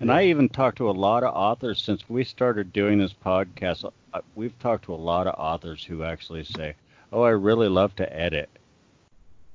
And 0.00 0.12
I 0.12 0.24
even 0.24 0.48
talked 0.48 0.78
to 0.78 0.90
a 0.90 0.92
lot 0.92 1.22
of 1.22 1.34
authors 1.34 1.80
since 1.80 2.08
we 2.08 2.24
started 2.24 2.72
doing 2.72 2.98
this 2.98 3.14
podcast. 3.14 3.90
Uh, 4.12 4.20
we've 4.34 4.58
talked 4.58 4.84
to 4.86 4.94
a 4.94 4.96
lot 4.96 5.26
of 5.26 5.34
authors 5.38 5.84
who 5.84 6.02
actually 6.02 6.44
say, 6.44 6.74
"Oh, 7.12 7.22
I 7.22 7.30
really 7.30 7.68
love 7.68 7.94
to 7.96 8.16
edit, 8.16 8.50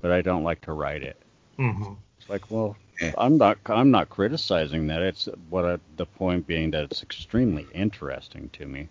but 0.02 0.12
I 0.12 0.22
don't 0.22 0.44
like 0.44 0.62
to 0.62 0.74
write 0.74 1.04
it." 1.04 1.18
Mm-hmm. 1.58 1.94
It's 2.20 2.30
like, 2.30 2.50
well, 2.50 2.78
I'm 3.18 3.38
not 3.38 3.58
I'm 3.66 3.92
not 3.92 4.10
criticizing 4.10 4.88
that. 4.88 5.02
It's 5.02 5.28
what 5.50 5.66
I, 5.66 5.78
the 5.98 6.06
point 6.06 6.48
being 6.48 6.72
that 6.72 6.84
it's 6.84 7.04
extremely 7.04 7.68
interesting 7.74 8.50
to 8.54 8.66
me. 8.66 8.88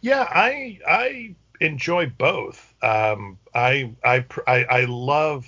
Yeah, 0.00 0.26
I 0.28 0.78
I 0.86 1.34
enjoy 1.60 2.06
both. 2.06 2.74
Um, 2.82 3.38
I, 3.54 3.92
I 4.04 4.24
I 4.46 4.64
I 4.64 4.84
love 4.84 5.46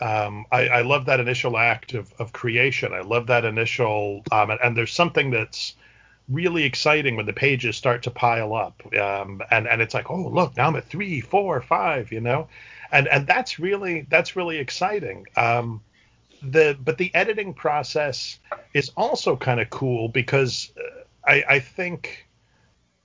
um, 0.00 0.46
I, 0.50 0.68
I, 0.68 0.82
love 0.82 1.04
that 1.06 1.20
initial 1.20 1.58
act 1.58 1.92
of, 1.92 2.12
of 2.18 2.32
creation. 2.32 2.94
I 2.94 3.00
love 3.00 3.26
that 3.26 3.44
initial, 3.44 4.22
um, 4.32 4.50
and, 4.50 4.60
and, 4.62 4.76
there's 4.76 4.92
something 4.92 5.30
that's 5.30 5.74
really 6.28 6.64
exciting 6.64 7.16
when 7.16 7.26
the 7.26 7.32
pages 7.32 7.76
start 7.76 8.02
to 8.04 8.10
pile 8.10 8.54
up, 8.54 8.82
um, 8.96 9.42
and 9.50 9.68
and 9.68 9.82
it's 9.82 9.92
like, 9.92 10.10
oh 10.10 10.28
look, 10.28 10.56
now 10.56 10.68
I'm 10.68 10.76
at 10.76 10.88
three, 10.88 11.20
four, 11.20 11.60
five, 11.60 12.12
you 12.12 12.20
know, 12.20 12.48
and 12.92 13.08
and 13.08 13.26
that's 13.26 13.58
really 13.58 14.06
that's 14.08 14.36
really 14.36 14.58
exciting. 14.58 15.26
Um, 15.36 15.82
the 16.42 16.78
but 16.82 16.96
the 16.96 17.14
editing 17.14 17.52
process 17.52 18.38
is 18.72 18.90
also 18.96 19.36
kind 19.36 19.60
of 19.60 19.68
cool 19.70 20.08
because 20.08 20.72
uh, 20.78 21.30
I, 21.30 21.44
I 21.48 21.58
think 21.58 22.26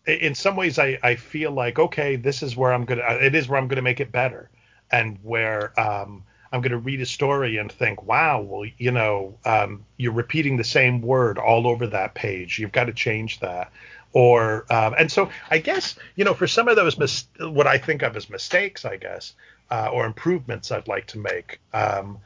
in 0.07 0.35
some 0.35 0.55
ways 0.55 0.79
I, 0.79 0.97
I 1.03 1.15
feel 1.15 1.51
like 1.51 1.77
okay, 1.77 2.15
this 2.15 2.41
is 2.41 2.55
where 2.55 2.71
I'm 2.71 2.85
gonna 2.85 3.03
it 3.21 3.35
is 3.35 3.49
where 3.49 3.59
I'm 3.59 3.67
gonna 3.67 3.81
make 3.81 3.99
it 3.99 4.11
better, 4.11 4.49
and 4.91 5.17
where 5.23 5.77
um, 5.79 6.23
I'm 6.55 6.61
going 6.61 6.71
to 6.71 6.77
read 6.77 7.01
a 7.01 7.05
story 7.05 7.57
and 7.57 7.69
think, 7.69 8.03
wow, 8.03 8.39
well, 8.41 8.69
you 8.77 8.91
know, 8.91 9.37
um, 9.43 9.83
you're 9.97 10.13
repeating 10.13 10.55
the 10.55 10.63
same 10.63 11.01
word 11.01 11.37
all 11.37 11.67
over 11.67 11.85
that 11.87 12.13
page. 12.13 12.57
You've 12.57 12.71
got 12.71 12.85
to 12.85 12.93
change 12.93 13.41
that. 13.41 13.73
Or, 14.13 14.65
um, 14.71 14.95
and 14.97 15.11
so 15.11 15.29
I 15.51 15.57
guess, 15.57 15.97
you 16.15 16.23
know, 16.23 16.33
for 16.33 16.47
some 16.47 16.69
of 16.69 16.77
those, 16.77 16.97
mis- 16.97 17.27
what 17.39 17.67
I 17.67 17.77
think 17.77 18.03
of 18.03 18.15
as 18.15 18.29
mistakes, 18.29 18.85
I 18.85 18.95
guess, 18.95 19.33
uh, 19.69 19.89
or 19.91 20.05
improvements 20.05 20.71
I'd 20.71 20.87
like 20.87 21.07
to 21.07 21.17
make, 21.17 21.59
um, 21.73 22.19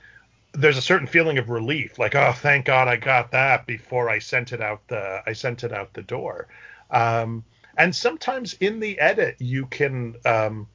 there's 0.53 0.77
a 0.77 0.81
certain 0.81 1.07
feeling 1.07 1.39
of 1.39 1.49
relief, 1.49 1.97
like, 1.97 2.13
oh, 2.13 2.31
thank 2.31 2.65
God 2.65 2.87
I 2.87 2.97
got 2.97 3.31
that 3.31 3.65
before 3.65 4.11
I 4.11 4.19
sent 4.19 4.53
it 4.53 4.61
out 4.61 4.87
the, 4.89 5.23
I 5.25 5.33
sent 5.33 5.63
it 5.63 5.73
out 5.73 5.93
the 5.93 6.03
door. 6.03 6.47
Um, 6.91 7.43
and 7.75 7.95
sometimes 7.95 8.53
in 8.59 8.79
the 8.79 8.99
edit, 8.99 9.37
you 9.39 9.65
can, 9.65 10.17
um, 10.25 10.67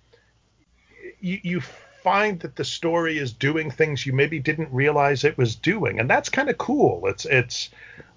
you, 1.21 1.39
you 1.43 1.63
find 2.05 2.39
that 2.41 2.55
the 2.55 2.65
story 2.65 3.19
is 3.19 3.33
doing 3.33 3.71
things 3.71 4.07
you 4.07 4.13
maybe 4.13 4.39
didn't 4.39 4.71
realize 4.71 5.25
it 5.25 5.39
was 5.39 5.57
doing, 5.57 5.99
and 5.99 6.09
that's 6.09 6.29
kind 6.29 6.51
of 6.51 6.59
cool. 6.59 7.07
It's 7.07 7.25
it's 7.25 7.71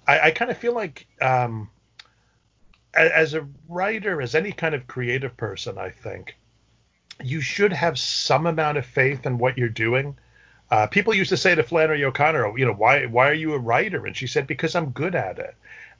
I, 0.06 0.20
I 0.20 0.30
kind 0.30 0.50
of 0.50 0.58
feel 0.58 0.74
like 0.74 1.06
um, 1.20 1.70
as 2.94 3.34
a 3.34 3.48
writer, 3.68 4.20
as 4.20 4.34
any 4.34 4.52
kind 4.52 4.74
of 4.74 4.86
creative 4.86 5.36
person, 5.36 5.78
I 5.78 5.90
think 5.90 6.36
you 7.24 7.40
should 7.40 7.72
have 7.72 7.98
some 7.98 8.46
amount 8.46 8.78
of 8.78 8.86
faith 8.86 9.26
in 9.26 9.38
what 9.38 9.58
you're 9.58 9.68
doing. 9.68 10.16
Uh, 10.70 10.86
people 10.86 11.14
used 11.14 11.30
to 11.30 11.36
say 11.36 11.54
to 11.54 11.62
Flannery 11.62 12.04
O'Connor, 12.04 12.58
you 12.58 12.66
know, 12.66 12.74
why 12.74 13.06
why 13.06 13.30
are 13.30 13.34
you 13.34 13.54
a 13.54 13.58
writer? 13.58 14.06
And 14.06 14.14
she 14.14 14.26
said, 14.26 14.46
because 14.46 14.74
I'm 14.74 14.90
good 14.90 15.14
at 15.14 15.38
it. 15.38 15.56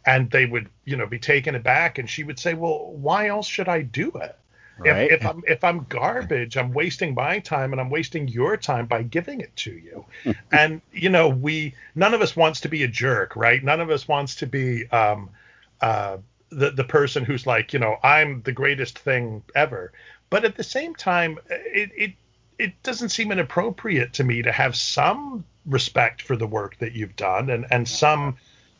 And 0.07 0.31
they 0.31 0.47
would, 0.47 0.69
you 0.85 0.97
know, 0.97 1.07
be 1.07 1.19
taken 1.19 1.55
aback, 1.55 1.99
and 1.99 2.09
she 2.09 2.23
would 2.23 2.39
say, 2.39 2.55
well, 2.55 2.93
why 2.93 3.29
else 3.29 3.49
should 3.49 3.69
I 3.69 3.83
do 3.83 4.13
it? 4.15 4.39
Right. 4.79 5.11
If, 5.11 5.21
if, 5.21 5.27
I'm 5.27 5.43
if 5.47 5.65
I'm 5.65 5.87
garbage, 5.89 6.57
I'm 6.57 6.73
wasting 6.73 7.15
my 7.15 7.41
time 7.41 7.73
and 7.73 7.81
I'm 7.81 7.91
wasting 7.91 8.29
your 8.29 8.57
time 8.57 8.87
by 8.87 9.03
giving 9.03 9.41
it 9.41 9.55
to 9.57 9.73
you. 9.73 10.05
and 10.53 10.81
you 10.93 11.09
know, 11.09 11.29
we 11.29 11.75
none 11.95 12.15
of 12.15 12.21
us 12.21 12.37
wants 12.37 12.61
to 12.61 12.69
be 12.69 12.85
a 12.85 12.89
jerk, 12.89 13.35
right? 13.35 13.63
None 13.63 13.81
of 13.81 13.91
us 13.91 14.07
wants 14.07 14.37
to 14.37 14.47
be 14.47 14.89
um, 14.91 15.31
uh, 15.81 16.19
the 16.51 16.71
the 16.71 16.85
person 16.85 17.25
who's 17.25 17.47
like, 17.47 17.73
you 17.73 17.79
know, 17.79 17.97
I'm 18.03 18.43
the 18.43 18.53
greatest 18.53 18.99
thing 18.99 19.43
ever. 19.55 19.93
But 20.31 20.45
at 20.45 20.57
the 20.57 20.65
same 20.65 20.95
time, 20.95 21.39
it 21.49 21.91
it 21.97 22.13
it 22.59 22.83
doesn't 22.83 23.11
seem 23.11 23.33
inappropriate 23.33 24.13
to 24.15 24.25
me 24.25 24.43
to 24.43 24.53
have 24.53 24.77
some 24.77 25.45
respect 25.67 26.23
for 26.23 26.37
the 26.37 26.47
work 26.47 26.79
that 26.79 26.93
you've 26.93 27.17
done 27.17 27.51
and 27.51 27.67
and 27.71 27.87
some 27.87 28.37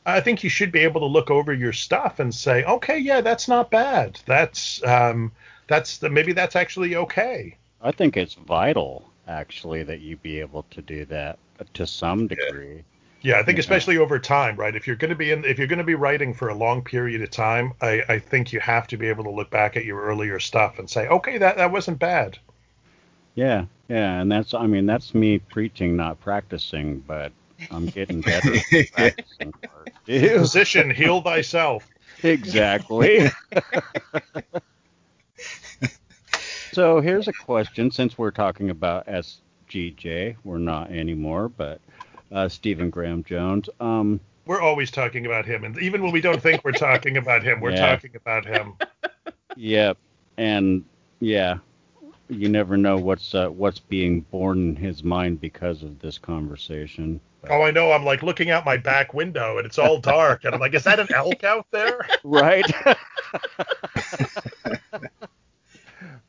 I 0.07 0.21
think 0.21 0.43
you 0.43 0.49
should 0.49 0.73
be 0.73 0.81
able 0.81 1.03
to 1.03 1.07
look 1.07 1.31
over 1.31 1.53
your 1.53 1.75
stuff 1.75 2.19
and 2.19 2.35
say, 2.35 2.65
okay, 2.65 2.99
yeah, 2.99 3.21
that's 3.21 3.47
not 3.47 3.71
bad. 3.71 4.19
That's 4.25 4.83
um, 4.85 5.33
that's 5.69 6.03
maybe 6.03 6.33
that's 6.33 6.57
actually 6.57 6.97
okay. 6.97 7.57
I 7.81 7.93
think 7.93 8.17
it's 8.17 8.35
vital 8.35 9.09
actually 9.29 9.83
that 9.85 10.01
you 10.01 10.17
be 10.17 10.41
able 10.41 10.65
to 10.71 10.83
do 10.83 11.05
that 11.07 11.39
to 11.75 11.87
some 11.87 12.27
degree. 12.27 12.83
Yeah, 13.21 13.39
I 13.39 13.43
think 13.43 13.59
especially 13.59 13.99
over 13.99 14.19
time, 14.19 14.57
right? 14.57 14.75
If 14.75 14.87
you're 14.87 14.97
going 14.97 15.11
to 15.11 15.17
be 15.17 15.33
in, 15.33 15.45
if 15.45 15.59
you're 15.59 15.67
going 15.67 15.79
to 15.79 15.85
be 15.85 15.97
writing 15.97 16.33
for 16.33 16.49
a 16.49 16.55
long 16.55 16.83
period 16.83 17.21
of 17.21 17.31
time, 17.31 17.73
I, 17.81 18.03
I 18.09 18.19
think 18.19 18.53
you 18.53 18.61
have 18.61 18.87
to 18.89 18.97
be 18.97 19.09
able 19.09 19.25
to 19.25 19.31
look 19.31 19.51
back 19.51 19.77
at 19.77 19.85
your 19.85 20.01
earlier 20.03 20.39
stuff 20.39 20.79
and 20.79 20.89
say, 20.89 21.09
okay, 21.09 21.39
that 21.39 21.57
that 21.57 21.73
wasn't 21.73 21.99
bad. 21.99 22.39
Yeah, 23.35 23.67
yeah, 23.89 24.21
and 24.21 24.31
that's 24.31 24.55
I 24.55 24.67
mean 24.67 24.87
that's 24.87 25.15
me 25.15 25.39
preaching, 25.39 25.97
not 25.97 26.21
practicing, 26.21 27.01
but 27.01 27.33
I'm 27.71 27.87
getting 27.87 28.21
better. 28.21 28.55
practicing 28.93 29.53
Position, 30.07 30.91
heal 30.91 31.21
thyself. 31.21 31.89
Exactly. 32.23 33.31
so 36.73 37.01
here's 37.01 37.29
a 37.29 37.33
question 37.33 37.91
since 37.91 38.19
we're 38.19 38.31
talking 38.31 38.71
about 38.71 39.07
SGJ, 39.07 40.37
we're 40.45 40.59
not 40.59 40.91
anymore, 40.91 41.49
but 41.49 41.81
uh, 42.33 42.49
Stephen 42.49 42.91
Graham 42.91 43.25
Jones. 43.25 43.69
Um, 43.81 44.21
we're 44.47 44.61
always 44.61 44.91
talking 44.91 45.27
about 45.27 45.45
him, 45.45 45.65
and 45.65 45.79
even 45.79 46.03
when 46.03 46.13
we 46.13 46.21
don't 46.21 46.43
think 46.43 46.65
we're 46.65 46.73
talking 46.73 47.17
about 47.17 47.43
him, 47.43 47.61
we're 47.61 47.73
yeah. 47.73 47.91
talking 47.91 48.17
about 48.17 48.47
him. 48.47 48.75
Yep, 49.57 49.99
and 50.39 50.85
yeah, 51.21 51.59
you 52.29 52.49
never 52.49 52.77
know 52.77 52.97
what's 52.97 53.35
uh, 53.35 53.49
what's 53.49 53.79
being 53.79 54.23
born 54.23 54.71
in 54.71 54.77
his 54.77 55.03
mind 55.03 55.41
because 55.41 55.83
of 55.83 55.99
this 55.99 56.19
conversation. 56.19 57.21
But. 57.43 57.53
Oh, 57.53 57.63
I 57.63 57.71
know. 57.71 57.93
I'm 57.93 58.05
like 58.05 58.23
looking 58.23 58.51
out 58.51 58.65
my 58.65 58.77
back 58.77 59.15
window 59.15 59.59
and 59.59 59.67
it's 59.67 59.79
all 59.79 60.01
dark, 60.01 60.45
and 60.45 60.55
I'm 60.55 60.61
like, 60.61 60.75
is 60.75 60.85
that 60.85 60.99
an 60.99 61.09
elk 61.15 61.45
out 61.45 61.67
there? 61.71 62.07
Right. 62.25 62.67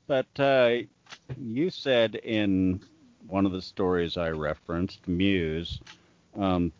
but 0.09 0.27
uh, 0.39 0.77
you 1.37 1.69
said 1.69 2.15
in 2.15 2.81
one 3.27 3.45
of 3.45 3.51
the 3.51 3.61
stories 3.61 4.17
I 4.17 4.29
referenced, 4.29 5.07
Muse, 5.07 5.79
um, 6.35 6.73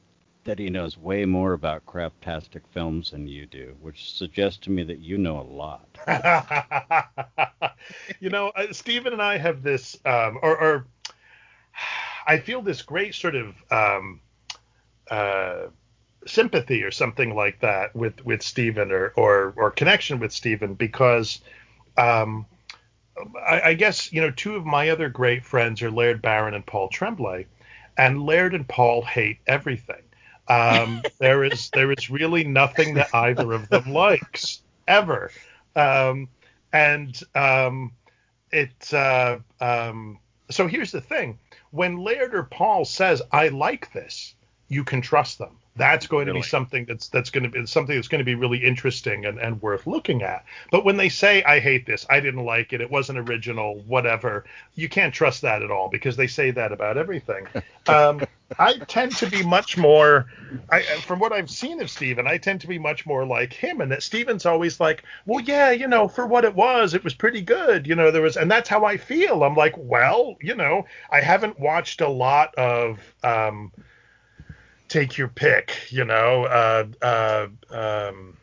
that 0.45 0.57
he 0.57 0.71
knows 0.71 0.97
way 0.97 1.25
more 1.25 1.53
about 1.53 1.85
craptastic 1.85 2.61
films 2.71 3.11
than 3.11 3.27
you 3.27 3.45
do, 3.45 3.75
which 3.81 4.15
suggests 4.15 4.57
to 4.61 4.71
me 4.71 4.81
that 4.81 4.97
you 4.97 5.19
know 5.19 5.39
a 5.39 5.43
lot. 5.43 5.85
you 8.19 8.31
know, 8.31 8.47
uh, 8.55 8.73
Stephen 8.73 9.13
and 9.13 9.21
I 9.21 9.37
have 9.37 9.61
this, 9.61 9.95
um, 10.05 10.39
or, 10.41 10.59
or, 10.59 10.87
I 12.25 12.39
feel 12.39 12.63
this 12.63 12.81
great 12.81 13.13
sort 13.13 13.35
of 13.35 13.53
um, 13.71 14.21
uh, 15.11 15.67
sympathy 16.25 16.81
or 16.81 16.89
something 16.89 17.35
like 17.35 17.59
that 17.59 17.95
with 17.95 18.25
with 18.25 18.41
Stephen, 18.41 18.91
or 18.91 19.13
or, 19.15 19.53
or 19.55 19.69
connection 19.69 20.19
with 20.19 20.31
Stephen, 20.31 20.73
because 20.73 21.41
um, 21.95 22.47
I, 23.47 23.61
I, 23.61 23.73
guess 23.73 24.11
you 24.11 24.21
know 24.21 24.31
two 24.31 24.55
of 24.55 24.65
my 24.65 24.89
other 24.89 25.09
great 25.09 25.45
friends 25.45 25.81
are 25.81 25.91
Laird 25.91 26.21
Barron 26.21 26.53
and 26.53 26.65
Paul 26.65 26.89
Tremblay, 26.89 27.45
and 27.97 28.23
Laird 28.23 28.53
and 28.53 28.67
Paul 28.67 29.01
hate 29.01 29.39
everything. 29.47 30.01
Um, 30.47 31.03
there 31.19 31.43
is 31.43 31.69
there 31.71 31.91
is 31.91 32.09
really 32.09 32.43
nothing 32.43 32.95
that 32.95 33.13
either 33.13 33.51
of 33.53 33.69
them 33.69 33.91
likes 33.91 34.61
ever, 34.87 35.31
um, 35.75 36.29
and 36.73 37.21
um, 37.35 37.91
it 38.51 38.93
uh, 38.93 39.39
um, 39.59 40.19
so 40.49 40.67
here's 40.67 40.91
the 40.91 41.01
thing: 41.01 41.39
when 41.71 41.97
Laird 41.97 42.33
or 42.33 42.43
Paul 42.43 42.85
says, 42.85 43.21
"I 43.31 43.49
like 43.49 43.91
this," 43.93 44.35
you 44.67 44.83
can 44.83 45.01
trust 45.01 45.37
them. 45.37 45.57
That's 45.79 46.05
going 46.05 46.27
to 46.27 46.33
be 46.33 46.41
something 46.41 46.85
that's 46.85 47.07
that's 47.07 47.29
going 47.29 47.43
to 47.43 47.49
be 47.49 47.65
something 47.65 47.95
that's 47.95 48.07
going 48.07 48.19
to 48.19 48.25
be 48.25 48.35
really 48.35 48.63
interesting 48.63 49.25
and, 49.25 49.39
and 49.39 49.59
worth 49.61 49.87
looking 49.87 50.21
at. 50.21 50.45
But 50.71 50.85
when 50.85 50.97
they 50.97 51.09
say, 51.09 51.41
"I 51.43 51.59
hate 51.59 51.85
this," 51.87 52.05
"I 52.09 52.19
didn't 52.19 52.45
like 52.45 52.73
it," 52.73 52.81
"It 52.81 52.91
wasn't 52.91 53.17
original," 53.19 53.79
whatever, 53.87 54.45
you 54.75 54.89
can't 54.89 55.13
trust 55.13 55.41
that 55.41 55.63
at 55.63 55.71
all 55.71 55.89
because 55.89 56.15
they 56.15 56.27
say 56.27 56.51
that 56.51 56.71
about 56.71 56.97
everything. 56.97 57.47
Um, 57.87 58.21
I 58.57 58.77
tend 58.77 59.15
to 59.17 59.27
be 59.27 59.43
much 59.43 59.77
more, 59.77 60.27
I, 60.69 60.81
from 60.81 61.19
what 61.19 61.31
I've 61.31 61.49
seen 61.49 61.81
of 61.81 61.89
Stephen, 61.89 62.27
I 62.27 62.37
tend 62.37 62.61
to 62.61 62.67
be 62.67 62.77
much 62.77 63.05
more 63.05 63.25
like 63.25 63.53
him, 63.53 63.81
and 63.81 63.91
that 63.91 64.03
Stephen's 64.03 64.45
always 64.45 64.79
like, 64.79 65.03
well, 65.25 65.39
yeah, 65.43 65.71
you 65.71 65.87
know, 65.87 66.07
for 66.07 66.25
what 66.25 66.45
it 66.45 66.55
was, 66.55 66.93
it 66.93 67.03
was 67.03 67.13
pretty 67.13 67.41
good, 67.41 67.87
you 67.87 67.95
know, 67.95 68.11
there 68.11 68.21
was, 68.21 68.37
and 68.37 68.49
that's 68.49 68.69
how 68.69 68.85
I 68.85 68.97
feel. 68.97 69.43
I'm 69.43 69.55
like, 69.55 69.73
well, 69.77 70.35
you 70.41 70.55
know, 70.55 70.85
I 71.11 71.21
haven't 71.21 71.59
watched 71.59 72.01
a 72.01 72.07
lot 72.09 72.53
of, 72.55 72.99
um, 73.23 73.71
take 74.89 75.17
your 75.17 75.29
pick, 75.29 75.91
you 75.91 76.05
know, 76.05 76.45
uh, 76.45 76.87
uh, 77.01 77.47
um, 77.71 78.37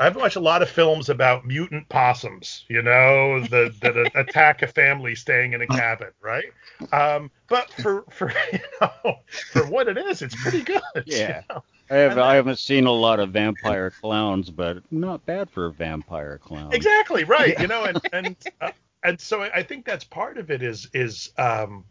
I've 0.00 0.16
watched 0.16 0.36
a 0.36 0.40
lot 0.40 0.62
of 0.62 0.70
films 0.70 1.10
about 1.10 1.46
mutant 1.46 1.88
possums, 1.88 2.64
you 2.68 2.82
know, 2.82 3.44
that 3.48 3.80
that 3.82 3.96
attack 4.14 4.62
a 4.62 4.66
family 4.66 5.14
staying 5.14 5.52
in 5.52 5.60
a 5.62 5.68
cabin, 5.68 6.12
right? 6.20 6.52
Um, 6.92 7.30
but 7.48 7.72
for 7.74 8.04
for 8.10 8.32
you 8.52 8.60
know 8.80 9.16
for 9.48 9.66
what 9.66 9.88
it 9.88 9.98
is, 9.98 10.22
it's 10.22 10.36
pretty 10.36 10.62
good. 10.62 10.80
you 10.94 11.04
Yeah. 11.04 11.42
know? 11.50 11.64
I, 11.90 11.96
have, 11.96 12.18
I 12.18 12.36
haven't 12.36 12.58
seen 12.58 12.86
a 12.86 12.92
lot 12.92 13.20
of 13.20 13.32
vampire 13.32 13.90
clowns, 13.90 14.50
but 14.50 14.90
not 14.92 15.26
bad 15.26 15.50
for 15.50 15.66
a 15.66 15.72
vampire 15.72 16.38
clown. 16.38 16.74
Exactly 16.76 17.24
right. 17.24 17.58
You 17.58 17.66
know, 17.68 17.84
and 17.84 18.00
and 18.12 18.36
uh, 18.60 18.70
and 19.02 19.20
so 19.20 19.42
I 19.42 19.58
I 19.58 19.62
think 19.62 19.84
that's 19.84 20.04
part 20.04 20.38
of 20.38 20.50
it 20.50 20.62
is 20.62 20.88
is 20.94 21.30
um, 21.38 21.84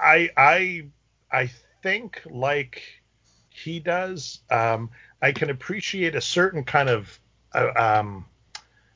I 0.00 0.30
I 0.36 0.88
I 1.32 1.50
think 1.82 2.22
like 2.26 2.82
he 3.48 3.80
does. 3.80 4.40
Um, 4.50 4.90
I 5.22 5.32
can 5.32 5.50
appreciate 5.50 6.14
a 6.14 6.20
certain 6.20 6.64
kind 6.64 6.88
of 6.88 7.18
uh, 7.54 7.70
um, 7.76 8.24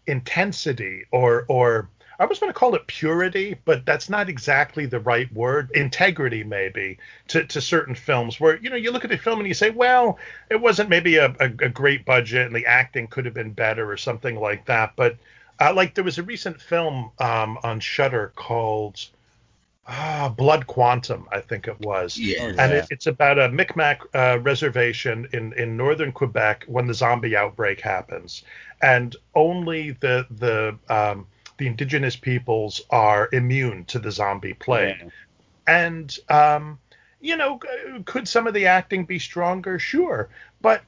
intensity 0.06 1.04
or 1.10 1.44
or 1.48 1.88
I 2.18 2.26
was 2.26 2.38
going 2.38 2.52
to 2.52 2.58
call 2.58 2.74
it 2.74 2.86
purity, 2.86 3.56
but 3.64 3.84
that's 3.84 4.08
not 4.08 4.28
exactly 4.28 4.86
the 4.86 5.00
right 5.00 5.32
word. 5.32 5.70
Integrity, 5.74 6.44
maybe, 6.44 6.98
to, 7.28 7.44
to 7.46 7.60
certain 7.60 7.94
films 7.94 8.38
where, 8.38 8.56
you 8.58 8.70
know, 8.70 8.76
you 8.76 8.92
look 8.92 9.04
at 9.04 9.10
the 9.10 9.18
film 9.18 9.40
and 9.40 9.48
you 9.48 9.54
say, 9.54 9.70
well, 9.70 10.18
it 10.48 10.60
wasn't 10.60 10.88
maybe 10.88 11.16
a, 11.16 11.34
a, 11.40 11.46
a 11.46 11.68
great 11.68 12.04
budget 12.04 12.46
and 12.46 12.54
the 12.54 12.66
acting 12.66 13.08
could 13.08 13.24
have 13.24 13.34
been 13.34 13.52
better 13.52 13.90
or 13.90 13.96
something 13.96 14.36
like 14.38 14.64
that. 14.66 14.92
But 14.94 15.16
uh, 15.60 15.72
like 15.74 15.94
there 15.94 16.04
was 16.04 16.18
a 16.18 16.22
recent 16.22 16.60
film 16.60 17.10
um, 17.18 17.58
on 17.64 17.80
Shudder 17.80 18.32
called 18.36 19.04
ah, 19.86 20.32
Blood 20.36 20.66
Quantum, 20.66 21.28
I 21.30 21.40
think 21.40 21.68
it 21.68 21.78
was. 21.80 22.18
Yeah. 22.18 22.52
And 22.58 22.72
it, 22.72 22.86
it's 22.90 23.06
about 23.06 23.38
a 23.38 23.48
Micmac 23.48 24.00
uh, 24.14 24.38
reservation 24.40 25.28
in, 25.32 25.52
in 25.54 25.76
northern 25.76 26.12
Quebec 26.12 26.64
when 26.66 26.86
the 26.86 26.94
zombie 26.94 27.36
outbreak 27.36 27.80
happens, 27.80 28.42
and 28.82 29.14
only 29.34 29.92
the 29.92 30.26
the 30.30 30.76
um, 30.88 31.26
the 31.58 31.66
indigenous 31.66 32.16
peoples 32.16 32.80
are 32.90 33.28
immune 33.32 33.84
to 33.86 33.98
the 33.98 34.10
zombie 34.10 34.54
plague. 34.54 34.96
Yeah. 35.00 35.08
And 35.66 36.18
um, 36.28 36.78
you 37.20 37.36
know, 37.36 37.60
could 38.04 38.28
some 38.28 38.46
of 38.46 38.54
the 38.54 38.66
acting 38.66 39.04
be 39.04 39.18
stronger? 39.18 39.78
Sure, 39.78 40.28
but 40.60 40.82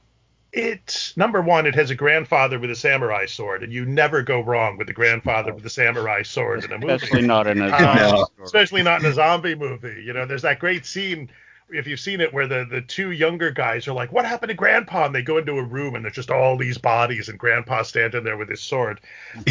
it 0.57 1.13
number 1.15 1.41
one, 1.41 1.65
it 1.65 1.75
has 1.75 1.91
a 1.91 1.95
grandfather 1.95 2.59
with 2.59 2.71
a 2.71 2.75
samurai 2.75 3.25
sword, 3.25 3.63
and 3.63 3.73
you 3.73 3.85
never 3.85 4.21
go 4.23 4.41
wrong 4.41 4.77
with 4.77 4.87
the 4.87 4.93
grandfather 4.93 5.53
with 5.53 5.63
the 5.63 5.69
samurai 5.69 6.23
sword 6.23 6.63
in 6.63 6.71
a 6.71 6.79
movie 6.79 7.07
Especially 7.07 7.21
not 7.21 7.47
in 7.47 7.61
a 7.61 7.71
Uh, 7.71 7.75
zombie 7.75 8.17
No. 8.17 8.27
story. 8.35 8.51
especially 8.53 8.83
not 8.83 9.01
in 9.01 9.05
a 9.05 9.13
zombie 9.13 9.55
movie. 9.55 10.03
You 10.03 10.13
know, 10.13 10.25
there's 10.25 10.41
that 10.43 10.59
great 10.59 10.85
scene 10.85 11.29
if 11.69 11.87
you've 11.87 11.99
seen 11.99 12.21
it 12.21 12.33
where 12.33 12.47
the 12.47 12.65
the 12.69 12.81
two 12.81 13.11
younger 13.11 13.51
guys 13.51 13.87
are 13.87 13.93
like, 13.93 14.11
"What 14.11 14.25
happened 14.25 14.49
to 14.49 14.55
Grandpa?" 14.55 15.05
and 15.07 15.15
they 15.15 15.21
go 15.23 15.37
into 15.37 15.57
a 15.57 15.63
room 15.63 15.95
and 15.95 16.03
there's 16.05 16.15
just 16.15 16.31
all 16.31 16.57
these 16.57 16.77
bodies 16.77 17.29
and 17.29 17.39
Grandpa 17.39 17.83
standing 17.83 18.23
there 18.23 18.37
with 18.37 18.49
his 18.49 18.61
sword. 18.61 19.01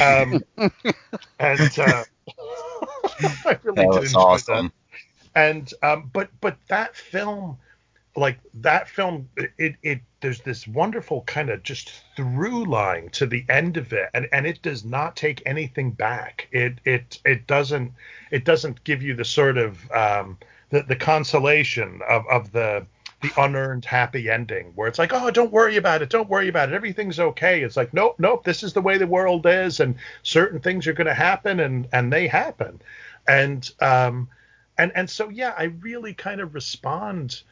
Um, 0.00 0.44
and 1.38 1.78
uh, 1.78 2.04
I 3.46 3.58
really 3.62 3.86
That 3.86 3.88
did 3.88 4.02
was 4.02 4.12
enjoy 4.12 4.40
awesome. 4.40 4.48
that. 4.48 4.72
And 5.34 5.72
um, 5.82 6.10
but 6.12 6.30
but 6.40 6.58
that 6.68 6.96
film, 6.96 7.58
like 8.16 8.38
that 8.54 8.88
film, 8.88 9.28
it 9.36 9.76
it 9.82 10.00
there's 10.20 10.40
this 10.40 10.66
wonderful 10.66 11.22
kind 11.22 11.50
of 11.50 11.62
just 11.62 12.02
through 12.16 12.64
line 12.64 13.10
to 13.10 13.26
the 13.26 13.44
end 13.48 13.76
of 13.76 13.92
it, 13.92 14.08
and 14.14 14.26
and 14.32 14.46
it 14.46 14.62
does 14.62 14.84
not 14.84 15.16
take 15.16 15.42
anything 15.44 15.90
back. 15.90 16.48
It 16.50 16.80
it 16.84 17.20
it 17.24 17.46
doesn't 17.46 17.92
it 18.30 18.44
doesn't 18.44 18.82
give 18.84 19.02
you 19.02 19.14
the 19.14 19.24
sort 19.24 19.58
of 19.58 19.90
um, 19.90 20.38
the 20.70 20.82
the 20.82 20.96
consolation 20.96 22.00
of 22.08 22.26
of 22.28 22.52
the 22.52 22.86
the 23.22 23.30
unearned 23.38 23.84
happy 23.84 24.28
ending 24.28 24.72
where 24.74 24.88
it's 24.88 24.98
like 24.98 25.10
oh 25.12 25.30
don't 25.30 25.50
worry 25.50 25.76
about 25.76 26.02
it 26.02 26.10
don't 26.10 26.28
worry 26.28 26.48
about 26.48 26.68
it 26.68 26.74
everything's 26.74 27.18
okay 27.18 27.62
it's 27.62 27.76
like 27.76 27.94
nope 27.94 28.14
nope 28.18 28.44
this 28.44 28.62
is 28.62 28.74
the 28.74 28.80
way 28.80 28.98
the 28.98 29.06
world 29.06 29.46
is 29.46 29.80
and 29.80 29.94
certain 30.22 30.60
things 30.60 30.86
are 30.86 30.92
going 30.92 31.06
to 31.06 31.14
happen 31.14 31.60
and 31.60 31.88
and 31.94 32.12
they 32.12 32.26
happen 32.26 32.78
and 33.26 33.70
um 33.80 34.28
and 34.76 34.92
and 34.94 35.08
so 35.08 35.30
yeah 35.30 35.54
i 35.56 35.64
really 35.80 36.12
kind 36.12 36.42
of 36.42 36.54
respond 36.54 37.42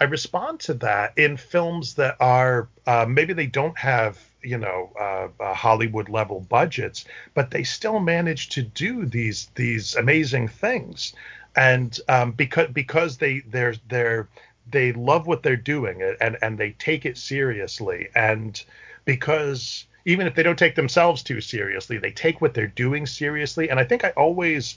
i 0.00 0.04
respond 0.04 0.60
to 0.60 0.74
that 0.74 1.12
in 1.16 1.36
films 1.36 1.94
that 1.94 2.16
are 2.20 2.68
uh, 2.86 3.06
maybe 3.08 3.32
they 3.32 3.46
don't 3.46 3.78
have 3.78 4.18
you 4.42 4.58
know 4.58 4.92
uh, 5.00 5.28
uh, 5.42 5.54
hollywood 5.54 6.08
level 6.08 6.40
budgets 6.40 7.04
but 7.34 7.50
they 7.50 7.62
still 7.64 8.00
manage 8.00 8.48
to 8.50 8.62
do 8.62 9.06
these 9.06 9.50
these 9.54 9.94
amazing 9.96 10.48
things. 10.48 11.14
And 11.56 11.98
um, 12.08 12.32
because 12.32 12.68
because 12.72 13.18
they 13.18 13.40
they're 13.40 13.74
they're 13.88 14.28
they 14.70 14.92
love 14.92 15.26
what 15.26 15.42
they're 15.42 15.56
doing 15.56 16.02
and 16.20 16.36
and 16.42 16.58
they 16.58 16.72
take 16.72 17.06
it 17.06 17.16
seriously. 17.18 18.08
And 18.14 18.62
because 19.04 19.86
even 20.06 20.26
if 20.26 20.34
they 20.34 20.42
don't 20.42 20.58
take 20.58 20.74
themselves 20.74 21.22
too 21.22 21.40
seriously 21.40 21.98
they 21.98 22.10
take 22.10 22.40
what 22.40 22.54
they're 22.54 22.66
doing 22.66 23.06
seriously. 23.06 23.70
And 23.70 23.80
i 23.80 23.84
think 23.84 24.04
i 24.04 24.10
always 24.10 24.76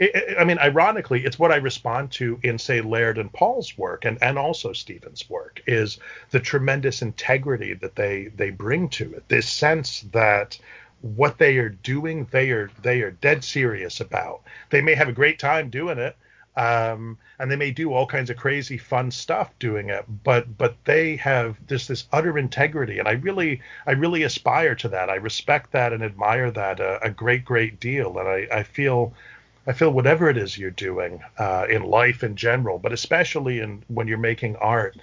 I- 0.00 0.36
I 0.40 0.44
mean, 0.44 0.58
ironically, 0.58 1.24
it's 1.24 1.38
what 1.38 1.52
I 1.52 1.56
respond 1.56 2.12
to 2.12 2.38
in, 2.42 2.58
say, 2.58 2.80
Laird 2.80 3.18
and 3.18 3.32
Paul's 3.32 3.76
work, 3.78 4.04
and, 4.04 4.18
and 4.22 4.38
also 4.38 4.72
Stephen's 4.72 5.28
work, 5.30 5.62
is 5.66 5.98
the 6.30 6.40
tremendous 6.40 7.00
integrity 7.02 7.72
that 7.74 7.96
they 7.96 8.26
they 8.36 8.50
bring 8.50 8.88
to 8.90 9.14
it. 9.14 9.24
This 9.28 9.48
sense 9.48 10.00
that 10.12 10.58
what 11.00 11.38
they 11.38 11.58
are 11.58 11.70
doing, 11.70 12.26
they 12.30 12.50
are 12.50 12.70
they 12.82 13.00
are 13.02 13.10
dead 13.10 13.42
serious 13.44 14.00
about. 14.00 14.42
They 14.70 14.82
may 14.82 14.94
have 14.94 15.08
a 15.08 15.12
great 15.12 15.38
time 15.38 15.70
doing 15.70 15.98
it, 15.98 16.16
um, 16.56 17.18
and 17.38 17.50
they 17.50 17.56
may 17.56 17.70
do 17.70 17.92
all 17.92 18.06
kinds 18.06 18.30
of 18.30 18.36
crazy 18.36 18.78
fun 18.78 19.10
stuff 19.10 19.50
doing 19.58 19.88
it, 19.90 20.04
but 20.24 20.56
but 20.58 20.76
they 20.84 21.16
have 21.16 21.56
this 21.66 21.86
this 21.86 22.06
utter 22.12 22.36
integrity, 22.38 22.98
and 22.98 23.08
I 23.08 23.12
really 23.12 23.60
I 23.86 23.92
really 23.92 24.22
aspire 24.24 24.74
to 24.76 24.88
that. 24.88 25.08
I 25.10 25.16
respect 25.16 25.72
that 25.72 25.92
and 25.92 26.02
admire 26.02 26.50
that 26.50 26.80
a, 26.80 27.02
a 27.02 27.10
great 27.10 27.44
great 27.46 27.80
deal, 27.80 28.18
and 28.18 28.28
I 28.28 28.46
I 28.52 28.62
feel. 28.62 29.14
I 29.66 29.72
feel 29.72 29.90
whatever 29.90 30.30
it 30.30 30.36
is 30.36 30.56
you're 30.56 30.70
doing 30.70 31.22
uh, 31.38 31.66
in 31.68 31.82
life 31.82 32.22
in 32.22 32.36
general, 32.36 32.78
but 32.78 32.92
especially 32.92 33.60
in 33.60 33.82
when 33.88 34.06
you're 34.06 34.18
making 34.18 34.56
art, 34.56 34.96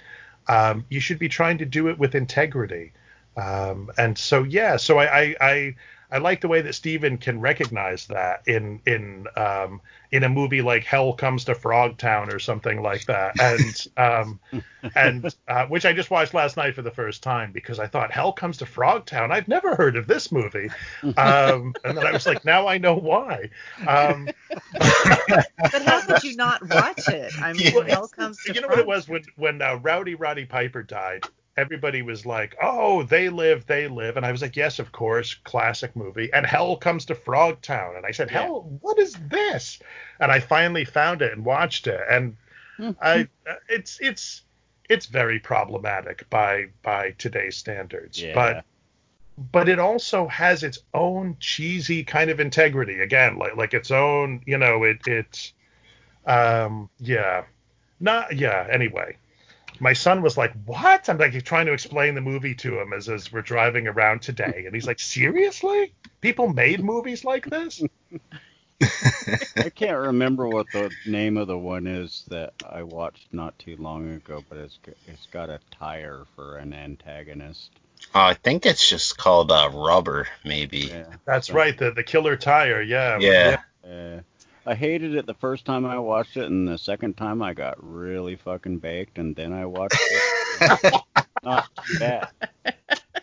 um, 0.48 0.84
you 0.88 1.00
should 1.00 1.18
be 1.18 1.28
trying 1.28 1.58
to 1.58 1.64
do 1.64 1.88
it 1.88 1.98
with 1.98 2.14
integrity. 2.14 2.92
Um, 3.36 3.90
and 3.98 4.16
so 4.16 4.42
yeah, 4.44 4.76
so 4.76 4.98
I, 4.98 5.20
I 5.20 5.36
I 5.40 5.74
I 6.14 6.18
like 6.18 6.40
the 6.40 6.46
way 6.46 6.60
that 6.60 6.74
Stephen 6.74 7.18
can 7.18 7.40
recognize 7.40 8.06
that 8.06 8.46
in 8.46 8.80
in 8.86 9.26
um, 9.36 9.80
in 10.12 10.22
a 10.22 10.28
movie 10.28 10.62
like 10.62 10.84
Hell 10.84 11.12
Comes 11.12 11.46
to 11.46 11.56
Frogtown 11.56 12.32
or 12.32 12.38
something 12.38 12.80
like 12.80 13.06
that, 13.06 13.40
and 13.40 13.86
um, 13.96 14.62
and 14.94 15.34
uh, 15.48 15.66
which 15.66 15.84
I 15.84 15.92
just 15.92 16.12
watched 16.12 16.32
last 16.32 16.56
night 16.56 16.76
for 16.76 16.82
the 16.82 16.92
first 16.92 17.24
time 17.24 17.50
because 17.50 17.80
I 17.80 17.88
thought 17.88 18.12
Hell 18.12 18.32
Comes 18.32 18.58
to 18.58 18.64
Frogtown. 18.64 19.32
I've 19.32 19.48
never 19.48 19.74
heard 19.74 19.96
of 19.96 20.06
this 20.06 20.30
movie, 20.30 20.70
um, 21.02 21.74
and 21.82 21.98
then 21.98 22.06
I 22.06 22.12
was 22.12 22.26
like, 22.26 22.44
now 22.44 22.68
I 22.68 22.78
know 22.78 22.94
why. 22.94 23.50
Um, 23.84 24.28
But 24.70 25.82
how 25.84 26.00
could 26.02 26.22
you 26.22 26.36
not 26.36 26.62
watch 26.68 27.08
it? 27.08 27.32
I 27.42 27.54
mean, 27.54 27.74
Well, 27.74 27.84
hell 27.84 28.06
comes 28.06 28.38
to 28.44 28.54
you 28.54 28.60
know 28.60 28.68
what 28.68 28.78
it 28.78 28.86
was 28.86 29.08
when 29.08 29.24
when 29.34 29.60
uh, 29.60 29.80
Rowdy 29.82 30.14
Roddy 30.14 30.44
Piper 30.44 30.84
died. 30.84 31.24
Everybody 31.56 32.02
was 32.02 32.26
like, 32.26 32.56
"Oh, 32.60 33.04
they 33.04 33.28
live, 33.28 33.66
they 33.66 33.86
live," 33.86 34.16
and 34.16 34.26
I 34.26 34.32
was 34.32 34.42
like, 34.42 34.56
"Yes, 34.56 34.78
of 34.78 34.90
course, 34.92 35.34
classic 35.34 35.94
movie." 35.94 36.32
And 36.32 36.44
Hell 36.44 36.76
comes 36.76 37.04
to 37.06 37.14
Frogtown, 37.14 37.96
and 37.96 38.04
I 38.04 38.10
said, 38.10 38.30
Yeah. 38.30 38.42
"Hell, 38.42 38.78
what 38.80 38.98
is 38.98 39.14
this?" 39.28 39.78
And 40.18 40.32
I 40.32 40.40
finally 40.40 40.84
found 40.84 41.22
it 41.22 41.32
and 41.32 41.44
watched 41.44 41.86
it, 41.86 42.00
and 42.10 42.36
I, 43.00 43.28
uh, 43.48 43.54
it's 43.68 43.98
it's 44.00 44.42
it's 44.88 45.06
very 45.06 45.38
problematic 45.38 46.28
by 46.28 46.66
by 46.82 47.12
today's 47.18 47.56
standards, 47.56 48.20
Yeah. 48.20 48.34
but 48.34 48.64
but 49.52 49.68
it 49.68 49.78
also 49.78 50.28
has 50.28 50.62
its 50.62 50.78
own 50.92 51.36
cheesy 51.40 52.04
kind 52.04 52.30
of 52.30 52.38
integrity 52.40 53.00
again 53.00 53.36
like 53.36 53.56
like 53.56 53.74
its 53.74 53.90
own 53.90 54.40
you 54.46 54.56
know 54.56 54.84
it 54.84 54.98
it 55.08 55.52
um 56.24 56.88
yeah 56.98 57.44
not 57.98 58.34
yeah 58.36 58.66
anyway 58.70 59.16
my 59.80 59.92
son 59.92 60.22
was 60.22 60.36
like 60.36 60.52
what 60.66 61.08
i'm 61.08 61.18
like 61.18 61.44
trying 61.44 61.66
to 61.66 61.72
explain 61.72 62.14
the 62.14 62.20
movie 62.20 62.54
to 62.54 62.80
him 62.80 62.92
as 62.92 63.08
as 63.08 63.32
we're 63.32 63.42
driving 63.42 63.86
around 63.86 64.22
today 64.22 64.64
and 64.66 64.74
he's 64.74 64.86
like 64.86 65.00
seriously 65.00 65.92
people 66.20 66.48
made 66.52 66.82
movies 66.82 67.24
like 67.24 67.48
this 67.50 67.82
I 69.56 69.70
can't 69.74 69.98
remember 69.98 70.48
what 70.48 70.66
the 70.72 70.90
name 71.06 71.36
of 71.36 71.46
the 71.46 71.56
one 71.56 71.86
is 71.86 72.24
that 72.28 72.52
I 72.68 72.82
watched 72.82 73.32
not 73.32 73.58
too 73.58 73.76
long 73.78 74.10
ago, 74.12 74.44
but 74.48 74.58
it's 74.58 74.78
it's 75.06 75.26
got 75.26 75.48
a 75.48 75.60
tire 75.70 76.24
for 76.34 76.56
an 76.56 76.74
antagonist. 76.74 77.70
Uh, 78.14 78.18
I 78.26 78.34
think 78.34 78.66
it's 78.66 78.86
just 78.86 79.16
called 79.16 79.50
uh, 79.50 79.70
Rubber, 79.72 80.26
maybe. 80.44 80.78
Yeah. 80.80 81.04
That's 81.24 81.46
So- 81.46 81.54
right, 81.54 81.76
the 81.78 81.92
the 81.92 82.02
killer 82.02 82.36
tire. 82.36 82.82
Yeah. 82.82 83.18
Yeah. 83.20 83.60
Uh, 83.84 84.20
I 84.66 84.74
hated 84.74 85.14
it 85.14 85.26
the 85.26 85.34
first 85.34 85.64
time 85.64 85.84
I 85.84 85.98
watched 85.98 86.36
it, 86.36 86.46
and 86.46 86.66
the 86.66 86.78
second 86.78 87.16
time 87.16 87.42
I 87.42 87.52
got 87.52 87.76
really 87.80 88.36
fucking 88.36 88.78
baked, 88.78 89.18
and 89.18 89.36
then 89.36 89.52
I 89.52 89.66
watched 89.66 90.00
it. 90.00 91.02
Not 91.42 91.68
too 91.86 91.98
bad. 91.98 92.28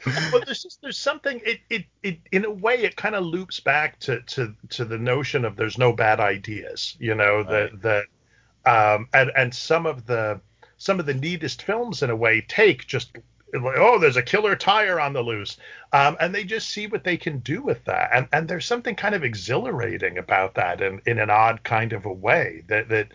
well, 0.06 0.42
there's 0.46 0.64
just 0.64 0.82
there's 0.82 0.98
something 0.98 1.42
it 1.44 1.60
it, 1.70 1.86
it 2.04 2.20
in 2.32 2.46
a 2.46 2.52
way 2.52 2.76
it 2.76 2.96
kind 2.96 3.16
of 3.16 3.24
loops 3.24 3.60
back 3.60 4.00
to, 4.02 4.22
to 4.22 4.56
to 4.70 4.86
the 4.86 4.98
notion 4.98 5.46
of 5.46 5.56
there's 5.56 5.78
no 5.78 5.94
bad 5.94 6.20
ideas, 6.20 6.96
you 7.00 7.16
know 7.16 7.44
that 7.44 7.82
that 7.82 8.06
um 8.66 9.08
and 9.14 9.32
and 9.36 9.54
some 9.54 9.86
of 9.86 10.06
the 10.06 10.40
some 10.78 11.00
of 11.00 11.06
the 11.06 11.14
neatest 11.14 11.64
films 11.64 12.04
in 12.04 12.10
a 12.10 12.16
way 12.16 12.42
take 12.48 12.86
just 12.88 13.16
like, 13.54 13.78
oh 13.78 14.00
there's 14.00 14.18
a 14.18 14.24
killer 14.24 14.56
tire 14.56 15.00
on 15.00 15.14
the 15.14 15.22
loose 15.22 15.58
um 15.94 16.16
and 16.20 16.34
they 16.34 16.44
just 16.44 16.70
see 16.70 16.88
what 16.88 17.04
they 17.04 17.18
can 17.18 17.40
do 17.40 17.62
with 17.62 17.84
that 17.86 18.10
and 18.14 18.28
and 18.32 18.48
there's 18.48 18.66
something 18.66 18.96
kind 18.96 19.16
of 19.16 19.24
exhilarating 19.24 20.18
about 20.18 20.56
that 20.56 20.82
in 20.82 21.02
in 21.06 21.20
an 21.20 21.30
odd 21.30 21.64
kind 21.64 21.94
of 21.94 22.06
a 22.06 22.14
way 22.14 22.64
that 22.68 22.90
that 22.90 23.08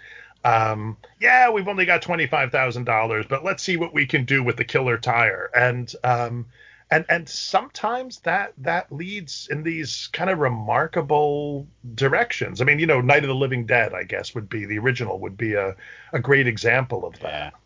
um, 0.46 0.96
yeah, 1.18 1.50
we've 1.50 1.66
only 1.66 1.86
got 1.86 2.02
twenty 2.02 2.28
five 2.28 2.52
thousand 2.52 2.84
dollars, 2.84 3.26
but 3.28 3.42
let's 3.42 3.64
see 3.64 3.76
what 3.76 3.92
we 3.92 4.06
can 4.06 4.24
do 4.24 4.44
with 4.44 4.56
the 4.56 4.64
killer 4.64 4.96
tire. 4.96 5.50
And 5.56 5.92
um, 6.04 6.46
and 6.90 7.04
and 7.08 7.28
sometimes 7.28 8.20
that 8.20 8.52
that 8.58 8.92
leads 8.92 9.48
in 9.50 9.64
these 9.64 10.08
kind 10.12 10.30
of 10.30 10.38
remarkable 10.38 11.66
directions. 11.96 12.60
I 12.60 12.64
mean, 12.64 12.78
you 12.78 12.86
know, 12.86 13.00
Night 13.00 13.24
of 13.24 13.28
the 13.28 13.34
Living 13.34 13.66
Dead, 13.66 13.92
I 13.92 14.04
guess, 14.04 14.34
would 14.36 14.48
be 14.48 14.64
the 14.64 14.78
original 14.78 15.18
would 15.18 15.36
be 15.36 15.54
a 15.54 15.74
a 16.12 16.20
great 16.20 16.46
example 16.46 17.04
of 17.04 17.18
that. 17.20 17.52
Yeah. 17.52 17.58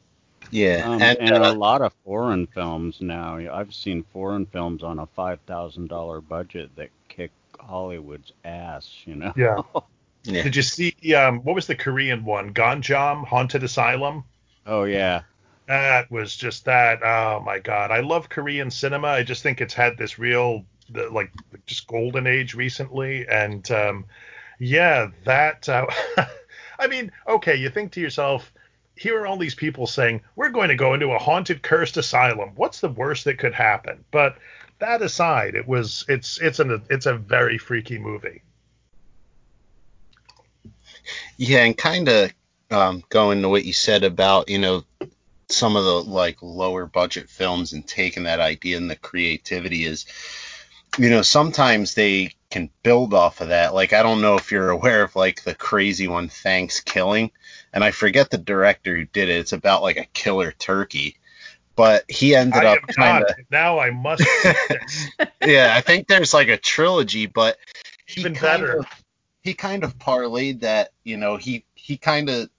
Yeah. 0.51 0.89
Um, 0.89 1.03
and 1.03 1.19
and 1.19 1.45
uh, 1.45 1.53
a 1.53 1.55
lot 1.55 1.83
of 1.83 1.93
foreign 2.05 2.47
films 2.47 3.01
now. 3.01 3.37
I've 3.37 3.75
seen 3.75 4.05
foreign 4.13 4.47
films 4.47 4.83
on 4.83 4.99
a 4.99 5.07
five 5.07 5.41
thousand 5.47 5.89
dollar 5.89 6.21
budget 6.21 6.75
that 6.77 6.91
kick 7.09 7.31
Hollywood's 7.59 8.33
ass. 8.45 8.91
You 9.05 9.17
know. 9.17 9.33
Yeah. 9.37 9.63
yeah. 10.25 10.43
Did 10.43 10.57
you 10.57 10.63
see 10.63 10.95
um, 11.15 11.41
what 11.41 11.55
was 11.55 11.67
the 11.67 11.75
Korean 11.75 12.25
one? 12.25 12.53
Gonjiam 12.53 13.27
Haunted 13.27 13.63
Asylum. 13.63 14.25
Oh 14.67 14.85
yeah. 14.85 15.23
That 15.67 16.11
was 16.11 16.35
just 16.35 16.65
that. 16.65 17.01
Oh 17.05 17.41
my 17.47 17.61
god, 17.61 17.93
I 17.93 18.01
love 18.01 18.29
Korean 18.29 18.71
cinema. 18.71 19.09
I 19.09 19.23
just 19.23 19.43
think 19.43 19.61
it's 19.61 19.75
had 19.75 19.97
this 19.97 20.19
real, 20.19 20.65
the, 20.91 21.09
like, 21.11 21.31
just 21.67 21.87
golden 21.87 22.27
age 22.27 22.55
recently, 22.55 23.25
and 23.29 23.71
um, 23.71 24.05
yeah, 24.59 25.11
that. 25.25 25.69
Uh, 25.69 25.87
I 26.81 26.89
mean, 26.89 27.13
okay, 27.29 27.55
you 27.55 27.71
think 27.71 27.93
to 27.93 28.01
yourself, 28.01 28.53
here 29.01 29.19
are 29.19 29.27
all 29.27 29.39
these 29.39 29.55
people 29.55 29.87
saying 29.87 30.21
we're 30.37 30.51
going 30.51 30.69
to 30.69 30.75
go 30.75 30.93
into 30.93 31.13
a 31.13 31.19
haunted, 31.19 31.63
cursed 31.63 31.97
asylum. 31.97 32.51
What's 32.55 32.81
the 32.81 32.91
worst 32.91 33.25
that 33.25 33.39
could 33.39 33.55
happen? 33.55 34.05
But 34.11 34.37
that 34.79 35.01
aside, 35.01 35.55
it 35.55 35.67
was, 35.67 36.05
it's, 36.07 36.39
it's 36.39 36.59
an, 36.59 36.83
it's 36.91 37.07
a 37.07 37.15
very 37.15 37.57
freaky 37.57 37.99
movie. 37.99 38.43
Yeah, 41.39 41.65
and 41.65 41.79
kind 41.79 42.11
of 42.11 42.31
um, 42.71 43.03
going 43.09 43.41
to 43.41 43.49
what 43.49 43.65
you 43.65 43.73
said 43.73 44.05
about, 44.05 44.51
you 44.51 44.59
know, 44.59 44.85
some 45.49 45.77
of 45.77 45.85
the 45.85 46.03
like 46.03 46.37
lower 46.43 46.85
budget 46.85 47.31
films 47.31 47.73
and 47.73 47.87
taking 47.87 48.25
that 48.25 48.39
idea 48.39 48.77
and 48.77 48.91
the 48.91 48.97
creativity 48.97 49.87
is, 49.87 50.05
you 50.99 51.09
know, 51.09 51.23
sometimes 51.23 51.95
they 51.95 52.35
can 52.51 52.69
build 52.83 53.15
off 53.15 53.41
of 53.41 53.49
that. 53.49 53.73
Like, 53.73 53.95
I 53.95 54.03
don't 54.03 54.21
know 54.21 54.37
if 54.37 54.53
you're 54.53 54.69
aware 54.79 55.03
of 55.03 55.17
like 55.17 55.43
the 55.43 55.55
crazy 55.55 56.07
one, 56.07 56.29
ThanksKilling, 56.29 57.31
and 57.73 57.85
I 57.85 57.91
forget 57.91 58.31
the 58.31 58.39
director 58.39 58.97
who 58.97 59.05
did 59.05 59.29
it. 59.29 59.39
It's 59.39 59.53
about 59.53 59.83
like 59.83 59.97
a 59.97 60.07
killer 60.13 60.53
turkey. 60.53 61.17
But 61.77 62.05
he 62.09 62.35
ended 62.35 62.65
I 62.65 62.75
up 62.75 62.87
kind 62.89 63.25
of, 63.25 63.35
Now 63.51 63.79
I 63.79 63.91
must. 63.91 64.25
yeah, 65.45 65.73
I 65.75 65.81
think 65.81 66.09
there's 66.09 66.35
like 66.35 66.49
a 66.49 66.59
trilogy, 66.59 67.27
but 67.27 67.57
he 68.07 68.21
Even 68.21 68.35
kind 68.35 68.63
better. 68.63 68.79
of 68.81 68.87
he 69.43 69.55
kind 69.55 69.85
of 69.85 69.99
parlayed 69.99 70.61
that, 70.61 70.93
you 71.05 71.17
know, 71.17 71.37
he 71.37 71.65
he 71.75 71.97
kind 71.97 72.29
of 72.29 72.51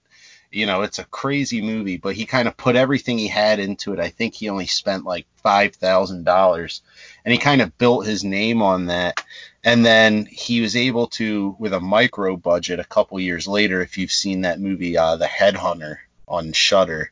you 0.51 0.65
know, 0.65 0.81
it's 0.81 0.99
a 0.99 1.05
crazy 1.05 1.61
movie, 1.61 1.97
but 1.97 2.15
he 2.15 2.25
kind 2.25 2.47
of 2.47 2.57
put 2.57 2.75
everything 2.75 3.17
he 3.17 3.27
had 3.29 3.59
into 3.59 3.93
it. 3.93 3.99
I 3.99 4.09
think 4.09 4.33
he 4.33 4.49
only 4.49 4.65
spent 4.65 5.05
like 5.05 5.25
five 5.37 5.75
thousand 5.75 6.25
dollars, 6.25 6.81
and 7.23 7.31
he 7.31 7.37
kind 7.37 7.61
of 7.61 7.77
built 7.77 8.05
his 8.05 8.23
name 8.23 8.61
on 8.61 8.87
that. 8.87 9.23
And 9.63 9.85
then 9.85 10.25
he 10.25 10.59
was 10.59 10.75
able 10.75 11.07
to, 11.07 11.55
with 11.59 11.73
a 11.73 11.79
micro 11.79 12.35
budget, 12.35 12.79
a 12.79 12.83
couple 12.83 13.19
years 13.19 13.47
later, 13.47 13.81
if 13.81 13.97
you've 13.97 14.11
seen 14.11 14.41
that 14.41 14.59
movie, 14.59 14.97
uh, 14.97 15.15
The 15.17 15.27
Headhunter 15.27 15.97
on 16.27 16.51
Shudder, 16.51 17.11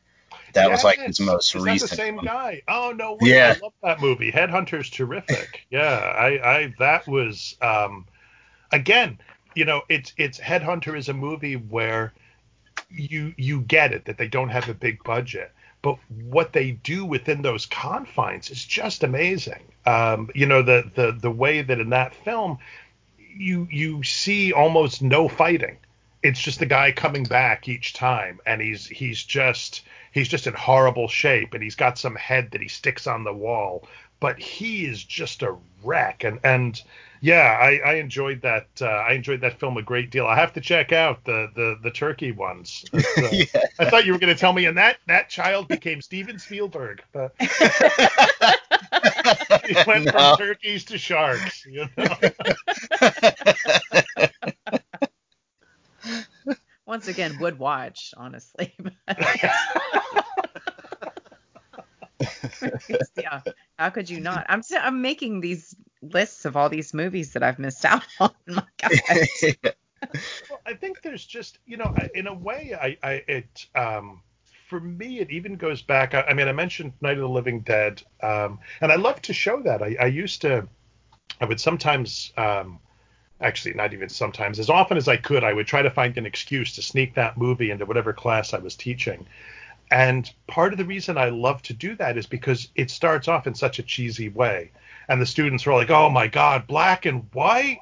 that 0.54 0.70
was 0.70 0.82
like 0.82 0.98
his 0.98 1.20
Yes. 1.20 1.26
most 1.26 1.54
Is 1.54 1.62
recent. 1.62 1.90
that 1.90 1.96
the 1.96 2.02
same 2.02 2.16
one. 2.16 2.24
guy? 2.24 2.62
Oh 2.68 2.92
no, 2.94 3.12
way. 3.14 3.30
Yeah. 3.30 3.54
I 3.56 3.62
love 3.62 3.72
that 3.82 4.00
movie. 4.00 4.32
Headhunter's 4.32 4.90
terrific. 4.90 5.66
yeah, 5.70 5.96
I, 5.96 6.56
I 6.56 6.74
that 6.78 7.06
was 7.06 7.56
um, 7.62 8.06
again, 8.72 9.18
you 9.54 9.64
know, 9.64 9.82
it's 9.88 10.12
it's 10.16 10.38
Headhunter 10.38 10.96
is 10.96 11.08
a 11.08 11.14
movie 11.14 11.54
where 11.56 12.12
you 12.92 13.34
you 13.36 13.60
get 13.62 13.92
it 13.92 14.04
that 14.06 14.18
they 14.18 14.28
don't 14.28 14.48
have 14.50 14.68
a 14.68 14.74
big 14.74 15.02
budget, 15.04 15.52
but 15.82 15.98
what 16.28 16.52
they 16.52 16.72
do 16.72 17.04
within 17.04 17.42
those 17.42 17.66
confines 17.66 18.50
is 18.50 18.64
just 18.64 19.02
amazing. 19.02 19.62
Um, 19.86 20.30
you 20.34 20.46
know, 20.46 20.62
the 20.62 20.90
the 20.94 21.12
the 21.12 21.30
way 21.30 21.62
that 21.62 21.80
in 21.80 21.90
that 21.90 22.14
film 22.14 22.58
you 23.36 23.68
you 23.70 24.02
see 24.02 24.52
almost 24.52 25.02
no 25.02 25.28
fighting. 25.28 25.78
It's 26.22 26.40
just 26.40 26.58
the 26.58 26.66
guy 26.66 26.92
coming 26.92 27.24
back 27.24 27.68
each 27.68 27.94
time, 27.94 28.40
and 28.44 28.60
he's 28.60 28.86
he's 28.86 29.24
just 29.24 29.82
he's 30.12 30.28
just 30.28 30.46
in 30.46 30.54
horrible 30.54 31.08
shape, 31.08 31.54
and 31.54 31.62
he's 31.62 31.76
got 31.76 31.98
some 31.98 32.14
head 32.14 32.50
that 32.50 32.60
he 32.60 32.68
sticks 32.68 33.06
on 33.06 33.24
the 33.24 33.32
wall, 33.32 33.88
but 34.20 34.38
he 34.38 34.84
is 34.84 35.02
just 35.02 35.42
a 35.42 35.56
wreck. 35.82 36.24
And 36.24 36.38
and 36.44 36.80
yeah, 37.20 37.58
I, 37.60 37.80
I 37.84 37.94
enjoyed 37.94 38.42
that. 38.42 38.66
Uh, 38.80 38.86
I 38.86 39.12
enjoyed 39.12 39.40
that 39.42 39.58
film 39.60 39.76
a 39.76 39.82
great 39.82 40.10
deal. 40.10 40.26
I 40.26 40.36
have 40.36 40.52
to 40.54 40.60
check 40.60 40.92
out 40.92 41.24
the 41.24 41.48
the 41.54 41.76
the 41.82 41.90
turkey 41.90 42.32
ones. 42.32 42.84
It's, 42.94 43.18
uh, 43.18 43.28
yeah. 43.32 43.44
I 43.78 43.90
thought 43.90 44.06
you 44.06 44.12
were 44.12 44.18
going 44.18 44.34
to 44.34 44.38
tell 44.40 44.52
me, 44.52 44.66
and 44.66 44.76
that 44.78 44.98
that 45.06 45.28
child 45.28 45.68
became 45.68 46.00
Steven 46.00 46.38
Spielberg. 46.38 47.02
But 47.12 47.34
he 47.40 47.46
went 49.86 50.06
No. 50.06 50.12
from 50.12 50.36
turkeys 50.38 50.84
to 50.86 50.98
sharks. 50.98 51.64
You 51.66 51.86
know? 51.96 52.16
Once 56.86 57.06
again, 57.08 57.36
would 57.40 57.58
watch, 57.58 58.12
honestly. 58.16 58.74
yeah. 63.16 63.40
How 63.78 63.90
could 63.90 64.10
you 64.10 64.20
not? 64.20 64.46
I'm 64.48 64.58
s- 64.60 64.72
I'm 64.78 65.02
making 65.02 65.40
these 65.40 65.74
lists 66.12 66.44
of 66.44 66.56
all 66.56 66.68
these 66.68 66.94
movies 66.94 67.32
that 67.32 67.42
I've 67.42 67.58
missed 67.58 67.84
out 67.84 68.02
on. 68.20 68.30
My 68.46 68.64
God. 68.80 69.74
Well, 70.48 70.60
I 70.66 70.74
think 70.74 71.02
there's 71.02 71.24
just, 71.24 71.58
you 71.66 71.76
know, 71.76 71.94
in 72.14 72.26
a 72.26 72.32
way, 72.32 72.74
I, 72.74 72.96
I 73.06 73.22
it, 73.28 73.66
um, 73.74 74.22
for 74.68 74.80
me, 74.80 75.18
it 75.18 75.30
even 75.30 75.56
goes 75.56 75.82
back. 75.82 76.14
I, 76.14 76.22
I 76.22 76.34
mean, 76.34 76.48
I 76.48 76.52
mentioned 76.52 76.92
Night 77.00 77.18
of 77.18 77.20
the 77.20 77.28
Living 77.28 77.60
Dead, 77.60 78.02
um, 78.22 78.58
and 78.80 78.90
I 78.90 78.96
love 78.96 79.20
to 79.22 79.32
show 79.32 79.60
that. 79.62 79.82
I, 79.82 79.96
I 80.00 80.06
used 80.06 80.40
to, 80.42 80.66
I 81.40 81.44
would 81.44 81.60
sometimes, 81.60 82.32
um, 82.36 82.80
actually, 83.40 83.74
not 83.74 83.92
even 83.92 84.08
sometimes, 84.08 84.58
as 84.58 84.70
often 84.70 84.96
as 84.96 85.08
I 85.08 85.16
could, 85.16 85.44
I 85.44 85.52
would 85.52 85.66
try 85.66 85.82
to 85.82 85.90
find 85.90 86.16
an 86.16 86.26
excuse 86.26 86.74
to 86.76 86.82
sneak 86.82 87.14
that 87.14 87.36
movie 87.36 87.70
into 87.70 87.84
whatever 87.84 88.12
class 88.12 88.54
I 88.54 88.58
was 88.58 88.74
teaching. 88.74 89.26
And 89.90 90.30
part 90.46 90.72
of 90.72 90.78
the 90.78 90.84
reason 90.84 91.18
I 91.18 91.30
love 91.30 91.62
to 91.62 91.72
do 91.72 91.96
that 91.96 92.16
is 92.16 92.26
because 92.26 92.68
it 92.76 92.90
starts 92.90 93.28
off 93.28 93.46
in 93.46 93.54
such 93.54 93.78
a 93.78 93.82
cheesy 93.82 94.28
way, 94.28 94.70
and 95.08 95.20
the 95.20 95.26
students 95.26 95.66
are 95.66 95.74
like, 95.74 95.90
"Oh 95.90 96.08
my 96.10 96.28
God, 96.28 96.66
black 96.66 97.06
and 97.06 97.28
white." 97.32 97.78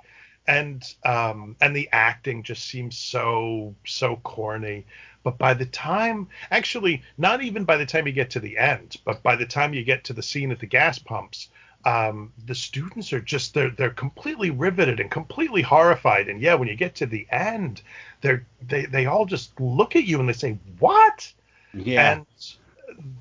and 0.48 0.94
um, 1.04 1.54
and 1.60 1.76
the 1.76 1.88
acting 1.92 2.42
just 2.42 2.64
seems 2.64 2.96
so 2.96 3.74
so 3.84 4.16
corny. 4.16 4.86
But 5.22 5.36
by 5.36 5.52
the 5.52 5.66
time, 5.66 6.28
actually, 6.50 7.02
not 7.18 7.42
even 7.42 7.64
by 7.64 7.76
the 7.76 7.84
time 7.84 8.06
you 8.06 8.12
get 8.14 8.30
to 8.30 8.40
the 8.40 8.56
end, 8.56 8.96
but 9.04 9.22
by 9.22 9.36
the 9.36 9.46
time 9.46 9.74
you 9.74 9.84
get 9.84 10.04
to 10.04 10.14
the 10.14 10.22
scene 10.22 10.50
at 10.50 10.58
the 10.58 10.66
gas 10.66 10.98
pumps, 10.98 11.50
um, 11.84 12.32
the 12.46 12.54
students 12.54 13.12
are 13.12 13.20
just 13.20 13.52
they're 13.52 13.70
they're 13.70 13.90
completely 13.90 14.50
riveted 14.50 15.00
and 15.00 15.10
completely 15.10 15.60
horrified. 15.60 16.28
And 16.28 16.40
yeah, 16.40 16.54
when 16.54 16.68
you 16.68 16.76
get 16.76 16.94
to 16.96 17.06
the 17.06 17.26
end, 17.30 17.82
they're 18.22 18.46
they 18.66 18.86
they 18.86 19.04
all 19.04 19.26
just 19.26 19.60
look 19.60 19.96
at 19.96 20.04
you 20.04 20.18
and 20.18 20.28
they 20.28 20.32
say, 20.32 20.58
"What?" 20.78 21.30
Yeah. 21.74 22.12
And 22.12 22.26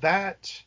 that 0.00 0.62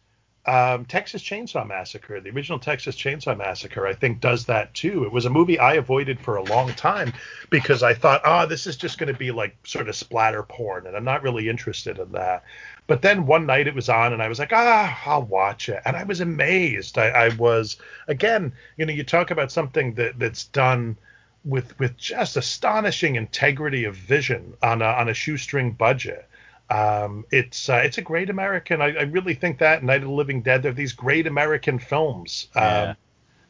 um, 0.45 0.85
Texas 0.85 1.21
Chainsaw 1.21 1.67
Massacre, 1.67 2.19
the 2.19 2.31
original 2.31 2.57
Texas 2.57 2.95
Chainsaw 2.95 3.37
Massacre, 3.37 3.85
I 3.85 3.93
think 3.93 4.21
does 4.21 4.45
that 4.45 4.73
too. 4.73 5.03
It 5.03 5.11
was 5.11 5.25
a 5.25 5.29
movie 5.29 5.59
I 5.59 5.75
avoided 5.75 6.19
for 6.19 6.37
a 6.37 6.43
long 6.43 6.73
time 6.73 7.13
because 7.49 7.83
I 7.83 7.93
thought, 7.93 8.21
oh, 8.25 8.47
this 8.47 8.65
is 8.65 8.75
just 8.75 8.97
going 8.97 9.11
to 9.13 9.17
be 9.17 9.31
like 9.31 9.55
sort 9.65 9.87
of 9.87 9.95
splatter 9.95 10.41
porn, 10.41 10.87
and 10.87 10.95
I'm 10.95 11.03
not 11.03 11.21
really 11.21 11.47
interested 11.47 11.99
in 11.99 12.11
that. 12.13 12.43
But 12.87 13.03
then 13.03 13.27
one 13.27 13.45
night 13.45 13.67
it 13.67 13.75
was 13.75 13.87
on, 13.87 14.13
and 14.13 14.21
I 14.21 14.27
was 14.27 14.39
like, 14.39 14.51
ah, 14.51 14.99
I'll 15.05 15.23
watch 15.23 15.69
it, 15.69 15.81
and 15.85 15.95
I 15.95 16.03
was 16.03 16.21
amazed. 16.21 16.97
I, 16.97 17.09
I 17.09 17.29
was 17.35 17.77
again, 18.07 18.51
you 18.77 18.85
know, 18.85 18.93
you 18.93 19.03
talk 19.03 19.29
about 19.29 19.51
something 19.51 19.93
that 19.95 20.17
that's 20.17 20.45
done 20.45 20.97
with 21.45 21.77
with 21.79 21.97
just 21.97 22.35
astonishing 22.35 23.15
integrity 23.15 23.83
of 23.83 23.95
vision 23.95 24.55
on 24.63 24.81
a, 24.81 24.85
on 24.85 25.07
a 25.07 25.13
shoestring 25.13 25.71
budget. 25.71 26.27
Um, 26.71 27.25
it's 27.31 27.67
uh, 27.67 27.81
it's 27.83 27.97
a 27.97 28.01
great 28.01 28.29
American. 28.29 28.81
I, 28.81 28.95
I, 28.95 29.01
really 29.01 29.33
think 29.33 29.59
that 29.59 29.83
Night 29.83 30.03
of 30.03 30.07
the 30.07 30.13
Living 30.13 30.41
Dead. 30.41 30.63
They're 30.63 30.71
these 30.71 30.93
great 30.93 31.27
American 31.27 31.79
films. 31.79 32.47
Um, 32.55 32.63
yeah. 32.63 32.93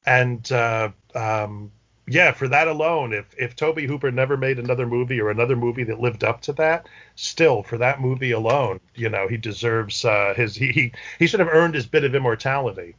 And 0.07 0.51
uh, 0.51 0.89
um, 1.13 1.71
yeah, 2.07 2.31
for 2.31 2.47
that 2.47 2.67
alone, 2.67 3.13
if 3.13 3.27
if 3.37 3.55
Tobe 3.55 3.81
Hooper 3.81 4.09
never 4.09 4.37
made 4.37 4.57
another 4.57 4.87
movie 4.87 5.21
or 5.21 5.29
another 5.29 5.55
movie 5.55 5.83
that 5.83 5.99
lived 5.99 6.23
up 6.23 6.41
to 6.41 6.53
that, 6.53 6.89
still 7.15 7.61
for 7.61 7.77
that 7.77 8.01
movie 8.01 8.31
alone, 8.31 8.79
you 8.95 9.07
know, 9.07 9.27
he 9.27 9.37
deserves 9.37 10.03
uh, 10.03 10.33
his 10.35 10.55
he 10.55 10.91
he 11.19 11.27
should 11.27 11.39
have 11.39 11.49
earned 11.49 11.75
his 11.75 11.85
bit 11.85 12.03
of 12.03 12.15
immortality. 12.15 12.95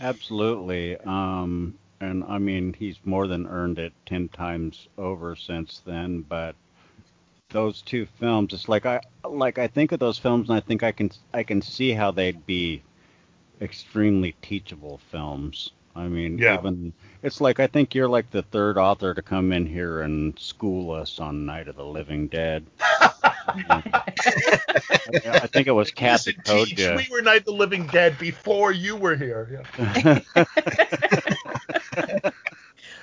Absolutely. 0.00 0.96
Um, 0.96 1.74
and 2.00 2.24
I 2.24 2.38
mean, 2.38 2.72
he's 2.72 2.96
more 3.04 3.26
than 3.26 3.46
earned 3.46 3.78
it 3.78 3.92
ten 4.06 4.28
times 4.28 4.88
over 4.96 5.36
since 5.36 5.82
then. 5.84 6.22
But 6.22 6.56
those 7.50 7.82
two 7.82 8.06
films, 8.18 8.52
it's 8.52 8.68
like 8.68 8.86
I 8.86 9.00
like 9.24 9.58
I 9.58 9.66
think 9.68 9.92
of 9.92 10.00
those 10.00 10.18
films 10.18 10.48
and 10.48 10.56
I 10.56 10.60
think 10.60 10.82
I 10.82 10.92
can 10.92 11.10
I 11.32 11.42
can 11.42 11.62
see 11.62 11.92
how 11.92 12.10
they'd 12.10 12.44
be 12.46 12.82
extremely 13.60 14.34
teachable 14.42 15.00
films. 15.10 15.72
I 15.96 16.06
mean, 16.06 16.38
yeah. 16.38 16.58
even 16.58 16.92
it's 17.22 17.40
like 17.40 17.58
I 17.58 17.66
think 17.66 17.94
you're 17.94 18.08
like 18.08 18.30
the 18.30 18.42
third 18.42 18.78
author 18.78 19.14
to 19.14 19.22
come 19.22 19.52
in 19.52 19.66
here 19.66 20.02
and 20.02 20.38
school 20.38 20.92
us 20.92 21.18
on 21.18 21.46
Night 21.46 21.68
of 21.68 21.76
the 21.76 21.84
Living 21.84 22.28
Dead. 22.28 22.66
I 22.80 24.02
think 25.52 25.66
it 25.66 25.72
was 25.72 25.90
Kat 25.90 26.24
that 26.24 26.44
told 26.44 26.70
you. 26.78 26.94
We 26.94 27.08
were 27.10 27.22
Night 27.22 27.40
of 27.40 27.46
the 27.46 27.52
Living 27.52 27.86
Dead 27.86 28.18
before 28.18 28.72
you 28.72 28.94
were 28.94 29.16
here. 29.16 29.64
Yeah. 29.86 30.20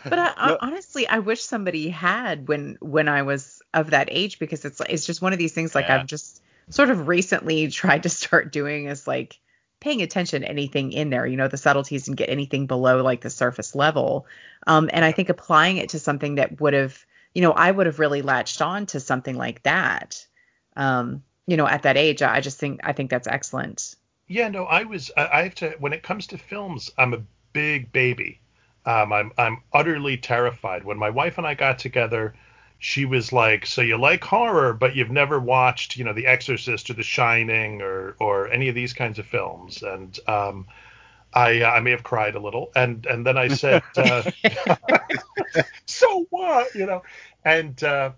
but 0.09 0.19
I, 0.19 0.33
I, 0.35 0.57
honestly, 0.61 1.07
I 1.07 1.19
wish 1.19 1.43
somebody 1.43 1.89
had 1.89 2.47
when 2.47 2.77
when 2.79 3.07
I 3.07 3.23
was 3.23 3.61
of 3.73 3.91
that 3.91 4.07
age 4.11 4.39
because 4.39 4.65
it's 4.65 4.81
it's 4.89 5.05
just 5.05 5.21
one 5.21 5.33
of 5.33 5.39
these 5.39 5.53
things 5.53 5.75
like 5.75 5.87
yeah. 5.87 5.99
I've 5.99 6.07
just 6.07 6.41
sort 6.69 6.89
of 6.89 7.07
recently 7.07 7.67
tried 7.67 8.03
to 8.03 8.09
start 8.09 8.51
doing 8.51 8.85
is 8.85 9.07
like 9.07 9.39
paying 9.79 10.01
attention 10.01 10.41
to 10.41 10.47
anything 10.47 10.91
in 10.93 11.09
there, 11.09 11.27
you 11.27 11.37
know, 11.37 11.47
the 11.47 11.57
subtleties 11.57 12.07
and 12.07 12.17
get 12.17 12.29
anything 12.29 12.65
below 12.65 13.03
like 13.03 13.21
the 13.21 13.29
surface 13.29 13.75
level. 13.75 14.25
Um, 14.65 14.89
and 14.91 15.03
I 15.03 15.11
think 15.11 15.29
applying 15.29 15.77
it 15.77 15.89
to 15.89 15.99
something 15.99 16.35
that 16.35 16.59
would 16.59 16.73
have, 16.73 17.05
you 17.33 17.41
know, 17.41 17.51
I 17.51 17.69
would 17.69 17.85
have 17.85 17.99
really 17.99 18.21
latched 18.21 18.61
on 18.61 18.85
to 18.87 18.99
something 18.99 19.35
like 19.35 19.63
that. 19.63 20.25
Um, 20.75 21.23
you 21.45 21.57
know, 21.57 21.67
at 21.67 21.83
that 21.83 21.97
age, 21.97 22.21
I 22.21 22.41
just 22.41 22.57
think 22.57 22.81
I 22.83 22.93
think 22.93 23.09
that's 23.09 23.27
excellent. 23.27 23.95
Yeah, 24.27 24.47
no, 24.47 24.63
I 24.63 24.83
was 24.83 25.11
I 25.15 25.43
have 25.43 25.55
to 25.55 25.75
when 25.79 25.93
it 25.93 26.01
comes 26.01 26.27
to 26.27 26.37
films, 26.37 26.91
I'm 26.97 27.13
a 27.13 27.23
big 27.53 27.91
baby. 27.91 28.41
Um, 28.85 29.11
I'm 29.11 29.31
I'm 29.37 29.63
utterly 29.73 30.17
terrified. 30.17 30.83
When 30.83 30.97
my 30.97 31.09
wife 31.09 31.37
and 31.37 31.47
I 31.47 31.55
got 31.55 31.79
together, 31.79 32.35
she 32.77 33.05
was 33.05 33.33
like, 33.33 33.65
"So 33.65 33.81
you 33.81 33.97
like 33.97 34.23
horror, 34.23 34.73
but 34.73 34.95
you've 34.95 35.11
never 35.11 35.39
watched, 35.39 35.97
you 35.97 36.03
know, 36.03 36.13
The 36.13 36.27
Exorcist 36.27 36.89
or 36.89 36.93
The 36.93 37.03
Shining 37.03 37.81
or 37.81 38.15
or 38.19 38.47
any 38.49 38.69
of 38.69 38.75
these 38.75 38.93
kinds 38.93 39.17
of 39.19 39.25
films?" 39.25 39.81
And 39.81 40.17
um, 40.27 40.67
I 41.33 41.63
I 41.63 41.79
may 41.79 41.91
have 41.91 42.03
cried 42.03 42.35
a 42.35 42.39
little, 42.39 42.71
and 42.75 43.05
and 43.05 43.25
then 43.25 43.37
I 43.37 43.47
said, 43.49 43.81
uh, 43.97 44.23
"So 45.85 46.27
what?" 46.29 46.73
You 46.75 46.85
know, 46.85 47.03
and 47.43 47.81
uh, 47.83 48.11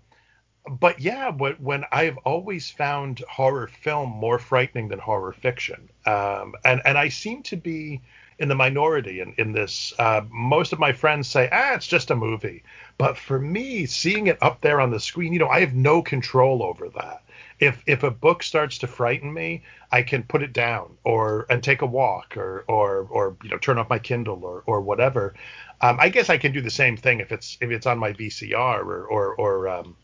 but 0.68 1.00
yeah, 1.00 1.30
but 1.30 1.60
when 1.60 1.84
I've 1.90 2.18
always 2.18 2.70
found 2.70 3.20
horror 3.28 3.68
film 3.68 4.10
more 4.10 4.38
frightening 4.38 4.88
than 4.88 4.98
horror 4.98 5.32
fiction, 5.32 5.88
um, 6.06 6.54
and 6.64 6.82
and 6.84 6.98
I 6.98 7.08
seem 7.08 7.42
to 7.44 7.56
be 7.56 8.02
in 8.38 8.48
the 8.48 8.54
minority 8.54 9.20
in, 9.20 9.34
in 9.36 9.52
this. 9.52 9.92
Uh, 9.98 10.22
most 10.30 10.72
of 10.72 10.78
my 10.78 10.92
friends 10.92 11.26
say, 11.28 11.48
ah, 11.50 11.74
it's 11.74 11.86
just 11.86 12.10
a 12.10 12.16
movie. 12.16 12.62
But 12.96 13.16
for 13.16 13.38
me, 13.38 13.86
seeing 13.86 14.26
it 14.26 14.38
up 14.40 14.60
there 14.60 14.80
on 14.80 14.90
the 14.90 15.00
screen, 15.00 15.32
you 15.32 15.38
know, 15.38 15.48
I 15.48 15.60
have 15.60 15.74
no 15.74 16.02
control 16.02 16.62
over 16.62 16.88
that. 16.90 17.22
If 17.60 17.82
if 17.86 18.04
a 18.04 18.10
book 18.10 18.44
starts 18.44 18.78
to 18.78 18.86
frighten 18.86 19.32
me, 19.32 19.62
I 19.90 20.02
can 20.02 20.22
put 20.22 20.42
it 20.42 20.52
down 20.52 20.96
or 21.02 21.44
and 21.50 21.62
take 21.62 21.82
a 21.82 21.86
walk 21.86 22.36
or 22.36 22.64
or 22.68 23.08
or 23.10 23.36
you 23.42 23.50
know 23.50 23.58
turn 23.58 23.78
off 23.78 23.90
my 23.90 23.98
Kindle 23.98 24.44
or 24.44 24.62
or 24.66 24.80
whatever. 24.80 25.34
Um, 25.80 25.98
I 26.00 26.08
guess 26.08 26.30
I 26.30 26.38
can 26.38 26.52
do 26.52 26.60
the 26.60 26.70
same 26.70 26.96
thing 26.96 27.18
if 27.18 27.32
it's 27.32 27.58
if 27.60 27.70
it's 27.70 27.86
on 27.86 27.98
my 27.98 28.12
VCR 28.12 28.80
or 28.84 29.04
or, 29.04 29.34
or 29.34 29.68
um, 29.68 29.96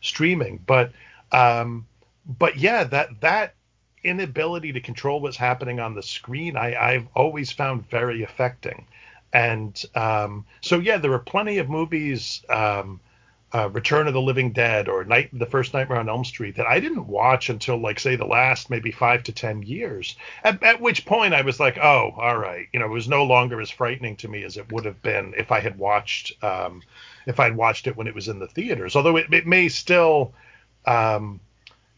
streaming. 0.00 0.60
But 0.66 0.92
um, 1.32 1.86
but 2.26 2.56
yeah, 2.56 2.84
that 2.84 3.20
that 3.20 3.54
inability 4.04 4.72
to 4.72 4.80
control 4.80 5.20
what's 5.20 5.36
happening 5.36 5.80
on 5.80 5.94
the 5.94 6.02
screen, 6.02 6.56
I, 6.56 6.74
I've 6.74 7.06
always 7.14 7.52
found 7.52 7.88
very 7.88 8.22
affecting. 8.22 8.86
And 9.32 9.82
um, 9.94 10.44
so, 10.60 10.78
yeah, 10.78 10.98
there 10.98 11.10
were 11.10 11.18
plenty 11.18 11.58
of 11.58 11.68
movies, 11.70 12.44
um, 12.48 13.00
uh, 13.54 13.68
Return 13.70 14.06
of 14.06 14.14
the 14.14 14.20
Living 14.20 14.52
Dead 14.52 14.88
or 14.88 15.04
Night, 15.04 15.30
the 15.32 15.46
first 15.46 15.74
Nightmare 15.74 15.98
on 15.98 16.08
Elm 16.08 16.24
Street, 16.24 16.56
that 16.56 16.66
I 16.66 16.80
didn't 16.80 17.06
watch 17.06 17.48
until, 17.48 17.78
like, 17.78 18.00
say, 18.00 18.16
the 18.16 18.24
last 18.24 18.70
maybe 18.70 18.90
five 18.90 19.22
to 19.24 19.32
ten 19.32 19.62
years. 19.62 20.16
At, 20.42 20.62
at 20.62 20.80
which 20.80 21.06
point, 21.06 21.34
I 21.34 21.42
was 21.42 21.60
like, 21.60 21.78
oh, 21.78 22.14
all 22.16 22.38
right, 22.38 22.66
you 22.72 22.80
know, 22.80 22.86
it 22.86 22.90
was 22.90 23.08
no 23.08 23.24
longer 23.24 23.60
as 23.60 23.70
frightening 23.70 24.16
to 24.16 24.28
me 24.28 24.42
as 24.44 24.56
it 24.56 24.72
would 24.72 24.84
have 24.84 25.00
been 25.02 25.34
if 25.36 25.52
I 25.52 25.60
had 25.60 25.78
watched, 25.78 26.42
um, 26.42 26.82
if 27.26 27.40
I'd 27.40 27.56
watched 27.56 27.86
it 27.86 27.96
when 27.96 28.06
it 28.06 28.14
was 28.14 28.28
in 28.28 28.38
the 28.38 28.48
theaters. 28.48 28.96
Although 28.96 29.16
it, 29.18 29.32
it 29.32 29.46
may 29.46 29.68
still. 29.68 30.34
Um, 30.84 31.40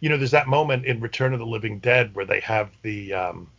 you 0.04 0.10
know, 0.10 0.18
there's 0.18 0.32
that 0.32 0.48
moment 0.48 0.84
in 0.84 1.00
Return 1.00 1.32
of 1.32 1.38
the 1.38 1.46
Living 1.46 1.78
Dead 1.78 2.14
where 2.14 2.26
they 2.26 2.40
have 2.40 2.68
the 2.82 3.14
um, 3.14 3.50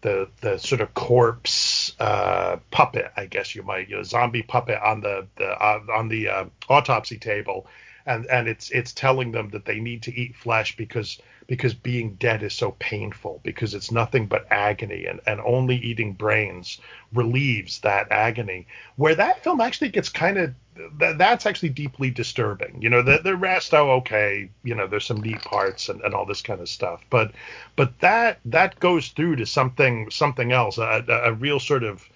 the 0.00 0.30
the 0.40 0.56
sort 0.56 0.80
of 0.80 0.94
corpse 0.94 1.92
uh, 2.00 2.56
puppet, 2.70 3.12
I 3.18 3.26
guess 3.26 3.54
you 3.54 3.62
might, 3.62 3.86
you 3.90 3.96
know, 3.96 4.02
zombie 4.02 4.42
puppet 4.42 4.80
on 4.80 5.02
the 5.02 5.26
the 5.36 5.44
uh, 5.44 5.80
on 5.92 6.08
the 6.08 6.30
uh, 6.30 6.44
autopsy 6.70 7.18
table, 7.18 7.66
and 8.08 8.26
and 8.26 8.48
it's 8.48 8.70
it's 8.70 8.92
telling 8.92 9.30
them 9.30 9.50
that 9.50 9.66
they 9.66 9.78
need 9.78 10.02
to 10.02 10.14
eat 10.18 10.34
flesh 10.34 10.76
because 10.76 11.18
because 11.46 11.74
being 11.74 12.14
dead 12.14 12.42
is 12.42 12.52
so 12.52 12.72
painful 12.78 13.40
because 13.42 13.74
it's 13.74 13.90
nothing 13.90 14.26
but 14.26 14.46
agony 14.50 15.06
and, 15.06 15.20
and 15.26 15.40
only 15.40 15.76
eating 15.76 16.12
brains 16.12 16.78
relieves 17.14 17.80
that 17.80 18.10
agony. 18.10 18.66
Where 18.96 19.14
that 19.14 19.42
film 19.44 19.60
actually 19.60 19.90
gets 19.90 20.08
kind 20.08 20.38
of 20.38 20.54
that's 20.96 21.44
actually 21.44 21.70
deeply 21.70 22.10
disturbing. 22.10 22.80
You 22.80 22.88
know 22.88 23.02
the, 23.02 23.18
the 23.22 23.36
rest 23.36 23.74
oh 23.74 23.90
okay 23.98 24.50
you 24.64 24.74
know 24.74 24.86
there's 24.86 25.06
some 25.06 25.20
neat 25.20 25.40
parts 25.42 25.88
and, 25.88 26.00
and 26.00 26.14
all 26.14 26.24
this 26.24 26.42
kind 26.42 26.60
of 26.60 26.68
stuff. 26.68 27.04
But 27.10 27.32
but 27.76 27.98
that 28.00 28.40
that 28.46 28.80
goes 28.80 29.08
through 29.08 29.36
to 29.36 29.46
something 29.46 30.10
something 30.10 30.50
else 30.50 30.78
a, 30.78 31.04
a 31.24 31.32
real 31.34 31.60
sort 31.60 31.84
of 31.84 32.08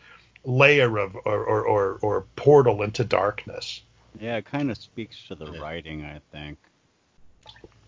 layer 0.45 0.99
of 0.99 1.15
or, 1.17 1.45
or, 1.45 1.65
or, 1.65 1.99
or 2.03 2.27
portal 2.35 2.83
into 2.83 3.05
darkness 3.05 3.83
yeah 4.21 4.37
it 4.37 4.45
kind 4.45 4.71
of 4.71 4.77
speaks 4.77 5.27
to 5.29 5.35
the 5.35 5.51
writing 5.53 6.05
i 6.05 6.21
think 6.31 6.59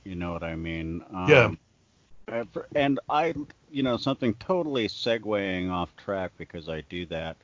you 0.05 0.14
know 0.14 0.33
what 0.33 0.45
I 0.45 0.55
mean? 0.55 1.03
Um, 1.12 1.29
yeah. 1.29 2.45
And 2.75 3.01
I, 3.09 3.35
you 3.70 3.83
know, 3.83 3.97
something 3.97 4.35
totally 4.35 4.89
segueing 4.89 5.70
off 5.70 5.95
track 5.97 6.33
because 6.39 6.68
I 6.68 6.83
do 6.83 7.07
that. 7.07 7.37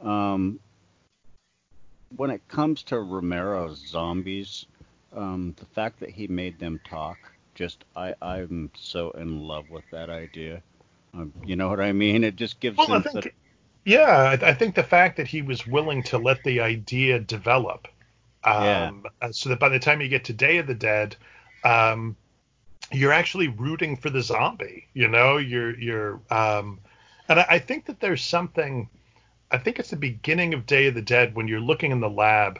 Um, 0.00 0.58
when 2.16 2.30
it 2.30 2.46
comes 2.48 2.82
to 2.84 3.00
Romero's 3.00 3.78
zombies, 3.86 4.66
um, 5.14 5.54
the 5.58 5.66
fact 5.66 6.00
that 6.00 6.10
he 6.10 6.26
made 6.26 6.58
them 6.58 6.80
talk, 6.88 7.18
just 7.54 7.84
I, 7.96 8.14
I'm 8.22 8.70
so 8.76 9.10
in 9.12 9.40
love 9.40 9.70
with 9.70 9.84
that 9.92 10.10
idea. 10.10 10.62
Um, 11.12 11.32
you 11.44 11.54
know 11.54 11.68
what 11.68 11.80
I 11.80 11.92
mean? 11.92 12.24
It 12.24 12.34
just 12.34 12.58
gives 12.58 12.76
well, 12.76 12.88
them. 12.88 13.02
Think, 13.02 13.34
yeah, 13.84 14.36
I, 14.42 14.48
I 14.48 14.54
think 14.54 14.74
the 14.74 14.82
fact 14.82 15.16
that 15.16 15.28
he 15.28 15.42
was 15.42 15.66
willing 15.66 16.02
to 16.04 16.18
let 16.18 16.42
the 16.42 16.60
idea 16.60 17.20
develop, 17.20 17.86
um, 18.44 19.04
yeah. 19.22 19.30
so 19.30 19.48
that 19.48 19.60
by 19.60 19.68
the 19.68 19.78
time 19.78 20.00
you 20.00 20.08
get 20.08 20.24
to 20.24 20.32
Day 20.32 20.58
of 20.58 20.66
the 20.66 20.74
Dead, 20.74 21.16
um, 21.64 22.16
you're 22.92 23.12
actually 23.12 23.48
rooting 23.48 23.96
for 23.96 24.10
the 24.10 24.22
zombie. 24.22 24.86
You 24.94 25.08
know, 25.08 25.38
you're 25.38 25.78
you're 25.78 26.20
um, 26.30 26.80
and 27.28 27.40
I, 27.40 27.46
I 27.50 27.58
think 27.58 27.86
that 27.86 28.00
there's 28.00 28.22
something. 28.22 28.88
I 29.50 29.58
think 29.58 29.78
it's 29.78 29.90
the 29.90 29.96
beginning 29.96 30.54
of 30.54 30.66
Day 30.66 30.86
of 30.86 30.94
the 30.94 31.02
Dead 31.02 31.34
when 31.34 31.48
you're 31.48 31.60
looking 31.60 31.92
in 31.92 32.00
the 32.00 32.10
lab 32.10 32.58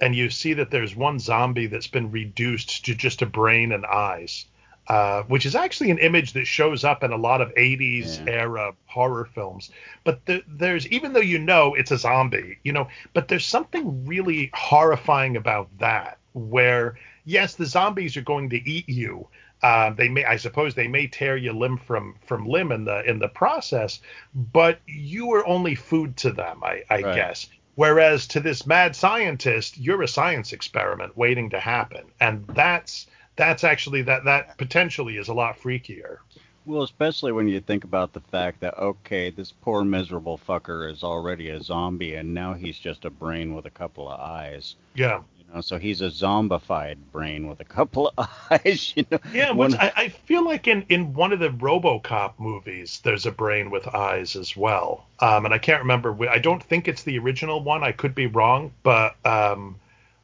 and 0.00 0.14
you 0.14 0.30
see 0.30 0.52
that 0.54 0.70
there's 0.70 0.94
one 0.94 1.18
zombie 1.18 1.66
that's 1.66 1.86
been 1.86 2.10
reduced 2.10 2.84
to 2.84 2.94
just 2.94 3.22
a 3.22 3.26
brain 3.26 3.72
and 3.72 3.86
eyes. 3.86 4.46
Uh, 4.88 5.24
which 5.24 5.44
is 5.44 5.56
actually 5.56 5.90
an 5.90 5.98
image 5.98 6.32
that 6.32 6.46
shows 6.46 6.84
up 6.84 7.02
in 7.02 7.10
a 7.10 7.16
lot 7.16 7.40
of 7.40 7.52
80s 7.56 8.24
yeah. 8.24 8.32
era 8.32 8.72
horror 8.86 9.24
films. 9.24 9.70
But 10.04 10.24
the, 10.26 10.44
there's, 10.46 10.86
even 10.88 11.12
though 11.12 11.18
you 11.18 11.40
know 11.40 11.74
it's 11.74 11.90
a 11.90 11.98
zombie, 11.98 12.58
you 12.62 12.72
know, 12.72 12.86
but 13.12 13.26
there's 13.26 13.44
something 13.44 14.06
really 14.06 14.48
horrifying 14.54 15.36
about 15.36 15.76
that, 15.78 16.18
where 16.34 16.96
yes, 17.24 17.56
the 17.56 17.66
zombies 17.66 18.16
are 18.16 18.22
going 18.22 18.48
to 18.50 18.68
eat 18.68 18.88
you. 18.88 19.26
Uh, 19.62 19.90
they 19.90 20.08
may, 20.08 20.24
I 20.24 20.36
suppose, 20.36 20.74
they 20.74 20.86
may 20.86 21.08
tear 21.08 21.36
you 21.36 21.52
limb 21.52 21.78
from 21.78 22.14
from 22.24 22.46
limb 22.46 22.70
in 22.70 22.84
the 22.84 23.02
in 23.08 23.18
the 23.18 23.28
process, 23.28 24.00
but 24.34 24.78
you 24.86 25.32
are 25.32 25.46
only 25.46 25.74
food 25.74 26.16
to 26.18 26.30
them, 26.30 26.62
I, 26.62 26.84
I 26.88 27.02
right. 27.02 27.14
guess. 27.14 27.48
Whereas 27.74 28.26
to 28.28 28.40
this 28.40 28.66
mad 28.66 28.94
scientist, 28.94 29.76
you're 29.78 30.02
a 30.02 30.08
science 30.08 30.52
experiment 30.52 31.16
waiting 31.16 31.50
to 31.50 31.60
happen, 31.60 32.04
and 32.20 32.46
that's 32.48 33.06
that's 33.36 33.64
actually 33.64 34.02
that 34.02 34.24
that 34.24 34.58
potentially 34.58 35.16
is 35.16 35.28
a 35.28 35.34
lot 35.34 35.58
freakier. 35.58 36.18
Well, 36.66 36.82
especially 36.82 37.30
when 37.30 37.46
you 37.46 37.60
think 37.60 37.84
about 37.84 38.12
the 38.12 38.20
fact 38.20 38.60
that 38.60 38.76
okay, 38.76 39.30
this 39.30 39.52
poor 39.52 39.84
miserable 39.84 40.38
fucker 40.48 40.90
is 40.90 41.04
already 41.04 41.50
a 41.50 41.62
zombie, 41.62 42.16
and 42.16 42.34
now 42.34 42.54
he's 42.54 42.78
just 42.78 43.04
a 43.04 43.10
brain 43.10 43.54
with 43.54 43.66
a 43.66 43.70
couple 43.70 44.08
of 44.08 44.18
eyes. 44.18 44.74
Yeah. 44.94 45.22
You 45.38 45.54
know, 45.54 45.60
so 45.60 45.78
he's 45.78 46.00
a 46.00 46.08
zombified 46.08 46.96
brain 47.12 47.46
with 47.46 47.60
a 47.60 47.64
couple 47.64 48.12
of 48.18 48.28
eyes. 48.50 48.92
You 48.96 49.06
know. 49.12 49.18
Yeah, 49.32 49.52
which 49.52 49.74
I, 49.76 49.92
I 49.94 50.08
feel 50.08 50.44
like 50.44 50.66
in, 50.66 50.84
in 50.88 51.14
one 51.14 51.32
of 51.32 51.38
the 51.38 51.50
RoboCop 51.50 52.32
movies, 52.38 53.00
there's 53.04 53.26
a 53.26 53.30
brain 53.30 53.70
with 53.70 53.86
eyes 53.86 54.34
as 54.34 54.56
well. 54.56 55.06
Um, 55.20 55.44
and 55.44 55.54
I 55.54 55.58
can't 55.58 55.82
remember. 55.82 56.28
I 56.28 56.38
don't 56.38 56.62
think 56.62 56.88
it's 56.88 57.04
the 57.04 57.18
original 57.20 57.62
one. 57.62 57.84
I 57.84 57.92
could 57.92 58.14
be 58.16 58.26
wrong, 58.26 58.72
but 58.82 59.14
um, 59.24 59.76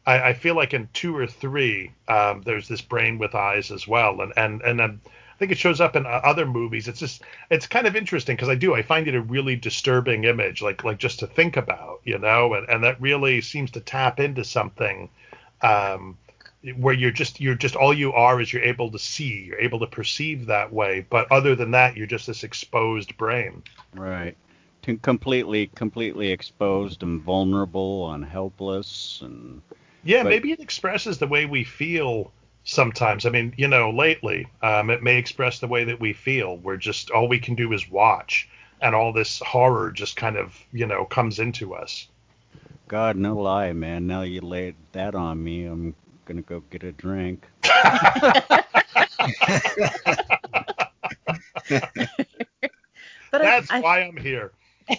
I, 0.07 0.31
I 0.31 0.33
feel 0.33 0.55
like 0.55 0.75
in 0.75 0.89
two 0.93 1.17
or 1.17 1.27
three, 1.27 1.93
um, 2.09 2.43
there's 2.43 2.69
this 2.69 2.81
brain 2.81 3.19
with 3.19 3.35
eyes 3.35 3.71
as 3.71 3.87
well. 3.87 4.21
And 4.21 4.33
and 4.37 4.63
and 4.63 4.81
um, 4.81 5.01
I 5.07 5.39
think 5.39 5.53
it 5.53 5.59
shows 5.59 5.81
up 5.81 5.97
in 5.97 6.07
uh, 6.07 6.21
other 6.25 6.47
movies. 6.47 6.89
It's 6.89 7.01
just 7.01 7.23
it's 7.51 7.67
kind 7.67 7.87
of 7.87 7.97
interesting 7.97 8.37
because 8.37 8.49
I 8.49 8.55
do 8.55 8.75
I 8.75 8.83
find 8.83 9.09
it 9.09 9.15
a 9.15 9.21
really 9.21 9.57
disturbing 9.57 10.25
image, 10.25 10.63
like 10.63 10.85
like 10.85 10.99
just 10.99 11.21
to 11.21 11.27
think 11.27 11.57
about, 11.57 12.01
you 12.05 12.19
know, 12.19 12.55
and 12.55 12.69
and 12.69 12.85
that 12.85 13.01
really 13.01 13.41
seems 13.41 13.71
to 13.73 13.81
tap 13.81 14.21
into 14.21 14.45
something. 14.45 15.09
Um, 15.63 16.19
where 16.77 16.95
you're 16.95 17.11
just 17.11 17.41
you're 17.41 17.57
just 17.57 17.75
all 17.75 17.93
you 17.93 18.13
are 18.13 18.41
is 18.41 18.53
you're 18.53 18.63
able 18.63 18.89
to 18.89 18.99
see 18.99 19.47
you're 19.47 19.59
able 19.59 19.81
to 19.81 19.87
perceive 19.89 20.47
that 20.47 20.73
way 20.73 21.05
but 21.11 21.27
other 21.33 21.57
than 21.57 21.73
that 21.73 21.97
you're 21.97 22.07
just 22.07 22.29
this 22.29 22.45
exposed 22.45 23.17
brain 23.17 23.61
Right. 23.95 24.37
To 24.83 24.97
completely, 24.99 25.69
completely 25.75 26.31
exposed 26.31 27.03
and 27.03 27.21
vulnerable 27.21 28.13
and 28.13 28.25
helpless 28.25 29.21
and 29.23 29.63
yeah 30.05 30.23
But- 30.23 30.31
maybe 30.31 30.53
it 30.53 30.61
expresses 30.61 31.19
the 31.19 31.27
way 31.27 31.47
we 31.47 31.65
feel 31.65 32.33
sometimes 32.65 33.27
i 33.27 33.31
mean 33.31 33.53
you 33.57 33.67
know 33.67 33.91
lately 33.91 34.47
um, 34.63 34.89
it 34.91 35.03
may 35.03 35.17
express 35.19 35.59
the 35.59 35.67
way 35.67 35.83
that 35.85 35.99
we 35.99 36.13
feel 36.13 36.59
we're 36.59 36.77
just 36.77 37.11
all 37.11 37.27
we 37.29 37.41
can 37.41 37.57
do 37.57 37.73
is 37.73 37.91
watch 37.91 38.49
and 38.81 38.95
all 38.95 39.13
this 39.13 39.41
horror 39.41 39.91
just 39.91 40.15
kind 40.17 40.37
of 40.37 40.57
you 40.73 40.87
know 40.87 41.05
comes 41.05 41.39
into 41.39 41.75
us 41.75 42.07
God, 42.89 43.17
no 43.17 43.37
lie, 43.37 43.73
man. 43.73 44.07
Now 44.07 44.21
you 44.21 44.43
laid 44.43 44.75
that 44.93 45.15
on 45.15 45.43
me, 45.43 45.65
I'm 45.65 45.95
gonna 46.27 46.43
go 46.43 46.63
get 46.69 46.83
a 46.83 46.93
drink. 46.93 47.47
But 53.31 53.41
that's 53.41 53.71
I, 53.71 53.81
why 53.81 54.01
i'm 54.03 54.17
here 54.17 54.53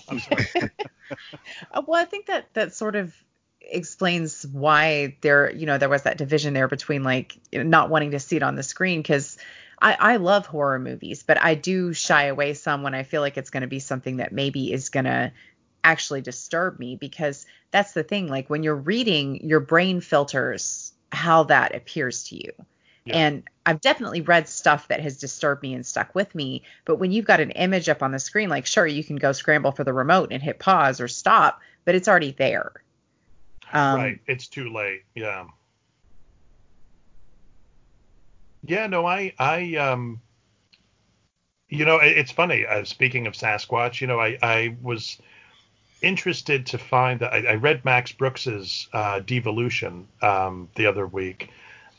I'm 0.10 0.20
sorry. 0.20 0.46
Uh, 1.72 1.82
Well, 1.86 2.02
I 2.02 2.06
think 2.06 2.26
that 2.28 2.52
that 2.54 2.74
sort 2.74 2.96
of 2.96 3.14
explains 3.64 4.46
why 4.46 5.18
there, 5.22 5.52
you 5.52 5.66
know, 5.66 5.78
there 5.78 5.90
was 5.90 6.04
that 6.04 6.18
division 6.18 6.54
there 6.54 6.68
between 6.68 7.04
like 7.04 7.38
not 7.52 7.90
wanting 7.90 8.12
to 8.12 8.20
see 8.20 8.38
it 8.38 8.44
on 8.44 8.56
the 8.56 8.64
screen 8.64 9.02
because 9.02 9.38
I, 9.82 9.98
I 10.00 10.16
love 10.18 10.46
horror 10.46 10.80
movies, 10.80 11.24
but 11.24 11.42
I 11.42 11.56
do 11.56 11.94
shy 11.94 12.26
away 12.26 12.54
some 12.54 12.84
when 12.84 12.96
I 12.96 13.04
feel 13.04 13.22
like 13.22 13.38
it's 13.38 13.50
going 13.50 13.62
to 13.62 13.68
be 13.68 13.80
something 13.80 14.18
that 14.18 14.32
maybe 14.32 14.72
is 14.72 14.90
going 14.90 15.06
to 15.06 15.32
actually 15.84 16.22
disturb 16.22 16.80
me 16.80 16.96
because 16.96 17.46
that's 17.72 17.92
the 17.92 18.04
thing. 18.04 18.28
Like 18.28 18.50
when 18.50 18.64
you're 18.64 18.76
reading, 18.76 19.48
your 19.48 19.60
brain 19.60 20.00
filters 20.02 20.94
how 21.12 21.44
that 21.44 21.76
appears 21.76 22.24
to 22.26 22.36
you. 22.36 22.52
Yeah. 23.06 23.18
And 23.18 23.44
I've 23.66 23.82
definitely 23.82 24.22
read 24.22 24.48
stuff 24.48 24.88
that 24.88 25.02
has 25.02 25.18
disturbed 25.18 25.62
me 25.62 25.74
and 25.74 25.86
stuck 25.86 26.16
with 26.16 26.34
me. 26.34 26.64
But 26.86 26.96
when 26.96 27.12
you've 27.12 27.26
got 27.26 27.42
an 27.42 27.52
image 27.52 27.90
up 27.90 28.02
on 28.02 28.12
the 28.12 28.20
screen, 28.20 28.50
like, 28.50 28.66
sure, 28.66 28.88
you 28.88 29.04
can 29.04 29.18
go 29.18 29.34
scramble 29.34 29.74
for 29.74 29.84
the 29.84 29.94
remote 29.94 30.30
and 30.32 30.42
hit 30.42 30.60
pause 30.60 31.02
or 31.02 31.08
stop, 31.08 31.60
but 31.84 31.96
it's 31.96 32.08
already 32.08 32.32
there. 32.32 32.72
Um, 33.74 33.96
right. 34.00 34.20
It's 34.28 34.48
too 34.48 34.72
late. 34.72 35.02
Yeah. 35.16 35.46
Yeah 38.66 38.88
no 38.88 39.06
i 39.06 39.34
i 39.40 39.76
um 39.76 40.22
you 41.68 41.84
know 41.86 41.98
it, 41.98 42.18
it's 42.18 42.32
funny 42.32 42.66
uh, 42.66 42.84
speaking 42.86 43.28
of 43.28 43.34
sasquatch 43.34 44.00
you 44.00 44.08
know 44.08 44.20
i 44.20 44.38
i 44.42 44.76
was 44.82 45.18
interested 46.02 46.66
to 46.68 46.78
find 46.78 47.20
that 47.20 47.34
i, 47.34 47.40
I 47.40 47.56
read 47.56 47.84
max 47.84 48.12
brooks's 48.12 48.88
uh 48.94 49.20
devolution 49.20 50.08
um 50.22 50.70
the 50.76 50.86
other 50.86 51.06
week 51.08 51.50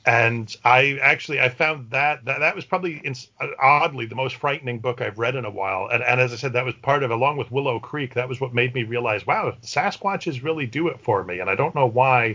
and 0.07 0.57
i 0.65 0.99
actually 1.03 1.41
i 1.41 1.49
found 1.49 1.91
that 1.91 2.25
that, 2.25 2.41
that 2.41 2.55
was 2.55 2.65
probably 2.65 3.01
in, 3.05 3.15
oddly 3.61 4.07
the 4.07 4.15
most 4.15 4.37
frightening 4.37 4.79
book 4.79 5.01
i've 5.01 5.19
read 5.19 5.35
in 5.35 5.45
a 5.45 5.51
while 5.51 5.89
and, 5.93 6.03
and 6.03 6.21
as 6.21 6.33
i 6.33 6.37
said 6.37 6.53
that 6.53 6.65
was 6.65 6.75
part 6.83 7.03
of 7.03 7.11
along 7.11 7.37
with 7.37 7.51
willow 7.51 7.79
creek 7.79 8.15
that 8.15 8.29
was 8.29 8.41
what 8.41 8.53
made 8.53 8.75
me 8.75 8.83
realize 8.83 9.27
wow 9.27 9.55
sasquatches 9.63 10.43
really 10.43 10.67
do 10.67 10.89
it 10.89 11.01
for 11.01 11.25
me 11.25 11.41
and 11.41 11.49
i 11.49 11.55
don't 11.55 11.75
know 11.75 11.87
why 11.87 12.35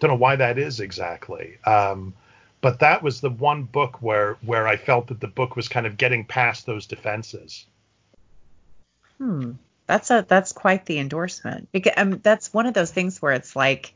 don't 0.00 0.10
know 0.10 0.16
why 0.16 0.36
that 0.36 0.58
is 0.58 0.80
exactly 0.80 1.56
um, 1.64 2.12
but 2.60 2.80
that 2.80 3.02
was 3.02 3.20
the 3.20 3.30
one 3.30 3.62
book 3.62 4.02
where 4.02 4.36
where 4.44 4.66
i 4.66 4.76
felt 4.76 5.06
that 5.06 5.20
the 5.20 5.28
book 5.28 5.56
was 5.56 5.68
kind 5.68 5.86
of 5.86 5.96
getting 5.96 6.24
past 6.24 6.66
those 6.66 6.86
defenses 6.86 7.66
Hmm. 9.18 9.52
That's 9.86 10.10
a 10.10 10.24
that's 10.26 10.52
quite 10.52 10.86
the 10.86 10.98
endorsement. 10.98 11.68
Because 11.72 11.94
um, 11.96 12.18
that's 12.22 12.52
one 12.52 12.66
of 12.66 12.74
those 12.74 12.90
things 12.90 13.22
where 13.22 13.32
it's 13.32 13.54
like, 13.54 13.94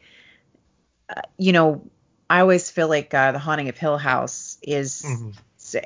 uh, 1.08 1.22
you 1.36 1.52
know, 1.52 1.84
I 2.30 2.40
always 2.40 2.70
feel 2.70 2.88
like 2.88 3.12
uh, 3.12 3.32
the 3.32 3.40
Haunting 3.40 3.68
of 3.68 3.76
Hill 3.76 3.98
House 3.98 4.56
is, 4.62 5.02
Mhm. 5.02 5.34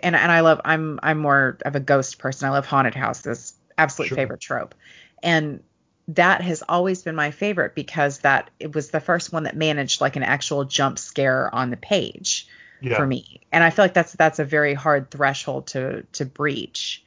and 0.02 0.14
and 0.16 0.32
I 0.32 0.40
love 0.40 0.60
I'm 0.64 1.00
I'm 1.02 1.18
more 1.18 1.58
of 1.64 1.74
a 1.74 1.80
ghost 1.80 2.18
person. 2.18 2.48
I 2.48 2.52
love 2.52 2.66
haunted 2.66 2.94
houses, 2.94 3.54
absolute 3.78 4.08
Sure. 4.10 4.16
favorite 4.18 4.40
trope, 4.40 4.74
and 5.22 5.62
that 6.08 6.42
has 6.42 6.62
always 6.68 7.02
been 7.02 7.14
my 7.16 7.30
favorite 7.30 7.74
because 7.74 8.18
that 8.20 8.50
it 8.60 8.74
was 8.74 8.90
the 8.90 9.00
first 9.00 9.32
one 9.32 9.44
that 9.44 9.56
managed 9.56 10.02
like 10.02 10.16
an 10.16 10.22
actual 10.22 10.64
jump 10.64 10.98
scare 10.98 11.54
on 11.54 11.70
the 11.70 11.78
page 11.78 12.46
yeah 12.82 12.96
for 12.96 13.06
me. 13.06 13.40
And 13.50 13.64
I 13.64 13.70
feel 13.70 13.84
like 13.86 13.94
that's 13.94 14.12
that's 14.12 14.38
a 14.38 14.44
very 14.44 14.74
hard 14.74 15.10
threshold 15.10 15.68
to 15.68 16.02
to 16.12 16.26
breach. 16.26 17.02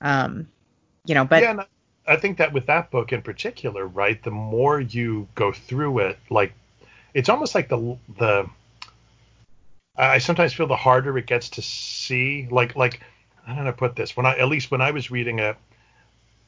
Um, 0.00 0.48
you 1.06 1.14
know, 1.14 1.24
but 1.24 1.42
yeah 1.42 1.50
and 1.50 1.60
i 2.06 2.16
think 2.16 2.38
that 2.38 2.52
with 2.52 2.66
that 2.66 2.90
book 2.90 3.12
in 3.12 3.22
particular 3.22 3.86
right 3.86 4.22
the 4.22 4.30
more 4.30 4.80
you 4.80 5.28
go 5.34 5.52
through 5.52 5.98
it 5.98 6.18
like 6.30 6.52
it's 7.14 7.28
almost 7.28 7.54
like 7.54 7.68
the 7.68 7.96
the 8.18 8.48
i 10.00 10.18
sometimes 10.18 10.52
feel 10.52 10.66
the 10.66 10.76
harder 10.76 11.16
it 11.18 11.26
gets 11.26 11.50
to 11.50 11.62
see 11.62 12.48
like 12.50 12.76
like 12.76 13.00
i 13.46 13.54
don't 13.54 13.64
know 13.64 13.72
put 13.72 13.96
this? 13.96 14.16
When 14.16 14.26
i 14.26 14.36
at 14.36 14.48
least 14.48 14.70
when 14.70 14.80
i 14.80 14.90
was 14.90 15.10
reading 15.10 15.38
it 15.38 15.56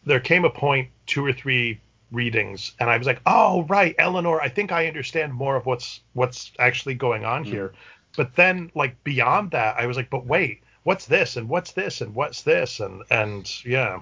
there 0.05 0.21
came 0.21 0.45
a 0.45 0.51
point 0.51 0.89
two 1.07 1.25
or 1.25 1.33
three 1.33 1.81
readings 2.11 2.73
and 2.79 2.91
i 2.91 2.99
was 2.99 3.07
like 3.07 3.21
oh 3.25 3.63
right 3.65 3.95
eleanor 3.99 4.41
i 4.41 4.49
think 4.49 4.71
i 4.73 4.87
understand 4.87 5.33
more 5.33 5.57
of 5.57 5.65
what's 5.65 6.01
what's 6.13 6.53
actually 6.59 6.95
going 6.95 7.25
on 7.25 7.43
mm-hmm. 7.43 7.53
here. 7.53 7.73
But 8.15 8.37
then 8.37 8.71
like 8.75 9.03
beyond 9.05 9.53
that 9.53 9.77
i 9.79 9.87
was 9.87 9.97
like 9.97 10.11
but 10.11 10.27
wait 10.27 10.63
what's 10.85 11.07
this 11.07 11.37
and 11.37 11.49
what's 11.49 11.73
this 11.73 12.01
and 12.01 12.15
what's 12.15 12.43
this? 12.43 12.81
And 12.81 13.03
and 13.11 13.65
yeah. 13.65 14.01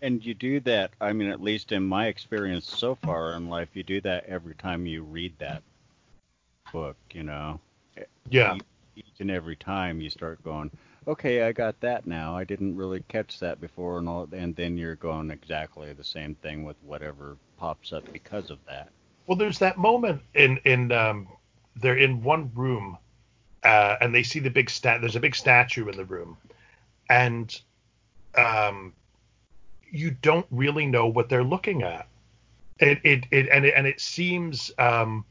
And 0.00 0.24
you 0.24 0.32
do 0.32 0.60
that, 0.60 0.92
I 1.00 1.12
mean, 1.12 1.28
at 1.28 1.42
least 1.42 1.72
in 1.72 1.82
my 1.82 2.06
experience 2.06 2.72
so 2.72 2.94
far 2.94 3.32
in 3.32 3.48
life, 3.48 3.70
you 3.74 3.82
do 3.82 4.00
that 4.02 4.26
every 4.26 4.54
time 4.54 4.86
you 4.86 5.02
read 5.02 5.34
that 5.40 5.62
book, 6.72 6.96
you 7.12 7.24
know. 7.24 7.58
Yeah 8.30 8.56
Each 8.96 9.20
and 9.20 9.30
every 9.30 9.56
time 9.56 10.00
you 10.00 10.10
start 10.10 10.42
going, 10.44 10.70
okay, 11.06 11.42
I 11.42 11.52
got 11.52 11.80
that 11.80 12.06
now. 12.06 12.36
I 12.36 12.44
didn't 12.44 12.76
really 12.76 13.02
catch 13.08 13.38
that 13.40 13.60
before, 13.60 13.98
and 13.98 14.08
all, 14.08 14.28
and 14.32 14.54
then 14.54 14.76
you're 14.76 14.96
going 14.96 15.30
exactly 15.30 15.92
the 15.92 16.04
same 16.04 16.34
thing 16.36 16.64
with 16.64 16.76
whatever 16.84 17.36
pops 17.56 17.92
up 17.92 18.04
because 18.12 18.50
of 18.50 18.58
that. 18.66 18.90
Well, 19.26 19.36
there's 19.36 19.58
that 19.58 19.78
moment 19.78 20.22
in 20.34 20.58
in 20.64 20.92
um, 20.92 21.28
they're 21.76 21.96
in 21.96 22.22
one 22.22 22.50
room, 22.54 22.98
uh, 23.64 23.96
and 24.00 24.14
they 24.14 24.22
see 24.22 24.38
the 24.40 24.50
big 24.50 24.70
stat. 24.70 25.00
There's 25.00 25.16
a 25.16 25.20
big 25.20 25.34
statue 25.34 25.88
in 25.88 25.96
the 25.96 26.04
room, 26.04 26.36
and 27.08 27.58
um, 28.36 28.92
you 29.90 30.10
don't 30.10 30.46
really 30.50 30.86
know 30.86 31.06
what 31.06 31.28
they're 31.28 31.44
looking 31.44 31.82
at. 31.82 32.08
It 32.78 33.00
it, 33.04 33.24
it 33.30 33.48
and 33.48 33.64
it 33.64 33.74
and 33.76 33.86
it 33.86 34.00
seems 34.00 34.70
um, 34.78 35.24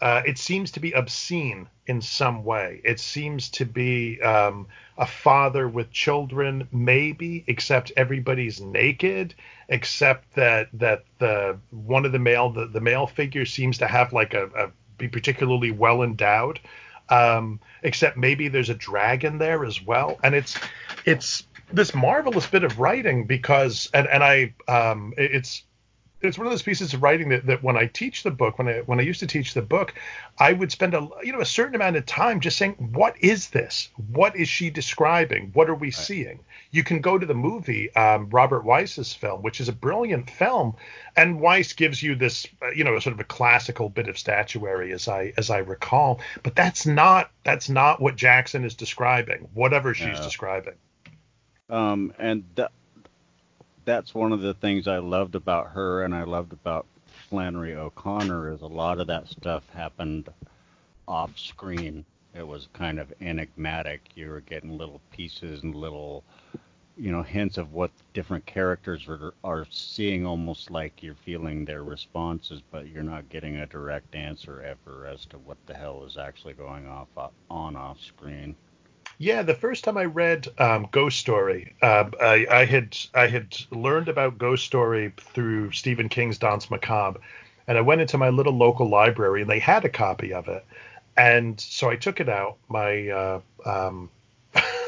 uh, 0.00 0.22
it 0.26 0.38
seems 0.38 0.70
to 0.72 0.80
be 0.80 0.92
obscene 0.92 1.68
in 1.86 2.00
some 2.00 2.44
way. 2.44 2.80
It 2.84 3.00
seems 3.00 3.48
to 3.50 3.64
be 3.64 4.20
um, 4.20 4.66
a 4.98 5.06
father 5.06 5.68
with 5.68 5.90
children, 5.90 6.68
maybe, 6.72 7.44
except 7.46 7.92
everybody's 7.96 8.60
naked, 8.60 9.34
except 9.68 10.34
that 10.34 10.68
that 10.74 11.04
the 11.18 11.58
one 11.70 12.04
of 12.04 12.12
the 12.12 12.18
male 12.18 12.50
the, 12.50 12.66
the 12.66 12.80
male 12.80 13.06
figure 13.06 13.44
seems 13.46 13.78
to 13.78 13.86
have 13.86 14.12
like 14.12 14.34
a, 14.34 14.46
a 14.56 14.70
be 14.98 15.08
particularly 15.08 15.70
well 15.70 16.02
endowed. 16.02 16.60
Um, 17.08 17.60
except 17.82 18.16
maybe 18.16 18.48
there's 18.48 18.68
a 18.70 18.74
dragon 18.74 19.38
there 19.38 19.64
as 19.64 19.80
well, 19.80 20.18
and 20.24 20.34
it's 20.34 20.58
it's 21.04 21.44
this 21.72 21.94
marvelous 21.94 22.46
bit 22.46 22.64
of 22.64 22.78
writing 22.80 23.26
because 23.26 23.88
and 23.94 24.08
and 24.08 24.24
I 24.24 24.54
um, 24.68 25.14
it- 25.16 25.32
it's 25.36 25.62
it's 26.26 26.38
one 26.38 26.46
of 26.46 26.52
those 26.52 26.62
pieces 26.62 26.94
of 26.94 27.02
writing 27.02 27.28
that, 27.30 27.46
that 27.46 27.62
when 27.62 27.76
I 27.76 27.86
teach 27.86 28.22
the 28.22 28.30
book, 28.30 28.58
when 28.58 28.68
I 28.68 28.80
when 28.80 28.98
I 28.98 29.02
used 29.02 29.20
to 29.20 29.26
teach 29.26 29.54
the 29.54 29.62
book, 29.62 29.94
I 30.38 30.52
would 30.52 30.70
spend 30.72 30.94
a 30.94 31.08
you 31.22 31.32
know 31.32 31.40
a 31.40 31.46
certain 31.46 31.74
amount 31.74 31.96
of 31.96 32.06
time 32.06 32.40
just 32.40 32.58
saying, 32.58 32.74
what 32.92 33.16
is 33.20 33.50
this? 33.50 33.90
What 34.10 34.36
is 34.36 34.48
she 34.48 34.70
describing? 34.70 35.50
What 35.54 35.70
are 35.70 35.74
we 35.74 35.90
seeing? 35.90 36.40
You 36.70 36.82
can 36.84 37.00
go 37.00 37.18
to 37.18 37.26
the 37.26 37.34
movie 37.34 37.94
um, 37.94 38.28
Robert 38.30 38.64
Wise's 38.64 39.12
film, 39.12 39.42
which 39.42 39.60
is 39.60 39.68
a 39.68 39.72
brilliant 39.72 40.28
film, 40.30 40.74
and 41.16 41.40
Weiss 41.40 41.72
gives 41.72 42.02
you 42.02 42.14
this 42.14 42.46
uh, 42.62 42.70
you 42.70 42.84
know 42.84 42.98
sort 42.98 43.14
of 43.14 43.20
a 43.20 43.24
classical 43.24 43.88
bit 43.88 44.08
of 44.08 44.18
statuary 44.18 44.92
as 44.92 45.08
I 45.08 45.32
as 45.36 45.50
I 45.50 45.58
recall, 45.58 46.20
but 46.42 46.54
that's 46.54 46.86
not 46.86 47.30
that's 47.44 47.68
not 47.68 48.00
what 48.00 48.16
Jackson 48.16 48.64
is 48.64 48.74
describing, 48.74 49.48
whatever 49.54 49.94
she's 49.94 50.18
No. 50.18 50.24
describing. 50.24 50.74
Um, 51.68 52.12
and 52.18 52.44
that's 53.86 54.14
one 54.14 54.32
of 54.32 54.40
the 54.40 54.52
things 54.54 54.88
I 54.88 54.98
loved 54.98 55.36
about 55.36 55.68
her, 55.70 56.02
and 56.04 56.14
I 56.14 56.24
loved 56.24 56.52
about 56.52 56.86
Flannery 57.30 57.74
O'Connor 57.74 58.52
is 58.52 58.60
a 58.60 58.66
lot 58.66 59.00
of 59.00 59.06
that 59.06 59.28
stuff 59.28 59.62
happened 59.70 60.28
off 61.08 61.38
screen. 61.38 62.04
It 62.34 62.46
was 62.46 62.68
kind 62.74 62.98
of 62.98 63.12
enigmatic. 63.20 64.02
You 64.14 64.28
were 64.30 64.40
getting 64.40 64.76
little 64.76 65.00
pieces 65.12 65.62
and 65.62 65.74
little, 65.74 66.24
you 66.96 67.12
know, 67.12 67.22
hints 67.22 67.58
of 67.58 67.72
what 67.72 67.92
different 68.12 68.44
characters 68.44 69.06
are, 69.08 69.32
are 69.44 69.66
seeing, 69.70 70.26
almost 70.26 70.70
like 70.70 71.02
you're 71.02 71.14
feeling 71.14 71.64
their 71.64 71.84
responses, 71.84 72.62
but 72.72 72.88
you're 72.88 73.04
not 73.04 73.28
getting 73.28 73.56
a 73.56 73.66
direct 73.66 74.14
answer 74.16 74.62
ever 74.62 75.06
as 75.06 75.24
to 75.26 75.38
what 75.38 75.58
the 75.66 75.74
hell 75.74 76.04
is 76.04 76.16
actually 76.16 76.54
going 76.54 76.88
off 76.88 77.08
uh, 77.16 77.28
on 77.50 77.76
off 77.76 78.00
screen. 78.00 78.56
Yeah, 79.18 79.42
the 79.42 79.54
first 79.54 79.84
time 79.84 79.96
I 79.96 80.04
read 80.04 80.46
um, 80.58 80.88
Ghost 80.90 81.18
Story, 81.18 81.74
uh, 81.80 82.04
I, 82.20 82.46
I, 82.50 82.64
had 82.66 82.96
I 83.14 83.28
had 83.28 83.56
learned 83.70 84.08
about 84.08 84.36
Ghost 84.36 84.64
Story 84.64 85.12
through 85.16 85.72
Stephen 85.72 86.10
King's 86.10 86.38
Danse 86.38 86.70
Macabre, 86.70 87.20
and 87.66 87.78
I 87.78 87.80
went 87.80 88.02
into 88.02 88.18
my 88.18 88.28
little 88.28 88.52
local 88.52 88.88
library 88.88 89.40
and 89.40 89.50
they 89.50 89.58
had 89.58 89.86
a 89.86 89.88
copy 89.88 90.34
of 90.34 90.48
it, 90.48 90.64
and 91.16 91.58
so 91.58 91.88
I 91.88 91.96
took 91.96 92.20
it 92.20 92.28
out. 92.28 92.58
My 92.68 93.08
uh, 93.08 93.40
um, 93.64 94.10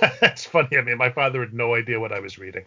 it's 0.23 0.45
funny. 0.45 0.77
I 0.77 0.83
mean, 0.83 0.99
my 0.99 1.11
father 1.11 1.41
had 1.41 1.53
no 1.53 1.75
idea 1.75 1.99
what 1.99 2.13
I 2.13 2.21
was 2.21 2.39
reading, 2.39 2.65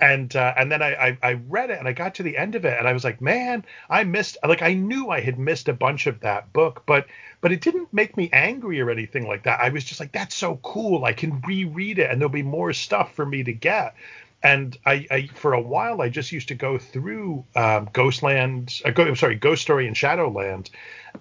and 0.00 0.34
uh, 0.34 0.54
and 0.56 0.70
then 0.70 0.82
I, 0.82 0.94
I, 0.94 1.18
I 1.22 1.32
read 1.48 1.70
it 1.70 1.78
and 1.78 1.86
I 1.86 1.92
got 1.92 2.14
to 2.16 2.22
the 2.22 2.36
end 2.36 2.54
of 2.54 2.64
it 2.64 2.78
and 2.78 2.88
I 2.88 2.92
was 2.92 3.04
like, 3.04 3.20
man, 3.20 3.64
I 3.88 4.04
missed. 4.04 4.38
Like 4.42 4.62
I 4.62 4.74
knew 4.74 5.10
I 5.10 5.20
had 5.20 5.38
missed 5.38 5.68
a 5.68 5.72
bunch 5.72 6.06
of 6.06 6.20
that 6.20 6.52
book, 6.52 6.84
but 6.86 7.06
but 7.40 7.52
it 7.52 7.60
didn't 7.60 7.92
make 7.92 8.16
me 8.16 8.30
angry 8.32 8.80
or 8.80 8.90
anything 8.90 9.26
like 9.26 9.44
that. 9.44 9.60
I 9.60 9.68
was 9.70 9.84
just 9.84 10.00
like, 10.00 10.12
that's 10.12 10.34
so 10.34 10.56
cool. 10.62 11.04
I 11.04 11.12
can 11.12 11.40
reread 11.46 11.98
it 11.98 12.10
and 12.10 12.20
there'll 12.20 12.30
be 12.30 12.42
more 12.42 12.72
stuff 12.72 13.14
for 13.14 13.26
me 13.26 13.42
to 13.44 13.52
get. 13.52 13.94
And 14.42 14.76
I, 14.86 15.06
I 15.10 15.26
for 15.34 15.52
a 15.52 15.60
while 15.60 16.00
I 16.00 16.08
just 16.08 16.32
used 16.32 16.48
to 16.48 16.54
go 16.54 16.78
through 16.78 17.44
um, 17.54 17.90
Ghostland, 17.92 18.80
uh, 18.86 18.90
go, 18.90 19.04
I'm 19.04 19.16
sorry, 19.16 19.34
Ghost 19.34 19.60
Story 19.60 19.86
and 19.86 19.94
Shadowland, 19.94 20.70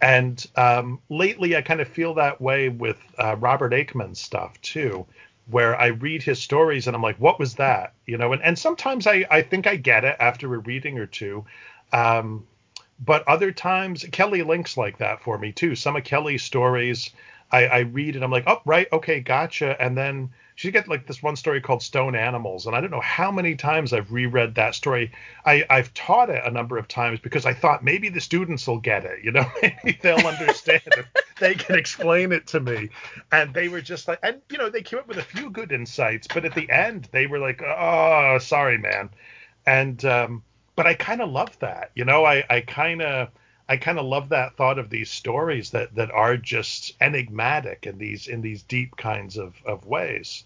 and 0.01 0.45
um, 0.55 1.01
lately 1.09 1.57
I 1.57 1.61
kind 1.61 1.81
of 1.81 1.89
feel 1.89 2.13
that 2.13 2.39
way 2.39 2.69
with 2.69 2.97
uh, 3.17 3.35
Robert 3.35 3.73
Aickman's 3.73 4.21
stuff 4.21 4.61
too 4.61 5.05
where 5.49 5.79
I 5.79 5.87
read 5.87 6.21
his 6.21 6.39
stories 6.39 6.87
and 6.87 6.95
I'm 6.95 7.01
like, 7.01 7.17
what 7.17 7.39
was 7.39 7.55
that? 7.55 7.93
You 8.05 8.17
know, 8.17 8.33
and, 8.33 8.41
and 8.43 8.57
sometimes 8.57 9.07
I, 9.07 9.25
I 9.29 9.41
think 9.41 9.65
I 9.67 9.75
get 9.75 10.05
it 10.05 10.15
after 10.19 10.53
a 10.53 10.59
reading 10.59 10.99
or 10.99 11.07
two. 11.07 11.45
Um, 11.91 12.45
but 13.03 13.27
other 13.27 13.51
times 13.51 14.05
Kelly 14.11 14.43
Link's 14.43 14.77
like 14.77 14.97
that 14.97 15.23
for 15.23 15.37
me 15.37 15.51
too. 15.51 15.75
Some 15.75 15.95
of 15.95 16.03
Kelly's 16.03 16.43
stories 16.43 17.11
I, 17.51 17.65
I 17.65 17.79
read 17.79 18.15
and 18.15 18.23
I'm 18.23 18.31
like, 18.31 18.43
oh, 18.45 18.61
right, 18.65 18.87
okay, 18.91 19.21
gotcha. 19.21 19.81
And 19.81 19.97
then 19.97 20.29
she 20.59 20.71
get 20.71 20.89
like 20.89 21.07
this 21.07 21.23
one 21.23 21.37
story 21.37 21.61
called 21.61 21.81
Stone 21.81 22.15
Animals, 22.15 22.67
and 22.67 22.75
I 22.75 22.81
don't 22.81 22.91
know 22.91 22.99
how 22.99 23.31
many 23.31 23.55
times 23.55 23.93
I've 23.93 24.11
reread 24.11 24.55
that 24.55 24.75
story. 24.75 25.13
I, 25.45 25.63
I've 25.69 25.93
taught 25.93 26.29
it 26.29 26.43
a 26.45 26.51
number 26.51 26.77
of 26.77 26.85
times 26.89 27.21
because 27.21 27.45
I 27.45 27.53
thought 27.53 27.81
maybe 27.81 28.09
the 28.09 28.19
students 28.19 28.67
will 28.67 28.81
get 28.81 29.05
it, 29.05 29.23
you 29.23 29.31
know, 29.31 29.49
maybe 29.61 29.97
they'll 30.01 30.27
understand 30.27 30.81
it. 30.85 31.05
They 31.39 31.55
can 31.55 31.77
explain 31.77 32.33
it 32.33 32.47
to 32.47 32.59
me. 32.59 32.89
And 33.31 33.53
they 33.53 33.69
were 33.69 33.79
just 33.79 34.09
like, 34.09 34.19
and 34.21 34.41
you 34.51 34.57
know, 34.57 34.69
they 34.69 34.81
came 34.81 34.99
up 34.99 35.07
with 35.07 35.17
a 35.19 35.23
few 35.23 35.49
good 35.49 35.71
insights, 35.71 36.27
but 36.27 36.43
at 36.43 36.55
the 36.55 36.69
end 36.69 37.07
they 37.13 37.25
were 37.25 37.39
like, 37.39 37.61
oh, 37.61 38.37
sorry, 38.41 38.77
man. 38.77 39.11
And 39.65 40.03
um, 40.03 40.43
but 40.75 40.85
I 40.85 40.93
kind 40.93 41.21
of 41.21 41.29
love 41.29 41.57
that, 41.59 41.91
you 41.95 42.03
know, 42.03 42.25
I 42.25 42.43
I 42.49 42.59
kind 42.59 43.01
of 43.01 43.29
I 43.69 43.77
kind 43.77 43.97
of 43.97 44.05
love 44.05 44.27
that 44.29 44.57
thought 44.57 44.77
of 44.77 44.89
these 44.89 45.09
stories 45.09 45.69
that 45.69 45.95
that 45.95 46.11
are 46.11 46.35
just 46.35 46.97
enigmatic 46.99 47.87
in 47.87 47.97
these 47.97 48.27
in 48.27 48.41
these 48.41 48.61
deep 48.63 48.97
kinds 48.97 49.37
of 49.37 49.55
of 49.65 49.85
ways. 49.85 50.43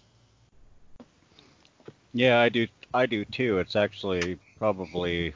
Yeah, 2.14 2.40
I 2.40 2.48
do. 2.48 2.68
I 2.94 3.06
do 3.06 3.24
too. 3.24 3.58
It's 3.58 3.74
actually 3.74 4.38
probably 4.56 5.34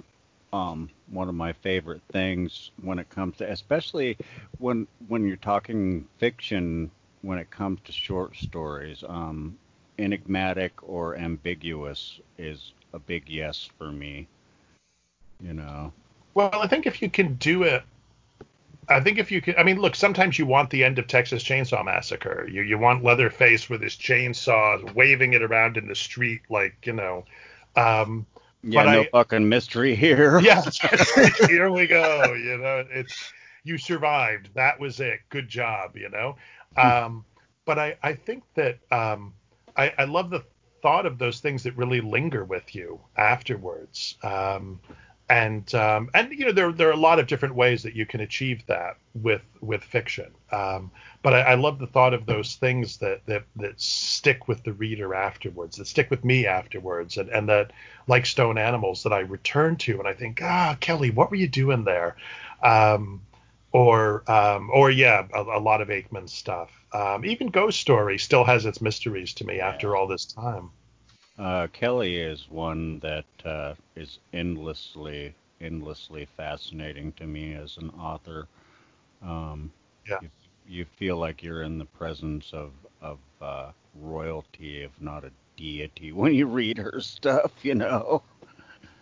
um, 0.53 0.89
one 1.11 1.29
of 1.29 1.35
my 1.35 1.53
favorite 1.53 2.03
things 2.12 2.70
when 2.83 3.01
it 3.01 3.11
comes 3.11 3.37
to, 3.39 3.51
especially 3.51 4.16
when 4.59 4.87
when 5.09 5.26
you're 5.26 5.37
talking 5.37 6.07
fiction. 6.18 6.91
When 7.22 7.39
it 7.39 7.51
comes 7.51 7.81
to 7.85 7.91
short 7.91 8.37
stories, 8.37 9.03
um, 9.09 9.59
enigmatic 9.99 10.72
or 10.89 11.16
ambiguous 11.16 12.20
is 12.39 12.72
a 12.93 13.01
big 13.01 13.29
yes 13.29 13.68
for 13.76 13.91
me. 13.91 14.29
You 15.43 15.55
know. 15.55 15.93
Well, 16.35 16.51
I 16.55 16.68
think 16.68 16.87
if 16.87 17.03
you 17.03 17.11
can 17.11 17.35
do 17.35 17.64
it, 17.64 17.83
I 18.89 19.01
think 19.01 19.18
if 19.18 19.30
you 19.30 19.43
can, 19.43 19.55
I 19.59 19.62
mean, 19.62 19.80
look, 19.80 19.95
sometimes 19.95 20.39
you 20.39 20.47
want 20.47 20.70
the 20.70 20.82
end 20.84 20.99
of 20.99 21.07
Texas 21.07 21.43
Chainsaw 21.43 21.84
Massacre. 21.84 22.49
You 22.51 22.62
you 22.62 22.78
want 22.78 23.05
Leatherface 23.05 23.68
with 23.68 23.82
his 23.82 23.95
chainsaw 23.95 24.95
waving 24.95 25.34
it 25.34 25.43
around 25.43 25.76
in 25.76 25.89
the 25.89 25.95
street, 25.95 26.43
like 26.49 26.86
you 26.86 26.95
know. 26.95 27.24
Um, 27.76 28.26
yeah, 28.62 28.84
no 28.84 29.01
I, 29.01 29.09
fucking 29.12 29.49
mystery 29.49 29.95
here. 29.95 30.41
Yeah, 30.43 30.62
here 31.49 31.70
we 31.70 31.86
go. 31.86 32.32
You 32.34 32.59
know, 32.59 32.84
it's 32.91 33.32
you 33.62 33.78
survived. 33.78 34.51
That 34.55 34.80
was 34.80 35.01
it. 35.01 35.20
Good 35.28 35.49
job. 35.49 35.97
You 35.97 36.09
know. 36.09 36.36
Um, 36.76 37.24
but 37.64 37.78
I 37.78 37.97
I 38.03 38.14
think 38.14 38.45
that 38.55 38.78
um, 38.91 39.34
I 39.76 39.93
I 39.99 40.05
love 40.05 40.30
the 40.30 40.45
thought 40.82 41.07
of 41.07 41.18
those 41.18 41.41
things 41.41 41.62
that 41.64 41.76
really 41.76 42.01
linger 42.01 42.45
with 42.45 42.74
you 42.74 43.01
afterwards. 43.16 44.16
Um, 44.22 44.80
and 45.29 45.74
um, 45.74 46.09
and 46.14 46.33
you 46.33 46.47
know 46.47 46.53
there 46.53 46.72
there 46.72 46.89
are 46.89 46.93
a 46.93 46.97
lot 46.97 47.18
of 47.18 47.26
different 47.26 47.55
ways 47.55 47.83
that 47.83 47.95
you 47.95 48.07
can 48.07 48.20
achieve 48.20 48.64
that 48.66 48.97
with 49.14 49.43
with 49.61 49.85
fiction. 49.85 50.31
Um, 50.51 50.91
but 51.22 51.35
I, 51.35 51.41
I, 51.41 51.55
love 51.55 51.79
the 51.79 51.87
thought 51.87 52.14
of 52.14 52.24
those 52.24 52.55
things 52.55 52.99
that, 52.99 53.20
that 53.26 53.45
that 53.57 53.79
stick 53.81 54.49
with 54.49 54.62
the 54.62 54.72
reader 54.72 55.14
afterwards, 55.14 55.76
that 55.76 55.87
stick 55.87 56.09
with 56.11 56.25
me 56.25 56.46
afterwards, 56.46 57.18
and 57.18 57.29
and 57.29 57.49
that 57.49 57.72
like 58.07 58.25
Stone 58.25 58.57
Animals 58.57 59.03
that 59.03 59.13
I 59.13 59.21
return 59.21 59.76
to 59.76 59.99
and 59.99 60.09
I 60.09 60.14
think, 60.14 60.41
ah, 60.42 60.76
Kelly, 60.80 61.11
what 61.11 61.30
were 61.30 61.37
you 61.37 61.49
doing 61.49 61.84
there? 61.84 62.17
Um, 62.63 63.21
or 63.72 64.29
um, 64.30 64.71
or 64.72 64.91
yeah, 64.91 65.26
a, 65.34 65.42
a, 65.42 65.61
lot 65.61 65.83
of 65.83 65.88
Aickman's 65.88 66.33
stuff. 66.33 66.71
Um, 66.92 67.26
even 67.26 67.49
Ghost 67.49 67.80
Story 67.80 68.18
still 68.18 68.45
has 68.45 68.64
its 68.64 68.80
mysteries 68.80 69.34
to 69.34 69.46
me 69.46 69.61
after 69.61 69.95
all 69.95 70.07
this 70.07 70.25
time. 70.25 70.71
Uh, 71.38 71.68
Kelly 71.68 72.16
is 72.16 72.50
one 72.50 72.98
that 72.98 73.24
uh, 73.44 73.74
is 73.94 74.18
endlessly, 74.32 75.34
endlessly 75.60 76.26
fascinating 76.36 77.12
to 77.12 77.26
me 77.26 77.54
as 77.54 77.76
an 77.76 77.90
author. 77.90 78.48
Um, 79.22 79.70
yeah. 80.08 80.18
You, 80.20 80.30
you, 80.66 80.84
feel 80.96 81.16
like 81.16 81.42
you're 81.42 81.62
in 81.62 81.78
the 81.78 81.84
presence 81.84 82.50
of 82.52 82.72
of 83.00 83.18
uh, 83.40 83.70
royalty, 83.94 84.82
if 84.82 84.90
not 85.00 85.24
a 85.24 85.30
deity, 85.56 86.10
when 86.12 86.34
you 86.34 86.46
read 86.46 86.78
her 86.78 87.00
stuff. 87.00 87.52
You 87.62 87.76
know. 87.76 88.22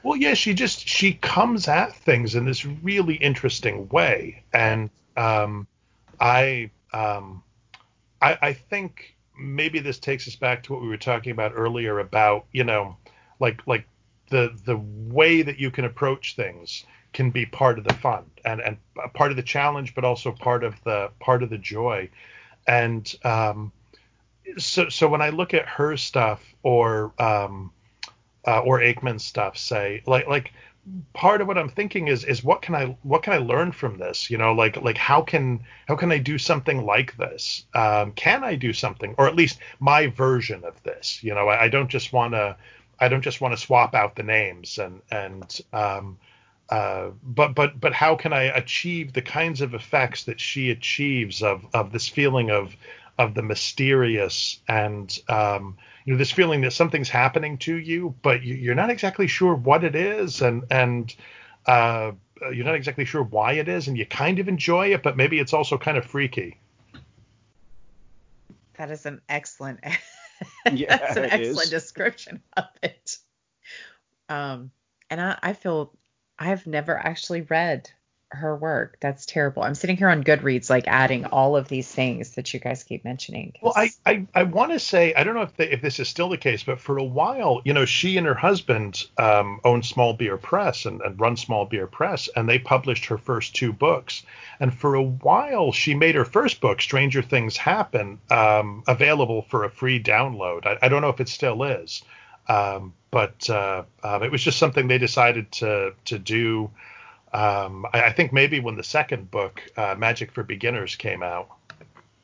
Well, 0.02 0.16
yeah, 0.16 0.34
she 0.34 0.54
just 0.54 0.86
she 0.86 1.14
comes 1.14 1.68
at 1.68 1.94
things 1.96 2.34
in 2.34 2.44
this 2.44 2.64
really 2.64 3.14
interesting 3.14 3.88
way, 3.88 4.44
and 4.52 4.90
um, 5.16 5.66
I 6.20 6.70
um, 6.92 7.42
I, 8.20 8.38
I 8.40 8.52
think 8.52 9.15
maybe 9.38 9.78
this 9.78 9.98
takes 9.98 10.26
us 10.28 10.36
back 10.36 10.62
to 10.62 10.72
what 10.72 10.82
we 10.82 10.88
were 10.88 10.96
talking 10.96 11.32
about 11.32 11.52
earlier 11.54 11.98
about 11.98 12.46
you 12.52 12.64
know 12.64 12.96
like 13.40 13.66
like 13.66 13.86
the 14.30 14.56
the 14.64 14.76
way 14.76 15.42
that 15.42 15.58
you 15.58 15.70
can 15.70 15.84
approach 15.84 16.36
things 16.36 16.84
can 17.12 17.30
be 17.30 17.46
part 17.46 17.78
of 17.78 17.84
the 17.84 17.94
fun 17.94 18.24
and 18.44 18.60
and 18.60 18.76
part 19.14 19.30
of 19.30 19.36
the 19.36 19.42
challenge 19.42 19.94
but 19.94 20.04
also 20.04 20.32
part 20.32 20.64
of 20.64 20.74
the 20.84 21.10
part 21.20 21.42
of 21.42 21.50
the 21.50 21.58
joy. 21.58 22.08
And 22.66 23.14
um, 23.24 23.72
so 24.58 24.88
so 24.88 25.08
when 25.08 25.22
i 25.22 25.30
look 25.30 25.54
at 25.54 25.66
her 25.66 25.96
stuff 25.96 26.42
or 26.62 27.12
um, 27.18 27.72
uh, 28.46 28.60
or 28.60 28.80
aickman's 28.80 29.24
stuff 29.24 29.56
say 29.56 30.02
like 30.06 30.26
like 30.28 30.52
part 31.12 31.40
of 31.40 31.48
what 31.48 31.58
I'm 31.58 31.68
thinking 31.68 32.08
is 32.08 32.24
is 32.24 32.44
what 32.44 32.62
can 32.62 32.74
I 32.74 32.96
what 33.02 33.22
can 33.22 33.32
I 33.32 33.38
learn 33.38 33.72
from 33.72 33.98
this? 33.98 34.30
You 34.30 34.38
know, 34.38 34.52
like 34.52 34.76
like 34.76 34.98
how 34.98 35.22
can 35.22 35.64
how 35.88 35.96
can 35.96 36.12
I 36.12 36.18
do 36.18 36.38
something 36.38 36.84
like 36.84 37.16
this? 37.16 37.64
Um, 37.74 38.12
can 38.12 38.44
I 38.44 38.54
do 38.54 38.72
something, 38.72 39.14
or 39.18 39.26
at 39.26 39.36
least 39.36 39.58
my 39.80 40.06
version 40.06 40.64
of 40.64 40.80
this? 40.82 41.22
You 41.22 41.34
know, 41.34 41.48
I, 41.48 41.64
I 41.64 41.68
don't 41.68 41.88
just 41.88 42.12
want 42.12 42.34
to 42.34 42.56
I 43.00 43.08
don't 43.08 43.22
just 43.22 43.40
want 43.40 43.54
to 43.54 43.60
swap 43.60 43.94
out 43.94 44.16
the 44.16 44.22
names 44.22 44.78
and 44.78 45.02
and 45.10 45.60
um, 45.72 46.18
uh, 46.68 47.10
but 47.22 47.54
but 47.54 47.80
but 47.80 47.92
how 47.92 48.16
can 48.16 48.32
I 48.32 48.44
achieve 48.44 49.12
the 49.12 49.22
kinds 49.22 49.60
of 49.60 49.74
effects 49.74 50.24
that 50.24 50.40
she 50.40 50.70
achieves 50.70 51.42
of 51.42 51.66
of 51.74 51.92
this 51.92 52.08
feeling 52.08 52.50
of 52.50 52.76
of 53.18 53.34
the 53.34 53.42
mysterious 53.42 54.60
and 54.68 55.18
um, 55.28 55.76
you 56.06 56.12
know 56.12 56.18
this 56.18 56.30
feeling 56.30 56.60
that 56.62 56.72
something's 56.72 57.08
happening 57.08 57.58
to 57.58 57.76
you, 57.76 58.14
but 58.22 58.42
you, 58.42 58.70
are 58.70 58.76
not 58.76 58.90
exactly 58.90 59.26
sure 59.26 59.54
what 59.54 59.82
it 59.82 59.96
is, 59.96 60.40
and 60.40 60.64
and 60.70 61.14
uh, 61.66 62.12
you're 62.52 62.64
not 62.64 62.76
exactly 62.76 63.04
sure 63.04 63.24
why 63.24 63.54
it 63.54 63.68
is, 63.68 63.88
and 63.88 63.98
you 63.98 64.06
kind 64.06 64.38
of 64.38 64.48
enjoy 64.48 64.94
it, 64.94 65.02
but 65.02 65.16
maybe 65.16 65.40
it's 65.40 65.52
also 65.52 65.76
kind 65.76 65.98
of 65.98 66.04
freaky. 66.04 66.58
That 68.78 68.92
is 68.92 69.04
an 69.04 69.20
excellent. 69.28 69.80
yeah, 70.72 70.96
that's 70.96 71.16
an 71.16 71.24
excellent 71.24 71.64
is. 71.64 71.70
description 71.70 72.40
of 72.56 72.66
it. 72.84 73.18
Um, 74.28 74.70
and 75.10 75.20
I, 75.20 75.38
I 75.42 75.52
feel 75.54 75.92
I've 76.38 76.68
never 76.68 76.96
actually 76.96 77.42
read 77.42 77.90
her 78.30 78.56
work. 78.56 78.96
That's 79.00 79.24
terrible. 79.24 79.62
I'm 79.62 79.74
sitting 79.74 79.96
here 79.96 80.08
on 80.08 80.24
Goodreads, 80.24 80.68
like 80.68 80.88
adding 80.88 81.26
all 81.26 81.56
of 81.56 81.68
these 81.68 81.88
things 81.88 82.34
that 82.34 82.52
you 82.52 82.60
guys 82.60 82.82
keep 82.82 83.04
mentioning. 83.04 83.52
Well, 83.62 83.72
I 83.76 83.90
I, 84.04 84.26
I 84.34 84.42
want 84.42 84.72
to 84.72 84.80
say 84.80 85.14
I 85.14 85.22
don't 85.22 85.34
know 85.34 85.42
if 85.42 85.56
they, 85.56 85.70
if 85.70 85.80
this 85.80 86.00
is 86.00 86.08
still 86.08 86.28
the 86.28 86.36
case, 86.36 86.64
but 86.64 86.80
for 86.80 86.98
a 86.98 87.04
while, 87.04 87.62
you 87.64 87.72
know, 87.72 87.84
she 87.84 88.16
and 88.16 88.26
her 88.26 88.34
husband 88.34 89.04
um, 89.16 89.60
owned 89.64 89.86
Small 89.86 90.12
Beer 90.12 90.36
Press 90.36 90.86
and, 90.86 91.00
and 91.02 91.20
run 91.20 91.36
Small 91.36 91.66
Beer 91.66 91.86
Press, 91.86 92.28
and 92.34 92.48
they 92.48 92.58
published 92.58 93.06
her 93.06 93.18
first 93.18 93.54
two 93.54 93.72
books. 93.72 94.22
And 94.58 94.74
for 94.74 94.94
a 94.94 95.02
while, 95.02 95.72
she 95.72 95.94
made 95.94 96.14
her 96.14 96.24
first 96.24 96.60
book, 96.60 96.80
Stranger 96.80 97.22
Things 97.22 97.56
Happen, 97.56 98.18
um, 98.30 98.82
available 98.88 99.42
for 99.42 99.64
a 99.64 99.70
free 99.70 100.02
download. 100.02 100.66
I, 100.66 100.78
I, 100.82 100.88
don't 100.88 101.02
know 101.02 101.10
if 101.10 101.20
it 101.20 101.28
still 101.28 101.62
is, 101.62 102.02
um, 102.48 102.92
but 103.10 103.48
uh, 103.50 103.84
um, 104.02 104.22
it 104.22 104.32
was 104.32 104.42
just 104.42 104.58
something 104.58 104.88
they 104.88 104.98
decided 104.98 105.52
to 105.52 105.92
to 106.06 106.18
do. 106.18 106.70
Um, 107.36 107.84
I, 107.92 108.04
I, 108.04 108.12
think 108.12 108.32
maybe 108.32 108.60
when 108.60 108.76
the 108.76 108.82
second 108.82 109.30
book, 109.30 109.62
uh, 109.76 109.94
Magic 109.98 110.32
for 110.32 110.42
Beginners, 110.42 110.96
came 110.96 111.22
out. 111.22 111.50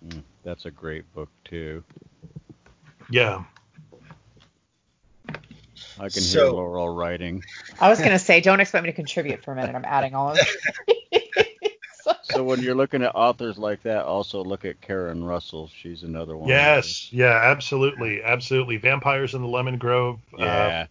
Mm, 0.07 0.23
that's 0.43 0.65
a 0.65 0.71
great 0.71 1.13
book 1.13 1.29
too. 1.45 1.85
Yeah. 3.11 3.45
I 5.29 6.09
can 6.09 6.23
so, 6.23 6.47
hear 6.47 6.53
Laurel 6.53 6.89
writing. 6.89 7.45
I 7.79 7.91
was 7.91 8.01
gonna 8.01 8.19
say, 8.19 8.41
don't 8.41 8.61
expect 8.61 8.85
me 8.85 8.91
to 8.91 8.97
contribute 8.97 9.45
for 9.45 9.53
a 9.53 9.55
minute. 9.55 9.75
I'm 9.75 9.85
adding 9.85 10.15
all 10.15 10.31
of 10.31 10.39
so 12.23 12.43
when 12.43 12.63
you're 12.63 12.75
looking 12.75 13.03
at 13.03 13.15
authors 13.15 13.59
like 13.59 13.83
that, 13.83 14.07
also 14.07 14.43
look 14.43 14.65
at 14.65 14.81
Karen 14.81 15.23
Russell. 15.23 15.69
She's 15.77 16.05
another 16.05 16.39
one. 16.39 16.49
Yes, 16.49 17.13
yeah, 17.13 17.39
absolutely, 17.51 18.23
absolutely. 18.23 18.79
Vampires 18.79 19.35
in 19.35 19.43
the 19.43 19.49
Lemon 19.49 19.77
Grove. 19.77 20.21
Uh, 20.33 20.43
yeah. 20.43 20.47
Uh, 20.47 20.87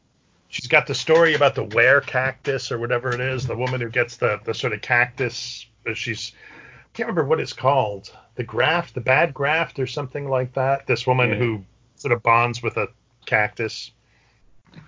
she's 0.51 0.67
got 0.67 0.85
the 0.85 0.93
story 0.93 1.33
about 1.33 1.55
the 1.55 1.63
were 1.63 2.01
cactus 2.01 2.71
or 2.71 2.77
whatever 2.77 3.09
it 3.09 3.19
is, 3.19 3.47
the 3.47 3.55
woman 3.55 3.81
who 3.81 3.89
gets 3.89 4.17
the 4.17 4.39
the 4.43 4.53
sort 4.53 4.73
of 4.73 4.81
cactus. 4.81 5.65
She's 5.95 6.33
I 6.35 6.89
can't 6.93 7.07
remember 7.07 7.27
what 7.27 7.39
it's 7.39 7.53
called, 7.53 8.15
the 8.35 8.43
graft, 8.43 8.93
the 8.93 9.01
bad 9.01 9.33
graft, 9.33 9.79
or 9.79 9.87
something 9.87 10.29
like 10.29 10.53
that. 10.53 10.85
This 10.85 11.07
woman 11.07 11.29
yeah. 11.29 11.35
who 11.37 11.63
sort 11.95 12.11
of 12.11 12.21
bonds 12.21 12.61
with 12.61 12.77
a 12.77 12.89
cactus, 13.25 13.91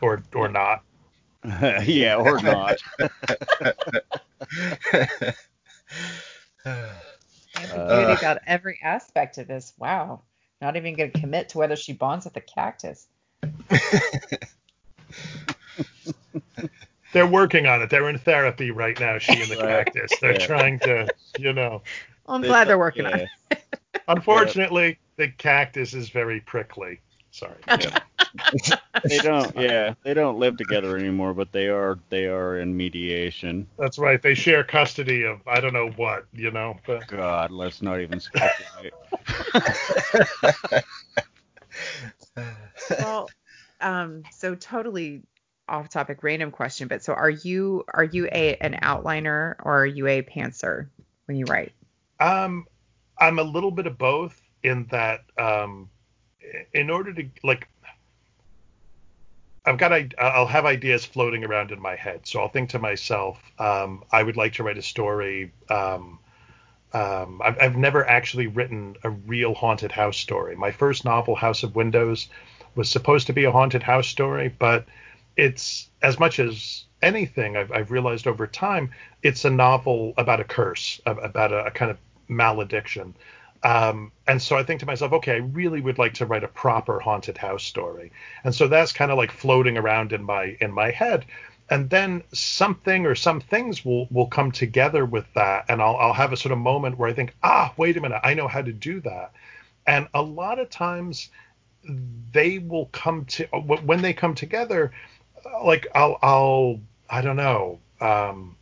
or 0.01 0.21
or 0.35 0.49
not. 0.49 0.83
yeah, 1.83 2.17
or 2.17 2.41
not. 2.41 2.77
uh, 6.65 8.15
got 8.21 8.41
every 8.45 8.79
aspect 8.83 9.37
of 9.37 9.47
this. 9.47 9.73
Wow. 9.77 10.21
Not 10.61 10.77
even 10.77 10.95
going 10.95 11.11
to 11.11 11.19
commit 11.19 11.49
to 11.49 11.57
whether 11.57 11.75
she 11.75 11.91
bonds 11.91 12.23
with 12.23 12.33
the 12.35 12.41
cactus. 12.41 13.07
They're 17.13 17.27
working 17.27 17.67
on 17.67 17.81
it. 17.81 17.89
They're 17.89 18.09
in 18.09 18.17
therapy 18.17 18.71
right 18.71 18.99
now, 18.99 19.19
she 19.19 19.39
and 19.39 19.49
the 19.49 19.55
cactus. 19.55 20.11
They're 20.19 20.33
yeah. 20.33 20.45
trying 20.45 20.79
to, 20.79 21.07
you 21.37 21.53
know. 21.53 21.83
Well, 22.25 22.35
I'm 22.35 22.41
glad 22.41 22.67
they're 22.67 22.79
working 22.79 23.05
yeah. 23.05 23.11
on 23.11 23.27
it. 23.51 23.63
Unfortunately, 24.07 24.97
the 25.17 25.29
cactus 25.29 25.93
is 25.93 26.09
very 26.09 26.41
prickly. 26.41 26.99
Sorry. 27.31 27.55
Yeah. 28.39 28.77
they 29.03 29.19
don't. 29.19 29.55
Yeah, 29.55 29.93
they 30.01 30.15
don't 30.15 30.39
live 30.39 30.57
together 30.57 30.97
anymore, 30.97 31.35
but 31.35 31.51
they 31.51 31.67
are. 31.67 31.99
They 32.09 32.25
are 32.25 32.57
in 32.57 32.75
mediation. 32.75 33.67
That's 33.77 33.99
right. 33.99 34.19
They 34.19 34.33
share 34.33 34.63
custody 34.63 35.23
of 35.23 35.39
I 35.47 35.59
don't 35.59 35.73
know 35.73 35.91
what. 35.97 36.25
You 36.33 36.49
know. 36.49 36.79
But... 36.87 37.05
God, 37.05 37.51
let's 37.51 37.83
not 37.83 38.01
even 38.01 38.19
speculate. 38.19 38.93
well, 42.99 43.29
um, 43.81 44.23
so 44.31 44.55
totally 44.55 45.21
off 45.67 45.89
topic, 45.89 46.23
random 46.23 46.51
question, 46.51 46.87
but 46.87 47.03
so 47.03 47.13
are 47.13 47.29
you 47.29 47.83
are 47.93 48.03
you 48.03 48.27
a 48.31 48.55
an 48.55 48.79
outliner 48.81 49.55
or 49.63 49.81
are 49.81 49.85
you 49.85 50.07
a 50.07 50.21
pantser 50.21 50.87
when 51.25 51.37
you 51.37 51.45
write? 51.45 51.71
Um, 52.19 52.65
I'm 53.17 53.39
a 53.39 53.43
little 53.43 53.71
bit 53.71 53.87
of 53.87 53.97
both 53.97 54.39
in 54.61 54.85
that 54.91 55.21
um 55.37 55.89
in 56.73 56.89
order 56.89 57.13
to 57.13 57.29
like 57.43 57.67
I've 59.65 59.77
got 59.77 59.93
I'll 60.19 60.47
have 60.47 60.65
ideas 60.65 61.05
floating 61.05 61.45
around 61.45 61.71
in 61.71 61.81
my 61.81 61.95
head. 61.95 62.27
So 62.27 62.41
I'll 62.41 62.49
think 62.49 62.71
to 62.71 62.79
myself, 62.79 63.41
um, 63.59 64.03
I 64.11 64.21
would 64.21 64.35
like 64.35 64.53
to 64.53 64.63
write 64.63 64.77
a 64.77 64.81
story. 64.81 65.53
Um, 65.69 66.19
um, 66.91 67.41
I've, 67.43 67.57
I've, 67.59 67.77
never 67.77 68.07
actually 68.07 68.47
written 68.47 68.97
a 69.03 69.09
real 69.09 69.55
haunted 69.55 69.91
house 69.91 70.17
story. 70.17 70.55
My 70.55 70.69
first 70.69 71.05
novel, 71.05 71.33
House 71.33 71.63
of 71.63 71.75
Windows, 71.75 72.27
was 72.75 72.89
supposed 72.89 73.27
to 73.27 73.33
be 73.33 73.45
a 73.45 73.51
haunted 73.51 73.81
house 73.81 74.07
story, 74.07 74.53
but 74.59 74.85
it's 75.35 75.89
as 76.01 76.19
much 76.19 76.39
as 76.39 76.85
anything 77.01 77.57
I've, 77.57 77.71
I've 77.71 77.91
realized 77.91 78.27
over 78.27 78.47
time, 78.47 78.91
it's 79.21 79.45
a 79.45 79.49
novel 79.49 80.13
about 80.17 80.39
a 80.39 80.43
curse, 80.43 81.01
about 81.05 81.51
a, 81.51 81.65
a 81.65 81.71
kind 81.71 81.91
of 81.91 81.97
malediction. 82.27 83.15
Um, 83.63 84.11
and 84.27 84.41
so 84.41 84.57
I 84.57 84.63
think 84.63 84.81
to 84.81 84.85
myself, 84.85 85.13
okay, 85.13 85.33
I 85.33 85.37
really 85.37 85.79
would 85.81 85.97
like 85.97 86.13
to 86.15 86.25
write 86.25 86.43
a 86.43 86.49
proper 86.49 86.99
haunted 86.99 87.37
house 87.37 87.63
story. 87.63 88.11
And 88.43 88.53
so 88.53 88.67
that's 88.67 88.91
kind 88.91 89.11
of 89.11 89.17
like 89.17 89.31
floating 89.31 89.77
around 89.77 90.11
in 90.11 90.23
my 90.23 90.57
in 90.59 90.71
my 90.71 90.91
head. 90.91 91.25
And 91.69 91.89
then 91.89 92.23
something 92.33 93.05
or 93.05 93.15
some 93.15 93.39
things 93.39 93.85
will 93.85 94.07
will 94.11 94.27
come 94.27 94.51
together 94.51 95.05
with 95.05 95.25
that, 95.33 95.65
and 95.69 95.81
I'll 95.81 95.95
I'll 95.95 96.13
have 96.13 96.33
a 96.33 96.37
sort 96.37 96.51
of 96.51 96.57
moment 96.57 96.97
where 96.97 97.09
I 97.09 97.13
think, 97.13 97.33
ah, 97.41 97.73
wait 97.77 97.95
a 97.95 98.01
minute, 98.01 98.19
I 98.21 98.33
know 98.33 98.49
how 98.49 98.61
to 98.61 98.73
do 98.73 98.99
that. 99.01 99.31
And 99.87 100.07
a 100.13 100.21
lot 100.21 100.59
of 100.59 100.69
times 100.69 101.29
they 102.31 102.59
will 102.59 102.87
come 102.87 103.25
to 103.25 103.45
when 103.45 104.01
they 104.01 104.13
come 104.13 104.35
together, 104.35 104.91
like 105.63 105.87
I'll 105.93 106.17
I'll 106.21 106.79
I 107.09 107.21
don't 107.21 107.37
know. 107.37 107.79
Um, 108.01 108.55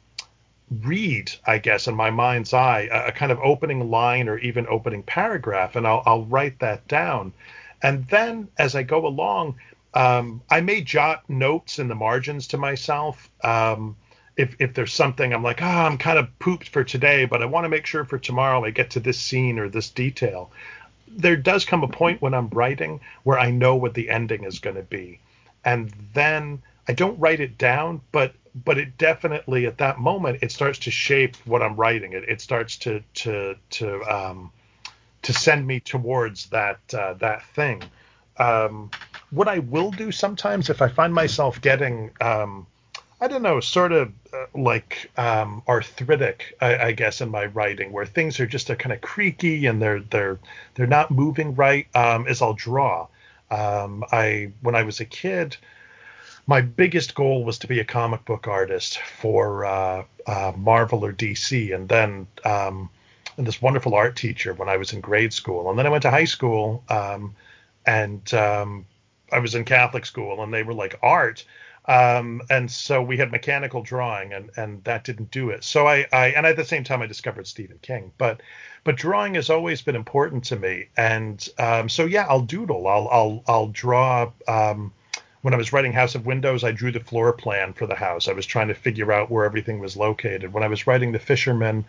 read, 0.83 1.31
I 1.45 1.57
guess, 1.57 1.87
in 1.87 1.95
my 1.95 2.09
mind's 2.09 2.53
eye, 2.53 2.87
a, 2.91 3.07
a, 3.07 3.11
kind 3.11 3.31
of 3.31 3.39
opening 3.39 3.89
line 3.89 4.29
or 4.29 4.37
even 4.37 4.65
opening 4.67 5.03
paragraph, 5.03 5.75
and 5.75 5.85
I'll, 5.85 6.01
I'll 6.05 6.25
write 6.25 6.59
that 6.59 6.87
down. 6.87 7.33
And 7.83 8.07
then 8.07 8.47
as 8.57 8.75
I 8.75 8.83
go 8.83 9.05
along, 9.05 9.55
um, 9.93 10.41
I 10.49 10.61
may 10.61 10.81
jot 10.81 11.29
notes 11.29 11.79
in 11.79 11.87
the 11.87 11.95
margins 11.95 12.47
to 12.47 12.57
myself. 12.57 13.29
Um, 13.43 13.97
if, 14.37 14.55
if 14.59 14.73
there's 14.73 14.93
something 14.93 15.33
I'm 15.33 15.43
like, 15.43 15.61
ah, 15.61 15.83
oh, 15.83 15.87
I'm 15.87 15.97
kind 15.97 16.17
of 16.17 16.39
pooped 16.39 16.69
for 16.69 16.83
today, 16.83 17.25
but 17.25 17.41
I 17.41 17.45
want 17.45 17.65
to 17.65 17.69
make 17.69 17.85
sure 17.85 18.05
for 18.05 18.17
tomorrow 18.17 18.63
I 18.63 18.69
get 18.69 18.91
to 18.91 18.99
this 19.01 19.19
scene 19.19 19.59
or 19.59 19.67
this 19.67 19.89
detail. 19.89 20.51
There 21.07 21.35
does 21.35 21.65
come 21.65 21.83
a 21.83 21.89
point 21.89 22.21
when 22.21 22.33
I'm 22.33 22.47
writing 22.49 23.01
where 23.23 23.37
I 23.37 23.51
know 23.51 23.75
what 23.75 23.93
the 23.93 24.09
ending 24.09 24.45
is 24.45 24.59
going 24.59 24.77
to 24.77 24.83
be. 24.83 25.19
And 25.65 25.93
then 26.13 26.61
I 26.91 26.93
don't 26.93 27.17
write 27.21 27.39
it 27.39 27.57
down, 27.57 28.01
but 28.11 28.33
but 28.53 28.77
it 28.77 28.97
definitely 28.97 29.65
at 29.65 29.77
that 29.77 29.97
moment 29.97 30.39
it 30.41 30.51
starts 30.51 30.77
to 30.79 30.91
shape 30.91 31.37
what 31.45 31.61
I'm 31.61 31.77
writing. 31.77 32.11
It, 32.11 32.25
it 32.27 32.41
starts 32.41 32.75
to 32.79 33.01
to 33.13 33.55
to 33.77 34.01
um, 34.13 34.51
to 35.21 35.31
send 35.31 35.65
me 35.65 35.79
towards 35.79 36.47
that 36.47 36.79
uh, 36.93 37.13
that 37.13 37.45
thing. 37.55 37.81
Um, 38.35 38.91
what 39.29 39.47
I 39.47 39.59
will 39.59 39.91
do 39.91 40.11
sometimes 40.11 40.69
if 40.69 40.81
I 40.81 40.89
find 40.89 41.13
myself 41.13 41.61
getting 41.61 42.11
um, 42.19 42.67
I 43.21 43.29
don't 43.29 43.41
know, 43.41 43.61
sort 43.61 43.93
of 43.93 44.11
uh, 44.33 44.47
like 44.53 45.09
um, 45.15 45.63
arthritic, 45.69 46.57
I, 46.59 46.87
I, 46.87 46.91
guess, 46.91 47.21
in 47.21 47.29
my 47.29 47.45
writing, 47.45 47.93
where 47.93 48.05
things 48.05 48.37
are 48.41 48.47
just 48.47 48.69
a 48.69 48.75
kind 48.75 48.91
of 48.91 48.99
creaky 48.99 49.65
and 49.65 49.81
they're 49.81 50.01
they're 50.01 50.39
they're 50.75 50.87
not 50.87 51.09
moving 51.09 51.55
right. 51.55 51.87
Um, 51.95 52.27
is 52.27 52.41
I'll 52.41 52.53
draw. 52.53 53.07
Um, 53.49 54.03
I 54.11 54.51
when 54.59 54.75
I 54.75 54.83
was 54.83 54.99
a 54.99 55.05
kid, 55.05 55.55
my 56.51 56.59
biggest 56.59 57.15
goal 57.15 57.45
was 57.45 57.57
to 57.57 57.65
be 57.65 57.79
a 57.79 57.85
comic 57.85 58.25
book 58.25 58.45
artist 58.45 58.97
for 58.97 59.63
uh, 59.63 60.03
uh, 60.27 60.51
Marvel 60.57 61.05
or 61.05 61.13
DC, 61.13 61.73
and 61.73 61.87
then 61.87 62.27
um, 62.43 62.89
and 63.37 63.47
this 63.47 63.61
wonderful 63.61 63.95
art 63.95 64.17
teacher 64.17 64.53
when 64.53 64.67
I 64.67 64.75
was 64.75 64.91
in 64.91 64.99
grade 64.99 65.31
school, 65.31 65.69
and 65.69 65.79
then 65.79 65.85
I 65.85 65.89
went 65.89 66.01
to 66.01 66.11
high 66.11 66.25
school, 66.25 66.83
um, 66.89 67.33
and 67.85 68.33
um, 68.33 68.85
I 69.31 69.39
was 69.39 69.55
in 69.55 69.63
Catholic 69.63 70.05
school, 70.05 70.43
and 70.43 70.53
they 70.53 70.63
were 70.63 70.73
like 70.73 70.99
art, 71.01 71.45
um, 71.85 72.41
and 72.49 72.69
so 72.69 73.01
we 73.01 73.15
had 73.15 73.31
mechanical 73.31 73.81
drawing, 73.81 74.33
and 74.33 74.49
and 74.57 74.83
that 74.83 75.05
didn't 75.05 75.31
do 75.31 75.51
it. 75.51 75.63
So 75.63 75.87
I, 75.87 76.05
I 76.11 76.31
and 76.35 76.45
at 76.45 76.57
the 76.57 76.65
same 76.65 76.83
time 76.83 77.01
I 77.01 77.07
discovered 77.07 77.47
Stephen 77.47 77.79
King, 77.81 78.11
but 78.17 78.41
but 78.83 78.97
drawing 78.97 79.35
has 79.35 79.49
always 79.49 79.81
been 79.81 79.95
important 79.95 80.43
to 80.45 80.57
me, 80.57 80.87
and 80.97 81.47
um, 81.57 81.87
so 81.87 82.03
yeah, 82.03 82.25
I'll 82.27 82.41
doodle, 82.41 82.87
I'll 82.87 83.07
I'll 83.07 83.43
I'll 83.47 83.67
draw. 83.67 84.29
Um, 84.49 84.91
when 85.41 85.53
I 85.53 85.57
was 85.57 85.73
writing 85.73 85.93
House 85.93 86.15
of 86.15 86.25
Windows, 86.25 86.63
I 86.63 86.71
drew 86.71 86.91
the 86.91 86.99
floor 86.99 87.33
plan 87.33 87.73
for 87.73 87.87
the 87.87 87.95
house. 87.95 88.27
I 88.27 88.33
was 88.33 88.45
trying 88.45 88.67
to 88.67 88.73
figure 88.73 89.11
out 89.11 89.31
where 89.31 89.45
everything 89.45 89.79
was 89.79 89.97
located. 89.97 90.53
When 90.53 90.63
I 90.63 90.67
was 90.67 90.85
writing 90.85 91.11
The 91.11 91.19
Fisherman, 91.19 91.85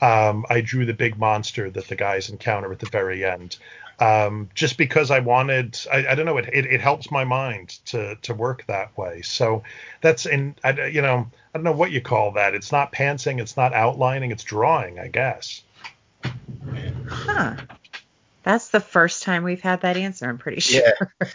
um, 0.00 0.44
I 0.50 0.60
drew 0.60 0.84
the 0.84 0.94
big 0.94 1.18
monster 1.18 1.70
that 1.70 1.88
the 1.88 1.96
guys 1.96 2.28
encounter 2.28 2.72
at 2.72 2.80
the 2.80 2.88
very 2.90 3.24
end. 3.24 3.56
Um, 3.98 4.50
just 4.54 4.76
because 4.76 5.10
I 5.10 5.20
wanted, 5.20 5.80
I, 5.90 6.08
I 6.08 6.14
don't 6.14 6.26
know, 6.26 6.36
it, 6.36 6.50
it, 6.52 6.66
it, 6.66 6.80
helps 6.82 7.10
my 7.10 7.24
mind 7.24 7.78
to 7.86 8.16
to 8.16 8.34
work 8.34 8.62
that 8.66 8.96
way. 8.98 9.22
So 9.22 9.62
that's 10.02 10.26
in, 10.26 10.54
I, 10.62 10.88
you 10.88 11.00
know, 11.00 11.26
I 11.54 11.58
don't 11.58 11.64
know 11.64 11.72
what 11.72 11.92
you 11.92 12.02
call 12.02 12.32
that. 12.32 12.54
It's 12.54 12.70
not 12.70 12.92
pantsing, 12.92 13.40
it's 13.40 13.56
not 13.56 13.72
outlining, 13.72 14.32
it's 14.32 14.44
drawing, 14.44 14.98
I 14.98 15.08
guess. 15.08 15.62
Huh. 17.08 17.56
That's 18.46 18.68
the 18.68 18.78
first 18.78 19.24
time 19.24 19.42
we've 19.42 19.60
had 19.60 19.80
that 19.80 19.96
answer, 19.96 20.28
I'm 20.28 20.38
pretty 20.38 20.60
sure. 20.60 20.80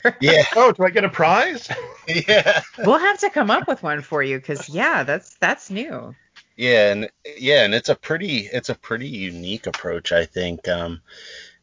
Yeah. 0.05 0.11
yeah. 0.21 0.43
oh, 0.55 0.71
do 0.71 0.85
I 0.85 0.91
get 0.91 1.03
a 1.03 1.09
prize? 1.09 1.67
yeah. 2.07 2.61
We'll 2.77 2.99
have 2.99 3.19
to 3.19 3.29
come 3.29 3.51
up 3.51 3.67
with 3.67 3.83
one 3.83 4.01
for 4.01 4.23
you 4.23 4.37
because 4.37 4.69
yeah, 4.69 5.03
that's 5.03 5.35
that's 5.35 5.69
new. 5.69 6.15
Yeah, 6.55 6.93
and 6.93 7.09
yeah, 7.37 7.65
and 7.65 7.75
it's 7.75 7.89
a 7.89 7.95
pretty 7.95 8.47
it's 8.53 8.69
a 8.69 8.75
pretty 8.75 9.09
unique 9.09 9.67
approach, 9.67 10.13
I 10.13 10.23
think. 10.23 10.69
Um, 10.69 11.01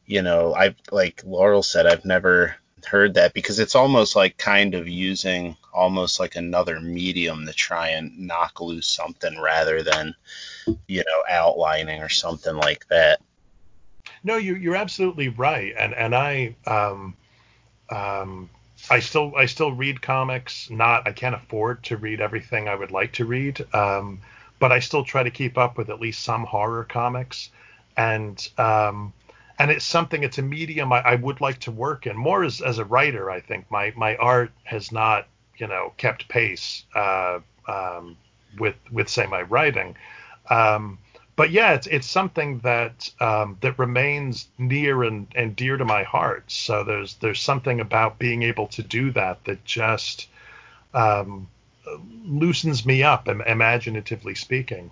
you 0.05 0.21
know, 0.21 0.53
I've 0.53 0.77
like 0.93 1.23
Laurel 1.25 1.63
said, 1.63 1.87
I've 1.87 2.05
never 2.05 2.55
heard 2.85 3.15
that 3.15 3.33
because 3.33 3.59
it's 3.59 3.75
almost 3.75 4.17
like 4.17 4.37
kind 4.37 4.75
of 4.75 4.87
using 4.87 5.57
almost 5.73 6.21
like 6.21 6.37
another 6.37 6.79
medium 6.79 7.47
to 7.47 7.55
try 7.55 7.89
and 7.89 8.19
knock 8.19 8.61
loose 8.61 8.87
something 8.87 9.41
rather 9.41 9.83
than 9.83 10.15
you 10.87 11.05
know 11.07 11.23
outlining 11.31 12.03
or 12.03 12.11
something 12.11 12.57
like 12.57 12.87
that. 12.89 13.23
No, 14.25 14.37
you 14.37 14.57
you're 14.57 14.77
absolutely 14.77 15.29
right, 15.29 15.75
and 15.79 15.95
and 15.95 16.15
I 16.15 16.57
um 16.67 17.17
um 17.91 18.51
I 18.91 19.01
still 19.01 19.33
I 19.37 19.47
still 19.47 19.73
read 19.73 20.01
comics. 20.01 20.71
Not 20.71 21.07
I 21.07 21.13
can't 21.13 21.35
afford 21.35 21.83
to 21.85 21.97
read 21.97 22.21
everything 22.21 22.69
I 22.69 22.75
would 22.75 22.91
like 22.91 23.13
to 23.15 23.25
read, 23.25 23.65
um, 23.75 24.21
but 24.59 24.73
I 24.73 24.79
still 24.81 25.05
try 25.05 25.23
to 25.23 25.31
keep 25.31 25.59
up 25.59 25.77
with 25.77 25.91
at 25.91 26.01
least 26.01 26.23
some 26.23 26.45
horror 26.45 26.85
comics, 26.85 27.51
and 27.97 28.47
um, 28.59 29.13
and 29.59 29.71
it's 29.71 29.85
something 29.85 30.23
it's 30.23 30.39
a 30.39 30.43
medium 30.43 30.93
I, 30.93 31.01
I, 31.01 31.15
would 31.17 31.41
like 31.41 31.59
to 31.61 31.73
work 31.73 32.07
in 32.07 32.17
more 32.17 32.45
as, 32.45 32.61
as 32.61 32.79
a 32.79 32.85
writer 32.85 33.31
i 33.31 33.41
think. 33.41 33.71
My 33.71 33.93
my 33.97 34.17
art 34.17 34.53
has 34.65 34.93
not 34.93 35.27
you 35.59 35.67
know 35.67 35.93
kept 35.97 36.29
pace 36.29 36.85
uh, 36.95 37.41
um, 37.67 38.17
with 38.59 38.77
with 38.91 39.09
say 39.09 39.27
my 39.27 39.43
writing. 39.43 39.97
Um, 40.51 40.99
but 41.39 41.53
yeah 41.53 41.73
it's 41.73 41.87
it's 41.87 42.11
something 42.11 42.59
that 42.59 43.09
um, 43.21 43.57
that 43.61 43.79
remains 43.79 44.49
near 44.59 45.05
and, 45.05 45.29
and 45.37 45.55
dear 45.55 45.77
to 45.77 45.85
my 45.85 46.03
heart. 46.03 46.51
So 46.51 46.83
there's 46.83 47.15
there's 47.15 47.41
something 47.41 47.81
about 47.81 48.19
being 48.19 48.43
able 48.43 48.67
to 48.67 48.83
do 48.83 49.13
that 49.13 49.45
that 49.45 49.65
just 49.65 50.27
um, 50.93 51.47
loosens 52.27 52.85
me 52.85 53.05
up 53.05 53.29
imaginatively 53.29 54.35
speaking. 54.35 54.91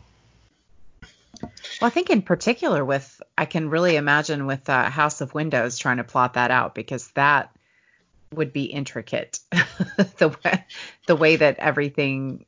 Well, 1.42 1.50
I 1.82 1.90
think 1.90 2.10
in 2.10 2.22
particular 2.22 2.84
with 2.84 3.20
I 3.36 3.44
can 3.44 3.68
really 3.68 3.96
imagine 3.96 4.46
with 4.46 4.68
uh, 4.68 4.88
House 4.88 5.20
of 5.20 5.34
Windows 5.34 5.78
trying 5.78 5.96
to 5.96 6.04
plot 6.04 6.34
that 6.34 6.52
out 6.52 6.76
because 6.76 7.08
that 7.16 7.50
would 8.32 8.52
be 8.52 8.64
intricate. 8.64 9.40
The 10.18 10.28
way 10.28 10.66
the 11.06 11.16
way 11.16 11.36
that 11.36 11.58
everything 11.58 12.44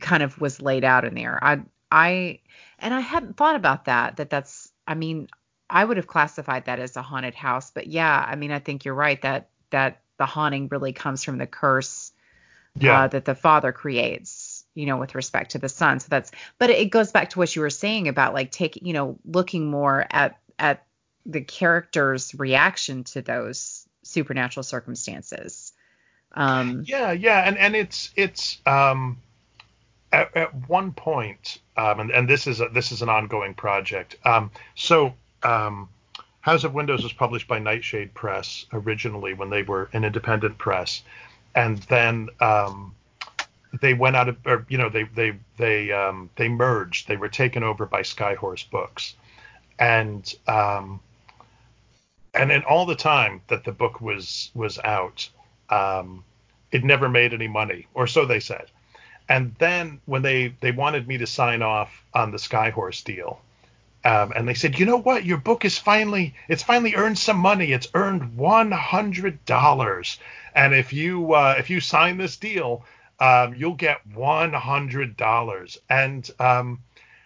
kind 0.00 0.22
of 0.22 0.40
was 0.40 0.60
laid 0.60 0.82
out 0.82 1.04
in 1.04 1.14
there. 1.14 1.38
I 1.42 1.60
I 1.90 2.40
and 2.78 2.92
I 2.92 3.00
hadn't 3.00 3.36
thought 3.36 3.56
about 3.56 3.86
that 3.86 4.16
that 4.16 4.30
that's 4.30 4.70
I 4.86 4.94
mean 4.94 5.28
I 5.70 5.84
would 5.84 5.96
have 5.96 6.06
classified 6.06 6.66
that 6.66 6.78
as 6.78 6.96
a 6.96 7.02
haunted 7.02 7.34
house, 7.34 7.70
but 7.70 7.86
yeah, 7.86 8.24
I 8.26 8.36
mean 8.36 8.50
I 8.50 8.58
think 8.58 8.84
you're 8.84 8.94
right 8.94 9.20
that 9.22 9.50
that 9.70 10.02
the 10.18 10.26
haunting 10.26 10.68
really 10.68 10.92
comes 10.92 11.22
from 11.24 11.38
the 11.38 11.46
curse 11.46 12.12
yeah. 12.76 13.02
uh, 13.02 13.08
that 13.08 13.24
the 13.24 13.34
father 13.34 13.72
creates 13.72 14.58
you 14.78 14.86
know, 14.86 14.96
with 14.96 15.16
respect 15.16 15.50
to 15.50 15.58
the 15.58 15.68
son. 15.68 15.98
So 15.98 16.06
that's, 16.08 16.30
but 16.56 16.70
it 16.70 16.90
goes 16.90 17.10
back 17.10 17.30
to 17.30 17.38
what 17.40 17.54
you 17.56 17.62
were 17.62 17.70
saying 17.70 18.06
about 18.06 18.32
like 18.32 18.52
taking, 18.52 18.86
you 18.86 18.92
know, 18.92 19.18
looking 19.24 19.68
more 19.68 20.06
at 20.08 20.38
at 20.56 20.86
the 21.26 21.40
character's 21.40 22.32
reaction 22.36 23.02
to 23.02 23.20
those 23.20 23.88
supernatural 24.04 24.62
circumstances. 24.62 25.72
Um, 26.32 26.84
yeah, 26.86 27.10
yeah, 27.10 27.40
and 27.40 27.58
and 27.58 27.74
it's 27.74 28.12
it's 28.14 28.58
um, 28.66 29.18
at, 30.12 30.36
at 30.36 30.68
one 30.68 30.92
point, 30.92 31.58
um, 31.78 32.00
and, 32.00 32.10
and 32.10 32.28
this 32.28 32.46
is 32.48 32.60
a, 32.60 32.68
this 32.68 32.90
is 32.90 33.02
an 33.02 33.08
ongoing 33.08 33.54
project. 33.54 34.16
Um, 34.24 34.50
so 34.74 35.14
um, 35.44 35.88
House 36.40 36.64
of 36.64 36.74
Windows 36.74 37.04
was 37.04 37.12
published 37.12 37.46
by 37.46 37.60
Nightshade 37.60 38.12
Press 38.14 38.66
originally 38.72 39.32
when 39.32 39.48
they 39.48 39.62
were 39.62 39.88
an 39.92 40.04
independent 40.04 40.58
press, 40.58 41.02
and 41.54 41.78
then 41.84 42.28
um, 42.40 42.94
they 43.80 43.94
went 43.94 44.16
out 44.16 44.28
of, 44.28 44.36
or 44.44 44.66
you 44.68 44.76
know, 44.76 44.88
they 44.88 45.04
they 45.04 45.34
they 45.56 45.92
um, 45.92 46.30
they 46.34 46.48
merged. 46.48 47.06
They 47.06 47.16
were 47.16 47.28
taken 47.28 47.62
over 47.62 47.86
by 47.86 48.02
Skyhorse 48.02 48.68
Books, 48.70 49.14
and 49.78 50.34
um, 50.48 51.00
and 52.34 52.50
then 52.50 52.64
all 52.64 52.86
the 52.86 52.96
time 52.96 53.40
that 53.46 53.62
the 53.62 53.72
book 53.72 54.00
was 54.00 54.50
was 54.54 54.80
out, 54.80 55.28
it 56.72 56.82
never 56.82 57.08
made 57.08 57.32
any 57.34 57.48
money, 57.48 57.86
or 57.94 58.08
so 58.08 58.26
they 58.26 58.40
said. 58.40 58.66
And 59.28 59.54
then 59.58 60.00
when 60.06 60.22
they 60.22 60.54
they 60.60 60.72
wanted 60.72 61.06
me 61.06 61.18
to 61.18 61.26
sign 61.26 61.62
off 61.62 62.04
on 62.14 62.30
the 62.30 62.38
Skyhorse 62.38 63.04
deal, 63.04 63.40
um, 64.04 64.32
and 64.34 64.48
they 64.48 64.54
said, 64.54 64.78
you 64.78 64.86
know 64.86 64.96
what, 64.96 65.24
your 65.24 65.36
book 65.36 65.64
is 65.64 65.76
finally 65.76 66.34
it's 66.48 66.62
finally 66.62 66.94
earned 66.94 67.18
some 67.18 67.38
money. 67.38 67.72
It's 67.72 67.88
earned 67.94 68.36
one 68.36 68.70
hundred 68.70 69.44
dollars, 69.44 70.18
and 70.54 70.74
if 70.74 70.92
you 70.92 71.34
uh, 71.34 71.56
if 71.58 71.68
you 71.68 71.80
sign 71.80 72.16
this 72.16 72.36
deal, 72.36 72.84
um, 73.20 73.54
you'll 73.54 73.74
get 73.74 74.06
one 74.06 74.52
hundred 74.52 75.16
dollars. 75.16 75.78
And 75.90 76.28
um, 76.38 76.80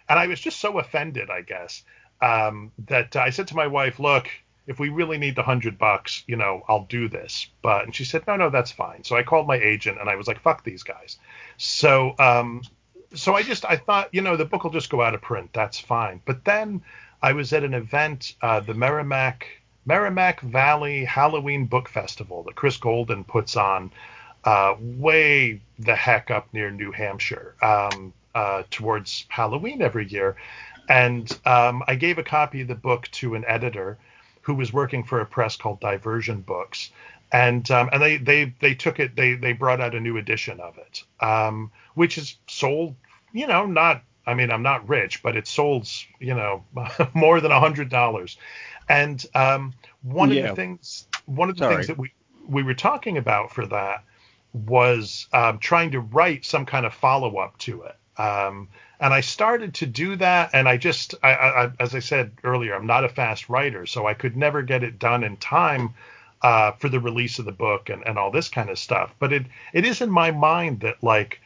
and 0.09 0.19
I 0.19 0.27
was 0.27 0.41
just 0.41 0.59
so 0.59 0.79
offended, 0.79 1.29
I 1.29 1.41
guess, 1.41 1.83
um, 2.21 2.71
that 2.87 3.15
I 3.15 3.29
said 3.29 3.47
to 3.47 3.55
my 3.55 3.67
wife, 3.67 3.99
"Look, 3.99 4.29
if 4.67 4.79
we 4.79 4.89
really 4.89 5.17
need 5.17 5.35
the 5.35 5.43
hundred 5.43 5.77
bucks, 5.77 6.23
you 6.27 6.35
know, 6.35 6.63
I'll 6.67 6.85
do 6.85 7.07
this." 7.07 7.47
But 7.61 7.85
and 7.85 7.95
she 7.95 8.05
said, 8.05 8.25
"No, 8.27 8.35
no, 8.35 8.49
that's 8.49 8.71
fine." 8.71 9.03
So 9.03 9.15
I 9.15 9.23
called 9.23 9.47
my 9.47 9.57
agent 9.57 9.99
and 9.99 10.09
I 10.09 10.15
was 10.15 10.27
like, 10.27 10.39
"Fuck 10.41 10.63
these 10.63 10.83
guys." 10.83 11.17
So 11.57 12.15
um, 12.19 12.61
so 13.13 13.35
I 13.35 13.43
just 13.43 13.65
I 13.65 13.77
thought, 13.77 14.09
you 14.11 14.21
know, 14.21 14.37
the 14.37 14.45
book 14.45 14.63
will 14.63 14.71
just 14.71 14.89
go 14.89 15.01
out 15.01 15.13
of 15.13 15.21
print. 15.21 15.51
That's 15.53 15.79
fine. 15.79 16.21
But 16.25 16.45
then 16.45 16.81
I 17.21 17.33
was 17.33 17.53
at 17.53 17.63
an 17.63 17.73
event, 17.73 18.35
uh, 18.41 18.59
the 18.59 18.73
Merrimack 18.73 19.47
Merrimack 19.85 20.41
Valley 20.41 21.05
Halloween 21.05 21.65
Book 21.65 21.89
Festival 21.89 22.43
that 22.43 22.55
Chris 22.55 22.77
Golden 22.77 23.23
puts 23.23 23.55
on 23.55 23.91
uh, 24.43 24.75
way 24.79 25.61
the 25.79 25.95
heck 25.95 26.31
up 26.31 26.47
near 26.53 26.71
New 26.71 26.91
Hampshire 26.91 27.55
um, 27.61 28.13
uh, 28.35 28.63
towards 28.69 29.25
Halloween 29.29 29.81
every 29.81 30.07
year. 30.07 30.35
And 30.89 31.31
um, 31.45 31.83
I 31.87 31.95
gave 31.95 32.17
a 32.17 32.23
copy 32.23 32.61
of 32.61 32.67
the 32.67 32.75
book 32.75 33.09
to 33.11 33.35
an 33.35 33.45
editor 33.47 33.97
who 34.43 34.55
was 34.55 34.71
working 34.71 35.03
for 35.03 35.19
a 35.19 35.25
press 35.25 35.55
called 35.55 35.79
Diversion 35.79 36.41
Books. 36.41 36.91
And 37.31 37.69
um, 37.71 37.89
and 37.91 38.01
they, 38.01 38.17
they 38.17 38.53
they 38.61 38.75
took 38.75 38.99
it 38.99 39.15
they 39.15 39.33
they 39.33 39.53
brought 39.53 39.81
out 39.81 39.95
a 39.95 39.99
new 39.99 40.17
edition 40.17 40.59
of 40.59 40.77
it, 40.77 41.03
um, 41.19 41.71
which 41.95 42.19
is 42.19 42.37
sold 42.47 42.95
you 43.33 43.47
know 43.47 43.65
not 43.65 44.03
I 44.27 44.35
mean 44.35 44.51
I'm 44.51 44.61
not 44.61 44.87
rich 44.87 45.23
but 45.23 45.35
it 45.35 45.47
sold 45.47 45.89
you 46.19 46.35
know 46.35 46.63
more 47.15 47.41
than 47.41 47.51
a 47.51 47.59
hundred 47.59 47.89
dollars, 47.89 48.37
and 48.87 49.25
um, 49.33 49.73
one 50.03 50.31
yeah. 50.31 50.43
of 50.43 50.49
the 50.49 50.55
things 50.55 51.07
one 51.25 51.49
of 51.49 51.57
the 51.57 51.63
Sorry. 51.63 51.75
things 51.75 51.87
that 51.87 51.97
we 51.97 52.13
we 52.47 52.61
were 52.61 52.75
talking 52.75 53.17
about 53.17 53.51
for 53.51 53.65
that 53.65 54.03
was 54.53 55.27
um, 55.33 55.57
trying 55.57 55.91
to 55.91 55.99
write 55.99 56.45
some 56.45 56.65
kind 56.65 56.85
of 56.85 56.93
follow 56.93 57.37
up 57.37 57.57
to 57.57 57.83
it. 57.83 57.95
And 59.03 59.13
I 59.13 59.19
started 59.19 59.73
to 59.75 59.85
do 59.85 60.15
that, 60.15 60.51
and 60.53 60.65
I 60.65 60.77
just, 60.77 61.13
I, 61.21 61.33
I, 61.33 61.71
as 61.77 61.93
I 61.93 61.99
said 61.99 62.31
earlier, 62.45 62.73
I'm 62.73 62.87
not 62.87 63.03
a 63.03 63.09
fast 63.09 63.49
writer, 63.49 63.85
so 63.85 64.07
I 64.07 64.13
could 64.13 64.37
never 64.37 64.61
get 64.61 64.81
it 64.81 64.97
done 64.97 65.25
in 65.25 65.35
time 65.35 65.93
uh, 66.41 66.71
for 66.71 66.87
the 66.87 67.01
release 67.01 67.37
of 67.37 67.43
the 67.43 67.51
book 67.51 67.89
and, 67.89 68.01
and 68.05 68.17
all 68.17 68.31
this 68.31 68.47
kind 68.47 68.69
of 68.69 68.79
stuff. 68.79 69.13
But 69.19 69.33
it, 69.33 69.45
it 69.73 69.83
is 69.83 69.99
in 69.99 70.09
my 70.09 70.31
mind 70.31 70.79
that 70.79 71.03
like 71.03 71.41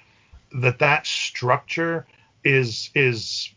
that 0.53 0.77
that 0.77 1.07
structure 1.07 2.05
is 2.43 2.91
is 2.93 3.49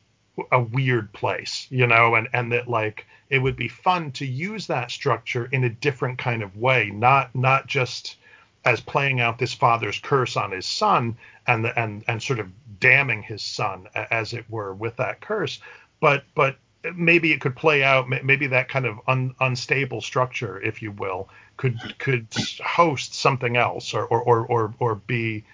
a 0.50 0.62
weird 0.62 1.12
place, 1.12 1.66
you 1.68 1.86
know, 1.86 2.14
and 2.14 2.26
and 2.32 2.52
that 2.52 2.68
like 2.68 3.06
it 3.28 3.40
would 3.40 3.56
be 3.56 3.68
fun 3.68 4.12
to 4.12 4.24
use 4.24 4.66
that 4.68 4.90
structure 4.90 5.44
in 5.52 5.64
a 5.64 5.68
different 5.68 6.16
kind 6.16 6.42
of 6.42 6.56
way, 6.56 6.90
not 6.90 7.34
not 7.34 7.66
just 7.66 8.16
as 8.64 8.80
playing 8.80 9.20
out 9.20 9.38
this 9.38 9.54
father's 9.54 9.98
curse 9.98 10.36
on 10.36 10.50
his 10.50 10.66
son 10.66 11.16
and 11.46 11.64
the, 11.64 11.78
and 11.78 12.04
and 12.08 12.22
sort 12.22 12.38
of 12.38 12.48
damning 12.78 13.22
his 13.22 13.42
son 13.42 13.88
as 13.94 14.32
it 14.32 14.44
were 14.50 14.74
with 14.74 14.96
that 14.96 15.20
curse. 15.20 15.60
But 16.00 16.24
but 16.34 16.56
maybe 16.94 17.32
it 17.32 17.40
could 17.40 17.56
play 17.56 17.82
out 17.82 18.08
maybe 18.08 18.46
that 18.46 18.68
kind 18.68 18.86
of 18.86 18.98
un, 19.06 19.34
unstable 19.40 20.00
structure 20.00 20.60
if 20.60 20.82
you 20.82 20.92
will 20.92 21.28
could 21.56 21.78
could 21.98 22.26
host 22.64 23.14
something 23.14 23.56
else 23.56 23.92
or 23.94 24.04
or 24.06 24.22
or 24.22 24.46
or, 24.46 24.74
or 24.78 24.94
be 24.94 25.44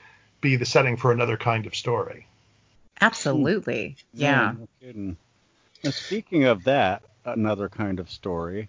be 0.40 0.56
the 0.56 0.66
setting 0.66 0.96
for 0.96 1.12
another 1.12 1.36
kind 1.36 1.66
of 1.66 1.74
story. 1.74 2.26
Absolutely. 3.00 3.96
Hmm. 4.14 4.22
Yeah, 4.22 4.54
yeah. 4.80 4.92
no 4.94 5.16
now, 5.84 5.90
speaking 5.90 6.44
of 6.44 6.64
that 6.64 7.02
another 7.24 7.68
kind 7.68 7.98
of 8.00 8.10
story 8.10 8.68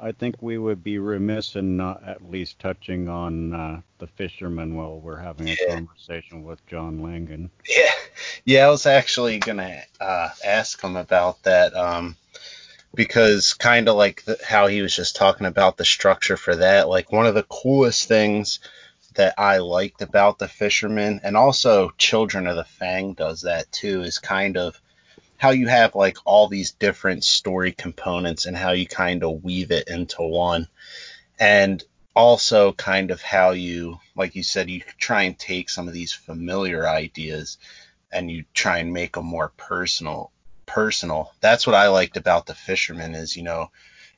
I 0.00 0.12
think 0.12 0.36
we 0.40 0.58
would 0.58 0.82
be 0.82 0.98
remiss 0.98 1.56
in 1.56 1.76
not 1.76 2.02
at 2.04 2.30
least 2.30 2.58
touching 2.58 3.08
on 3.08 3.52
uh, 3.52 3.80
the 3.98 4.06
fisherman 4.06 4.76
while 4.76 5.00
we're 5.00 5.16
having 5.18 5.48
a 5.48 5.56
yeah. 5.60 5.74
conversation 5.74 6.44
with 6.44 6.64
John 6.66 7.02
Langan. 7.02 7.50
Yeah, 7.68 7.92
yeah, 8.44 8.66
I 8.66 8.70
was 8.70 8.86
actually 8.86 9.38
gonna 9.38 9.82
uh, 10.00 10.28
ask 10.44 10.80
him 10.82 10.96
about 10.96 11.42
that 11.42 11.74
um, 11.74 12.16
because 12.94 13.54
kind 13.54 13.88
of 13.88 13.96
like 13.96 14.24
the, 14.24 14.38
how 14.46 14.66
he 14.66 14.82
was 14.82 14.94
just 14.94 15.16
talking 15.16 15.46
about 15.46 15.76
the 15.76 15.84
structure 15.84 16.36
for 16.36 16.56
that. 16.56 16.88
Like 16.88 17.12
one 17.12 17.26
of 17.26 17.34
the 17.34 17.44
coolest 17.44 18.08
things 18.08 18.60
that 19.14 19.34
I 19.36 19.58
liked 19.58 20.00
about 20.00 20.38
the 20.38 20.48
fisherman, 20.48 21.20
and 21.24 21.36
also 21.36 21.90
Children 21.98 22.46
of 22.46 22.56
the 22.56 22.64
Fang 22.64 23.14
does 23.14 23.42
that 23.42 23.70
too, 23.72 24.02
is 24.02 24.18
kind 24.18 24.56
of 24.56 24.80
how 25.38 25.50
you 25.50 25.68
have 25.68 25.94
like 25.94 26.18
all 26.26 26.48
these 26.48 26.72
different 26.72 27.24
story 27.24 27.72
components 27.72 28.44
and 28.44 28.56
how 28.56 28.72
you 28.72 28.86
kind 28.86 29.24
of 29.24 29.42
weave 29.42 29.70
it 29.70 29.88
into 29.88 30.22
one. 30.22 30.68
And 31.40 31.82
also 32.14 32.72
kind 32.72 33.12
of 33.12 33.22
how 33.22 33.52
you, 33.52 34.00
like 34.16 34.34
you 34.34 34.42
said, 34.42 34.68
you 34.68 34.82
try 34.98 35.22
and 35.22 35.38
take 35.38 35.70
some 35.70 35.88
of 35.88 35.94
these 35.94 36.12
familiar 36.12 36.86
ideas, 36.86 37.58
and 38.12 38.30
you 38.30 38.44
try 38.52 38.78
and 38.78 38.92
make 38.92 39.12
them 39.12 39.24
more 39.24 39.52
personal 39.56 40.32
personal. 40.66 41.32
That's 41.40 41.66
what 41.66 41.76
I 41.76 41.88
liked 41.88 42.16
about 42.16 42.46
The 42.46 42.54
Fisherman 42.54 43.14
is, 43.14 43.36
you 43.36 43.42
know, 43.42 43.70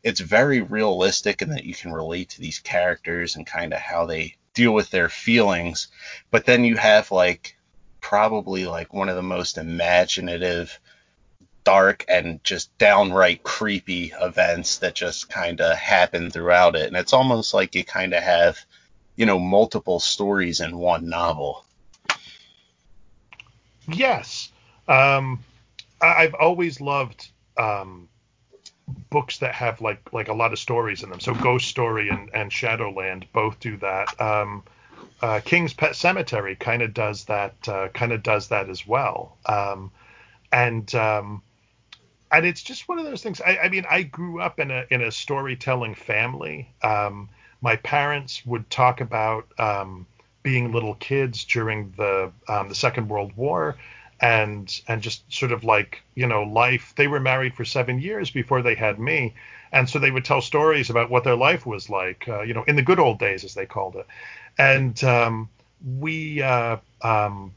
it's 0.03 0.21
very 0.21 0.61
realistic 0.61 1.43
in 1.43 1.51
that 1.51 1.65
you 1.65 1.75
can 1.75 1.93
relate 1.93 2.31
to 2.31 2.41
these 2.41 2.59
characters 2.59 3.37
and 3.37 3.47
kind 3.47 3.73
of 3.73 3.79
how 3.79 4.07
they 4.07 4.37
deal 4.55 4.73
with 4.73 4.91
their 4.91 5.09
feelings. 5.09 5.89
But 6.31 6.47
then 6.47 6.65
you 6.65 6.77
have 6.77 7.11
like 7.13 7.57
probably 8.01 8.67
like 8.67 8.93
one 8.93 9.09
of 9.09 9.17
the 9.17 9.23
most 9.23 9.59
imaginative, 9.59 10.79
dark, 11.71 12.05
and 12.09 12.43
just 12.43 12.77
downright 12.79 13.45
creepy 13.45 14.13
events 14.21 14.79
that 14.79 14.93
just 14.93 15.31
kind 15.31 15.61
of 15.61 15.77
happen 15.77 16.29
throughout 16.29 16.75
it. 16.75 16.89
And 16.89 16.97
it's 16.97 17.13
almost 17.13 17.55
like 17.55 17.77
you 17.77 17.85
kind 17.85 18.13
of 18.13 18.25
have, 18.25 18.59
you 19.15 19.25
know, 19.25 19.39
multiple 19.39 20.01
stories 20.01 20.61
in 20.61 20.77
one 20.77 21.09
novel. 21.09 21.65
Yes. 23.87 24.51
Um, 24.89 25.45
I've 26.03 26.35
always 26.35 26.81
loved 26.81 27.31
um, 27.57 28.09
books 29.11 29.39
that 29.39 29.55
have 29.55 29.81
like 29.81 30.13
like 30.13 30.27
a 30.29 30.35
lot 30.35 30.53
of 30.53 30.59
stories 30.59 31.05
in 31.05 31.11
them. 31.11 31.21
So 31.21 31.35
Ghost 31.35 31.69
Story 31.69 32.09
and, 32.09 32.31
and 32.35 32.53
Shadowland 32.53 33.27
both 33.33 33.61
do 33.61 33.77
that. 33.77 34.21
Um, 34.21 34.65
uh, 35.23 35.39
King's 35.45 35.73
Pet 35.73 35.93
Sematary 35.93 36.59
kind 36.59 36.83
of 36.83 36.93
does 36.95 37.27
that 37.27 37.55
uh, 37.69 37.89
kind 37.95 38.11
of 38.11 38.25
does 38.25 38.49
that 38.49 38.69
as 38.69 38.85
well. 38.85 39.37
Um, 39.47 39.93
and 40.53 40.93
um, 40.97 41.43
and 42.33 42.47
it's 42.47 42.63
just 42.63 42.89
one 42.89 42.99
of 42.99 43.05
those 43.05 43.23
things. 43.23 43.41
I, 43.41 43.59
I, 43.65 43.69
mean, 43.69 43.85
I 43.91 44.03
grew 44.03 44.41
up 44.41 44.59
in 44.61 44.71
a 44.71 44.85
in 44.91 45.03
a 45.03 45.11
storytelling 45.11 45.95
family. 45.95 46.69
Um, 46.83 47.29
my 47.61 47.77
parents 47.77 48.45
would 48.47 48.71
talk 48.71 49.01
about 49.01 49.47
um, 49.59 50.07
being 50.43 50.73
little 50.73 50.95
kids 50.95 51.45
during 51.45 51.93
the 51.97 52.33
um, 52.49 52.69
the 52.69 52.75
Second 52.75 53.09
World 53.09 53.37
War 53.37 53.77
and 54.21 54.81
and 54.87 55.03
just 55.03 55.31
sort 55.33 55.53
of 55.53 55.65
like 55.65 56.03
you 56.15 56.27
know 56.27 56.43
life 56.43 56.93
they 56.97 57.09
were 57.09 57.21
married 57.21 57.55
for 57.55 57.65
seven 57.65 57.99
years 57.99 58.31
before 58.31 58.63
they 58.63 58.75
had 58.75 58.99
me 58.99 59.35
and 59.73 59.89
so 59.89 59.99
they 59.99 60.11
would 60.11 60.25
tell 60.25 60.43
stories 60.43 60.91
about 60.91 61.11
what 61.11 61.25
their 61.25 61.37
life 61.37 61.65
was 61.65 61.89
like 61.89 62.29
uh, 62.29 62.43
you 62.43 62.53
know 62.53 62.63
in 62.65 62.77
the 62.77 62.83
good 62.83 62.99
old 62.99 63.19
days 63.19 63.45
as 63.45 63.55
they 63.55 63.65
called 63.65 63.97
it 63.97 64.07
and 64.59 65.03
um, 65.05 65.49
we 65.99 66.43
uh, 66.43 66.77
um, 67.03 67.53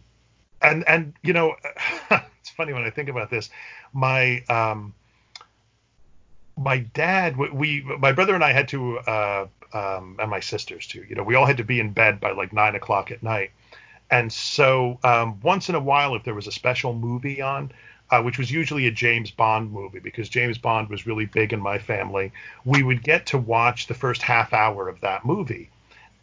and 0.62 0.88
and 0.88 1.14
you 1.22 1.34
know 1.34 1.56
it's 2.44 2.52
funny 2.52 2.74
when 2.74 2.84
i 2.84 2.90
think 2.90 3.10
about 3.10 3.30
this 3.30 3.50
my 3.94 4.44
um, 4.50 4.94
my 6.58 6.80
dad 6.94 7.36
we 7.38 7.82
my 8.00 8.12
brother 8.12 8.36
and 8.36 8.44
i 8.44 8.52
had 8.52 8.68
to 8.68 9.00
uh, 9.00 9.48
um, 9.74 10.18
and 10.20 10.30
my 10.30 10.40
sisters 10.40 10.86
too 10.86 11.04
you 11.10 11.16
know 11.16 11.24
we 11.24 11.36
all 11.36 11.46
had 11.46 11.58
to 11.58 11.64
be 11.64 11.80
in 11.80 11.92
bed 11.92 12.20
by 12.20 12.32
like 12.32 12.54
nine 12.54 12.76
o'clock 12.76 13.10
at 13.10 13.24
night 13.24 13.52
and 14.14 14.32
so 14.32 15.00
um, 15.04 15.40
once 15.42 15.70
in 15.70 15.76
a 15.76 15.80
while, 15.80 16.14
if 16.16 16.24
there 16.24 16.36
was 16.36 16.46
a 16.46 16.52
special 16.52 16.94
movie 16.94 17.42
on, 17.42 17.72
uh, 18.12 18.22
which 18.22 18.38
was 18.38 18.52
usually 18.52 18.86
a 18.86 18.92
James 18.92 19.32
Bond 19.32 19.72
movie 19.72 19.98
because 19.98 20.30
James 20.30 20.60
Bond 20.60 20.88
was 20.88 21.08
really 21.08 21.26
big 21.26 21.52
in 21.52 21.60
my 21.60 21.80
family, 21.80 22.32
we 22.64 22.84
would 22.84 23.02
get 23.02 23.26
to 23.28 23.40
watch 23.40 23.88
the 23.88 23.96
first 23.96 24.22
half 24.22 24.54
hour 24.54 24.88
of 24.88 25.02
that 25.02 25.26
movie, 25.26 25.72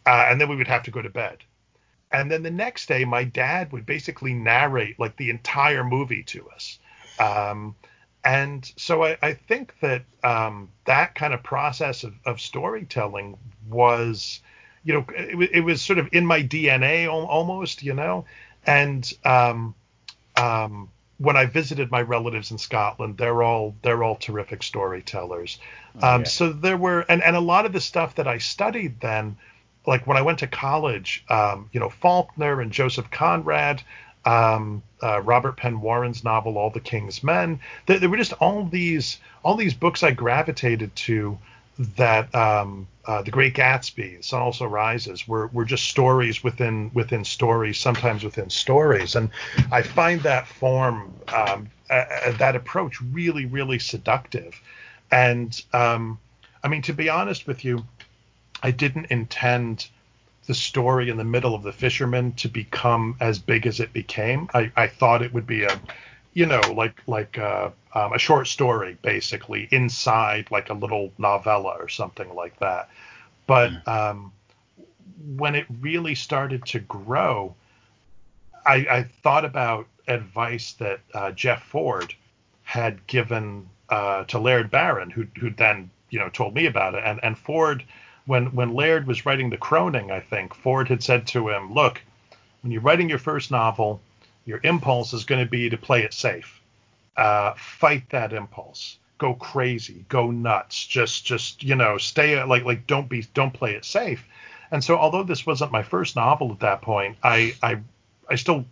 uh, 0.05 0.25
and 0.29 0.39
then 0.39 0.47
we 0.47 0.55
would 0.55 0.69
have 0.69 0.83
to 0.83 0.91
go 0.91 1.01
to 1.01 1.09
bed. 1.09 1.39
And 2.11 2.29
then 2.29 2.43
the 2.43 2.51
next 2.51 2.87
day, 2.87 3.05
my 3.05 3.23
dad 3.23 3.71
would 3.71 3.85
basically 3.85 4.33
narrate 4.33 4.99
like 4.99 5.15
the 5.17 5.29
entire 5.29 5.83
movie 5.83 6.23
to 6.23 6.49
us. 6.49 6.79
Um, 7.19 7.75
and 8.23 8.71
so 8.75 9.03
I, 9.03 9.17
I 9.21 9.33
think 9.33 9.73
that 9.81 10.03
um, 10.23 10.69
that 10.85 11.15
kind 11.15 11.33
of 11.33 11.41
process 11.41 12.03
of, 12.03 12.13
of 12.25 12.41
storytelling 12.41 13.37
was 13.69 14.41
you 14.83 14.93
know, 14.93 15.05
it, 15.15 15.49
it, 15.53 15.61
was 15.61 15.81
sort 15.81 15.99
of 15.99 16.09
in 16.11 16.25
my 16.25 16.41
DNA 16.41 17.07
almost, 17.07 17.83
you 17.83 17.93
know. 17.93 18.25
And 18.65 19.11
um, 19.23 19.75
um, 20.35 20.89
when 21.17 21.37
I 21.37 21.45
visited 21.45 21.91
my 21.91 22.01
relatives 22.01 22.51
in 22.51 22.57
Scotland, 22.57 23.17
they're 23.17 23.43
all 23.43 23.75
they're 23.83 24.03
all 24.03 24.15
terrific 24.15 24.63
storytellers. 24.63 25.59
Oh, 26.01 26.15
um, 26.15 26.21
yeah. 26.21 26.27
So 26.27 26.51
there 26.51 26.77
were, 26.77 27.01
and 27.01 27.23
and 27.23 27.35
a 27.35 27.41
lot 27.41 27.65
of 27.65 27.73
the 27.73 27.81
stuff 27.81 28.15
that 28.15 28.27
I 28.27 28.39
studied 28.39 28.99
then, 28.99 29.37
like 29.85 30.05
when 30.07 30.17
I 30.17 30.21
went 30.21 30.39
to 30.39 30.47
college, 30.47 31.23
um, 31.29 31.69
you 31.71 31.79
know, 31.79 31.89
Faulkner 31.89 32.61
and 32.61 32.71
Joseph 32.71 33.09
Conrad. 33.11 33.81
Um, 34.23 34.83
uh, 35.01 35.19
Robert 35.23 35.57
Penn 35.57 35.81
Warren's 35.81 36.23
novel 36.23 36.59
"All 36.59 36.69
the 36.69 36.79
King's 36.79 37.23
Men." 37.23 37.59
There, 37.87 37.97
there, 37.97 38.07
were 38.07 38.17
just 38.17 38.33
all 38.33 38.65
these 38.65 39.17
all 39.43 39.55
these 39.55 39.73
books 39.73 40.03
I 40.03 40.11
gravitated 40.11 40.95
to 41.07 41.39
that 41.79 42.33
um, 42.35 42.87
uh, 43.05 43.21
the 43.23 43.31
Great 43.31 43.55
Gatsby, 43.55 44.23
Sun 44.23 44.41
Also 44.41 44.65
Rises, 44.65 45.27
were, 45.27 45.47
were 45.47 45.65
just 45.65 45.85
stories 45.85 46.43
within 46.43 46.91
within 46.93 47.25
stories, 47.25 47.77
sometimes 47.79 48.23
within 48.23 48.49
stories, 48.49 49.15
and 49.15 49.29
I 49.71 49.81
find 49.81 50.21
that 50.21 50.47
form, 50.47 51.13
um, 51.33 51.69
uh, 51.89 52.31
that 52.37 52.55
approach, 52.55 53.01
really 53.01 53.45
really 53.45 53.79
seductive. 53.79 54.59
And 55.11 55.59
um, 55.73 56.19
I 56.63 56.67
mean, 56.67 56.83
to 56.83 56.93
be 56.93 57.09
honest 57.09 57.47
with 57.47 57.65
you, 57.65 57.85
I 58.63 58.71
didn't 58.71 59.07
intend 59.07 59.87
the 60.47 60.53
story 60.53 61.09
in 61.09 61.17
the 61.17 61.23
middle 61.23 61.53
of 61.53 61.63
the 61.63 61.71
fisherman 61.71 62.33
to 62.33 62.49
become 62.49 63.15
as 63.19 63.39
big 63.39 63.67
as 63.67 63.79
it 63.79 63.93
became. 63.93 64.49
I, 64.53 64.71
I 64.75 64.87
thought 64.87 65.21
it 65.21 65.33
would 65.33 65.47
be 65.47 65.63
a 65.63 65.79
you 66.33 66.45
know, 66.45 66.61
like 66.75 67.01
like 67.07 67.37
uh, 67.37 67.69
um, 67.93 68.13
a 68.13 68.19
short 68.19 68.47
story 68.47 68.97
basically 69.01 69.67
inside 69.71 70.49
like 70.49 70.69
a 70.69 70.73
little 70.73 71.11
novella 71.17 71.75
or 71.79 71.89
something 71.89 72.33
like 72.33 72.57
that. 72.59 72.89
But 73.47 73.71
mm. 73.71 73.87
um, 73.87 74.31
when 75.35 75.55
it 75.55 75.65
really 75.81 76.15
started 76.15 76.65
to 76.67 76.79
grow, 76.79 77.53
I, 78.65 78.75
I 78.89 79.03
thought 79.03 79.45
about 79.45 79.87
advice 80.07 80.73
that 80.73 81.01
uh, 81.13 81.31
Jeff 81.31 81.63
Ford 81.63 82.13
had 82.63 83.05
given 83.07 83.67
uh, 83.89 84.23
to 84.25 84.39
Laird 84.39 84.71
Barron, 84.71 85.09
who 85.09 85.27
who 85.37 85.49
then 85.49 85.89
you 86.09 86.19
know 86.19 86.29
told 86.29 86.55
me 86.55 86.65
about 86.65 86.95
it. 86.95 87.03
And 87.05 87.19
and 87.23 87.37
Ford, 87.37 87.83
when 88.25 88.47
when 88.55 88.73
Laird 88.73 89.07
was 89.07 89.25
writing 89.25 89.49
the 89.49 89.57
Croning, 89.57 90.11
I 90.11 90.19
think 90.19 90.53
Ford 90.53 90.89
had 90.89 91.03
said 91.03 91.27
to 91.27 91.49
him, 91.49 91.73
"Look, 91.73 92.01
when 92.61 92.71
you're 92.71 92.81
writing 92.81 93.09
your 93.09 93.19
first 93.19 93.51
novel." 93.51 94.01
your 94.45 94.59
impulse 94.63 95.13
is 95.13 95.23
going 95.23 95.43
to 95.43 95.49
be 95.49 95.69
to 95.69 95.77
play 95.77 96.03
it 96.03 96.13
safe. 96.13 96.61
Uh, 97.15 97.53
fight 97.55 98.09
that 98.09 98.33
impulse. 98.33 98.97
Go 99.17 99.33
crazy. 99.35 100.05
Go 100.09 100.31
nuts. 100.31 100.85
Just, 100.85 101.25
just 101.25 101.63
you 101.63 101.75
know, 101.75 101.97
stay 101.97 102.41
like, 102.43 102.63
like 102.63 102.87
don't 102.87 103.07
be, 103.07 103.25
don't 103.33 103.53
play 103.53 103.75
it 103.75 103.85
safe. 103.85 104.25
And 104.71 104.83
so, 104.83 104.97
although 104.97 105.23
this 105.23 105.45
wasn't 105.45 105.71
my 105.71 105.83
first 105.83 106.15
novel 106.15 106.51
at 106.51 106.61
that 106.61 106.81
point, 106.81 107.17
I, 107.21 107.53
I, 107.61 107.79
I 108.29 108.35
still 108.35 108.65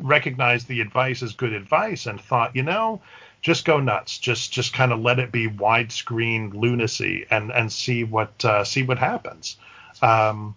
recognized 0.00 0.68
the 0.68 0.80
advice 0.80 1.22
as 1.22 1.32
good 1.32 1.52
advice 1.52 2.06
and 2.06 2.20
thought, 2.20 2.54
you 2.54 2.62
know, 2.62 3.00
just 3.40 3.64
go 3.64 3.80
nuts. 3.80 4.18
Just, 4.18 4.52
just 4.52 4.72
kind 4.72 4.92
of 4.92 5.00
let 5.00 5.18
it 5.18 5.32
be 5.32 5.48
widescreen 5.48 6.52
lunacy 6.54 7.26
and 7.30 7.50
and 7.52 7.72
see 7.72 8.04
what 8.04 8.44
uh, 8.44 8.64
see 8.64 8.82
what 8.82 8.98
happens. 8.98 9.56
Um, 10.02 10.54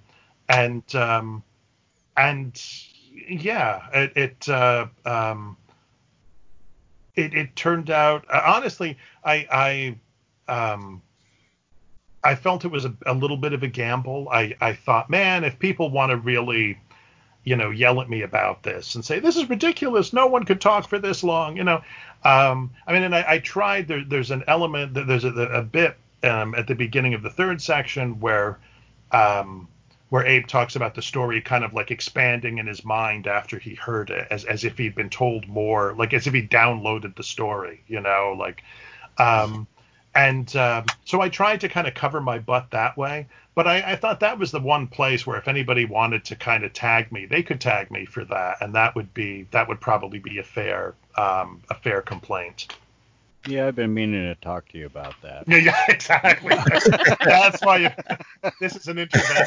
and 0.47 0.83
um, 0.95 1.43
and 2.17 2.61
yeah, 3.29 3.87
it 3.93 4.13
it, 4.15 4.49
uh, 4.49 4.87
um, 5.05 5.57
it 7.15 7.33
it 7.33 7.55
turned 7.55 7.89
out 7.89 8.25
uh, 8.29 8.41
honestly, 8.45 8.97
I 9.23 9.95
I 10.47 10.71
um, 10.73 11.01
I 12.23 12.35
felt 12.35 12.65
it 12.65 12.71
was 12.71 12.85
a, 12.85 12.93
a, 13.05 13.13
little 13.13 13.37
bit 13.37 13.53
of 13.53 13.63
a 13.63 13.67
gamble. 13.67 14.27
I 14.31 14.55
I 14.59 14.73
thought, 14.73 15.09
man, 15.09 15.43
if 15.43 15.59
people 15.59 15.89
want 15.89 16.09
to 16.09 16.17
really 16.17 16.79
you 17.43 17.55
know 17.55 17.69
yell 17.69 18.01
at 18.01 18.09
me 18.09 18.21
about 18.21 18.63
this 18.63 18.95
and 18.95 19.03
say 19.03 19.19
this 19.19 19.35
is 19.35 19.49
ridiculous 19.49 20.13
no 20.13 20.27
one 20.27 20.43
could 20.43 20.61
talk 20.61 20.87
for 20.87 20.99
this 20.99 21.23
long 21.23 21.55
you 21.55 21.63
know 21.63 21.81
um, 22.23 22.69
i 22.87 22.93
mean 22.93 23.03
and 23.03 23.15
i, 23.15 23.23
I 23.27 23.39
tried 23.39 23.87
there, 23.87 24.03
there's 24.03 24.31
an 24.31 24.43
element 24.47 24.93
there's 24.93 25.23
a, 25.23 25.29
a 25.29 25.63
bit 25.63 25.97
um, 26.23 26.53
at 26.55 26.67
the 26.67 26.75
beginning 26.75 27.13
of 27.13 27.21
the 27.21 27.29
third 27.29 27.61
section 27.61 28.19
where 28.19 28.59
um, 29.11 29.67
where 30.09 30.25
Abe 30.25 30.47
talks 30.47 30.75
about 30.75 30.95
the 30.95 31.01
story 31.01 31.39
kind 31.39 31.63
of 31.63 31.73
like 31.73 31.91
expanding 31.91 32.57
in 32.57 32.67
his 32.67 32.83
mind 32.83 33.27
after 33.27 33.59
he 33.59 33.75
heard 33.75 34.09
it, 34.09 34.27
as 34.31 34.43
as 34.45 34.63
if 34.63 34.77
he'd 34.77 34.95
been 34.95 35.09
told 35.09 35.47
more, 35.47 35.93
like 35.93 36.13
as 36.13 36.27
if 36.27 36.33
he 36.33 36.41
downloaded 36.41 37.15
the 37.15 37.23
story, 37.23 37.83
you 37.87 38.01
know, 38.01 38.35
like. 38.37 38.63
Um, 39.17 39.67
and 40.15 40.53
um, 40.55 40.85
so 41.05 41.21
I 41.21 41.29
tried 41.29 41.61
to 41.61 41.69
kind 41.69 41.87
of 41.87 41.93
cover 41.93 42.19
my 42.21 42.39
butt 42.39 42.71
that 42.71 42.97
way, 42.97 43.27
but 43.55 43.67
I, 43.67 43.91
I, 43.91 43.95
thought 43.95 44.21
that 44.21 44.39
was 44.39 44.51
the 44.51 44.59
one 44.59 44.87
place 44.87 45.25
where 45.27 45.37
if 45.37 45.47
anybody 45.47 45.85
wanted 45.85 46.25
to 46.25 46.35
kind 46.35 46.63
of 46.63 46.73
tag 46.73 47.11
me, 47.11 47.25
they 47.25 47.43
could 47.43 47.61
tag 47.61 47.91
me 47.91 48.05
for 48.05 48.25
that, 48.25 48.57
and 48.61 48.73
that 48.75 48.95
would 48.95 49.13
be 49.13 49.45
that 49.51 49.67
would 49.67 49.79
probably 49.79 50.19
be 50.19 50.39
a 50.39 50.43
fair 50.43 50.95
um, 51.15 51.61
a 51.69 51.75
fair 51.75 52.01
complaint. 52.01 52.67
Yeah, 53.47 53.67
I've 53.67 53.75
been 53.75 53.93
meaning 53.93 54.23
to 54.23 54.35
talk 54.35 54.67
to 54.69 54.77
you 54.77 54.85
about 54.85 55.15
that. 55.21 55.45
Yeah, 55.47 55.57
yeah, 55.57 55.85
exactly. 55.87 56.55
That's 57.23 57.63
why 57.63 57.77
you, 57.77 57.89
this 58.59 58.75
is 58.75 58.87
an 58.87 58.99
intervention. 58.99 59.45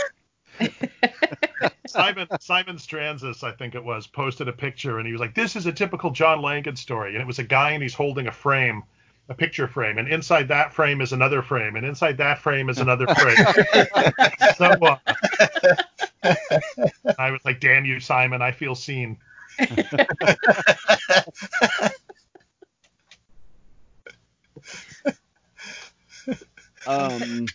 Simon 1.86 2.28
Simon 2.40 2.76
Strantzas, 2.76 3.43
I 3.43 3.52
think 3.52 3.74
it 3.74 3.84
was, 3.84 4.06
posted 4.06 4.48
a 4.48 4.52
picture 4.52 4.98
and 4.98 5.06
he 5.06 5.12
was 5.12 5.20
like, 5.20 5.34
"This 5.34 5.56
is 5.56 5.66
a 5.66 5.72
typical 5.72 6.10
John 6.10 6.40
Langan 6.40 6.76
story," 6.76 7.12
and 7.12 7.20
it 7.20 7.26
was 7.26 7.39
a 7.39 7.44
guy 7.44 7.72
and 7.72 7.82
he's 7.82 7.94
holding 7.94 8.28
a 8.28 8.32
frame, 8.32 8.82
a 9.28 9.35
picture 9.35 9.69
frame, 9.69 9.99
and 9.99 10.09
inside 10.09 10.49
that 10.49 10.73
frame 10.73 11.01
is 11.01 11.12
another 11.12 11.43
frame, 11.43 11.77
and 11.77 11.86
inside 11.86 12.19
that 12.19 12.39
frame 12.39 12.69
is 12.69 12.78
another 12.78 13.07
frame. 13.15 13.36
so 14.57 14.65
uh, 14.66 14.97
I 17.19 17.31
was 17.31 17.40
like, 17.44 17.61
"Damn 17.61 17.85
you, 17.85 18.01
Simon! 18.01 18.43
I 18.43 18.53
feel 18.53 18.74
seen." 18.74 19.19
Um, 26.86 27.47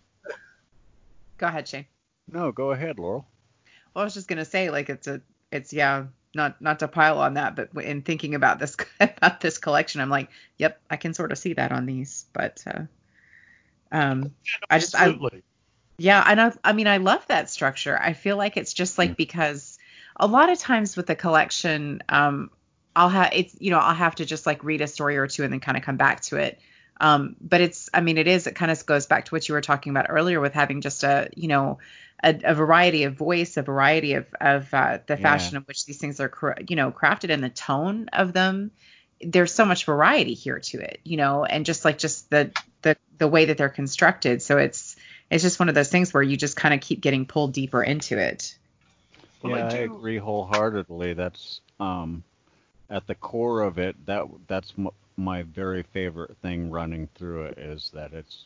Go 1.37 1.47
ahead, 1.47 1.67
Shane. 1.67 1.85
no, 2.31 2.51
go 2.51 2.71
ahead, 2.71 2.97
Laurel. 2.97 3.27
Well, 3.93 4.01
I 4.01 4.05
was 4.05 4.13
just 4.13 4.27
gonna 4.27 4.45
say, 4.45 4.69
like, 4.69 4.89
it's 4.89 5.07
a, 5.07 5.21
it's 5.51 5.73
yeah, 5.73 6.05
not 6.33 6.61
not 6.61 6.79
to 6.79 6.87
pile 6.87 7.19
on 7.19 7.35
that, 7.35 7.55
but 7.55 7.69
in 7.83 8.01
thinking 8.01 8.35
about 8.35 8.59
this 8.59 8.75
about 8.99 9.41
this 9.41 9.57
collection, 9.57 10.01
I'm 10.01 10.09
like, 10.09 10.29
yep, 10.57 10.79
I 10.89 10.97
can 10.97 11.13
sort 11.13 11.31
of 11.31 11.37
see 11.37 11.53
that 11.53 11.71
on 11.71 11.85
these, 11.85 12.25
but 12.33 12.63
uh, 12.67 12.83
um, 13.91 14.31
I 14.69 14.79
just, 14.79 14.95
I, 14.95 15.17
yeah, 15.97 16.23
and 16.25 16.39
I, 16.39 16.51
I 16.63 16.73
mean, 16.73 16.87
I 16.87 16.97
love 16.97 17.25
that 17.27 17.49
structure. 17.49 17.97
I 17.99 18.13
feel 18.13 18.37
like 18.37 18.57
it's 18.57 18.73
just 18.73 18.97
like 18.97 19.17
because 19.17 19.79
a 20.15 20.27
lot 20.27 20.49
of 20.49 20.59
times 20.59 20.95
with 20.95 21.07
the 21.07 21.15
collection, 21.15 22.03
um, 22.09 22.51
I'll 22.95 23.09
have 23.09 23.29
it's, 23.33 23.55
you 23.59 23.71
know, 23.71 23.79
I'll 23.79 23.95
have 23.95 24.15
to 24.15 24.25
just 24.25 24.45
like 24.45 24.63
read 24.63 24.81
a 24.81 24.87
story 24.87 25.17
or 25.17 25.27
two 25.27 25.43
and 25.43 25.51
then 25.51 25.59
kind 25.59 25.77
of 25.77 25.83
come 25.83 25.97
back 25.97 26.21
to 26.21 26.37
it. 26.37 26.59
Um, 26.99 27.35
but 27.39 27.61
it's, 27.61 27.89
I 27.93 28.01
mean, 28.01 28.17
it 28.17 28.27
is, 28.27 28.47
it 28.47 28.55
kind 28.55 28.71
of 28.71 28.85
goes 28.85 29.05
back 29.05 29.25
to 29.25 29.31
what 29.31 29.47
you 29.47 29.53
were 29.53 29.61
talking 29.61 29.91
about 29.91 30.07
earlier 30.09 30.39
with 30.39 30.53
having 30.53 30.81
just 30.81 31.03
a, 31.03 31.29
you 31.35 31.47
know, 31.47 31.79
a, 32.23 32.35
a 32.43 32.55
variety 32.55 33.03
of 33.03 33.13
voice, 33.13 33.57
a 33.57 33.61
variety 33.61 34.13
of, 34.13 34.25
of 34.41 34.73
uh, 34.73 34.99
the 35.05 35.15
Yeah. 35.15 35.21
fashion 35.21 35.57
in 35.57 35.63
which 35.63 35.85
these 35.85 35.97
things 35.97 36.19
are, 36.19 36.31
you 36.67 36.75
know, 36.75 36.91
crafted 36.91 37.31
and 37.31 37.43
the 37.43 37.49
tone 37.49 38.09
of 38.13 38.33
them. 38.33 38.71
There's 39.21 39.53
so 39.53 39.65
much 39.65 39.85
variety 39.85 40.33
here 40.33 40.59
to 40.59 40.79
it, 40.79 40.99
you 41.03 41.17
know, 41.17 41.43
and 41.45 41.65
just 41.65 41.85
like 41.85 41.97
just 41.97 42.29
the 42.29 42.51
the 42.83 42.95
the 43.17 43.27
way 43.27 43.45
that 43.45 43.57
they're 43.57 43.69
constructed. 43.69 44.43
So 44.43 44.57
it's 44.57 44.95
it's 45.31 45.43
just 45.43 45.59
one 45.59 45.69
of 45.69 45.75
those 45.75 45.89
things 45.89 46.13
where 46.13 46.21
you 46.21 46.37
just 46.37 46.55
kind 46.55 46.73
of 46.73 46.81
keep 46.81 47.01
getting 47.01 47.25
pulled 47.25 47.53
deeper 47.53 47.81
into 47.81 48.17
it. 48.17 48.55
Well, 49.41 49.55
I 49.55 49.59
yeah, 49.59 49.65
I, 49.67 49.77
do- 49.77 49.95
agree 49.95 50.17
wholeheartedly. 50.17 51.13
That's 51.13 51.61
um, 51.79 52.23
at 52.89 53.07
the 53.07 53.15
core 53.15 53.61
of 53.61 53.77
it. 53.79 53.95
That 54.05 54.25
that's 54.47 54.71
m- 54.77 54.89
my 55.17 55.41
very 55.43 55.83
favorite 55.83 56.37
thing 56.41 56.69
running 56.69 57.09
through 57.15 57.43
it 57.45 57.57
is 57.57 57.91
that 57.93 58.13
it's 58.13 58.45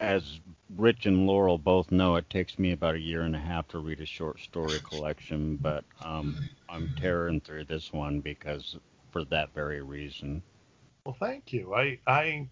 as 0.00 0.40
Rich 0.76 1.06
and 1.06 1.26
Laurel 1.26 1.58
both 1.58 1.90
know. 1.90 2.16
It 2.16 2.28
takes 2.30 2.58
me 2.58 2.72
about 2.72 2.94
a 2.94 3.00
year 3.00 3.22
and 3.22 3.34
a 3.34 3.40
half 3.40 3.66
to 3.68 3.78
read 3.78 4.00
a 4.00 4.06
short 4.06 4.38
story 4.38 4.78
collection, 4.88 5.56
but 5.56 5.84
um, 6.04 6.36
I'm 6.68 6.90
tearing 7.00 7.40
through 7.40 7.64
this 7.64 7.92
one 7.92 8.20
because 8.20 8.76
for 9.10 9.24
that 9.24 9.54
very 9.54 9.82
reason. 9.82 10.42
Well, 11.04 11.16
thank 11.18 11.52
you. 11.52 11.74
I 11.74 11.98
I 12.06 12.48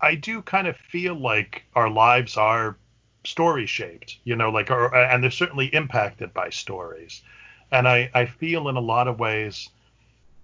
I 0.00 0.14
do 0.14 0.42
kind 0.42 0.66
of 0.66 0.76
feel 0.76 1.14
like 1.14 1.64
our 1.74 1.90
lives 1.90 2.36
are 2.36 2.78
story 3.24 3.66
shaped, 3.66 4.18
you 4.24 4.34
know, 4.34 4.50
like 4.50 4.70
or 4.70 4.94
and 4.94 5.22
they're 5.22 5.30
certainly 5.30 5.66
impacted 5.66 6.32
by 6.32 6.48
stories. 6.48 7.22
And 7.70 7.86
I 7.86 8.10
I 8.14 8.24
feel 8.24 8.68
in 8.68 8.76
a 8.76 8.80
lot 8.80 9.08
of 9.08 9.20
ways 9.20 9.68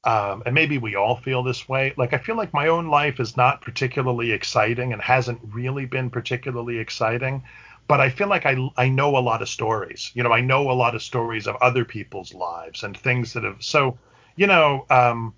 um, 0.07 0.45
and 0.47 0.55
maybe 0.55 0.79
we 0.79 0.95
all 0.95 1.17
feel 1.17 1.43
this 1.43 1.69
way. 1.69 1.93
Like 1.97 2.13
I 2.15 2.19
feel 2.19 2.37
like 2.37 2.55
my 2.55 2.69
own 2.69 2.87
life 2.87 3.19
is 3.19 3.37
not 3.37 3.61
particularly 3.61 4.31
exciting 4.31 4.93
and 4.93 5.03
hasn't 5.03 5.41
really 5.43 5.85
been 5.85 6.11
particularly 6.11 6.79
exciting, 6.79 7.43
but 7.89 8.01
I 8.01 8.09
feel 8.11 8.29
like 8.29 8.47
I 8.47 8.57
I 8.77 8.89
know 8.89 9.17
a 9.17 9.19
lot 9.19 9.43
of 9.43 9.49
stories. 9.49 10.13
You 10.15 10.23
know, 10.23 10.33
I 10.33 10.41
know 10.41 10.71
a 10.71 10.73
lot 10.73 10.95
of 10.95 11.03
stories 11.03 11.49
of 11.49 11.57
other 11.57 11.85
people's 11.85 12.33
lives 12.33 12.85
and 12.85 12.97
things 12.97 13.33
that 13.33 13.43
have 13.43 13.63
so, 13.63 13.99
you 14.37 14.47
know, 14.47 14.87
um, 14.91 15.35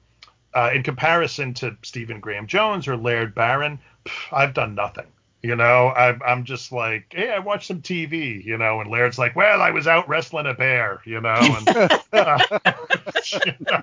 uh, 0.53 0.71
in 0.75 0.83
comparison 0.83 1.55
to 1.55 1.77
Stephen 1.83 2.21
Graham 2.21 2.47
Jones 2.47 2.87
or 2.89 2.97
Laird 2.97 3.35
Barron, 3.35 3.81
pff, 4.05 4.37
I've 4.37 4.53
done 4.53 4.75
nothing. 4.75 5.07
You 5.41 5.55
know, 5.55 5.91
I'm, 5.91 6.21
I'm 6.27 6.45
just 6.45 6.73
like, 6.73 7.13
hey, 7.15 7.31
I 7.31 7.39
watched 7.39 7.69
some 7.69 7.81
TV, 7.81 8.45
you 8.45 8.59
know, 8.59 8.81
and 8.81 8.91
Laird's 8.91 9.19
like, 9.19 9.37
well, 9.37 9.63
I 9.63 9.71
was 9.71 9.87
out 9.87 10.09
wrestling 10.09 10.47
a 10.47 10.55
bear, 10.55 11.01
you 11.05 11.21
know, 11.21 11.37
and 11.39 11.69
you 13.47 13.53
know, 13.61 13.83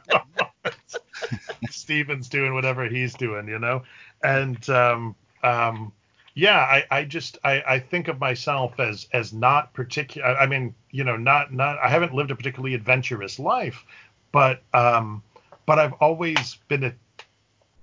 Stephen's 1.72 2.30
doing 2.30 2.54
whatever 2.54 2.88
he's 2.88 3.14
doing, 3.14 3.48
you 3.48 3.60
know, 3.60 3.84
and 4.24 4.70
um, 4.70 5.16
um, 5.44 5.92
yeah, 6.36 6.60
I, 6.60 6.84
I 6.92 7.04
just 7.06 7.38
I, 7.44 7.64
I 7.66 7.80
think 7.80 8.10
of 8.10 8.20
myself 8.20 8.80
as 8.80 9.08
as 9.14 9.32
not 9.32 9.74
particular. 9.74 10.28
I 10.28 10.46
mean, 10.48 10.76
you 10.92 11.06
know, 11.06 11.16
not 11.16 11.54
not 11.54 11.80
I 11.80 11.88
haven't 11.88 12.14
lived 12.14 12.30
a 12.30 12.36
particularly 12.36 12.76
adventurous 12.76 13.40
life, 13.40 13.86
but 14.34 14.62
um, 14.74 15.24
but 15.66 15.80
I've 15.80 15.94
always 15.94 16.58
been 16.68 16.94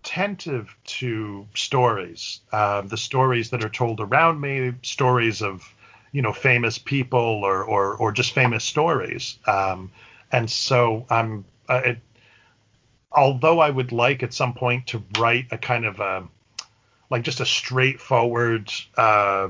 attentive 0.04 0.74
to 0.84 1.46
stories, 1.54 2.40
uh, 2.52 2.82
the 2.82 2.98
stories 2.98 3.50
that 3.50 3.64
are 3.64 3.70
told 3.70 4.00
around 4.00 4.40
me, 4.40 4.74
stories 4.82 5.40
of 5.42 5.62
you 6.12 6.20
know 6.20 6.34
famous 6.34 6.76
people 6.76 7.20
or 7.42 7.64
or, 7.64 7.96
or 7.96 8.12
just 8.12 8.32
famous 8.32 8.64
stories, 8.64 9.38
um, 9.46 9.90
and 10.30 10.50
so 10.50 11.06
I'm. 11.09 11.46
Uh, 11.68 11.82
it, 11.86 11.98
although 13.14 13.60
I 13.60 13.70
would 13.70 13.93
like 13.93 14.22
at 14.22 14.34
some 14.34 14.55
point 14.55 14.86
to 14.89 15.02
write 15.18 15.47
a 15.51 15.59
kind 15.59 15.84
of 15.84 16.01
a 16.01 16.26
like 17.10 17.22
just 17.22 17.40
a 17.40 17.47
straightforward 17.47 18.72
uh, 18.97 19.48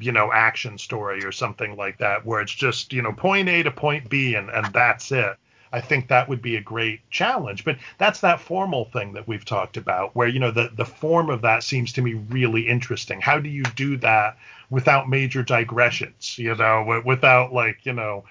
you 0.00 0.12
know 0.12 0.32
action 0.32 0.78
story 0.78 1.24
or 1.24 1.32
something 1.32 1.76
like 1.76 1.98
that 1.98 2.24
where 2.24 2.40
it's 2.40 2.54
just 2.54 2.92
you 2.92 3.02
know 3.02 3.12
point 3.12 3.48
A 3.48 3.62
to 3.62 3.70
point 3.70 4.08
B 4.08 4.34
and 4.34 4.50
and 4.50 4.72
that's 4.72 5.10
it. 5.12 5.36
I 5.74 5.80
think 5.80 6.08
that 6.08 6.28
would 6.28 6.42
be 6.42 6.56
a 6.56 6.60
great 6.60 7.00
challenge. 7.10 7.64
But 7.64 7.78
that's 7.96 8.20
that 8.20 8.40
formal 8.40 8.84
thing 8.84 9.14
that 9.14 9.26
we've 9.26 9.44
talked 9.44 9.78
about, 9.78 10.14
where 10.14 10.28
you 10.28 10.38
know 10.38 10.50
the 10.50 10.70
the 10.74 10.84
form 10.84 11.30
of 11.30 11.42
that 11.42 11.62
seems 11.62 11.92
to 11.94 12.02
me 12.02 12.14
really 12.14 12.68
interesting. 12.68 13.20
How 13.20 13.38
do 13.38 13.48
you 13.48 13.62
do 13.74 13.96
that 13.98 14.36
without 14.70 15.08
major 15.08 15.42
digressions? 15.42 16.38
You 16.38 16.54
know, 16.54 17.02
without 17.04 17.52
like 17.52 17.86
you 17.86 17.94
know, 17.94 18.24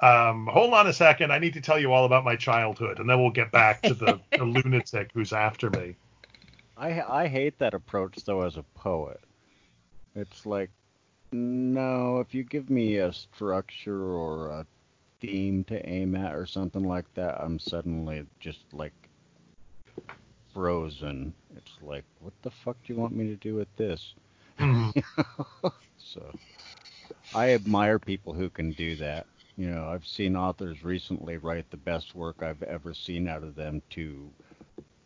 um, 0.00 0.46
hold 0.46 0.74
on 0.74 0.86
a 0.86 0.92
second, 0.92 1.32
I 1.32 1.38
need 1.38 1.54
to 1.54 1.60
tell 1.60 1.78
you 1.78 1.92
all 1.92 2.04
about 2.04 2.24
my 2.24 2.36
childhood, 2.36 3.00
and 3.00 3.08
then 3.08 3.20
we'll 3.20 3.30
get 3.30 3.50
back 3.50 3.82
to 3.82 3.94
the, 3.94 4.20
the 4.32 4.44
lunatic 4.44 5.10
who's 5.12 5.32
after 5.32 5.70
me. 5.70 5.96
I 6.76 7.02
I 7.02 7.26
hate 7.26 7.58
that 7.58 7.74
approach 7.74 8.16
though 8.24 8.42
as 8.42 8.56
a 8.56 8.62
poet. 8.74 9.20
It's 10.14 10.46
like 10.46 10.70
no, 11.32 12.20
if 12.20 12.34
you 12.34 12.42
give 12.44 12.70
me 12.70 12.96
a 12.96 13.12
structure 13.12 14.02
or 14.02 14.48
a 14.48 14.66
theme 15.20 15.64
to 15.64 15.86
aim 15.86 16.14
at 16.14 16.34
or 16.34 16.46
something 16.46 16.84
like 16.84 17.12
that, 17.14 17.40
I'm 17.40 17.58
suddenly 17.58 18.24
just 18.40 18.60
like 18.72 18.94
frozen. 20.54 21.34
It's 21.56 21.72
like, 21.82 22.04
what 22.20 22.32
the 22.42 22.50
fuck 22.50 22.76
do 22.84 22.92
you 22.92 22.98
want 22.98 23.14
me 23.14 23.26
to 23.26 23.36
do 23.36 23.54
with 23.54 23.74
this? 23.76 24.14
Mhm. 24.58 25.04
so 25.98 26.32
I 27.34 27.50
admire 27.50 27.98
people 27.98 28.32
who 28.32 28.48
can 28.48 28.72
do 28.72 28.96
that. 28.96 29.26
You 29.58 29.72
know, 29.72 29.88
I've 29.88 30.06
seen 30.06 30.36
authors 30.36 30.84
recently 30.84 31.36
write 31.36 31.68
the 31.72 31.76
best 31.76 32.14
work 32.14 32.44
I've 32.44 32.62
ever 32.62 32.94
seen 32.94 33.26
out 33.26 33.42
of 33.42 33.56
them 33.56 33.82
to 33.90 34.30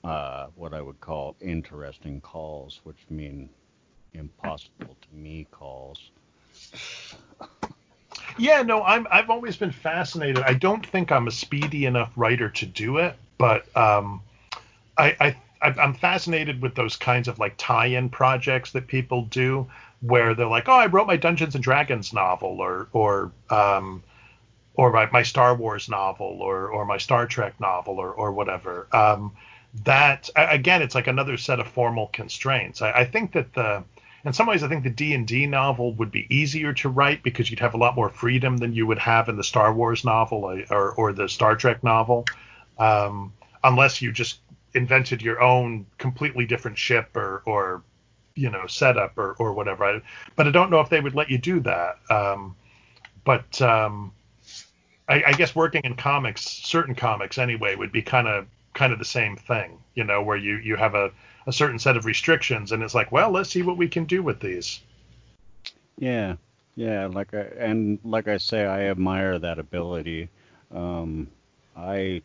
uh, 0.04 0.48
what 0.56 0.74
I 0.74 0.82
would 0.82 1.00
call 1.00 1.36
interesting 1.40 2.20
calls, 2.20 2.80
which 2.84 2.98
mean 3.08 3.48
impossible 4.12 4.94
to 5.00 5.16
me 5.16 5.46
calls. 5.50 6.10
Yeah, 8.36 8.60
no, 8.60 8.82
I'm 8.82 9.06
I've 9.10 9.30
always 9.30 9.56
been 9.56 9.72
fascinated. 9.72 10.42
I 10.44 10.52
don't 10.52 10.84
think 10.84 11.10
I'm 11.10 11.28
a 11.28 11.30
speedy 11.30 11.86
enough 11.86 12.12
writer 12.14 12.50
to 12.50 12.66
do 12.66 12.98
it, 12.98 13.14
but 13.38 13.74
um, 13.74 14.20
I, 14.98 15.16
I 15.18 15.36
I'm 15.62 15.94
fascinated 15.94 16.60
with 16.60 16.74
those 16.74 16.96
kinds 16.96 17.26
of 17.26 17.38
like 17.38 17.54
tie-in 17.56 18.10
projects 18.10 18.72
that 18.72 18.86
people 18.86 19.22
do, 19.22 19.70
where 20.00 20.34
they're 20.34 20.46
like, 20.46 20.68
oh, 20.68 20.72
I 20.72 20.86
wrote 20.86 21.06
my 21.06 21.16
Dungeons 21.16 21.54
and 21.54 21.64
Dragons 21.64 22.12
novel, 22.12 22.60
or 22.60 22.88
or 22.92 23.32
um, 23.48 24.02
or 24.74 24.90
my, 24.90 25.08
my 25.10 25.22
Star 25.22 25.54
Wars 25.54 25.88
novel, 25.88 26.38
or 26.40 26.68
or 26.68 26.84
my 26.84 26.98
Star 26.98 27.26
Trek 27.26 27.58
novel, 27.60 27.98
or 27.98 28.10
or 28.10 28.32
whatever. 28.32 28.86
Um, 28.92 29.32
that 29.84 30.28
again, 30.36 30.82
it's 30.82 30.94
like 30.94 31.06
another 31.06 31.36
set 31.36 31.60
of 31.60 31.68
formal 31.68 32.08
constraints. 32.08 32.82
I, 32.82 32.92
I 32.92 33.04
think 33.04 33.32
that 33.32 33.54
the 33.54 33.84
in 34.24 34.32
some 34.32 34.46
ways, 34.46 34.62
I 34.62 34.68
think 34.68 34.84
the 34.84 34.90
D 34.90 35.14
and 35.14 35.26
D 35.26 35.46
novel 35.46 35.94
would 35.94 36.10
be 36.10 36.26
easier 36.34 36.72
to 36.74 36.88
write 36.88 37.22
because 37.22 37.50
you'd 37.50 37.60
have 37.60 37.74
a 37.74 37.78
lot 37.78 37.96
more 37.96 38.08
freedom 38.08 38.56
than 38.56 38.72
you 38.72 38.86
would 38.86 38.98
have 38.98 39.28
in 39.28 39.36
the 39.36 39.44
Star 39.44 39.72
Wars 39.72 40.04
novel 40.04 40.44
or 40.44 40.64
or, 40.70 40.92
or 40.92 41.12
the 41.12 41.28
Star 41.28 41.56
Trek 41.56 41.82
novel, 41.82 42.24
um, 42.78 43.32
unless 43.64 44.00
you 44.00 44.12
just 44.12 44.40
invented 44.74 45.20
your 45.20 45.40
own 45.42 45.86
completely 45.98 46.46
different 46.46 46.78
ship 46.78 47.16
or 47.16 47.42
or 47.46 47.82
you 48.34 48.50
know 48.50 48.66
setup 48.66 49.18
or 49.18 49.34
or 49.38 49.52
whatever. 49.52 49.84
I, 49.84 50.00
but 50.36 50.46
I 50.46 50.50
don't 50.50 50.70
know 50.70 50.80
if 50.80 50.88
they 50.88 51.00
would 51.00 51.14
let 51.14 51.30
you 51.30 51.38
do 51.38 51.60
that. 51.60 51.98
Um, 52.08 52.56
but 53.24 53.60
um, 53.60 54.12
I, 55.08 55.22
I 55.26 55.32
guess 55.32 55.54
working 55.54 55.82
in 55.84 55.94
comics, 55.94 56.42
certain 56.42 56.94
comics 56.94 57.38
anyway, 57.38 57.74
would 57.74 57.92
be 57.92 58.02
kind 58.02 58.28
of 58.28 58.46
kind 58.74 58.92
of 58.92 58.98
the 58.98 59.04
same 59.04 59.36
thing, 59.36 59.78
you 59.94 60.04
know, 60.04 60.22
where 60.22 60.36
you 60.36 60.56
you 60.56 60.76
have 60.76 60.94
a 60.94 61.10
a 61.46 61.52
certain 61.52 61.78
set 61.78 61.96
of 61.96 62.06
restrictions, 62.06 62.72
and 62.72 62.82
it's 62.82 62.94
like, 62.94 63.10
well, 63.10 63.30
let's 63.30 63.50
see 63.50 63.62
what 63.62 63.76
we 63.76 63.88
can 63.88 64.04
do 64.04 64.22
with 64.22 64.40
these. 64.40 64.80
Yeah, 65.98 66.36
yeah, 66.76 67.06
like 67.06 67.34
I 67.34 67.42
and 67.58 67.98
like 68.04 68.28
I 68.28 68.36
say, 68.38 68.64
I 68.64 68.84
admire 68.84 69.38
that 69.38 69.58
ability. 69.58 70.28
Um, 70.70 71.28
I 71.76 72.22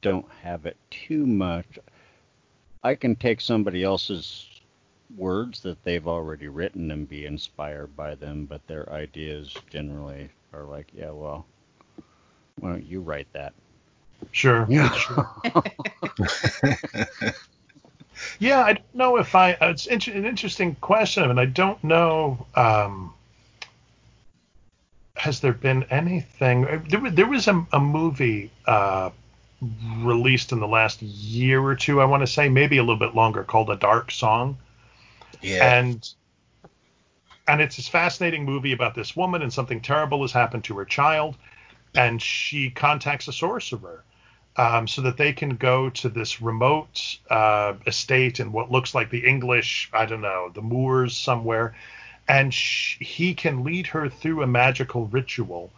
don't 0.00 0.30
have 0.42 0.66
it 0.66 0.76
too 0.90 1.26
much. 1.26 1.78
I 2.82 2.94
can 2.94 3.16
take 3.16 3.40
somebody 3.40 3.84
else's 3.84 4.48
words 5.16 5.60
that 5.62 5.82
they've 5.84 6.06
already 6.06 6.48
written 6.48 6.90
and 6.90 7.08
be 7.08 7.26
inspired 7.26 7.94
by 7.96 8.14
them, 8.14 8.46
but 8.46 8.66
their 8.66 8.90
ideas 8.90 9.54
generally 9.68 10.30
are 10.52 10.64
like, 10.64 10.86
yeah, 10.94 11.10
well, 11.10 11.44
why 12.60 12.70
don't 12.70 12.86
you 12.86 13.00
write 13.00 13.28
that? 13.32 13.52
Sure. 14.32 14.66
Yeah. 14.68 14.94
Yeah, 18.38 18.60
I 18.60 18.74
don't 18.74 18.94
know 18.94 19.16
if 19.16 19.34
I. 19.34 19.52
It's 19.60 19.86
inter- 19.86 20.12
an 20.12 20.26
interesting 20.26 20.74
question, 20.76 21.30
and 21.30 21.40
I 21.40 21.46
don't 21.46 21.82
know. 21.82 22.46
Um, 22.54 23.14
has 25.16 25.40
there 25.40 25.52
been 25.52 25.84
anything? 25.84 26.66
uh, 26.66 26.80
There 26.88 27.00
was, 27.00 27.14
there 27.14 27.26
was 27.26 27.48
a, 27.48 27.66
a 27.72 27.80
movie 27.80 28.50
uh, 28.66 29.10
released 29.98 30.52
in 30.52 30.60
the 30.60 30.68
last 30.68 31.02
year 31.02 31.62
or 31.62 31.74
two, 31.74 32.00
I 32.00 32.04
want 32.04 32.22
to 32.22 32.26
say, 32.26 32.48
maybe 32.48 32.78
a 32.78 32.82
little 32.82 32.98
bit 32.98 33.14
longer, 33.14 33.44
called 33.44 33.70
A 33.70 33.76
Dark 33.76 34.10
Song. 34.10 34.58
Yeah. 35.42 35.78
and 35.78 36.06
and 37.48 37.60
it's 37.62 37.76
this 37.76 37.88
fascinating 37.88 38.44
movie 38.44 38.72
about 38.72 38.94
this 38.94 39.16
woman 39.16 39.40
and 39.40 39.50
something 39.52 39.80
terrible 39.80 40.20
has 40.22 40.32
happened 40.32 40.64
to 40.64 40.76
her 40.76 40.84
child 40.84 41.36
and 41.94 42.20
she 42.20 42.70
contacts 42.70 43.28
a 43.28 43.32
sorcerer 43.32 44.02
um, 44.56 44.86
so 44.86 45.02
that 45.02 45.16
they 45.16 45.32
can 45.32 45.56
go 45.56 45.90
to 45.90 46.08
this 46.08 46.40
remote 46.40 47.18
uh, 47.30 47.74
estate 47.86 48.40
in 48.40 48.52
what 48.52 48.70
looks 48.70 48.94
like 48.94 49.10
the 49.10 49.26
english 49.26 49.90
i 49.92 50.04
don't 50.04 50.20
know 50.20 50.50
the 50.54 50.62
moors 50.62 51.16
somewhere 51.16 51.74
and 52.28 52.52
he 52.54 53.34
can 53.34 53.64
lead 53.64 53.86
her 53.86 54.08
through 54.08 54.42
a 54.42 54.46
magical 54.46 55.06
ritual 55.06 55.70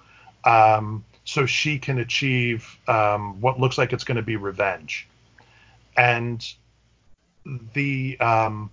um, 0.44 1.05
so 1.24 1.47
she 1.47 1.78
can 1.78 1.98
achieve 1.98 2.78
um, 2.89 3.40
what 3.40 3.60
looks 3.60 3.78
like 3.78 3.93
it's 3.93 4.05
going 4.05 4.16
to 4.16 4.22
be 4.22 4.36
revenge. 4.36 5.06
And 5.97 6.44
the 7.74 8.18
um, 8.20 8.70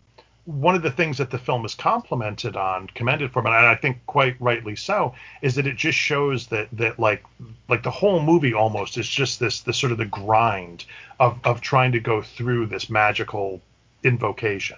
one 0.50 0.74
of 0.74 0.82
the 0.82 0.90
things 0.90 1.20
that 1.20 1.30
the 1.30 1.38
film 1.38 1.64
is 1.64 1.76
complimented 1.76 2.58
on, 2.58 2.88
commended 2.88 3.32
for, 3.32 3.40
and 3.40 3.50
I 3.50 3.76
think 3.76 4.04
quite 4.08 4.36
rightly 4.40 4.76
so, 4.76 5.14
is 5.44 5.54
that 5.56 5.68
it 5.68 5.76
just 5.76 5.98
shows 5.98 6.48
that 6.48 6.70
that 6.74 6.98
like 6.98 7.24
like 7.68 7.84
the 7.84 7.92
whole 7.92 8.20
movie 8.20 8.54
almost 8.54 8.98
is 8.98 9.08
just 9.08 9.40
this 9.40 9.62
this 9.62 9.78
sort 9.78 9.92
of 9.92 10.00
the 10.00 10.06
grind 10.06 10.86
of 11.20 11.38
of 11.44 11.62
trying 11.62 11.92
to 11.92 12.00
go 12.00 12.24
through 12.24 12.66
this 12.66 12.90
magical 12.90 13.62
invocation. 14.04 14.78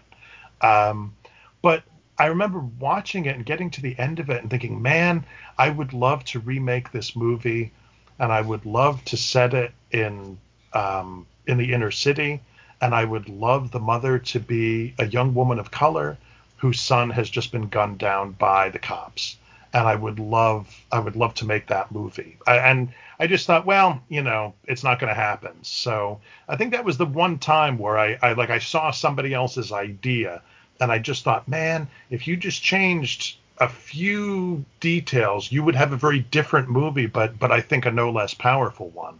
Um, 0.60 1.16
but 1.62 1.84
I 2.18 2.26
remember 2.26 2.60
watching 2.80 3.26
it 3.26 3.38
and 3.38 3.46
getting 3.46 3.72
to 3.72 3.82
the 3.82 3.98
end 3.98 4.20
of 4.20 4.30
it 4.30 4.42
and 4.42 4.50
thinking, 4.50 4.82
man, 4.82 5.26
I 5.58 5.70
would 5.70 5.94
love 5.94 6.26
to 6.26 6.40
remake 6.40 6.92
this 6.92 7.16
movie, 7.16 7.72
and 8.20 8.32
I 8.32 8.42
would 8.42 8.66
love 8.66 9.06
to 9.06 9.16
set 9.16 9.54
it 9.54 9.72
in 9.92 10.38
um, 10.74 11.28
in 11.48 11.58
the 11.58 11.72
inner 11.72 11.92
city 11.92 12.42
and 12.82 12.96
I 12.96 13.06
would 13.06 13.30
love 13.30 13.72
the 13.72 13.80
mother 13.80 14.20
to 14.20 14.40
be 14.40 14.94
a 14.98 15.06
young 15.06 15.34
woman 15.34 15.60
of 15.60 15.72
color 15.72 16.18
whose 16.58 16.82
son 16.82 17.12
has 17.12 17.30
just 17.30 17.52
been 17.52 17.70
gunned 17.70 18.00
down 18.00 18.32
by 18.34 18.70
the 18.70 18.80
cops. 18.80 19.38
And 19.74 19.88
I 19.88 19.96
would 19.96 20.20
love, 20.20 20.68
I 20.92 21.00
would 21.00 21.16
love 21.16 21.34
to 21.36 21.46
make 21.46 21.68
that 21.68 21.92
movie. 21.92 22.38
I, 22.46 22.58
and 22.58 22.90
I 23.20 23.28
just 23.28 23.48
thought, 23.48 23.66
well, 23.66 24.02
you 24.10 24.22
know, 24.22 24.54
it's 24.66 24.84
not 24.84 25.00
going 25.00 25.10
to 25.10 25.20
happen. 25.20 25.54
So 25.62 26.20
I 26.50 26.58
think 26.58 26.72
that 26.74 26.84
was 26.84 26.98
the 26.98 27.06
one 27.06 27.40
time 27.40 27.78
where 27.78 27.98
I, 27.98 28.18
I 28.22 28.34
like, 28.34 28.50
I 28.50 28.60
saw 28.60 28.92
somebody 28.92 29.34
else's 29.34 29.72
idea, 29.72 30.42
and 30.82 30.92
I 30.92 31.00
just 31.00 31.24
thought, 31.24 31.48
man, 31.48 31.88
if 32.10 32.28
you 32.28 32.36
just 32.36 32.62
changed 32.62 33.38
a 33.60 33.70
few 33.70 34.66
details, 34.80 35.52
you 35.52 35.64
would 35.64 35.76
have 35.76 35.94
a 35.94 35.98
very 35.98 36.20
different 36.20 36.68
movie, 36.68 37.06
but 37.06 37.38
but 37.38 37.52
I 37.52 37.62
think 37.62 37.86
a 37.86 37.92
no 37.92 38.12
less 38.12 38.34
powerful 38.34 38.90
one. 38.90 39.20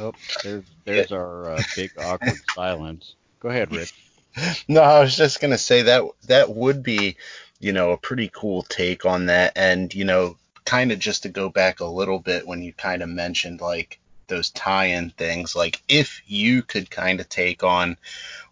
Oh, 0.00 0.12
there's 0.42 0.64
there's 0.84 1.12
our 1.12 1.52
uh, 1.52 1.62
big 1.76 1.92
awkward 1.98 2.38
silence. 2.54 3.14
Go 3.40 3.48
ahead, 3.48 3.72
Rich. 3.72 3.94
No, 4.68 4.82
I 4.82 5.00
was 5.00 5.16
just 5.16 5.40
gonna 5.40 5.58
say 5.58 5.82
that 5.82 6.02
that 6.26 6.50
would 6.50 6.82
be, 6.82 7.16
you 7.60 7.72
know, 7.72 7.92
a 7.92 7.96
pretty 7.96 8.30
cool 8.32 8.62
take 8.62 9.04
on 9.04 9.26
that, 9.26 9.52
and 9.56 9.94
you 9.94 10.04
know, 10.04 10.36
kind 10.64 10.92
of 10.92 10.98
just 10.98 11.22
to 11.22 11.28
go 11.28 11.48
back 11.48 11.80
a 11.80 11.84
little 11.86 12.18
bit 12.18 12.46
when 12.46 12.62
you 12.62 12.72
kind 12.72 13.02
of 13.02 13.08
mentioned 13.08 13.60
like 13.60 14.00
those 14.26 14.50
tie-in 14.50 15.10
things, 15.10 15.54
like 15.54 15.82
if 15.88 16.22
you 16.26 16.62
could 16.62 16.90
kind 16.90 17.20
of 17.20 17.28
take 17.28 17.62
on 17.62 17.96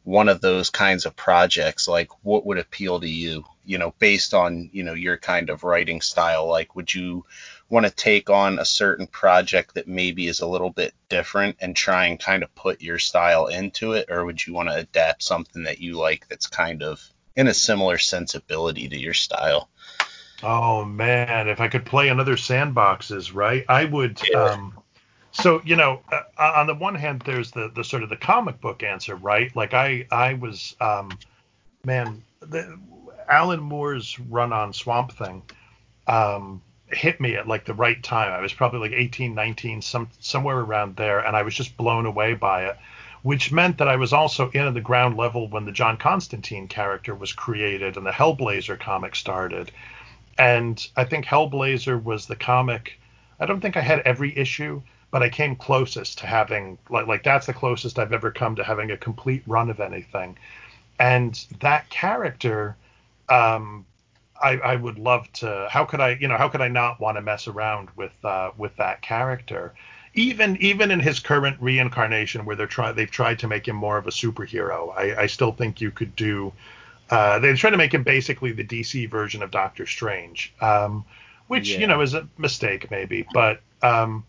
one 0.05 0.28
of 0.28 0.40
those 0.40 0.70
kinds 0.70 1.06
of 1.06 1.16
projects, 1.16 1.89
like 1.89 2.10
what 2.23 2.44
would 2.44 2.59
appeal 2.59 3.01
to 3.01 3.09
you, 3.09 3.44
you 3.64 3.78
know, 3.78 3.94
based 3.98 4.35
on 4.35 4.70
you 4.73 4.82
know 4.82 4.94
your 4.94 5.16
kind 5.16 5.51
of 5.51 5.64
writing 5.64 6.01
style, 6.01 6.48
like 6.48 6.74
would 6.77 6.93
you 6.93 7.24
want 7.73 7.86
to 7.86 7.90
take 7.90 8.28
on 8.28 8.59
a 8.59 8.66
certain 8.66 9.07
project 9.07 9.74
that 9.74 9.89
maybe 9.89 10.27
is 10.27 10.40
a 10.40 10.47
little 10.47 10.69
bit 10.69 10.93
different 11.09 11.57
and 11.59 11.74
try 11.74 12.05
and 12.05 12.20
kind 12.20 12.43
of 12.43 12.55
put 12.55 12.82
your 12.82 12.99
style 12.99 13.47
into 13.47 13.94
it, 13.94 14.11
or 14.11 14.27
would 14.27 14.47
you 14.47 14.53
want 14.53 14.69
to 14.69 14.74
adapt 14.74 15.23
something 15.23 15.62
that 15.62 15.81
you 15.81 15.97
like 15.97 16.28
that's 16.28 16.47
kind 16.47 16.82
of 16.82 17.03
in 17.35 17.47
a 17.47 17.55
similar 17.55 17.97
sensibility 17.97 18.90
to 18.90 18.99
your 18.99 19.15
style? 19.15 19.70
Oh 20.43 20.85
man, 20.85 21.49
if 21.49 21.62
I 21.62 21.69
could 21.69 21.86
play 21.86 22.11
another 22.11 22.36
sandboxes, 22.36 23.35
right? 23.35 23.65
I 23.70 23.86
would. 23.86 24.20
Yeah. 24.31 24.44
Um, 24.44 24.78
so 25.31 25.62
you 25.65 25.77
know, 25.77 26.03
uh, 26.12 26.24
on 26.39 26.66
the 26.66 26.74
one 26.74 26.94
hand, 26.94 27.23
there's 27.24 27.53
the 27.53 27.70
the 27.74 27.85
sort 27.85 28.03
of 28.03 28.11
the 28.11 28.19
comic 28.19 28.61
book 28.61 28.82
answer, 28.82 29.16
right? 29.16 29.55
Like 29.57 29.73
I 29.73 30.07
I 30.11 30.35
was, 30.35 30.77
um, 30.78 31.11
man, 31.86 32.23
the, 32.40 32.78
Alan 33.31 33.61
Moore's 33.61 34.19
run 34.20 34.53
on 34.53 34.74
Swamp 34.74 35.12
Thing 35.12 35.43
um, 36.07 36.61
hit 36.94 37.20
me 37.20 37.36
at 37.36 37.48
like 37.48 37.64
the 37.64 37.74
right 37.74 38.02
time. 38.02 38.32
I 38.32 38.40
was 38.40 38.52
probably 38.52 38.81
like 38.81 38.98
18, 38.98 39.35
19, 39.35 39.82
some 39.82 40.09
somewhere 40.20 40.59
around 40.59 40.97
there, 40.97 41.20
and 41.20 41.36
I 41.36 41.43
was 41.43 41.55
just 41.55 41.77
blown 41.77 42.06
away 42.06 42.35
by 42.35 42.66
it. 42.66 42.77
Which 43.23 43.52
meant 43.52 43.78
that 43.78 43.89
I 43.89 43.97
was 43.97 44.12
also 44.12 44.51
in 44.51 44.66
at 44.66 44.74
the 44.74 44.81
ground 44.81 45.16
level 45.16 45.48
when 45.48 45.64
the 45.64 45.70
John 45.73 45.97
Constantine 45.97 46.66
character 46.66 47.14
was 47.14 47.32
created 47.32 47.97
and 47.97 48.05
the 48.05 48.10
Hellblazer 48.10 48.81
comic 48.81 49.14
started. 49.14 49.70
And 50.39 50.85
I 50.97 51.05
think 51.05 51.24
Hellblazer 51.24 52.02
was 52.02 52.27
the 52.27 52.35
comic. 52.35 52.98
I 53.39 53.47
don't 53.47 53.60
think 53.60 53.77
I 53.77 53.81
had 53.81 54.01
every 54.01 54.36
issue, 54.36 54.82
but 55.12 55.23
I 55.23 55.28
came 55.28 55.55
closest 55.55 56.19
to 56.19 56.27
having 56.27 56.78
like 56.90 57.06
like 57.06 57.23
that's 57.23 57.47
the 57.47 57.52
closest 57.52 57.98
I've 57.98 58.12
ever 58.12 58.32
come 58.32 58.56
to 58.56 58.64
having 58.64 58.90
a 58.90 58.97
complete 58.97 59.44
run 59.47 59.70
of 59.70 59.78
anything. 59.78 60.36
And 60.98 61.35
that 61.60 61.89
character, 61.90 62.77
um, 63.28 63.86
I, 64.43 64.56
I 64.59 64.77
would 64.77 64.98
love 64.98 65.32
to. 65.35 65.69
How 65.70 65.85
could 65.85 66.01
I, 66.01 66.16
you 66.20 66.28
know, 66.28 66.36
how 66.36 66.48
could 66.48 66.60
I 66.60 66.69
not 66.69 67.01
want 67.01 67.16
to 67.16 67.23
mess 67.23 67.47
around 67.48 67.89
with 67.97 68.12
uh, 68.24 68.51
with 68.56 68.77
that 68.77 69.02
character? 69.02 69.74
Even 70.14 70.56
even 70.60 70.90
in 70.90 71.01
his 71.01 71.20
current 71.20 71.56
reincarnation, 71.60 72.44
where 72.44 72.56
they're 72.56 72.66
trying, 72.66 72.94
they've 72.94 73.10
tried 73.10 73.39
to 73.40 73.48
make 73.48 73.66
him 73.66 73.77
more 73.77 73.97
of 73.97 74.06
a 74.06 74.10
superhero. 74.10 74.93
I, 74.97 75.23
I 75.23 75.27
still 75.27 75.52
think 75.52 75.81
you 75.81 75.90
could 75.90 76.14
do. 76.16 76.52
Uh, 77.10 77.39
they 77.39 77.55
try 77.55 77.70
to 77.70 77.77
make 77.77 77.94
him 77.94 78.02
basically 78.02 78.52
the 78.52 78.64
DC 78.64 79.09
version 79.10 79.43
of 79.43 79.51
Doctor 79.51 79.86
Strange, 79.86 80.52
um, 80.60 81.05
which 81.47 81.70
Yeah. 81.70 81.81
you 81.81 81.86
know 81.86 82.01
is 82.01 82.14
a 82.14 82.28
mistake 82.39 82.90
maybe, 82.90 83.27
but 83.32 83.60
um, 83.82 84.24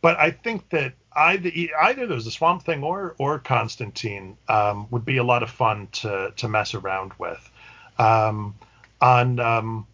but 0.00 0.18
I 0.18 0.30
think 0.30 0.68
that 0.70 0.94
either 1.14 1.50
either 1.82 2.06
there's 2.06 2.24
the 2.24 2.30
Swamp 2.30 2.62
Thing 2.62 2.82
or 2.82 3.14
or 3.18 3.38
Constantine 3.38 4.36
um, 4.48 4.86
would 4.90 5.04
be 5.04 5.16
a 5.18 5.24
lot 5.24 5.42
of 5.42 5.50
fun 5.50 5.88
to 5.92 6.32
to 6.36 6.48
mess 6.48 6.74
around 6.74 7.12
with. 7.18 7.50
Um, 7.98 8.54
on 9.00 9.38
um, 9.40 9.86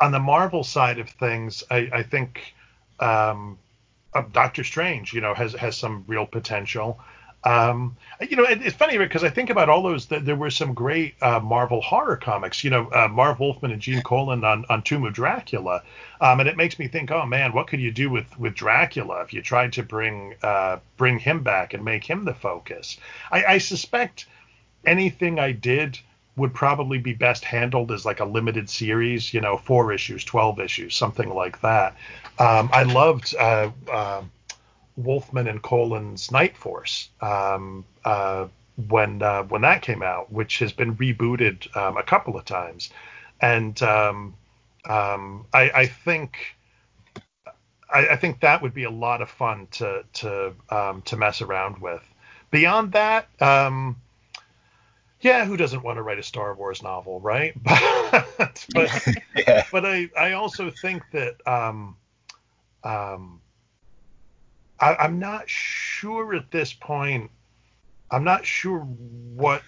on 0.00 0.12
the 0.12 0.18
Marvel 0.18 0.64
side 0.64 0.98
of 0.98 1.08
things, 1.08 1.62
I, 1.70 1.88
I 1.92 2.02
think 2.02 2.54
um, 2.98 3.58
uh, 4.14 4.22
Doctor 4.32 4.64
Strange, 4.64 5.12
you 5.12 5.20
know, 5.20 5.34
has 5.34 5.52
has 5.54 5.76
some 5.76 6.04
real 6.06 6.26
potential. 6.26 7.00
Um, 7.42 7.96
you 8.28 8.36
know, 8.36 8.44
it, 8.44 8.60
it's 8.60 8.76
funny 8.76 8.98
because 8.98 9.24
I 9.24 9.30
think 9.30 9.48
about 9.48 9.70
all 9.70 9.82
those. 9.82 10.06
There 10.06 10.36
were 10.36 10.50
some 10.50 10.74
great 10.74 11.14
uh, 11.22 11.40
Marvel 11.40 11.80
horror 11.80 12.16
comics. 12.16 12.62
You 12.62 12.70
know, 12.70 12.88
uh, 12.88 13.08
Marv 13.08 13.40
Wolfman 13.40 13.70
and 13.70 13.80
Gene 13.80 14.02
Colan 14.02 14.44
on, 14.44 14.66
on 14.68 14.82
Tomb 14.82 15.04
of 15.04 15.14
Dracula, 15.14 15.82
um, 16.20 16.40
and 16.40 16.48
it 16.48 16.56
makes 16.56 16.78
me 16.78 16.86
think, 16.86 17.10
oh 17.10 17.24
man, 17.24 17.52
what 17.52 17.66
could 17.66 17.80
you 17.80 17.92
do 17.92 18.10
with 18.10 18.38
with 18.38 18.54
Dracula 18.54 19.22
if 19.22 19.32
you 19.32 19.40
tried 19.40 19.72
to 19.74 19.82
bring 19.82 20.34
uh, 20.42 20.78
bring 20.96 21.18
him 21.18 21.42
back 21.42 21.72
and 21.72 21.84
make 21.84 22.04
him 22.04 22.24
the 22.24 22.34
focus? 22.34 22.98
I, 23.30 23.44
I 23.44 23.58
suspect 23.58 24.26
anything 24.84 25.38
I 25.38 25.52
did 25.52 25.98
would 26.36 26.54
probably 26.54 26.98
be 26.98 27.12
best 27.12 27.44
handled 27.44 27.90
as 27.92 28.04
like 28.04 28.20
a 28.20 28.24
limited 28.24 28.70
series, 28.70 29.34
you 29.34 29.40
know, 29.40 29.56
four 29.56 29.92
issues, 29.92 30.24
twelve 30.24 30.60
issues, 30.60 30.96
something 30.96 31.28
like 31.28 31.60
that. 31.60 31.96
Um, 32.38 32.70
I 32.72 32.84
loved. 32.84 33.34
Uh, 33.38 33.70
uh, 33.90 34.22
Wolfman 34.96 35.48
and 35.48 35.62
Colan's 35.62 36.30
Night 36.30 36.56
Force 36.56 37.08
um, 37.20 37.84
uh, 38.04 38.46
when 38.88 39.22
uh, 39.22 39.44
when 39.44 39.62
that 39.62 39.82
came 39.82 40.02
out, 40.02 40.32
which 40.32 40.58
has 40.58 40.72
been 40.72 40.96
rebooted 40.96 41.74
um, 41.76 41.96
a 41.96 42.02
couple 42.02 42.36
of 42.36 42.44
times, 42.44 42.90
and 43.40 43.80
um, 43.82 44.34
um, 44.88 45.46
I, 45.52 45.70
I 45.70 45.86
think 45.86 46.56
I, 47.92 48.08
I 48.08 48.16
think 48.16 48.40
that 48.40 48.62
would 48.62 48.74
be 48.74 48.84
a 48.84 48.90
lot 48.90 49.22
of 49.22 49.30
fun 49.30 49.68
to 49.72 50.04
to 50.14 50.54
to 51.04 51.16
mess 51.16 51.40
around 51.40 51.78
with. 51.78 52.02
Beyond 52.50 52.92
that, 52.92 53.28
um, 53.40 53.96
yeah, 55.20 55.44
who 55.44 55.56
doesn't 55.56 55.82
want 55.82 55.98
to 55.98 56.02
write 56.02 56.18
a 56.18 56.22
Star 56.22 56.54
Wars 56.54 56.82
novel, 56.82 57.20
right? 57.20 57.52
but 57.64 58.66
but 58.74 58.90
Yeah. 59.36 59.64
but 59.70 59.84
I, 59.84 60.08
I 60.18 60.32
also 60.32 60.70
think 60.70 61.02
that 61.12 61.36
um, 61.46 61.96
um, 62.84 63.40
I, 64.80 64.94
I'm 64.96 65.18
not 65.18 65.48
sure 65.48 66.34
at 66.34 66.50
this 66.50 66.72
point. 66.72 67.30
I'm 68.10 68.24
not 68.24 68.44
sure 68.44 68.80
what 68.80 69.62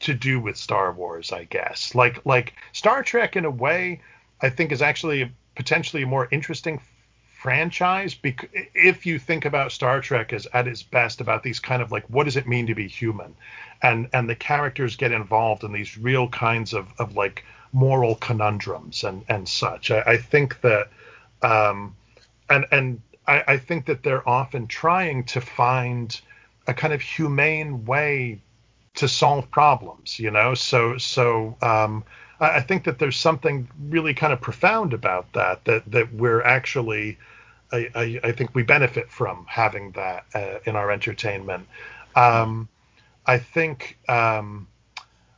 to 0.00 0.14
do 0.14 0.40
with 0.40 0.56
Star 0.56 0.92
Wars. 0.92 1.32
I 1.32 1.44
guess 1.44 1.94
like 1.94 2.24
like 2.26 2.54
Star 2.72 3.02
Trek 3.02 3.36
in 3.36 3.44
a 3.44 3.50
way, 3.50 4.02
I 4.40 4.50
think 4.50 4.72
is 4.72 4.82
actually 4.82 5.32
potentially 5.54 6.02
a 6.02 6.06
more 6.06 6.28
interesting 6.30 6.80
franchise 7.40 8.14
bec- 8.14 8.50
if 8.74 9.06
you 9.06 9.18
think 9.18 9.46
about 9.46 9.72
Star 9.72 10.02
Trek 10.02 10.34
as 10.34 10.46
at 10.52 10.68
its 10.68 10.82
best 10.82 11.22
about 11.22 11.42
these 11.42 11.58
kind 11.58 11.80
of 11.80 11.90
like 11.90 12.04
what 12.10 12.24
does 12.24 12.36
it 12.36 12.46
mean 12.46 12.66
to 12.66 12.74
be 12.74 12.86
human? 12.86 13.34
And 13.80 14.10
and 14.12 14.28
the 14.28 14.34
characters 14.34 14.94
get 14.96 15.10
involved 15.10 15.64
in 15.64 15.72
these 15.72 15.96
real 15.96 16.28
kinds 16.28 16.74
of 16.74 16.88
of 16.98 17.16
like 17.16 17.42
moral 17.72 18.16
conundrums 18.16 19.04
and 19.04 19.24
and 19.30 19.48
such. 19.48 19.90
I, 19.90 20.02
I 20.02 20.16
think 20.18 20.60
that 20.60 20.88
um 21.40 21.96
and 22.50 22.66
and 22.70 23.00
I, 23.26 23.44
I 23.48 23.56
think 23.56 23.86
that 23.86 24.02
they're 24.02 24.28
often 24.28 24.66
trying 24.66 25.24
to 25.24 25.40
find 25.40 26.20
a 26.66 26.74
kind 26.74 26.92
of 26.92 27.00
humane 27.00 27.86
way 27.86 28.42
to 28.96 29.08
solve 29.08 29.50
problems 29.50 30.18
you 30.18 30.30
know? 30.30 30.52
So 30.54 30.98
so 30.98 31.56
um 31.62 32.04
I 32.40 32.60
think 32.60 32.84
that 32.84 32.98
there's 32.98 33.18
something 33.18 33.68
really 33.88 34.14
kind 34.14 34.32
of 34.32 34.40
profound 34.40 34.94
about 34.94 35.32
that 35.34 35.64
that 35.66 35.90
that 35.90 36.12
we're 36.14 36.42
actually 36.42 37.18
I, 37.72 37.88
I, 37.94 38.20
I 38.24 38.32
think 38.32 38.54
we 38.54 38.62
benefit 38.62 39.10
from 39.10 39.46
having 39.48 39.92
that 39.92 40.24
uh, 40.34 40.58
in 40.64 40.74
our 40.76 40.90
entertainment. 40.90 41.68
Um, 42.16 42.68
I 43.26 43.38
think 43.38 43.98
um, 44.08 44.66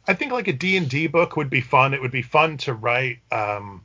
I 0.06 0.14
think 0.14 0.32
like 0.32 0.48
a 0.48 0.52
D 0.52 0.76
and 0.76 0.88
D 0.88 1.06
book 1.06 1.36
would 1.36 1.50
be 1.50 1.60
fun. 1.60 1.92
It 1.94 2.00
would 2.00 2.12
be 2.12 2.22
fun 2.22 2.56
to 2.58 2.74
write. 2.74 3.18
Um, 3.30 3.84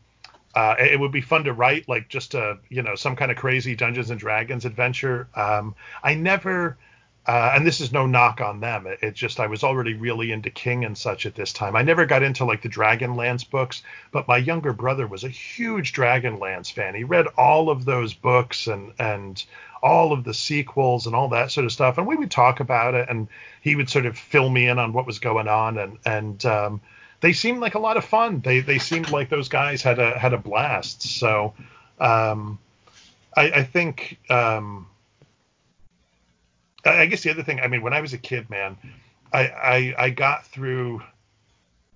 uh, 0.56 0.76
it 0.80 0.99
would 0.99 1.11
be 1.11 1.22
fun 1.22 1.44
to 1.44 1.53
write 1.53 1.88
like 1.88 2.10
just 2.10 2.34
a 2.34 2.57
you 2.69 2.81
know 2.81 2.95
some 2.95 3.15
kind 3.15 3.31
of 3.31 3.38
crazy 3.38 3.76
Dungeons 3.76 4.10
and 4.10 4.19
Dragons 4.19 4.65
adventure. 4.65 5.27
Um, 5.35 5.76
I 6.03 6.15
never 6.15 6.77
uh, 7.28 7.52
and 7.54 7.68
this 7.68 7.82
is 7.82 7.91
no 7.91 8.06
knock 8.06 8.40
on 8.40 8.62
them. 8.62 8.88
It, 8.88 8.99
it, 9.02 9.14
just 9.14 9.41
I 9.41 9.48
was 9.48 9.62
already 9.62 9.94
really 9.95 10.32
into 10.32 10.49
King 10.49 10.86
and 10.86 10.98
such 10.98 11.26
at 11.26 11.36
this 11.36 11.52
time. 11.52 11.76
I 11.76 11.82
never 11.82 12.06
got 12.06 12.24
into 12.24 12.45
like 12.45 12.62
the 12.62 12.70
Dragonlance 12.70 13.49
books, 13.49 13.84
but 14.12 14.30
my 14.30 14.38
younger 14.38 14.72
brother 14.72 15.06
was 15.06 15.26
a 15.26 15.30
huge 15.30 15.91
Dragonlance 15.91 16.72
fan. 16.72 16.95
He 16.95 17.04
read 17.04 17.28
all 17.38 17.70
of 17.70 17.84
those 17.84 18.14
books 18.14 18.68
and 18.68 18.94
and 18.98 19.44
all 19.84 20.14
of 20.14 20.24
the 20.24 20.34
sequels 20.34 21.06
and 21.06 21.16
all 21.16 21.28
that 21.30 21.52
sort 21.52 21.66
of 21.66 21.74
stuff. 21.74 21.98
And 21.98 22.08
we 22.08 22.16
would 22.16 22.32
talk 22.32 22.62
about 22.62 22.95
it, 22.95 23.10
and 23.10 23.28
he 23.62 23.76
would 23.76 23.90
sort 23.90 24.06
of 24.06 24.18
fill 24.18 24.49
me 24.49 24.70
in 24.70 24.80
on 24.80 24.94
what 24.94 25.06
was 25.06 25.20
going 25.20 25.49
on. 25.49 25.78
And 25.78 25.98
and 26.06 26.45
um, 26.45 26.82
they 27.20 27.34
seemed 27.34 27.60
like 27.60 27.76
a 27.76 27.80
lot 27.80 27.98
of 27.98 28.06
fun. 28.06 28.40
They 28.40 28.62
they 28.62 28.80
seemed 28.80 29.12
like 29.12 29.30
those 29.30 29.49
guys 29.49 29.82
had 29.82 29.99
a 29.99 30.18
had 30.18 30.32
a 30.32 30.38
blast. 30.38 31.02
So 31.02 31.56
um, 31.99 32.58
I, 33.36 33.52
I 33.52 33.64
think. 33.64 34.18
Um, 34.30 34.88
I 36.88 37.05
guess 37.05 37.23
the 37.23 37.31
other 37.31 37.43
thing, 37.43 37.59
I 37.59 37.68
mean, 37.68 37.81
when 37.81 37.93
I 37.93 38.01
was 38.01 38.14
a 38.14 38.18
kid, 38.18 38.49
man, 38.49 38.77
I, 39.34 39.47
I, 39.47 39.95
I 39.97 40.09
got 40.09 40.45
through 40.45 41.01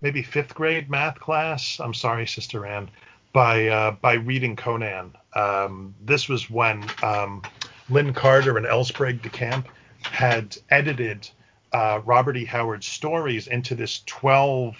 maybe 0.01 0.23
fifth 0.23 0.53
grade 0.53 0.89
math 0.89 1.19
class. 1.19 1.79
I'm 1.79 1.93
sorry, 1.93 2.27
Sister 2.27 2.65
Ann, 2.65 2.89
by 3.33 3.67
uh, 3.67 3.91
by 3.91 4.13
reading 4.13 4.55
Conan. 4.55 5.15
Um, 5.33 5.95
this 6.03 6.27
was 6.27 6.49
when 6.49 6.83
um, 7.03 7.41
Lin 7.89 8.13
Carter 8.13 8.57
and 8.57 8.65
L. 8.65 8.83
Sprague 8.83 9.21
de 9.21 9.29
Camp 9.29 9.67
had 10.01 10.57
edited 10.69 11.29
uh, 11.71 12.01
Robert 12.03 12.37
E. 12.37 12.45
Howard's 12.45 12.87
stories 12.87 13.47
into 13.47 13.75
this 13.75 14.01
12 14.05 14.75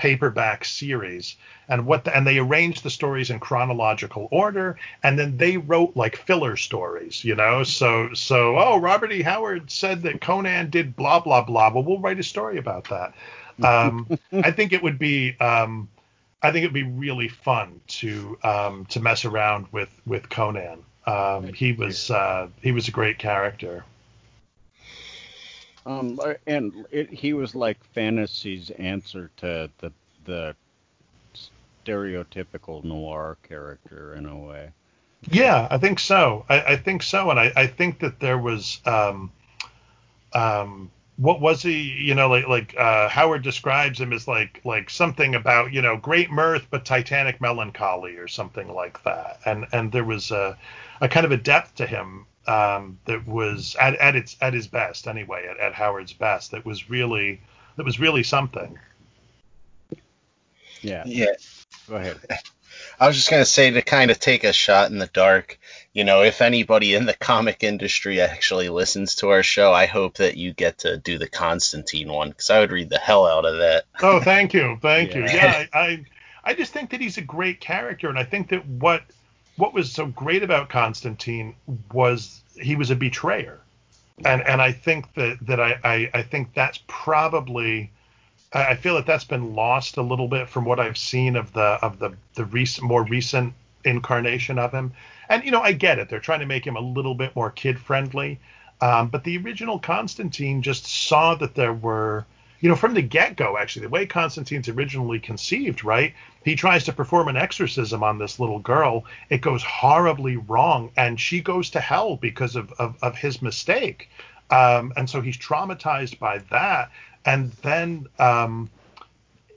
paperback 0.00 0.64
series 0.64 1.36
and 1.68 1.84
what 1.84 2.04
the, 2.04 2.16
and 2.16 2.26
they 2.26 2.38
arranged 2.38 2.82
the 2.82 2.88
stories 2.88 3.28
in 3.28 3.38
chronological 3.38 4.28
order 4.30 4.78
and 5.02 5.18
then 5.18 5.36
they 5.36 5.58
wrote 5.58 5.94
like 5.94 6.16
filler 6.16 6.56
stories 6.56 7.22
you 7.22 7.34
know? 7.34 7.62
So 7.62 8.14
so 8.14 8.58
oh 8.58 8.78
robert 8.80 9.12
e. 9.12 9.20
Howard 9.20 9.70
said 9.70 10.02
that 10.02 10.22
conan 10.22 10.70
did 10.70 10.96
blah 10.96 11.20
blah 11.20 11.44
blah. 11.44 11.70
Well 11.72 11.84
we'll 11.84 12.00
write 12.00 12.18
a 12.18 12.22
story 12.22 12.56
about 12.56 12.88
that. 12.88 13.14
Um, 13.62 14.18
i 14.32 14.50
think 14.50 14.72
it 14.72 14.82
would 14.82 14.98
be 14.98 15.36
um, 15.38 15.90
i 16.42 16.50
think 16.50 16.64
it'd 16.64 16.72
be 16.72 16.82
really 16.82 17.28
fun 17.28 17.80
to 18.00 18.38
um, 18.42 18.86
to 18.86 19.00
mess 19.00 19.26
around 19.26 19.66
with 19.70 19.90
with 20.06 20.30
conan. 20.30 20.78
Um, 21.06 21.52
he 21.52 21.72
was 21.72 22.10
uh, 22.10 22.48
he 22.62 22.72
was 22.72 22.88
a 22.88 22.90
great 22.90 23.18
character 23.18 23.84
um, 25.90 26.18
and 26.46 26.86
it, 26.90 27.10
he 27.10 27.32
was 27.32 27.54
like 27.54 27.82
fantasy's 27.92 28.70
answer 28.70 29.30
to 29.38 29.70
the 29.78 29.92
the 30.24 30.54
stereotypical 31.84 32.84
noir 32.84 33.36
character 33.42 34.14
in 34.14 34.26
a 34.26 34.36
way. 34.36 34.70
Yeah, 35.28 35.66
I 35.70 35.78
think 35.78 35.98
so. 35.98 36.44
I, 36.48 36.60
I 36.60 36.76
think 36.76 37.02
so, 37.02 37.30
and 37.30 37.38
I, 37.38 37.52
I, 37.54 37.66
think 37.66 37.98
that 37.98 38.20
there 38.20 38.38
was, 38.38 38.80
um, 38.86 39.30
um, 40.32 40.90
what 41.16 41.40
was 41.42 41.62
he? 41.62 41.82
You 41.82 42.14
know, 42.14 42.28
like 42.28 42.48
like 42.48 42.74
uh, 42.78 43.08
Howard 43.08 43.42
describes 43.42 44.00
him 44.00 44.12
as 44.12 44.26
like 44.26 44.60
like 44.64 44.88
something 44.88 45.34
about 45.34 45.72
you 45.72 45.82
know 45.82 45.96
great 45.96 46.30
mirth 46.30 46.66
but 46.70 46.86
titanic 46.86 47.40
melancholy 47.40 48.16
or 48.16 48.28
something 48.28 48.72
like 48.72 49.02
that, 49.04 49.40
and 49.44 49.66
and 49.72 49.92
there 49.92 50.04
was 50.04 50.30
a, 50.30 50.56
a 51.02 51.08
kind 51.08 51.26
of 51.26 51.32
a 51.32 51.36
depth 51.36 51.74
to 51.76 51.86
him 51.86 52.26
um, 52.46 52.98
that 53.04 53.26
was 53.26 53.76
at, 53.80 53.94
at 53.96 54.16
its 54.16 54.36
at 54.40 54.54
his 54.54 54.66
best 54.66 55.06
anyway, 55.06 55.46
at, 55.48 55.58
at 55.58 55.74
Howard's 55.74 56.12
best. 56.12 56.52
That 56.52 56.64
was 56.64 56.90
really 56.90 57.40
that 57.76 57.84
was 57.84 58.00
really 58.00 58.22
something. 58.22 58.78
Yeah. 60.82 61.02
Yeah. 61.06 61.34
Go 61.88 61.96
ahead. 61.96 62.18
I 62.98 63.06
was 63.06 63.16
just 63.16 63.30
gonna 63.30 63.44
say 63.44 63.70
to 63.70 63.82
kind 63.82 64.10
of 64.10 64.18
take 64.18 64.44
a 64.44 64.52
shot 64.52 64.90
in 64.90 64.98
the 64.98 65.06
dark. 65.06 65.58
You 65.92 66.04
know, 66.04 66.22
if 66.22 66.40
anybody 66.40 66.94
in 66.94 67.06
the 67.06 67.14
comic 67.14 67.62
industry 67.62 68.20
actually 68.20 68.68
listens 68.68 69.16
to 69.16 69.30
our 69.30 69.42
show, 69.42 69.72
I 69.72 69.86
hope 69.86 70.16
that 70.18 70.36
you 70.36 70.52
get 70.52 70.78
to 70.78 70.96
do 70.96 71.18
the 71.18 71.28
Constantine 71.28 72.10
one 72.10 72.30
because 72.30 72.50
I 72.50 72.60
would 72.60 72.72
read 72.72 72.90
the 72.90 72.98
hell 72.98 73.26
out 73.26 73.44
of 73.44 73.58
that. 73.58 73.84
Oh, 74.02 74.20
thank 74.20 74.54
you, 74.54 74.78
thank 74.80 75.14
yeah. 75.14 75.18
you. 75.18 75.24
Yeah, 75.24 75.64
I, 75.72 75.78
I, 75.78 76.04
I 76.44 76.54
just 76.54 76.72
think 76.72 76.90
that 76.90 77.00
he's 77.00 77.18
a 77.18 77.22
great 77.22 77.60
character, 77.60 78.08
and 78.08 78.18
I 78.18 78.24
think 78.24 78.48
that 78.50 78.66
what 78.66 79.02
what 79.60 79.74
was 79.74 79.92
so 79.92 80.06
great 80.06 80.42
about 80.42 80.70
Constantine 80.70 81.54
was 81.92 82.40
he 82.60 82.76
was 82.76 82.90
a 82.90 82.96
betrayer, 82.96 83.60
and 84.24 84.42
and 84.46 84.60
I 84.62 84.72
think 84.72 85.12
that 85.14 85.38
that 85.46 85.60
I 85.60 85.78
I, 85.84 86.10
I 86.14 86.22
think 86.22 86.54
that's 86.54 86.80
probably 86.86 87.90
I 88.52 88.74
feel 88.74 88.94
that 88.96 89.06
that's 89.06 89.24
been 89.24 89.54
lost 89.54 89.98
a 89.98 90.02
little 90.02 90.28
bit 90.28 90.48
from 90.48 90.64
what 90.64 90.80
I've 90.80 90.98
seen 90.98 91.36
of 91.36 91.52
the 91.52 91.78
of 91.82 91.98
the 91.98 92.16
the 92.34 92.46
recent 92.46 92.86
more 92.86 93.04
recent 93.04 93.52
incarnation 93.84 94.58
of 94.58 94.72
him. 94.72 94.92
And 95.28 95.44
you 95.44 95.50
know, 95.50 95.60
I 95.60 95.72
get 95.72 95.98
it; 95.98 96.08
they're 96.08 96.20
trying 96.20 96.40
to 96.40 96.46
make 96.46 96.66
him 96.66 96.76
a 96.76 96.80
little 96.80 97.14
bit 97.14 97.36
more 97.36 97.50
kid 97.50 97.78
friendly. 97.78 98.40
Um, 98.80 99.08
but 99.08 99.24
the 99.24 99.36
original 99.36 99.78
Constantine 99.78 100.62
just 100.62 100.86
saw 100.86 101.34
that 101.34 101.54
there 101.54 101.74
were 101.74 102.24
you 102.60 102.68
know, 102.68 102.76
from 102.76 102.94
the 102.94 103.02
get 103.02 103.36
go, 103.36 103.56
actually, 103.58 103.86
the 103.86 103.90
way 103.90 104.06
Constantine's 104.06 104.68
originally 104.68 105.18
conceived, 105.18 105.82
right? 105.82 106.12
He 106.44 106.54
tries 106.54 106.84
to 106.84 106.92
perform 106.92 107.28
an 107.28 107.36
exorcism 107.36 108.02
on 108.02 108.18
this 108.18 108.38
little 108.38 108.58
girl. 108.58 109.04
It 109.30 109.40
goes 109.40 109.62
horribly 109.62 110.36
wrong, 110.36 110.90
and 110.96 111.18
she 111.18 111.40
goes 111.40 111.70
to 111.70 111.80
hell 111.80 112.16
because 112.16 112.56
of, 112.56 112.70
of, 112.72 112.96
of 113.02 113.16
his 113.16 113.40
mistake. 113.40 114.10
Um, 114.50 114.92
and 114.96 115.08
so 115.08 115.20
he's 115.20 115.38
traumatized 115.38 116.18
by 116.18 116.38
that. 116.50 116.90
And 117.24 117.52
then 117.62 118.06
um, 118.18 118.70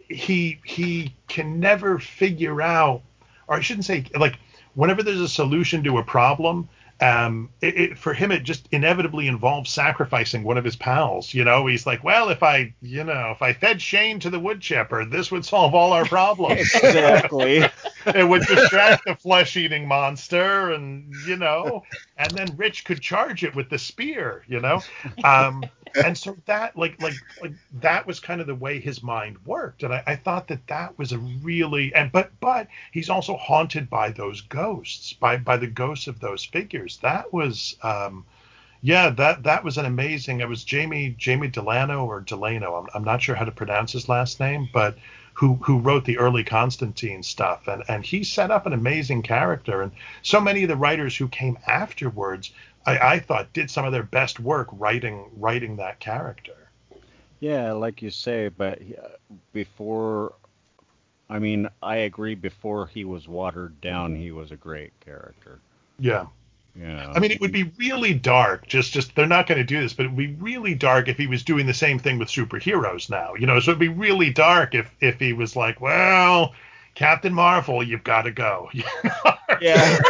he 0.09 0.59
he 0.63 1.13
can 1.27 1.59
never 1.59 1.99
figure 1.99 2.61
out, 2.61 3.01
or 3.47 3.57
I 3.57 3.61
shouldn't 3.61 3.85
say, 3.85 4.05
like, 4.17 4.37
whenever 4.75 5.03
there's 5.03 5.21
a 5.21 5.29
solution 5.29 5.83
to 5.83 5.97
a 5.97 6.03
problem, 6.03 6.69
um, 7.03 7.49
it, 7.59 7.77
it, 7.77 7.97
for 7.97 8.13
him, 8.13 8.31
it 8.31 8.43
just 8.43 8.69
inevitably 8.71 9.27
involves 9.27 9.69
sacrificing 9.69 10.43
one 10.43 10.57
of 10.57 10.63
his 10.63 10.77
pals. 10.77 11.33
You 11.33 11.43
know, 11.43 11.65
he's 11.65 11.85
like, 11.85 12.01
well, 12.01 12.29
if 12.29 12.41
I, 12.41 12.73
you 12.81 13.03
know, 13.03 13.31
if 13.31 13.41
I 13.41 13.51
fed 13.51 13.81
Shane 13.81 14.21
to 14.21 14.29
the 14.29 14.39
wood 14.39 14.61
chipper, 14.61 15.03
this 15.03 15.29
would 15.29 15.43
solve 15.43 15.75
all 15.75 15.91
our 15.91 16.05
problems. 16.05 16.61
exactly. 16.75 17.57
it 18.05 18.27
would 18.27 18.45
distract 18.45 19.03
the 19.05 19.15
flesh-eating 19.15 19.85
monster, 19.85 20.71
and 20.71 21.13
you 21.27 21.35
know, 21.35 21.83
and 22.17 22.31
then 22.31 22.55
Rich 22.55 22.85
could 22.85 23.01
charge 23.01 23.43
it 23.43 23.53
with 23.53 23.69
the 23.69 23.79
spear. 23.79 24.45
You 24.47 24.61
know, 24.61 24.81
um, 25.25 25.65
and 26.03 26.17
so 26.17 26.37
that, 26.45 26.77
like, 26.77 27.01
like, 27.01 27.13
like 27.41 27.53
that 27.81 28.07
was 28.07 28.19
kind 28.19 28.41
of 28.41 28.47
the 28.47 28.55
way 28.55 28.79
his 28.79 29.03
mind 29.03 29.37
worked, 29.45 29.83
and 29.83 29.93
I, 29.93 30.03
I 30.07 30.15
thought 30.15 30.47
that 30.47 30.65
that 30.67 30.97
was 30.97 31.11
a 31.11 31.17
really, 31.17 31.93
and 31.93 32.11
but, 32.11 32.31
but 32.39 32.67
he's 32.91 33.09
also 33.09 33.35
haunted 33.37 33.89
by 33.89 34.11
those 34.11 34.41
ghosts, 34.41 35.13
by 35.13 35.37
by 35.37 35.57
the 35.57 35.67
ghosts 35.67 36.07
of 36.07 36.19
those 36.19 36.43
figures 36.43 36.92
That 36.97 37.33
was, 37.33 37.75
um, 37.83 38.25
yeah, 38.81 39.09
that 39.11 39.43
that 39.43 39.63
was 39.63 39.77
an 39.77 39.85
amazing. 39.85 40.41
It 40.41 40.49
was 40.49 40.63
Jamie 40.63 41.15
Jamie 41.17 41.47
Delano 41.47 42.05
or 42.05 42.21
Delano. 42.21 42.75
I'm, 42.75 42.87
I'm 42.93 43.03
not 43.03 43.21
sure 43.21 43.35
how 43.35 43.45
to 43.45 43.51
pronounce 43.51 43.91
his 43.91 44.09
last 44.09 44.39
name, 44.39 44.69
but 44.73 44.97
who 45.33 45.55
who 45.55 45.79
wrote 45.79 46.05
the 46.05 46.17
early 46.17 46.43
Constantine 46.43 47.23
stuff, 47.23 47.67
and 47.67 47.83
and 47.87 48.05
he 48.05 48.23
set 48.23 48.51
up 48.51 48.65
an 48.65 48.73
amazing 48.73 49.23
character. 49.23 49.81
And 49.81 49.91
so 50.21 50.39
many 50.39 50.63
of 50.63 50.69
the 50.69 50.75
writers 50.75 51.15
who 51.15 51.27
came 51.27 51.57
afterwards, 51.65 52.51
I, 52.85 52.97
I 52.97 53.19
thought, 53.19 53.53
did 53.53 53.71
some 53.71 53.85
of 53.85 53.91
their 53.91 54.03
best 54.03 54.39
work 54.39 54.67
writing 54.73 55.29
writing 55.37 55.77
that 55.77 55.99
character. 55.99 56.55
Yeah, 57.39 57.73
like 57.73 58.01
you 58.01 58.09
say, 58.09 58.49
but 58.49 58.79
before 59.53 60.33
I 61.29 61.39
mean, 61.39 61.67
I 61.81 61.97
agree. 61.97 62.35
Before 62.35 62.87
he 62.87 63.05
was 63.05 63.27
watered 63.27 63.81
down, 63.81 64.15
he 64.15 64.31
was 64.31 64.51
a 64.51 64.55
great 64.55 64.91
character. 64.99 65.59
Yeah. 65.97 66.27
Yeah. 66.75 67.11
I 67.15 67.19
mean, 67.19 67.31
it 67.31 67.39
would 67.39 67.51
be 67.51 67.71
really 67.77 68.13
dark. 68.13 68.67
Just, 68.67 68.93
just 68.93 69.15
they're 69.15 69.27
not 69.27 69.45
going 69.47 69.59
to 69.59 69.63
do 69.63 69.79
this, 69.79 69.93
but 69.93 70.05
it 70.05 70.09
would 70.09 70.17
be 70.17 70.35
really 70.35 70.73
dark 70.73 71.07
if 71.07 71.17
he 71.17 71.27
was 71.27 71.43
doing 71.43 71.67
the 71.67 71.73
same 71.73 71.99
thing 71.99 72.17
with 72.17 72.29
superheroes 72.29 73.09
now. 73.09 73.35
You 73.35 73.45
know, 73.45 73.59
so 73.59 73.71
it'd 73.71 73.79
be 73.79 73.89
really 73.89 74.31
dark 74.31 74.73
if 74.73 74.89
if 74.99 75.19
he 75.19 75.33
was 75.33 75.55
like, 75.55 75.79
well, 75.79 76.53
Captain 76.95 77.33
Marvel, 77.33 77.83
you've 77.83 78.03
got 78.03 78.23
to 78.23 78.31
go. 78.31 78.69
Yeah. 79.61 79.95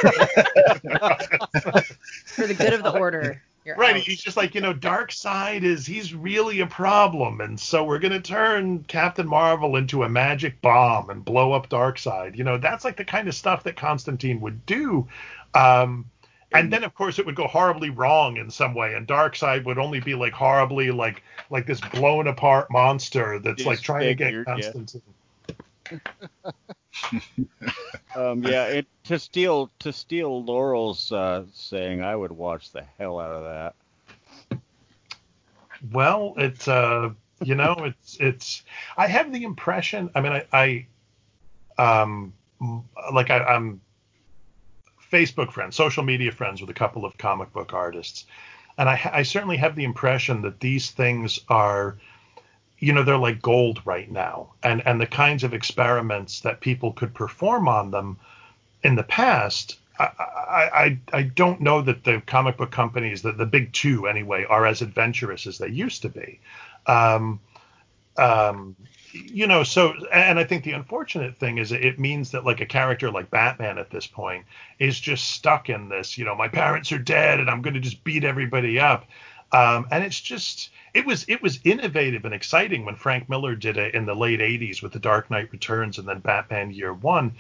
For 2.26 2.48
the 2.48 2.56
good 2.58 2.74
of 2.74 2.84
the 2.84 2.98
order. 2.98 3.42
You're 3.66 3.76
right. 3.76 3.96
out. 3.96 4.02
He's 4.02 4.22
just 4.22 4.36
like, 4.36 4.56
you 4.56 4.62
know, 4.62 4.74
Darkseid 4.74 5.64
is 5.64 5.86
he's 5.86 6.14
really 6.14 6.60
a 6.60 6.68
problem, 6.68 7.40
and 7.40 7.60
so 7.60 7.84
we're 7.84 8.00
gonna 8.00 8.20
turn 8.20 8.84
Captain 8.86 9.28
Marvel 9.28 9.76
into 9.76 10.04
a 10.04 10.10
magic 10.10 10.62
bomb 10.62 11.10
and 11.10 11.24
blow 11.24 11.54
up 11.54 11.70
Darkseid. 11.70 12.36
You 12.36 12.44
know, 12.44 12.58
that's 12.58 12.84
like 12.84 12.98
the 12.98 13.06
kind 13.06 13.28
of 13.28 13.36
stuff 13.36 13.64
that 13.64 13.76
Constantine 13.76 14.42
would 14.42 14.66
do. 14.66 15.08
Um, 15.54 16.06
and 16.54 16.72
then 16.72 16.84
of 16.84 16.94
course 16.96 17.20
it 17.20 17.26
would 17.26 17.36
go 17.36 17.48
horribly 17.48 17.90
wrong 17.90 18.38
in 18.38 18.50
some 18.50 18.74
way, 18.74 18.94
and 18.94 19.08
Darkseid 19.08 19.66
would 19.66 19.78
only 19.78 20.00
be 20.00 20.16
like 20.16 20.34
horribly 20.34 20.92
like 20.92 21.24
like 21.50 21.66
this 21.66 21.82
blown 21.82 22.28
apart 22.28 22.70
monster 22.72 23.40
that's 23.40 23.66
like 23.66 23.82
trying 23.82 24.08
to 24.08 24.16
get 24.16 24.46
Disfigured, 24.46 24.94
yeah. 25.82 25.92
Um, 28.16 28.44
yeah, 28.44 28.66
it, 28.66 28.86
to 29.06 29.18
steal 29.18 29.72
to 29.80 29.92
steal 29.92 30.44
Laurel's 30.44 31.12
uh, 31.12 31.46
saying, 31.54 32.04
I 32.04 32.16
would 32.16 32.32
watch 32.32 32.72
the 32.72 32.84
hell 33.00 33.20
out 33.20 33.32
of 33.32 33.44
that. 34.52 34.60
Well, 35.92 36.36
it's 36.38 36.68
uh, 36.68 37.10
you 37.44 37.56
know, 37.56 37.76
it's 37.80 38.18
it's. 38.20 38.64
I 38.98 39.08
have 39.08 39.34
the 39.34 39.44
impression. 39.44 40.10
I 40.14 40.22
mean, 40.22 40.44
I, 40.52 40.86
I 41.78 42.04
um, 42.04 42.34
like 43.12 43.30
I, 43.30 43.40
I'm 43.40 43.82
Facebook 45.14 45.52
friends, 45.52 45.76
social 45.76 46.04
media 46.04 46.32
friends 46.32 46.60
with 46.60 46.70
a 46.72 46.74
couple 46.74 47.06
of 47.06 47.18
comic 47.18 47.54
book 47.54 47.72
artists, 47.74 48.26
and 48.80 48.90
I, 48.90 49.00
I 49.14 49.24
certainly 49.24 49.58
have 49.58 49.76
the 49.76 49.84
impression 49.84 50.42
that 50.42 50.60
these 50.60 50.90
things 50.90 51.40
are, 51.50 51.98
you 52.80 52.94
know, 52.94 53.04
they're 53.04 53.18
like 53.18 53.40
gold 53.42 53.80
right 53.86 54.10
now, 54.12 54.54
and 54.64 54.82
and 54.88 55.00
the 55.00 55.06
kinds 55.06 55.44
of 55.44 55.54
experiments 55.54 56.42
that 56.42 56.62
people 56.62 56.92
could 56.94 57.14
perform 57.14 57.68
on 57.68 57.92
them 57.92 58.18
in 58.84 58.96
the 58.96 59.04
past. 59.04 59.78
I, 60.00 60.08
I, 60.74 61.00
I 61.14 61.22
don't 61.22 61.62
know 61.62 61.84
that 61.84 62.04
the 62.04 62.20
comic 62.26 62.58
book 62.58 62.72
companies, 62.72 63.22
the, 63.22 63.32
the 63.32 63.46
big 63.46 63.72
two 63.74 64.08
anyway, 64.08 64.44
are 64.50 64.66
as 64.66 64.82
adventurous 64.82 65.46
as 65.46 65.60
they 65.60 65.68
used 65.68 66.02
to 66.02 66.10
be. 66.10 66.40
Um, 66.88 67.40
um, 68.18 68.76
you 69.14 69.48
know, 69.48 69.64
so 69.64 69.94
and 70.12 70.40
I 70.40 70.44
think 70.44 70.64
the 70.64 70.72
unfortunate 70.72 71.38
thing 71.38 71.58
is 71.58 71.72
it 71.72 72.00
means 72.00 72.32
that 72.32 72.46
like 72.46 72.62
a 72.62 72.66
character 72.66 73.12
like 73.12 73.30
Batman 73.30 73.78
at 73.78 73.90
this 73.90 74.08
point 74.08 74.46
is 74.80 75.00
just 75.00 75.32
stuck 75.32 75.70
in 75.70 75.90
this, 75.90 76.18
you 76.18 76.26
know, 76.26 76.36
my 76.36 76.48
parents 76.48 76.92
are 76.92 76.98
dead 77.00 77.40
and 77.40 77.50
I'm 77.50 77.62
going 77.62 77.76
to 77.76 77.80
just 77.80 78.04
beat 78.04 78.24
everybody 78.24 78.80
up. 78.80 79.06
Um, 79.52 79.88
and 79.92 80.04
it's 80.04 80.20
just 80.20 80.72
it 80.94 81.06
was 81.06 81.26
it 81.28 81.42
was 81.42 81.60
innovative 81.64 82.26
and 82.26 82.34
exciting 82.34 82.86
when 82.86 82.96
Frank 82.96 83.30
Miller 83.30 83.56
did 83.56 83.78
it 83.78 83.94
in 83.94 84.06
the 84.06 84.16
late 84.16 84.42
80s 84.42 84.82
with 84.82 84.94
The 84.94 85.00
Dark 85.00 85.30
Knight 85.30 85.52
Returns 85.52 86.00
and 86.00 86.08
then 86.08 86.20
Batman 86.20 86.72
Year 86.72 86.94
One. 86.94 87.34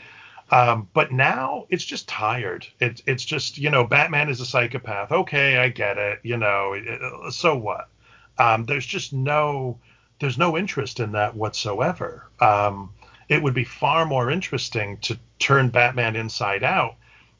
Um, 0.51 0.87
but 0.93 1.11
now 1.11 1.65
it's 1.69 1.85
just 1.85 2.07
tired. 2.07 2.67
It's 2.79 3.01
it's 3.07 3.25
just 3.25 3.57
you 3.57 3.69
know 3.71 3.83
Batman 3.83 4.29
is 4.29 4.41
a 4.41 4.45
psychopath. 4.45 5.11
Okay, 5.11 5.57
I 5.57 5.69
get 5.69 5.97
it. 5.97 6.19
You 6.23 6.37
know, 6.37 6.73
it- 6.73 6.85
it- 6.87 7.33
so 7.33 7.55
what? 7.55 7.89
Um, 8.37 8.65
there's 8.65 8.85
just 8.85 9.13
no 9.13 9.79
there's 10.19 10.37
no 10.37 10.57
interest 10.57 10.99
in 10.99 11.11
that 11.13 11.35
whatsoever. 11.35 12.27
Um, 12.39 12.91
it 13.29 13.41
would 13.41 13.53
be 13.53 13.63
far 13.63 14.05
more 14.05 14.29
interesting 14.29 14.97
to 14.97 15.17
turn 15.39 15.69
Batman 15.69 16.15
inside 16.15 16.63
out 16.63 16.95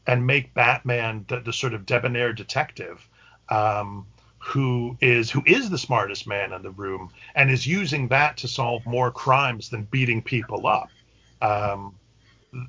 and 0.07 0.25
make 0.25 0.53
Batman 0.53 1.25
the, 1.27 1.39
the 1.39 1.53
sort 1.53 1.73
of 1.73 1.85
debonair 1.85 2.33
detective 2.33 3.07
um, 3.49 4.05
who 4.37 4.97
is 4.99 5.31
who 5.31 5.41
is 5.45 5.69
the 5.69 5.77
smartest 5.77 6.27
man 6.27 6.51
in 6.51 6.61
the 6.61 6.71
room 6.71 7.09
and 7.35 7.49
is 7.49 7.65
using 7.65 8.09
that 8.09 8.37
to 8.37 8.47
solve 8.47 8.85
more 8.85 9.11
crimes 9.11 9.69
than 9.69 9.83
beating 9.83 10.21
people 10.21 10.67
up. 10.67 10.89
Um, 11.41 11.95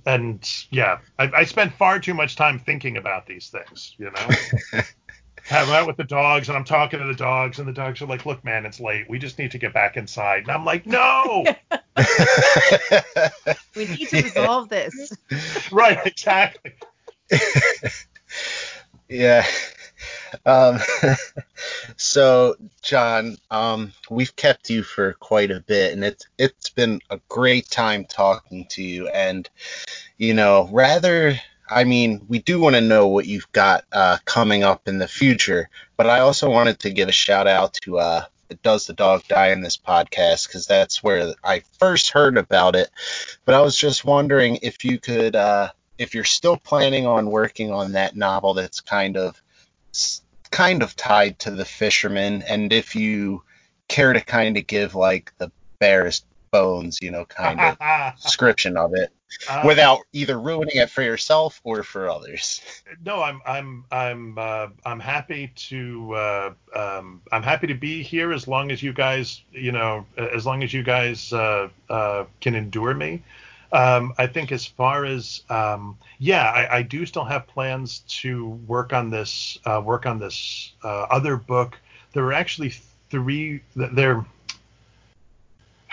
and 0.07 0.49
yeah, 0.71 0.99
I, 1.19 1.31
I 1.35 1.45
spent 1.45 1.75
far 1.75 1.99
too 1.99 2.15
much 2.15 2.37
time 2.37 2.59
thinking 2.59 2.97
about 2.97 3.27
these 3.27 3.49
things. 3.49 3.95
You 3.99 4.11
know, 4.11 4.81
have 5.45 5.69
out 5.71 5.87
with 5.87 5.97
the 5.97 6.05
dogs, 6.05 6.49
and 6.49 6.57
I'm 6.57 6.65
talking 6.65 7.01
to 7.01 7.07
the 7.07 7.15
dogs, 7.15 7.59
and 7.59 7.69
the 7.69 7.73
dogs 7.73 8.01
are 8.03 8.07
like, 8.07 8.27
"Look, 8.27 8.45
man, 8.45 8.67
it's 8.67 8.81
late. 8.81 9.09
We 9.09 9.19
just 9.19 9.39
need 9.39 9.53
to 9.53 9.59
get 9.59 9.73
back 9.73 9.97
inside." 9.97 10.43
And 10.43 10.51
I'm 10.51 10.65
like, 10.65 10.87
"No, 10.87 11.45
We 13.77 13.87
need 13.87 14.09
to 14.09 14.23
resolve 14.23 14.69
this. 14.69 15.13
right, 15.71 15.99
exactly." 16.07 16.75
Yeah. 19.09 19.47
Um, 20.47 20.79
so, 21.97 22.57
John, 22.83 23.37
um, 23.51 23.93
we've 24.11 24.35
kept 24.35 24.71
you 24.71 24.83
for 24.83 25.13
quite 25.15 25.51
a 25.51 25.61
bit, 25.61 25.93
and 25.93 26.05
it's 26.05 26.27
it's 26.39 26.71
been 26.71 27.01
a 27.11 27.21
great 27.29 27.71
time 27.71 28.05
talking 28.07 28.67
to 28.71 28.83
you. 28.83 29.09
And 29.09 29.49
you 30.19 30.35
know, 30.35 30.69
rather, 30.73 31.39
I 31.69 31.85
mean, 31.85 32.27
we 32.29 32.41
do 32.41 32.61
want 32.61 32.75
to 32.77 32.81
know 32.81 33.09
what 33.09 33.27
you've 33.27 33.51
got 33.53 33.85
uh, 33.93 34.19
coming 34.25 34.63
up 34.63 34.87
in 34.87 34.99
the 34.99 35.09
future, 35.09 35.69
but 35.97 36.07
I 36.07 36.21
also 36.21 36.51
wanted 36.51 36.81
to 36.81 36.91
give 36.91 37.09
a 37.09 37.13
shout 37.13 37.47
out 37.47 37.75
to 37.83 37.99
uh, 37.99 38.25
Does 38.63 38.87
the 38.87 38.93
Dog 38.93 39.25
Die 39.29 39.49
in 39.49 39.63
this 39.63 39.77
podcast 39.77 40.47
because 40.47 40.67
that's 40.67 41.03
where 41.03 41.35
I 41.43 41.63
first 41.79 42.11
heard 42.11 42.37
about 42.37 42.77
it. 42.77 42.91
But 43.45 43.55
I 43.55 43.61
was 43.61 43.77
just 43.77 44.05
wondering 44.05 44.59
if 44.63 44.85
you 44.85 44.99
could, 44.99 45.37
uh, 45.37 45.71
if 45.99 46.15
you're 46.15 46.25
still 46.25 46.57
planning 46.57 47.07
on 47.07 47.31
working 47.31 47.71
on 47.71 47.93
that 47.93 48.17
novel 48.17 48.55
that's 48.55 48.81
kind 48.81 49.17
of 49.17 49.41
kind 50.51 50.83
of 50.83 50.95
tied 50.95 51.39
to 51.41 51.51
the 51.51 51.65
fisherman, 51.65 52.43
and 52.43 52.73
if 52.73 52.95
you 52.95 53.43
care 53.89 54.13
to 54.13 54.21
kind 54.21 54.57
of 54.57 54.67
give 54.67 54.95
like 54.95 55.33
the 55.39 55.51
barest 55.79 56.25
bones, 56.55 56.99
you 57.03 57.11
know, 57.11 57.25
kind 57.25 57.61
of 57.61 57.77
description 58.23 58.77
of 58.77 58.93
it 58.95 59.11
Uh, 59.51 59.63
without 59.67 59.99
either 60.13 60.39
ruining 60.39 60.77
it 60.77 60.89
for 60.89 61.03
yourself 61.03 61.61
or 61.65 61.83
for 61.83 62.09
others. 62.09 62.61
no, 63.05 63.21
I'm 63.23 63.41
I'm 63.45 63.85
I'm 63.91 64.39
uh, 64.39 64.69
I'm 64.87 65.01
happy 65.01 65.53
to 65.71 66.15
uh, 66.15 66.51
um, 66.83 67.21
I'm 67.33 67.43
happy 67.43 67.67
to 67.67 67.75
be 67.75 68.03
here 68.03 68.33
as 68.33 68.47
long 68.47 68.71
as 68.71 68.83
you 68.83 68.93
guys 68.93 69.43
you 69.51 69.73
know 69.73 70.07
as 70.17 70.47
long 70.47 70.63
as 70.63 70.73
you 70.73 70.83
guys 70.85 71.33
uh, 71.33 71.69
uh, 71.91 72.25
can 72.41 72.55
endure 72.55 72.95
me. 72.95 73.23
Um, 73.73 74.15
I 74.19 74.27
think 74.29 74.53
as 74.53 74.65
far 74.65 75.05
as 75.05 75.43
um, 75.51 75.99
yeah, 76.19 76.45
I, 76.61 76.79
I 76.79 76.83
do 76.83 77.05
still 77.07 77.25
have 77.25 77.49
plans 77.49 78.05
to 78.23 78.51
work 78.69 78.93
on 78.93 79.11
this 79.11 79.59
uh, 79.67 79.83
work 79.85 80.07
on 80.07 80.21
this 80.21 80.73
uh, 80.85 81.07
other 81.11 81.37
book. 81.37 81.77
There 82.13 82.23
were 82.23 82.33
actually 82.33 82.73
three. 83.11 83.63
There. 83.75 84.25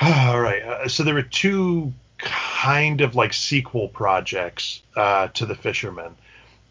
All 0.28 0.40
right. 0.40 0.64
Uh, 0.64 0.88
so 0.88 1.04
there 1.04 1.14
were 1.14 1.22
two 1.22 1.94
kind 2.18 3.02
of 3.02 3.16
like 3.16 3.34
sequel 3.34 3.88
projects 3.88 4.82
uh, 4.96 5.28
to 5.30 5.46
the 5.46 5.56
Fisherman, 5.56 6.16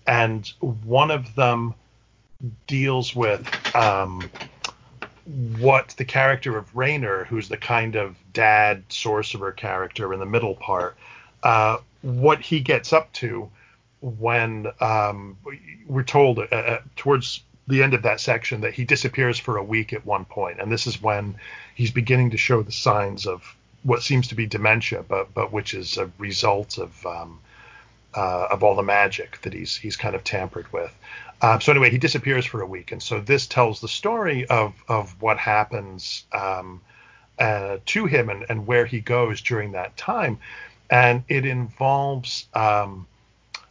and 0.07 0.53
one 0.85 1.13
of 1.13 1.35
them 1.37 1.75
deals 2.67 3.15
with 3.15 3.47
um, 3.77 4.29
what 5.59 5.95
the 5.97 6.05
character 6.05 6.57
of 6.57 6.75
Rayner, 6.75 7.25
who's 7.25 7.49
the 7.49 7.57
kind 7.57 7.95
of 7.95 8.17
dad 8.33 8.83
sorcerer 8.89 9.53
character 9.53 10.13
in 10.13 10.19
the 10.19 10.27
middle 10.27 10.57
part, 10.57 10.97
uh, 11.45 11.79
what 12.03 12.41
he 12.41 12.59
gets 12.59 12.93
up 12.93 13.13
to 13.15 13.49
when 14.01 14.67
um, 14.81 15.37
we're 15.87 16.03
told 16.03 16.41
uh, 16.41 16.43
uh, 16.51 16.81
towards 16.97 17.45
the 17.71 17.83
end 17.83 17.95
of 17.95 18.03
that 18.03 18.21
section 18.21 18.61
that 18.63 18.75
he 18.75 18.85
disappears 18.85 19.39
for 19.39 19.57
a 19.57 19.65
week 19.65 19.93
at 19.93 20.05
one 20.05 20.25
point, 20.25 20.61
and 20.61 20.71
this 20.71 20.87
is 20.87 21.01
when 21.01 21.37
he's 21.75 21.91
beginning 21.91 22.31
to 22.31 22.37
show 22.37 22.63
the 22.63 22.73
signs 22.73 23.27
of 23.27 23.57
what 23.83 24.03
seems 24.03 24.29
to 24.29 24.35
be 24.35 24.47
dementia, 24.47 25.03
but 25.09 25.33
but 25.35 25.53
which 25.53 25.75
is 25.75 25.97
a 25.97 26.11
result 26.19 26.79
of 26.79 27.07
um, 27.07 27.41
uh, 28.15 28.49
of 28.51 28.63
all 28.63 28.75
the 28.75 28.83
magic 28.83 29.41
that 29.43 29.53
he's 29.53 29.77
he's 29.77 29.97
kind 29.97 30.15
of 30.15 30.25
tampered 30.25 30.71
with. 30.73 30.95
Um, 31.43 31.61
so 31.61 31.73
anyway, 31.73 31.91
he 31.91 31.99
disappears 31.99 32.45
for 32.45 32.61
a 32.61 32.67
week, 32.67 32.93
and 32.93 33.03
so 33.03 33.21
this 33.21 33.47
tells 33.47 33.81
the 33.81 33.89
story 33.89 34.47
of 34.47 34.75
of 34.89 35.21
what 35.23 35.39
happens 35.39 36.25
um, 36.33 36.81
uh, 37.39 37.79
to 37.87 38.07
him 38.07 38.29
and, 38.29 38.45
and 38.49 38.67
where 38.67 38.85
he 38.85 39.01
goes 39.01 39.41
during 39.41 39.73
that 39.73 39.97
time, 39.97 40.39
and 40.91 41.25
it 41.29 41.47
involves 41.47 42.47
um, 42.53 43.07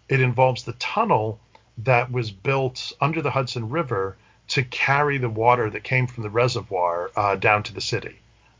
it 0.07 0.21
involves 0.21 0.63
the 0.63 0.73
tunnel 0.73 1.39
that 1.83 2.11
was 2.11 2.31
built 2.31 2.93
under 2.99 3.21
the 3.21 3.31
Hudson 3.31 3.69
River 3.69 4.17
to 4.49 4.63
carry 4.63 5.17
the 5.17 5.29
water 5.29 5.69
that 5.69 5.83
came 5.83 6.07
from 6.07 6.23
the 6.23 6.29
reservoir 6.29 7.11
uh, 7.15 7.35
down 7.35 7.63
to 7.63 7.73
the 7.73 7.81
city. 7.81 8.19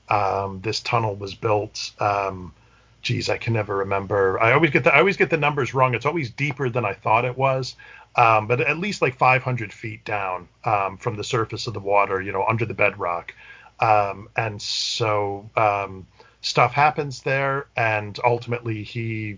Um, 0.10 0.62
this 0.62 0.80
tunnel 0.80 1.16
was 1.16 1.36
built. 1.36 1.92
Um, 2.00 2.54
geez, 3.02 3.30
I 3.30 3.38
can 3.38 3.54
never 3.54 3.78
remember. 3.78 4.40
I 4.42 4.54
always 4.54 4.72
get 4.72 4.84
the 4.84 4.94
I 4.94 5.00
always 5.00 5.18
get 5.18 5.30
the 5.30 5.38
numbers 5.38 5.74
wrong. 5.74 5.96
It's 5.96 6.06
always 6.06 6.30
deeper 6.30 6.70
than 6.70 6.86
I 6.86 6.94
thought 6.94 7.26
it 7.26 7.38
was, 7.38 7.76
um, 8.16 8.48
but 8.48 8.62
at 8.62 8.78
least 8.78 9.02
like 9.02 9.16
500 9.16 9.74
feet 9.74 10.04
down 10.06 10.48
um, 10.66 10.98
from 10.98 11.16
the 11.16 11.24
surface 11.24 11.68
of 11.68 11.74
the 11.74 11.80
water, 11.80 12.22
you 12.22 12.32
know, 12.32 12.46
under 12.48 12.66
the 12.66 12.74
bedrock. 12.74 13.34
Um, 13.80 14.30
and 14.36 14.62
so 14.62 15.50
um, 15.56 16.06
stuff 16.42 16.74
happens 16.74 17.22
there, 17.22 17.68
and 17.76 18.20
ultimately 18.24 18.84
he 18.84 19.38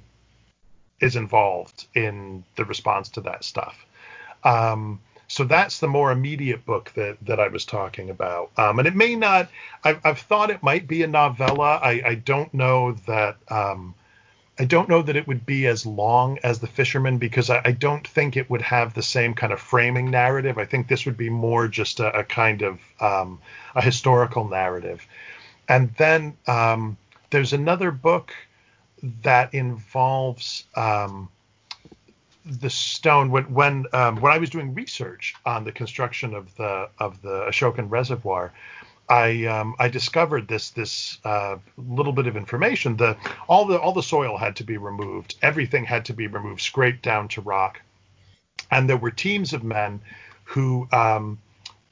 is 1.01 1.15
involved 1.15 1.87
in 1.95 2.43
the 2.55 2.65
response 2.65 3.09
to 3.09 3.21
that 3.21 3.43
stuff. 3.43 3.85
Um, 4.43 5.01
so 5.27 5.45
that's 5.45 5.79
the 5.79 5.87
more 5.87 6.11
immediate 6.11 6.65
book 6.65 6.91
that 6.95 7.17
that 7.21 7.39
I 7.39 7.47
was 7.47 7.63
talking 7.65 8.09
about. 8.09 8.51
Um, 8.57 8.79
and 8.79 8.87
it 8.87 8.95
may 8.95 9.15
not. 9.15 9.49
I've, 9.83 10.05
I've 10.05 10.19
thought 10.19 10.49
it 10.49 10.61
might 10.61 10.87
be 10.87 11.03
a 11.03 11.07
novella. 11.07 11.79
I, 11.81 12.01
I 12.05 12.15
don't 12.15 12.53
know 12.53 12.93
that. 13.07 13.37
Um, 13.49 13.95
I 14.59 14.65
don't 14.65 14.89
know 14.89 15.01
that 15.01 15.15
it 15.15 15.27
would 15.27 15.45
be 15.45 15.65
as 15.67 15.85
long 15.85 16.37
as 16.43 16.59
The 16.59 16.67
Fisherman 16.67 17.17
because 17.17 17.49
I, 17.49 17.61
I 17.63 17.71
don't 17.71 18.05
think 18.05 18.35
it 18.35 18.49
would 18.49 18.61
have 18.61 18.93
the 18.93 19.01
same 19.01 19.33
kind 19.33 19.53
of 19.53 19.59
framing 19.61 20.11
narrative. 20.11 20.57
I 20.57 20.65
think 20.65 20.87
this 20.87 21.05
would 21.05 21.17
be 21.17 21.29
more 21.29 21.67
just 21.67 21.99
a, 21.99 22.19
a 22.19 22.23
kind 22.23 22.61
of 22.61 22.79
um, 22.99 23.39
a 23.73 23.81
historical 23.81 24.47
narrative. 24.47 25.07
And 25.67 25.95
then 25.95 26.37
um, 26.45 26.97
there's 27.29 27.53
another 27.53 27.91
book 27.91 28.33
that 29.23 29.53
involves 29.53 30.65
um, 30.75 31.29
the 32.45 32.69
stone 32.69 33.31
when 33.31 33.53
when 33.53 33.85
um, 33.93 34.19
when 34.21 34.31
I 34.31 34.37
was 34.37 34.49
doing 34.49 34.73
research 34.73 35.35
on 35.45 35.63
the 35.63 35.71
construction 35.71 36.33
of 36.33 36.55
the 36.55 36.89
of 36.99 37.21
the 37.21 37.45
Ashokan 37.47 37.89
Reservoir, 37.89 38.51
I 39.09 39.45
um, 39.45 39.75
I 39.79 39.89
discovered 39.89 40.47
this 40.47 40.71
this 40.71 41.19
uh, 41.23 41.57
little 41.77 42.13
bit 42.13 42.27
of 42.27 42.35
information. 42.35 42.97
that 42.97 43.17
all 43.47 43.65
the 43.65 43.79
all 43.79 43.93
the 43.93 44.03
soil 44.03 44.37
had 44.37 44.55
to 44.57 44.63
be 44.63 44.77
removed. 44.77 45.35
Everything 45.41 45.83
had 45.83 46.05
to 46.05 46.13
be 46.13 46.27
removed, 46.27 46.61
scraped 46.61 47.01
down 47.01 47.27
to 47.29 47.41
rock, 47.41 47.81
and 48.71 48.89
there 48.89 48.97
were 48.97 49.11
teams 49.11 49.53
of 49.53 49.63
men 49.63 50.01
who 50.43 50.87
um, 50.91 51.39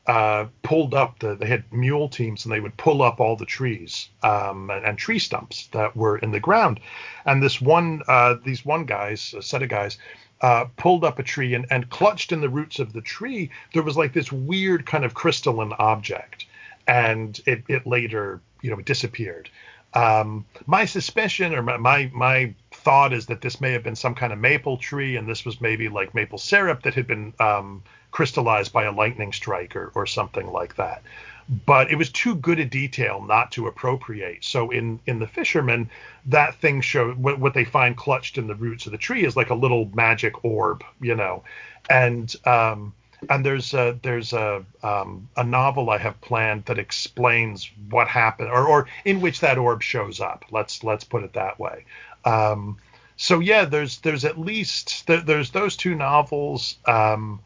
uh, 0.09 0.47
pulled 0.63 0.95
up 0.95 1.19
the 1.19 1.35
they 1.35 1.45
had 1.45 1.63
mule 1.71 2.09
teams 2.09 2.43
and 2.43 2.51
they 2.51 2.59
would 2.59 2.75
pull 2.77 3.03
up 3.03 3.19
all 3.19 3.35
the 3.35 3.45
trees 3.45 4.09
um, 4.23 4.71
and, 4.71 4.83
and, 4.83 4.97
tree 4.97 5.19
stumps 5.19 5.67
that 5.67 5.95
were 5.95 6.17
in 6.17 6.31
the 6.31 6.39
ground. 6.39 6.79
And 7.27 7.43
this 7.43 7.61
one 7.61 8.01
uh, 8.07 8.37
these 8.43 8.65
one 8.65 8.85
guys 8.85 9.35
a 9.37 9.43
set 9.43 9.61
of 9.61 9.69
guys 9.69 9.99
uh, 10.41 10.65
pulled 10.77 11.03
up 11.03 11.19
a 11.19 11.23
tree 11.23 11.53
and, 11.53 11.67
and 11.69 11.91
clutched 11.91 12.31
in 12.31 12.41
the 12.41 12.49
roots 12.49 12.79
of 12.79 12.91
the 12.91 13.01
tree 13.01 13.51
there 13.75 13.83
was 13.83 13.97
like 13.97 14.13
this 14.13 14.31
weird 14.31 14.83
kind 14.87 15.05
of 15.05 15.13
crystalline 15.13 15.73
object 15.77 16.47
and 16.87 17.39
it, 17.45 17.61
it 17.67 17.85
later 17.85 18.41
you 18.63 18.71
know 18.71 18.81
disappeared. 18.81 19.47
Um, 19.93 20.45
my 20.65 20.85
suspicion 20.85 21.53
or 21.53 21.61
my, 21.61 21.77
my, 21.77 22.11
my 22.13 22.53
thought 22.71 23.13
is 23.13 23.27
that 23.27 23.41
this 23.41 23.61
may 23.61 23.71
have 23.73 23.83
been 23.83 23.95
some 23.95 24.13
kind 24.13 24.31
of 24.31 24.39
maple 24.39 24.77
tree, 24.77 25.15
and 25.15 25.27
this 25.27 25.45
was 25.45 25.61
maybe 25.61 25.89
like 25.89 26.13
maple 26.13 26.37
syrup 26.37 26.83
that 26.83 26.93
had 26.93 27.07
been 27.07 27.33
um, 27.39 27.81
crystallized 28.11 28.73
by 28.73 28.83
a 28.85 28.91
lightning 28.91 29.33
strike 29.33 29.75
or, 29.75 29.91
or 29.95 30.05
something 30.05 30.47
like 30.47 30.75
that. 30.75 31.01
But 31.65 31.89
it 31.91 31.95
was 31.95 32.11
too 32.11 32.35
good 32.35 32.59
a 32.59 32.65
detail 32.65 33.23
not 33.27 33.51
to 33.53 33.67
appropriate. 33.67 34.43
So 34.43 34.69
in 34.69 34.99
in 35.07 35.19
the 35.19 35.27
fisherman, 35.27 35.89
that 36.27 36.55
thing 36.55 36.81
showed 36.81 37.17
what, 37.17 37.39
what 37.39 37.53
they 37.53 37.65
find 37.65 37.97
clutched 37.97 38.37
in 38.37 38.47
the 38.47 38.55
roots 38.55 38.85
of 38.85 38.91
the 38.91 38.99
tree 38.99 39.25
is 39.25 39.35
like 39.35 39.49
a 39.49 39.55
little 39.55 39.89
magic 39.93 40.45
orb, 40.45 40.83
you 41.01 41.15
know, 41.15 41.43
and 41.89 42.35
um, 42.45 42.93
and 43.29 43.45
there's 43.45 43.73
a, 43.73 43.99
there's 44.01 44.31
a 44.31 44.63
um, 44.83 45.27
a 45.35 45.43
novel 45.43 45.89
I 45.89 45.97
have 45.97 46.21
planned 46.21 46.65
that 46.65 46.79
explains 46.79 47.69
what 47.89 48.07
happened, 48.07 48.49
or 48.49 48.65
or 48.67 48.87
in 49.03 49.19
which 49.19 49.39
that 49.41 49.57
orb 49.57 49.81
shows 49.81 50.21
up. 50.21 50.45
Let's 50.51 50.83
let's 50.83 51.03
put 51.03 51.23
it 51.23 51.33
that 51.33 51.59
way. 51.59 51.85
Um, 52.25 52.77
so 53.17 53.39
yeah, 53.39 53.65
there's 53.65 53.97
there's 53.99 54.23
at 54.23 54.39
least 54.39 55.07
there, 55.07 55.21
there's 55.21 55.51
those 55.51 55.75
two 55.75 55.95
novels, 55.95 56.77
um, 56.85 57.41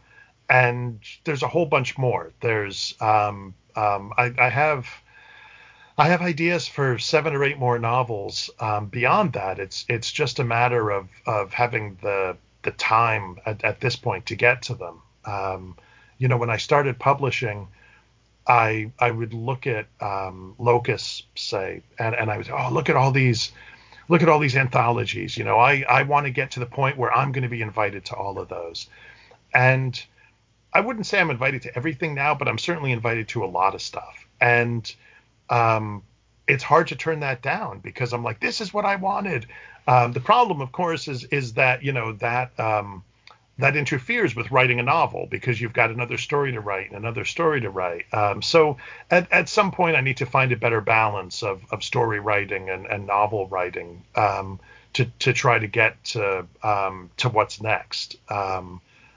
and 0.54 1.00
there's 1.24 1.42
a 1.42 1.48
whole 1.48 1.66
bunch 1.66 1.98
more. 1.98 2.32
There's 2.40 2.94
um, 3.02 3.56
um, 3.76 4.14
I, 4.18 4.32
I 4.38 4.50
have. 4.50 4.88
I 5.96 6.08
have 6.08 6.24
ideas 6.24 6.68
for 6.68 6.98
seven 6.98 7.36
or 7.36 7.44
eight 7.44 7.60
more 7.60 7.78
novels. 7.78 8.50
Um, 8.60 8.88
beyond 8.88 9.34
that, 9.34 9.60
it's 9.60 9.86
it's 9.90 10.12
just 10.12 10.40
a 10.40 10.44
matter 10.44 10.92
of 10.92 11.08
of 11.26 11.54
having 11.54 11.98
the 12.02 12.38
the 12.62 12.72
time 12.72 13.38
at, 13.46 13.64
at 13.64 13.80
this 13.80 13.96
point 13.96 14.28
to 14.28 14.36
get 14.36 14.62
to 14.64 14.76
them. 14.76 15.02
Um, 15.26 15.76
you 16.20 16.28
know, 16.28 16.38
when 16.38 16.50
I 16.52 16.58
started 16.58 17.00
publishing, 17.00 17.68
I 18.48 18.92
I 19.00 19.10
would 19.10 19.34
look 19.34 19.66
at 19.66 19.88
um, 20.02 20.56
Locus, 20.60 21.24
say, 21.36 21.82
and, 21.98 22.16
and 22.16 22.30
I 22.30 22.38
would 22.38 22.46
say, 22.46 22.54
oh 22.54 22.70
look 22.72 22.90
at 22.90 22.96
all 22.96 23.12
these 23.12 23.52
look 24.08 24.22
at 24.22 24.30
all 24.30 24.40
these 24.40 24.56
anthologies. 24.56 25.36
You 25.36 25.46
know, 25.46 25.58
I 25.58 25.84
I 25.90 26.04
want 26.04 26.26
to 26.28 26.32
get 26.32 26.52
to 26.52 26.60
the 26.60 26.68
point 26.68 26.98
where 26.98 27.12
I'm 27.12 27.32
going 27.32 27.44
to 27.44 27.50
be 27.50 27.62
invited 27.62 28.06
to 28.06 28.16
all 28.16 28.38
of 28.40 28.50
those, 28.50 28.88
and 29.54 30.04
I 30.74 30.82
wouldn't 30.82 31.06
say 31.06 31.20
I'm 31.20 31.30
invited 31.30 31.62
to 31.64 31.76
everything 31.76 32.16
now, 32.16 32.36
but 32.36 32.48
I'm 32.48 32.58
certainly 32.58 32.92
invited 32.92 33.28
to 33.30 33.44
a 33.44 33.48
lot 33.48 33.76
of 33.76 33.82
stuff, 33.82 34.28
and 34.42 34.94
um, 35.50 36.04
it's 36.48 36.64
hard 36.64 36.88
to 36.88 36.96
turn 36.96 37.22
that 37.22 37.42
down 37.42 37.80
because 37.80 38.14
I'm 38.14 38.24
like, 38.24 38.40
this 38.40 38.62
is 38.62 38.74
what 38.74 38.86
I 38.86 38.96
wanted. 38.96 39.46
Um, 39.88 40.14
the 40.14 40.20
problem, 40.20 40.62
of 40.62 40.72
course, 40.72 41.08
is 41.08 41.26
is 41.26 41.54
that 41.54 41.84
you 41.84 41.92
know 41.92 42.14
that 42.14 42.60
um, 42.60 43.04
that 43.60 43.76
interferes 43.76 44.36
with 44.36 44.52
writing 44.52 44.80
a 44.80 44.84
novel 44.84 45.28
because 45.30 45.62
you've 45.62 45.74
got 45.74 45.92
another 45.92 46.18
story 46.18 46.52
to 46.52 46.60
write 46.60 46.88
and 46.88 46.98
another 46.98 47.24
story 47.24 47.62
to 47.62 47.70
write. 47.70 48.06
Um, 48.12 48.42
so 48.42 48.78
at, 49.12 49.32
at 49.32 49.48
some 49.48 49.72
point, 49.72 49.96
I 49.96 50.02
need 50.02 50.18
to 50.18 50.26
find 50.26 50.52
a 50.52 50.58
better 50.58 50.82
balance 50.82 51.44
of, 51.44 51.64
of 51.72 51.84
story 51.84 52.20
writing 52.20 52.70
and, 52.70 52.88
and 52.88 53.06
novel 53.06 53.48
writing 53.48 54.04
um, 54.16 54.60
to, 54.94 55.06
to 55.20 55.34
try 55.34 55.60
to 55.60 55.68
get 55.68 56.04
to, 56.06 56.48
um, 56.64 57.12
to 57.18 57.30
what's 57.30 57.62
next. 57.62 58.16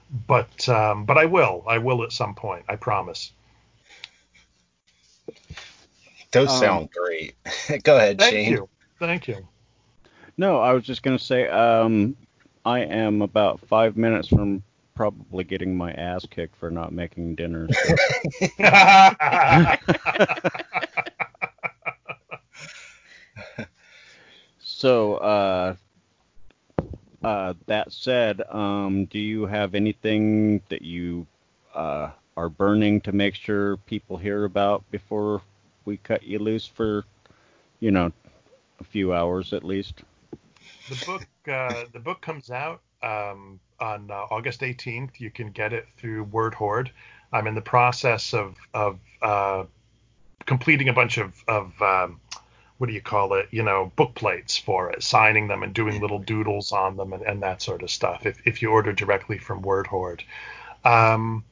But 0.09 0.67
um, 0.69 1.05
but 1.05 1.17
I 1.17 1.25
will. 1.25 1.63
I 1.67 1.77
will 1.79 2.03
at 2.03 2.11
some 2.11 2.33
point. 2.33 2.65
I 2.69 2.75
promise. 2.75 3.31
Those 6.31 6.49
um, 6.49 6.59
sound 6.59 6.89
great. 6.91 7.35
Go 7.83 7.97
ahead, 7.97 8.19
thank 8.19 8.31
Shane. 8.31 8.45
Thank 8.45 8.57
you. 8.57 8.69
Thank 8.99 9.27
you. 9.27 9.47
No, 10.37 10.59
I 10.59 10.73
was 10.73 10.83
just 10.83 11.03
going 11.03 11.17
to 11.17 11.23
say, 11.23 11.47
um, 11.47 12.15
I 12.63 12.81
am 12.81 13.21
about 13.21 13.59
five 13.61 13.97
minutes 13.97 14.27
from 14.27 14.61
probably 14.93 15.43
getting 15.43 15.75
my 15.75 15.91
ass 15.93 16.25
kicked 16.29 16.55
for 16.55 16.69
not 16.69 16.91
making 16.91 17.35
dinner. 17.35 17.67
So, 24.59 25.15
uh, 25.21 25.75
uh, 27.23 27.53
that 27.87 27.93
said, 27.93 28.41
um, 28.53 29.05
do 29.05 29.17
you 29.17 29.45
have 29.45 29.73
anything 29.73 30.61
that 30.67 30.81
you 30.81 31.25
uh, 31.73 32.09
are 32.35 32.49
burning 32.49 32.99
to 32.99 33.13
make 33.13 33.33
sure 33.33 33.77
people 33.77 34.17
hear 34.17 34.43
about 34.43 34.83
before 34.91 35.41
we 35.85 35.95
cut 35.95 36.21
you 36.21 36.37
loose 36.37 36.67
for, 36.67 37.05
you 37.79 37.91
know, 37.91 38.11
a 38.81 38.83
few 38.83 39.13
hours 39.13 39.53
at 39.53 39.63
least? 39.63 40.03
the 40.89 41.05
book 41.05 41.23
uh, 41.49 41.85
the 41.93 41.99
book 41.99 42.19
comes 42.19 42.51
out 42.51 42.81
um, 43.03 43.57
on 43.79 44.11
uh, 44.11 44.25
August 44.31 44.59
18th. 44.59 45.21
You 45.21 45.31
can 45.31 45.51
get 45.51 45.71
it 45.71 45.87
through 45.95 46.25
Word 46.25 46.53
Horde. 46.53 46.91
I'm 47.31 47.47
in 47.47 47.55
the 47.55 47.61
process 47.61 48.33
of 48.33 48.57
of 48.73 48.99
uh, 49.21 49.63
completing 50.45 50.89
a 50.89 50.93
bunch 50.93 51.17
of 51.17 51.41
of 51.47 51.81
um, 51.81 52.19
what 52.77 52.87
do 52.87 52.93
you 52.93 53.01
call 53.01 53.33
it? 53.33 53.47
You 53.51 53.63
know, 53.63 53.91
book 53.95 54.15
plates 54.15 54.57
for 54.57 54.91
it, 54.91 55.03
signing 55.03 55.47
them 55.47 55.63
and 55.63 55.73
doing 55.73 55.99
little 55.99 56.19
doodles 56.19 56.71
on 56.71 56.95
them 56.95 57.13
and, 57.13 57.23
and 57.23 57.41
that 57.41 57.61
sort 57.61 57.83
of 57.83 57.89
stuff. 57.89 58.25
If 58.25 58.41
if 58.45 58.61
you 58.61 58.71
order 58.71 58.93
directly 58.93 59.37
from 59.37 59.61
Word 59.61 59.87
Horde, 59.87 60.23
um, 60.83 61.43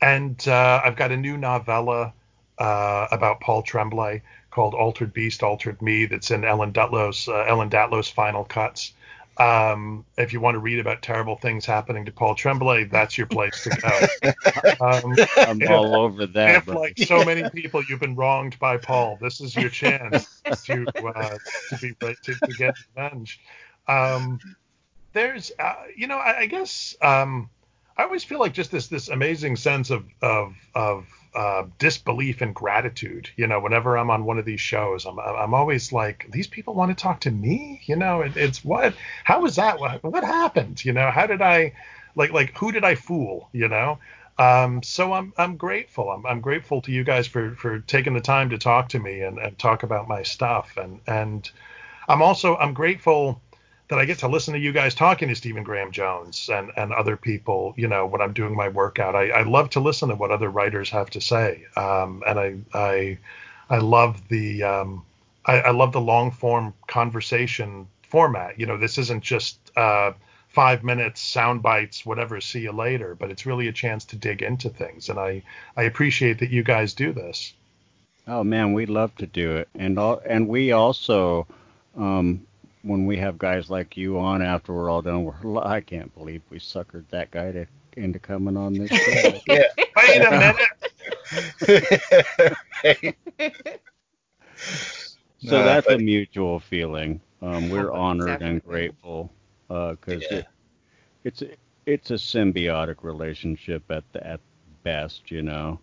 and 0.00 0.46
uh, 0.46 0.82
I've 0.84 0.96
got 0.96 1.12
a 1.12 1.16
new 1.16 1.36
novella 1.36 2.12
uh, 2.58 3.06
about 3.10 3.40
Paul 3.40 3.62
Tremblay 3.62 4.22
called 4.50 4.74
Altered 4.74 5.12
Beast, 5.12 5.42
Altered 5.42 5.80
Me 5.82 6.06
that's 6.06 6.30
in 6.30 6.44
Ellen 6.44 6.72
Datlow's 6.72 7.28
uh, 7.28 7.44
Ellen 7.48 7.70
Datlow's 7.70 8.08
final 8.08 8.44
cuts. 8.44 8.92
Um, 9.38 10.06
if 10.16 10.32
you 10.32 10.40
want 10.40 10.54
to 10.54 10.60
read 10.60 10.78
about 10.78 11.02
terrible 11.02 11.36
things 11.36 11.66
happening 11.66 12.06
to 12.06 12.12
Paul 12.12 12.34
Tremblay, 12.34 12.84
that's 12.84 13.18
your 13.18 13.26
place 13.26 13.64
to 13.64 13.70
go. 13.70 14.32
Um, 14.80 15.14
I'm 15.36 15.62
if, 15.62 15.70
all 15.70 15.94
over 15.94 16.26
that. 16.26 16.56
If, 16.56 16.68
like 16.68 16.98
so 16.98 17.24
many 17.24 17.48
people, 17.50 17.82
you've 17.88 18.00
been 18.00 18.14
wronged 18.14 18.58
by 18.58 18.76
Paul, 18.76 19.18
this 19.20 19.40
is 19.40 19.54
your 19.56 19.70
chance 19.70 20.42
to 20.64 20.86
uh, 21.04 21.38
to 21.70 21.78
be 21.80 21.94
to, 22.00 22.14
to 22.34 22.52
get 22.58 22.74
revenge. 22.94 23.40
Um, 23.88 24.38
there's, 25.12 25.52
uh, 25.58 25.74
you 25.96 26.06
know, 26.06 26.18
I, 26.18 26.40
I 26.40 26.46
guess 26.46 26.94
um, 27.00 27.48
I 27.96 28.02
always 28.02 28.24
feel 28.24 28.38
like 28.38 28.52
just 28.52 28.70
this 28.70 28.88
this 28.88 29.08
amazing 29.08 29.56
sense 29.56 29.90
of 29.90 30.04
of 30.20 30.54
of 30.74 31.06
uh, 31.36 31.66
disbelief 31.78 32.42
and 32.42 32.54
gratitude. 32.54 33.30
You 33.36 33.46
know, 33.46 33.60
whenever 33.60 33.98
I'm 33.98 34.10
on 34.10 34.24
one 34.24 34.38
of 34.38 34.46
these 34.46 34.60
shows, 34.60 35.06
I'm 35.06 35.20
I'm 35.20 35.54
always 35.54 35.92
like, 35.92 36.26
these 36.32 36.48
people 36.48 36.74
want 36.74 36.96
to 36.96 37.02
talk 37.02 37.20
to 37.22 37.32
me. 37.32 37.82
You 37.86 37.96
know, 37.96 38.22
it, 38.22 38.36
it's 38.36 38.64
what? 38.64 38.94
How 39.24 39.42
was 39.42 39.56
that? 39.56 39.80
What, 39.80 40.02
what 40.04 40.24
happened? 40.24 40.84
You 40.84 40.94
know, 40.94 41.10
how 41.12 41.26
did 41.28 41.42
I, 41.42 41.74
like 42.16 42.32
like 42.32 42.56
who 42.58 42.72
did 42.72 42.84
I 42.84 42.96
fool? 42.96 43.50
You 43.52 43.68
know. 43.68 44.00
Um, 44.38 44.82
so 44.82 45.12
I'm 45.14 45.34
I'm 45.38 45.56
grateful. 45.58 46.10
I'm 46.10 46.26
I'm 46.26 46.40
grateful 46.42 46.82
to 46.82 46.92
you 46.92 47.04
guys 47.04 47.26
for 47.28 47.52
for 47.56 47.80
taking 47.80 48.14
the 48.14 48.20
time 48.22 48.50
to 48.50 48.58
talk 48.58 48.90
to 48.90 48.98
me 48.98 49.22
and, 49.22 49.38
and 49.38 49.58
talk 49.58 49.82
about 49.84 50.08
my 50.08 50.22
stuff. 50.24 50.76
And 50.78 51.00
and 51.06 51.50
I'm 52.08 52.22
also 52.22 52.56
I'm 52.56 52.74
grateful 52.74 53.42
that 53.88 53.98
I 53.98 54.04
get 54.04 54.18
to 54.20 54.28
listen 54.28 54.54
to 54.54 54.60
you 54.60 54.72
guys 54.72 54.94
talking 54.94 55.28
to 55.28 55.34
Stephen 55.34 55.62
Graham 55.62 55.92
Jones 55.92 56.50
and, 56.52 56.72
and 56.76 56.92
other 56.92 57.16
people, 57.16 57.72
you 57.76 57.86
know, 57.86 58.06
when 58.06 58.20
I'm 58.20 58.32
doing 58.32 58.54
my 58.54 58.68
workout. 58.68 59.14
I, 59.14 59.28
I 59.28 59.42
love 59.42 59.70
to 59.70 59.80
listen 59.80 60.08
to 60.08 60.16
what 60.16 60.30
other 60.30 60.50
writers 60.50 60.90
have 60.90 61.10
to 61.10 61.20
say. 61.20 61.64
Um, 61.76 62.22
and 62.26 62.38
I, 62.38 62.56
I, 62.74 63.18
I 63.70 63.78
love 63.78 64.26
the, 64.28 64.64
um, 64.64 65.04
I, 65.44 65.60
I, 65.60 65.70
love 65.70 65.92
the 65.92 66.00
long 66.00 66.32
form 66.32 66.74
conversation 66.88 67.86
format. 68.02 68.58
You 68.58 68.66
know, 68.66 68.76
this 68.76 68.98
isn't 68.98 69.22
just, 69.22 69.58
uh, 69.76 70.12
five 70.48 70.82
minutes, 70.82 71.20
sound 71.20 71.62
bites, 71.62 72.06
whatever, 72.06 72.40
see 72.40 72.60
you 72.60 72.72
later, 72.72 73.14
but 73.14 73.30
it's 73.30 73.44
really 73.44 73.68
a 73.68 73.72
chance 73.72 74.06
to 74.06 74.16
dig 74.16 74.40
into 74.40 74.70
things. 74.70 75.10
And 75.10 75.18
I, 75.18 75.42
I 75.76 75.82
appreciate 75.82 76.38
that 76.38 76.50
you 76.50 76.62
guys 76.62 76.94
do 76.94 77.12
this. 77.12 77.52
Oh 78.26 78.42
man, 78.42 78.72
we 78.72 78.86
love 78.86 79.14
to 79.16 79.26
do 79.26 79.56
it. 79.56 79.68
And 79.74 79.98
all, 79.98 80.20
and 80.24 80.48
we 80.48 80.72
also, 80.72 81.46
um, 81.96 82.46
when 82.86 83.04
we 83.06 83.16
have 83.18 83.38
guys 83.38 83.68
like 83.70 83.96
you 83.96 84.18
on 84.18 84.42
after 84.42 84.72
we're 84.72 84.88
all 84.90 85.02
done, 85.02 85.24
we're 85.24 85.58
I 85.62 85.80
can't 85.80 86.14
believe 86.14 86.42
we 86.50 86.58
suckered 86.58 87.04
that 87.10 87.30
guy 87.30 87.52
to, 87.52 87.66
into 87.96 88.18
coming 88.18 88.56
on 88.56 88.72
this 88.74 88.90
show. 88.90 89.40
Yeah. 89.46 89.62
Wait 89.96 90.22
a 90.22 90.30
minute. 90.30 90.60
so 95.38 95.58
Nah, 95.58 95.64
that's 95.64 95.86
a 95.88 95.98
mutual 95.98 96.58
feeling. 96.60 97.20
Um, 97.42 97.68
we're 97.68 97.92
honored 97.92 98.42
and 98.42 98.62
grateful 98.62 99.30
because 99.68 100.22
Yeah. 100.30 100.38
it, 100.38 100.46
it's 101.24 101.42
a, 101.42 101.50
it's 101.86 102.10
a 102.10 102.14
symbiotic 102.14 103.02
relationship 103.02 103.90
at 103.90 104.04
the 104.12 104.26
at 104.26 104.40
best, 104.82 105.30
you 105.30 105.42
know. 105.42 105.78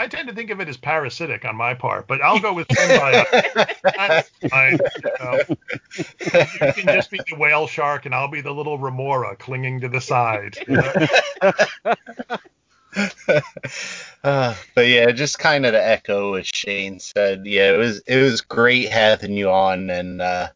I 0.00 0.06
tend 0.06 0.28
to 0.28 0.34
think 0.34 0.48
of 0.48 0.60
it 0.60 0.68
as 0.68 0.78
parasitic 0.78 1.44
on 1.44 1.56
my 1.56 1.74
part, 1.74 2.06
but 2.06 2.22
I'll 2.22 2.40
go 2.40 2.54
with 2.54 2.66
symbiotic. 2.68 3.52
That's 3.82 4.30
fine. 4.48 4.78
You, 4.96 5.10
know. 5.20 5.40
You 6.66 6.72
can 6.72 6.86
just 6.86 7.10
be 7.10 7.20
the 7.28 7.36
whale 7.36 7.66
shark, 7.66 8.06
and 8.06 8.14
I'll 8.14 8.30
be 8.30 8.40
the 8.40 8.50
little 8.50 8.78
remora 8.78 9.36
clinging 9.36 9.80
to 9.80 9.90
the 9.90 10.00
side. 10.00 10.56
you 10.66 10.76
know? 10.80 10.92
Uh, 14.24 14.54
but 14.74 14.88
yeah, 14.88 15.12
just 15.12 15.38
kind 15.38 15.66
of 15.66 15.72
to 15.72 15.86
echo 15.86 16.30
what 16.30 16.46
Shane 16.46 16.98
said. 16.98 17.44
Yeah, 17.44 17.74
it 17.74 17.76
was 17.76 17.98
it 18.06 18.22
was 18.22 18.40
great 18.40 18.88
having 18.88 19.34
you 19.34 19.50
on, 19.50 19.90
and 19.90 20.22
uh, 20.22 20.48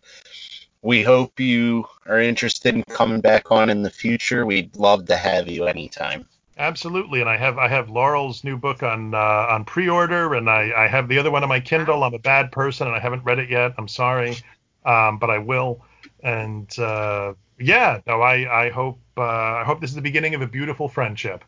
we 0.81 1.03
hope 1.03 1.39
you 1.39 1.85
are 2.07 2.19
interested 2.19 2.75
in 2.75 2.83
coming 2.85 3.21
back 3.21 3.53
on 3.53 3.69
in 3.69 3.83
the 3.83 3.91
future. 3.91 4.47
We'd 4.47 4.75
love 4.77 5.05
to 5.07 5.17
have 5.17 5.49
you 5.49 5.67
anytime. 5.67 6.27
Absolutely, 6.57 7.21
and 7.21 7.29
I 7.29 7.37
have 7.37 7.59
I 7.59 7.67
have 7.67 7.91
Laurel's 7.91 8.45
new 8.45 8.57
book 8.57 8.85
on 8.85 9.13
uh, 9.13 9.19
on 9.19 9.65
pre-order, 9.65 10.35
and 10.35 10.49
I, 10.49 10.73
I 10.77 10.87
have 10.87 11.09
the 11.09 11.19
other 11.19 11.31
one 11.31 11.43
on 11.43 11.49
my 11.49 11.59
Kindle. 11.59 12.05
I'm 12.05 12.15
a 12.15 12.19
bad 12.19 12.53
person, 12.53 12.87
and 12.87 12.95
I 12.95 13.01
haven't 13.01 13.25
read 13.25 13.41
it 13.41 13.51
yet. 13.51 13.75
I'm 13.77 13.89
sorry, 13.89 14.37
um, 14.85 15.19
but 15.19 15.31
I 15.31 15.39
will. 15.39 15.83
And 16.23 16.79
uh, 16.79 17.35
yeah, 17.59 18.01
no, 18.07 18.23
I 18.23 18.67
I 18.67 18.71
hope 18.71 19.01
uh, 19.17 19.23
I 19.23 19.65
hope 19.65 19.81
this 19.81 19.91
is 19.91 19.97
the 19.97 20.03
beginning 20.03 20.37
of 20.37 20.43
a 20.43 20.47
beautiful 20.47 20.89
friendship. 20.89 21.43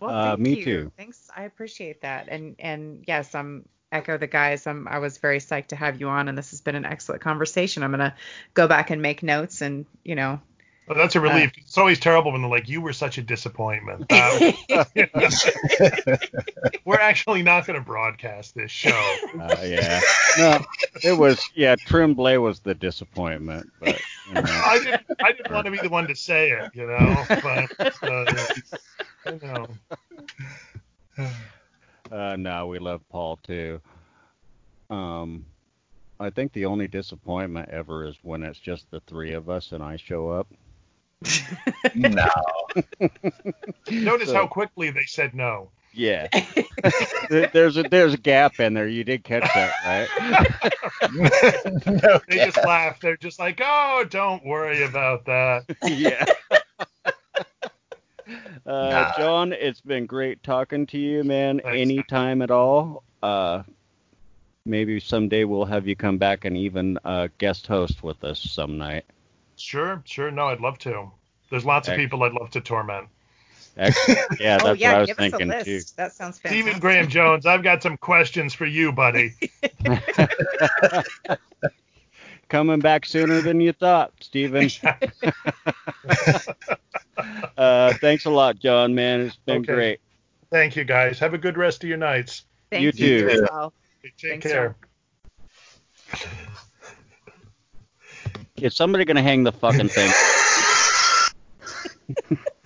Well, 0.00 0.10
Uh, 0.10 0.36
me 0.38 0.54
you. 0.54 0.64
too. 0.64 0.92
Thanks. 0.96 1.28
I 1.36 1.42
appreciate 1.42 2.00
that. 2.00 2.28
And 2.28 2.56
and 2.58 3.04
yes, 3.06 3.34
I'm 3.34 3.68
echo 3.92 4.16
the 4.16 4.26
guys. 4.26 4.66
I'm 4.66 4.88
I 4.88 5.00
was 5.00 5.18
very 5.18 5.38
psyched 5.38 5.68
to 5.68 5.76
have 5.76 6.00
you 6.00 6.08
on, 6.08 6.28
and 6.28 6.38
this 6.38 6.50
has 6.50 6.62
been 6.62 6.76
an 6.76 6.86
excellent 6.86 7.20
conversation. 7.20 7.82
I'm 7.82 7.90
gonna 7.90 8.14
go 8.54 8.68
back 8.68 8.88
and 8.88 9.02
make 9.02 9.22
notes, 9.22 9.60
and 9.60 9.84
you 10.02 10.14
know. 10.14 10.40
Well, 10.88 10.96
that's 10.96 11.16
a 11.16 11.20
relief. 11.20 11.52
it's 11.56 11.76
always 11.76 12.00
terrible 12.00 12.32
when 12.32 12.40
they're 12.40 12.50
like, 12.50 12.68
"You 12.68 12.80
were 12.80 12.94
such 12.94 13.18
a 13.18 13.22
disappointment." 13.22 14.06
Uh, 14.10 14.52
we're 16.84 17.00
actually 17.00 17.42
not 17.42 17.66
going 17.66 17.78
to 17.78 17.84
broadcast 17.84 18.54
this 18.54 18.70
show. 18.70 18.88
Uh, 19.38 19.56
yeah. 19.62 20.00
No, 20.38 20.64
it 21.04 21.16
was 21.16 21.48
yeah. 21.54 21.76
Tremblay 21.76 22.38
was 22.38 22.60
the 22.60 22.74
disappointment, 22.74 23.70
but 23.78 24.00
you 24.28 24.34
know. 24.34 24.42
I 24.44 24.78
didn't 24.82 25.02
I 25.20 25.32
didn't 25.32 25.52
want 25.52 25.66
to 25.66 25.70
be 25.70 25.78
the 25.78 25.88
one 25.88 26.06
to 26.08 26.16
say 26.16 26.50
it, 26.50 26.70
you 26.74 26.86
know, 26.86 27.24
but 27.28 28.02
uh, 28.02 28.34
you 29.26 29.40
know. 29.42 29.66
Uh, 32.10 32.36
no, 32.36 32.66
we 32.68 32.78
love 32.78 33.02
Paul 33.10 33.38
too. 33.42 33.82
Um, 34.88 35.44
I 36.18 36.30
think 36.30 36.52
the 36.52 36.64
only 36.64 36.88
disappointment 36.88 37.68
ever 37.68 38.06
is 38.06 38.16
when 38.22 38.42
it's 38.42 38.58
just 38.58 38.90
the 38.90 39.00
three 39.00 39.34
of 39.34 39.50
us 39.50 39.72
and 39.72 39.82
I 39.82 39.96
show 39.96 40.30
up. 40.30 40.48
No. 41.94 42.28
Notice 43.90 44.28
So- 44.28 44.34
how 44.34 44.46
quickly 44.46 44.90
they 44.90 45.04
said 45.04 45.34
no. 45.34 45.70
Yeah. 45.94 46.28
There's 47.30 47.76
a 47.76 47.82
there's 47.82 48.14
a 48.14 48.18
gap 48.18 48.60
in 48.60 48.74
there. 48.74 48.86
You 48.86 49.02
did 49.02 49.24
catch 49.24 49.42
that, 49.54 49.72
right? 49.84 50.72
no 51.86 52.20
They 52.28 52.36
just 52.44 52.58
laugh. 52.64 53.00
They're 53.00 53.16
just 53.16 53.40
like, 53.40 53.60
"Oh, 53.64 54.04
don't 54.08 54.44
worry 54.44 54.84
about 54.84 55.24
that." 55.24 55.64
yeah. 55.84 56.24
Uh, 58.66 58.90
Nah. 58.90 59.12
John, 59.16 59.52
it's 59.54 59.80
been 59.80 60.06
great 60.06 60.42
talking 60.42 60.86
to 60.88 60.98
you, 60.98 61.24
man. 61.24 61.60
Thanks. 61.64 61.78
Anytime 61.78 62.42
at 62.42 62.50
all. 62.50 63.02
Uh, 63.22 63.62
maybe 64.66 65.00
someday 65.00 65.44
we'll 65.44 65.64
have 65.64 65.88
you 65.88 65.96
come 65.96 66.18
back 66.18 66.44
and 66.44 66.56
even 66.56 66.98
uh, 67.04 67.28
guest 67.38 67.66
host 67.66 68.02
with 68.04 68.22
us 68.22 68.38
some 68.40 68.76
night. 68.78 69.04
Sure, 69.60 70.02
sure. 70.06 70.30
No, 70.30 70.48
I'd 70.48 70.60
love 70.60 70.78
to. 70.80 71.10
There's 71.50 71.64
lots 71.64 71.88
of 71.88 71.96
people 71.96 72.22
I'd 72.22 72.32
love 72.32 72.50
to 72.50 72.60
torment. 72.60 73.08
Excellent. 73.76 74.20
Yeah, 74.40 74.58
that's 74.58 74.64
oh 74.64 74.70
what 74.70 74.82
I 74.82 74.98
was 75.00 75.06
give 75.08 75.18
us 75.18 75.26
a 75.26 75.30
thinking 75.30 75.48
list. 75.48 75.66
too. 75.66 75.80
That 75.96 76.12
sounds 76.12 76.38
fantastic. 76.38 76.64
Stephen 76.64 76.80
Graham 76.80 77.08
Jones, 77.10 77.46
I've 77.46 77.62
got 77.62 77.82
some 77.82 77.96
questions 77.96 78.54
for 78.54 78.66
you, 78.66 78.92
buddy. 78.92 79.34
Coming 82.48 82.80
back 82.80 83.04
sooner 83.04 83.40
than 83.42 83.60
you 83.60 83.72
thought, 83.72 84.12
Stephen. 84.20 84.70
uh, 87.56 87.92
thanks 88.00 88.24
a 88.24 88.30
lot, 88.30 88.58
John, 88.58 88.94
man. 88.94 89.20
It's 89.20 89.36
been 89.36 89.62
Okay. 89.62 89.72
great. 89.74 90.00
Thank 90.50 90.74
you, 90.76 90.84
guys. 90.84 91.18
Have 91.18 91.34
a 91.34 91.38
good 91.38 91.58
rest 91.58 91.82
of 91.84 91.88
your 91.88 91.98
nights. 91.98 92.44
Thank 92.70 92.82
You 92.82 92.92
you, 92.94 93.20
too. 93.20 93.28
as 93.28 93.40
well. 93.42 93.72
Take 94.02 94.42
Thanks, 94.42 94.46
care. 94.46 94.76
Is 98.62 98.74
somebody 98.74 99.04
to 99.16 99.22
hang 99.22 99.44
the 99.44 99.52
fucking 99.52 99.88
thing? 99.88 100.12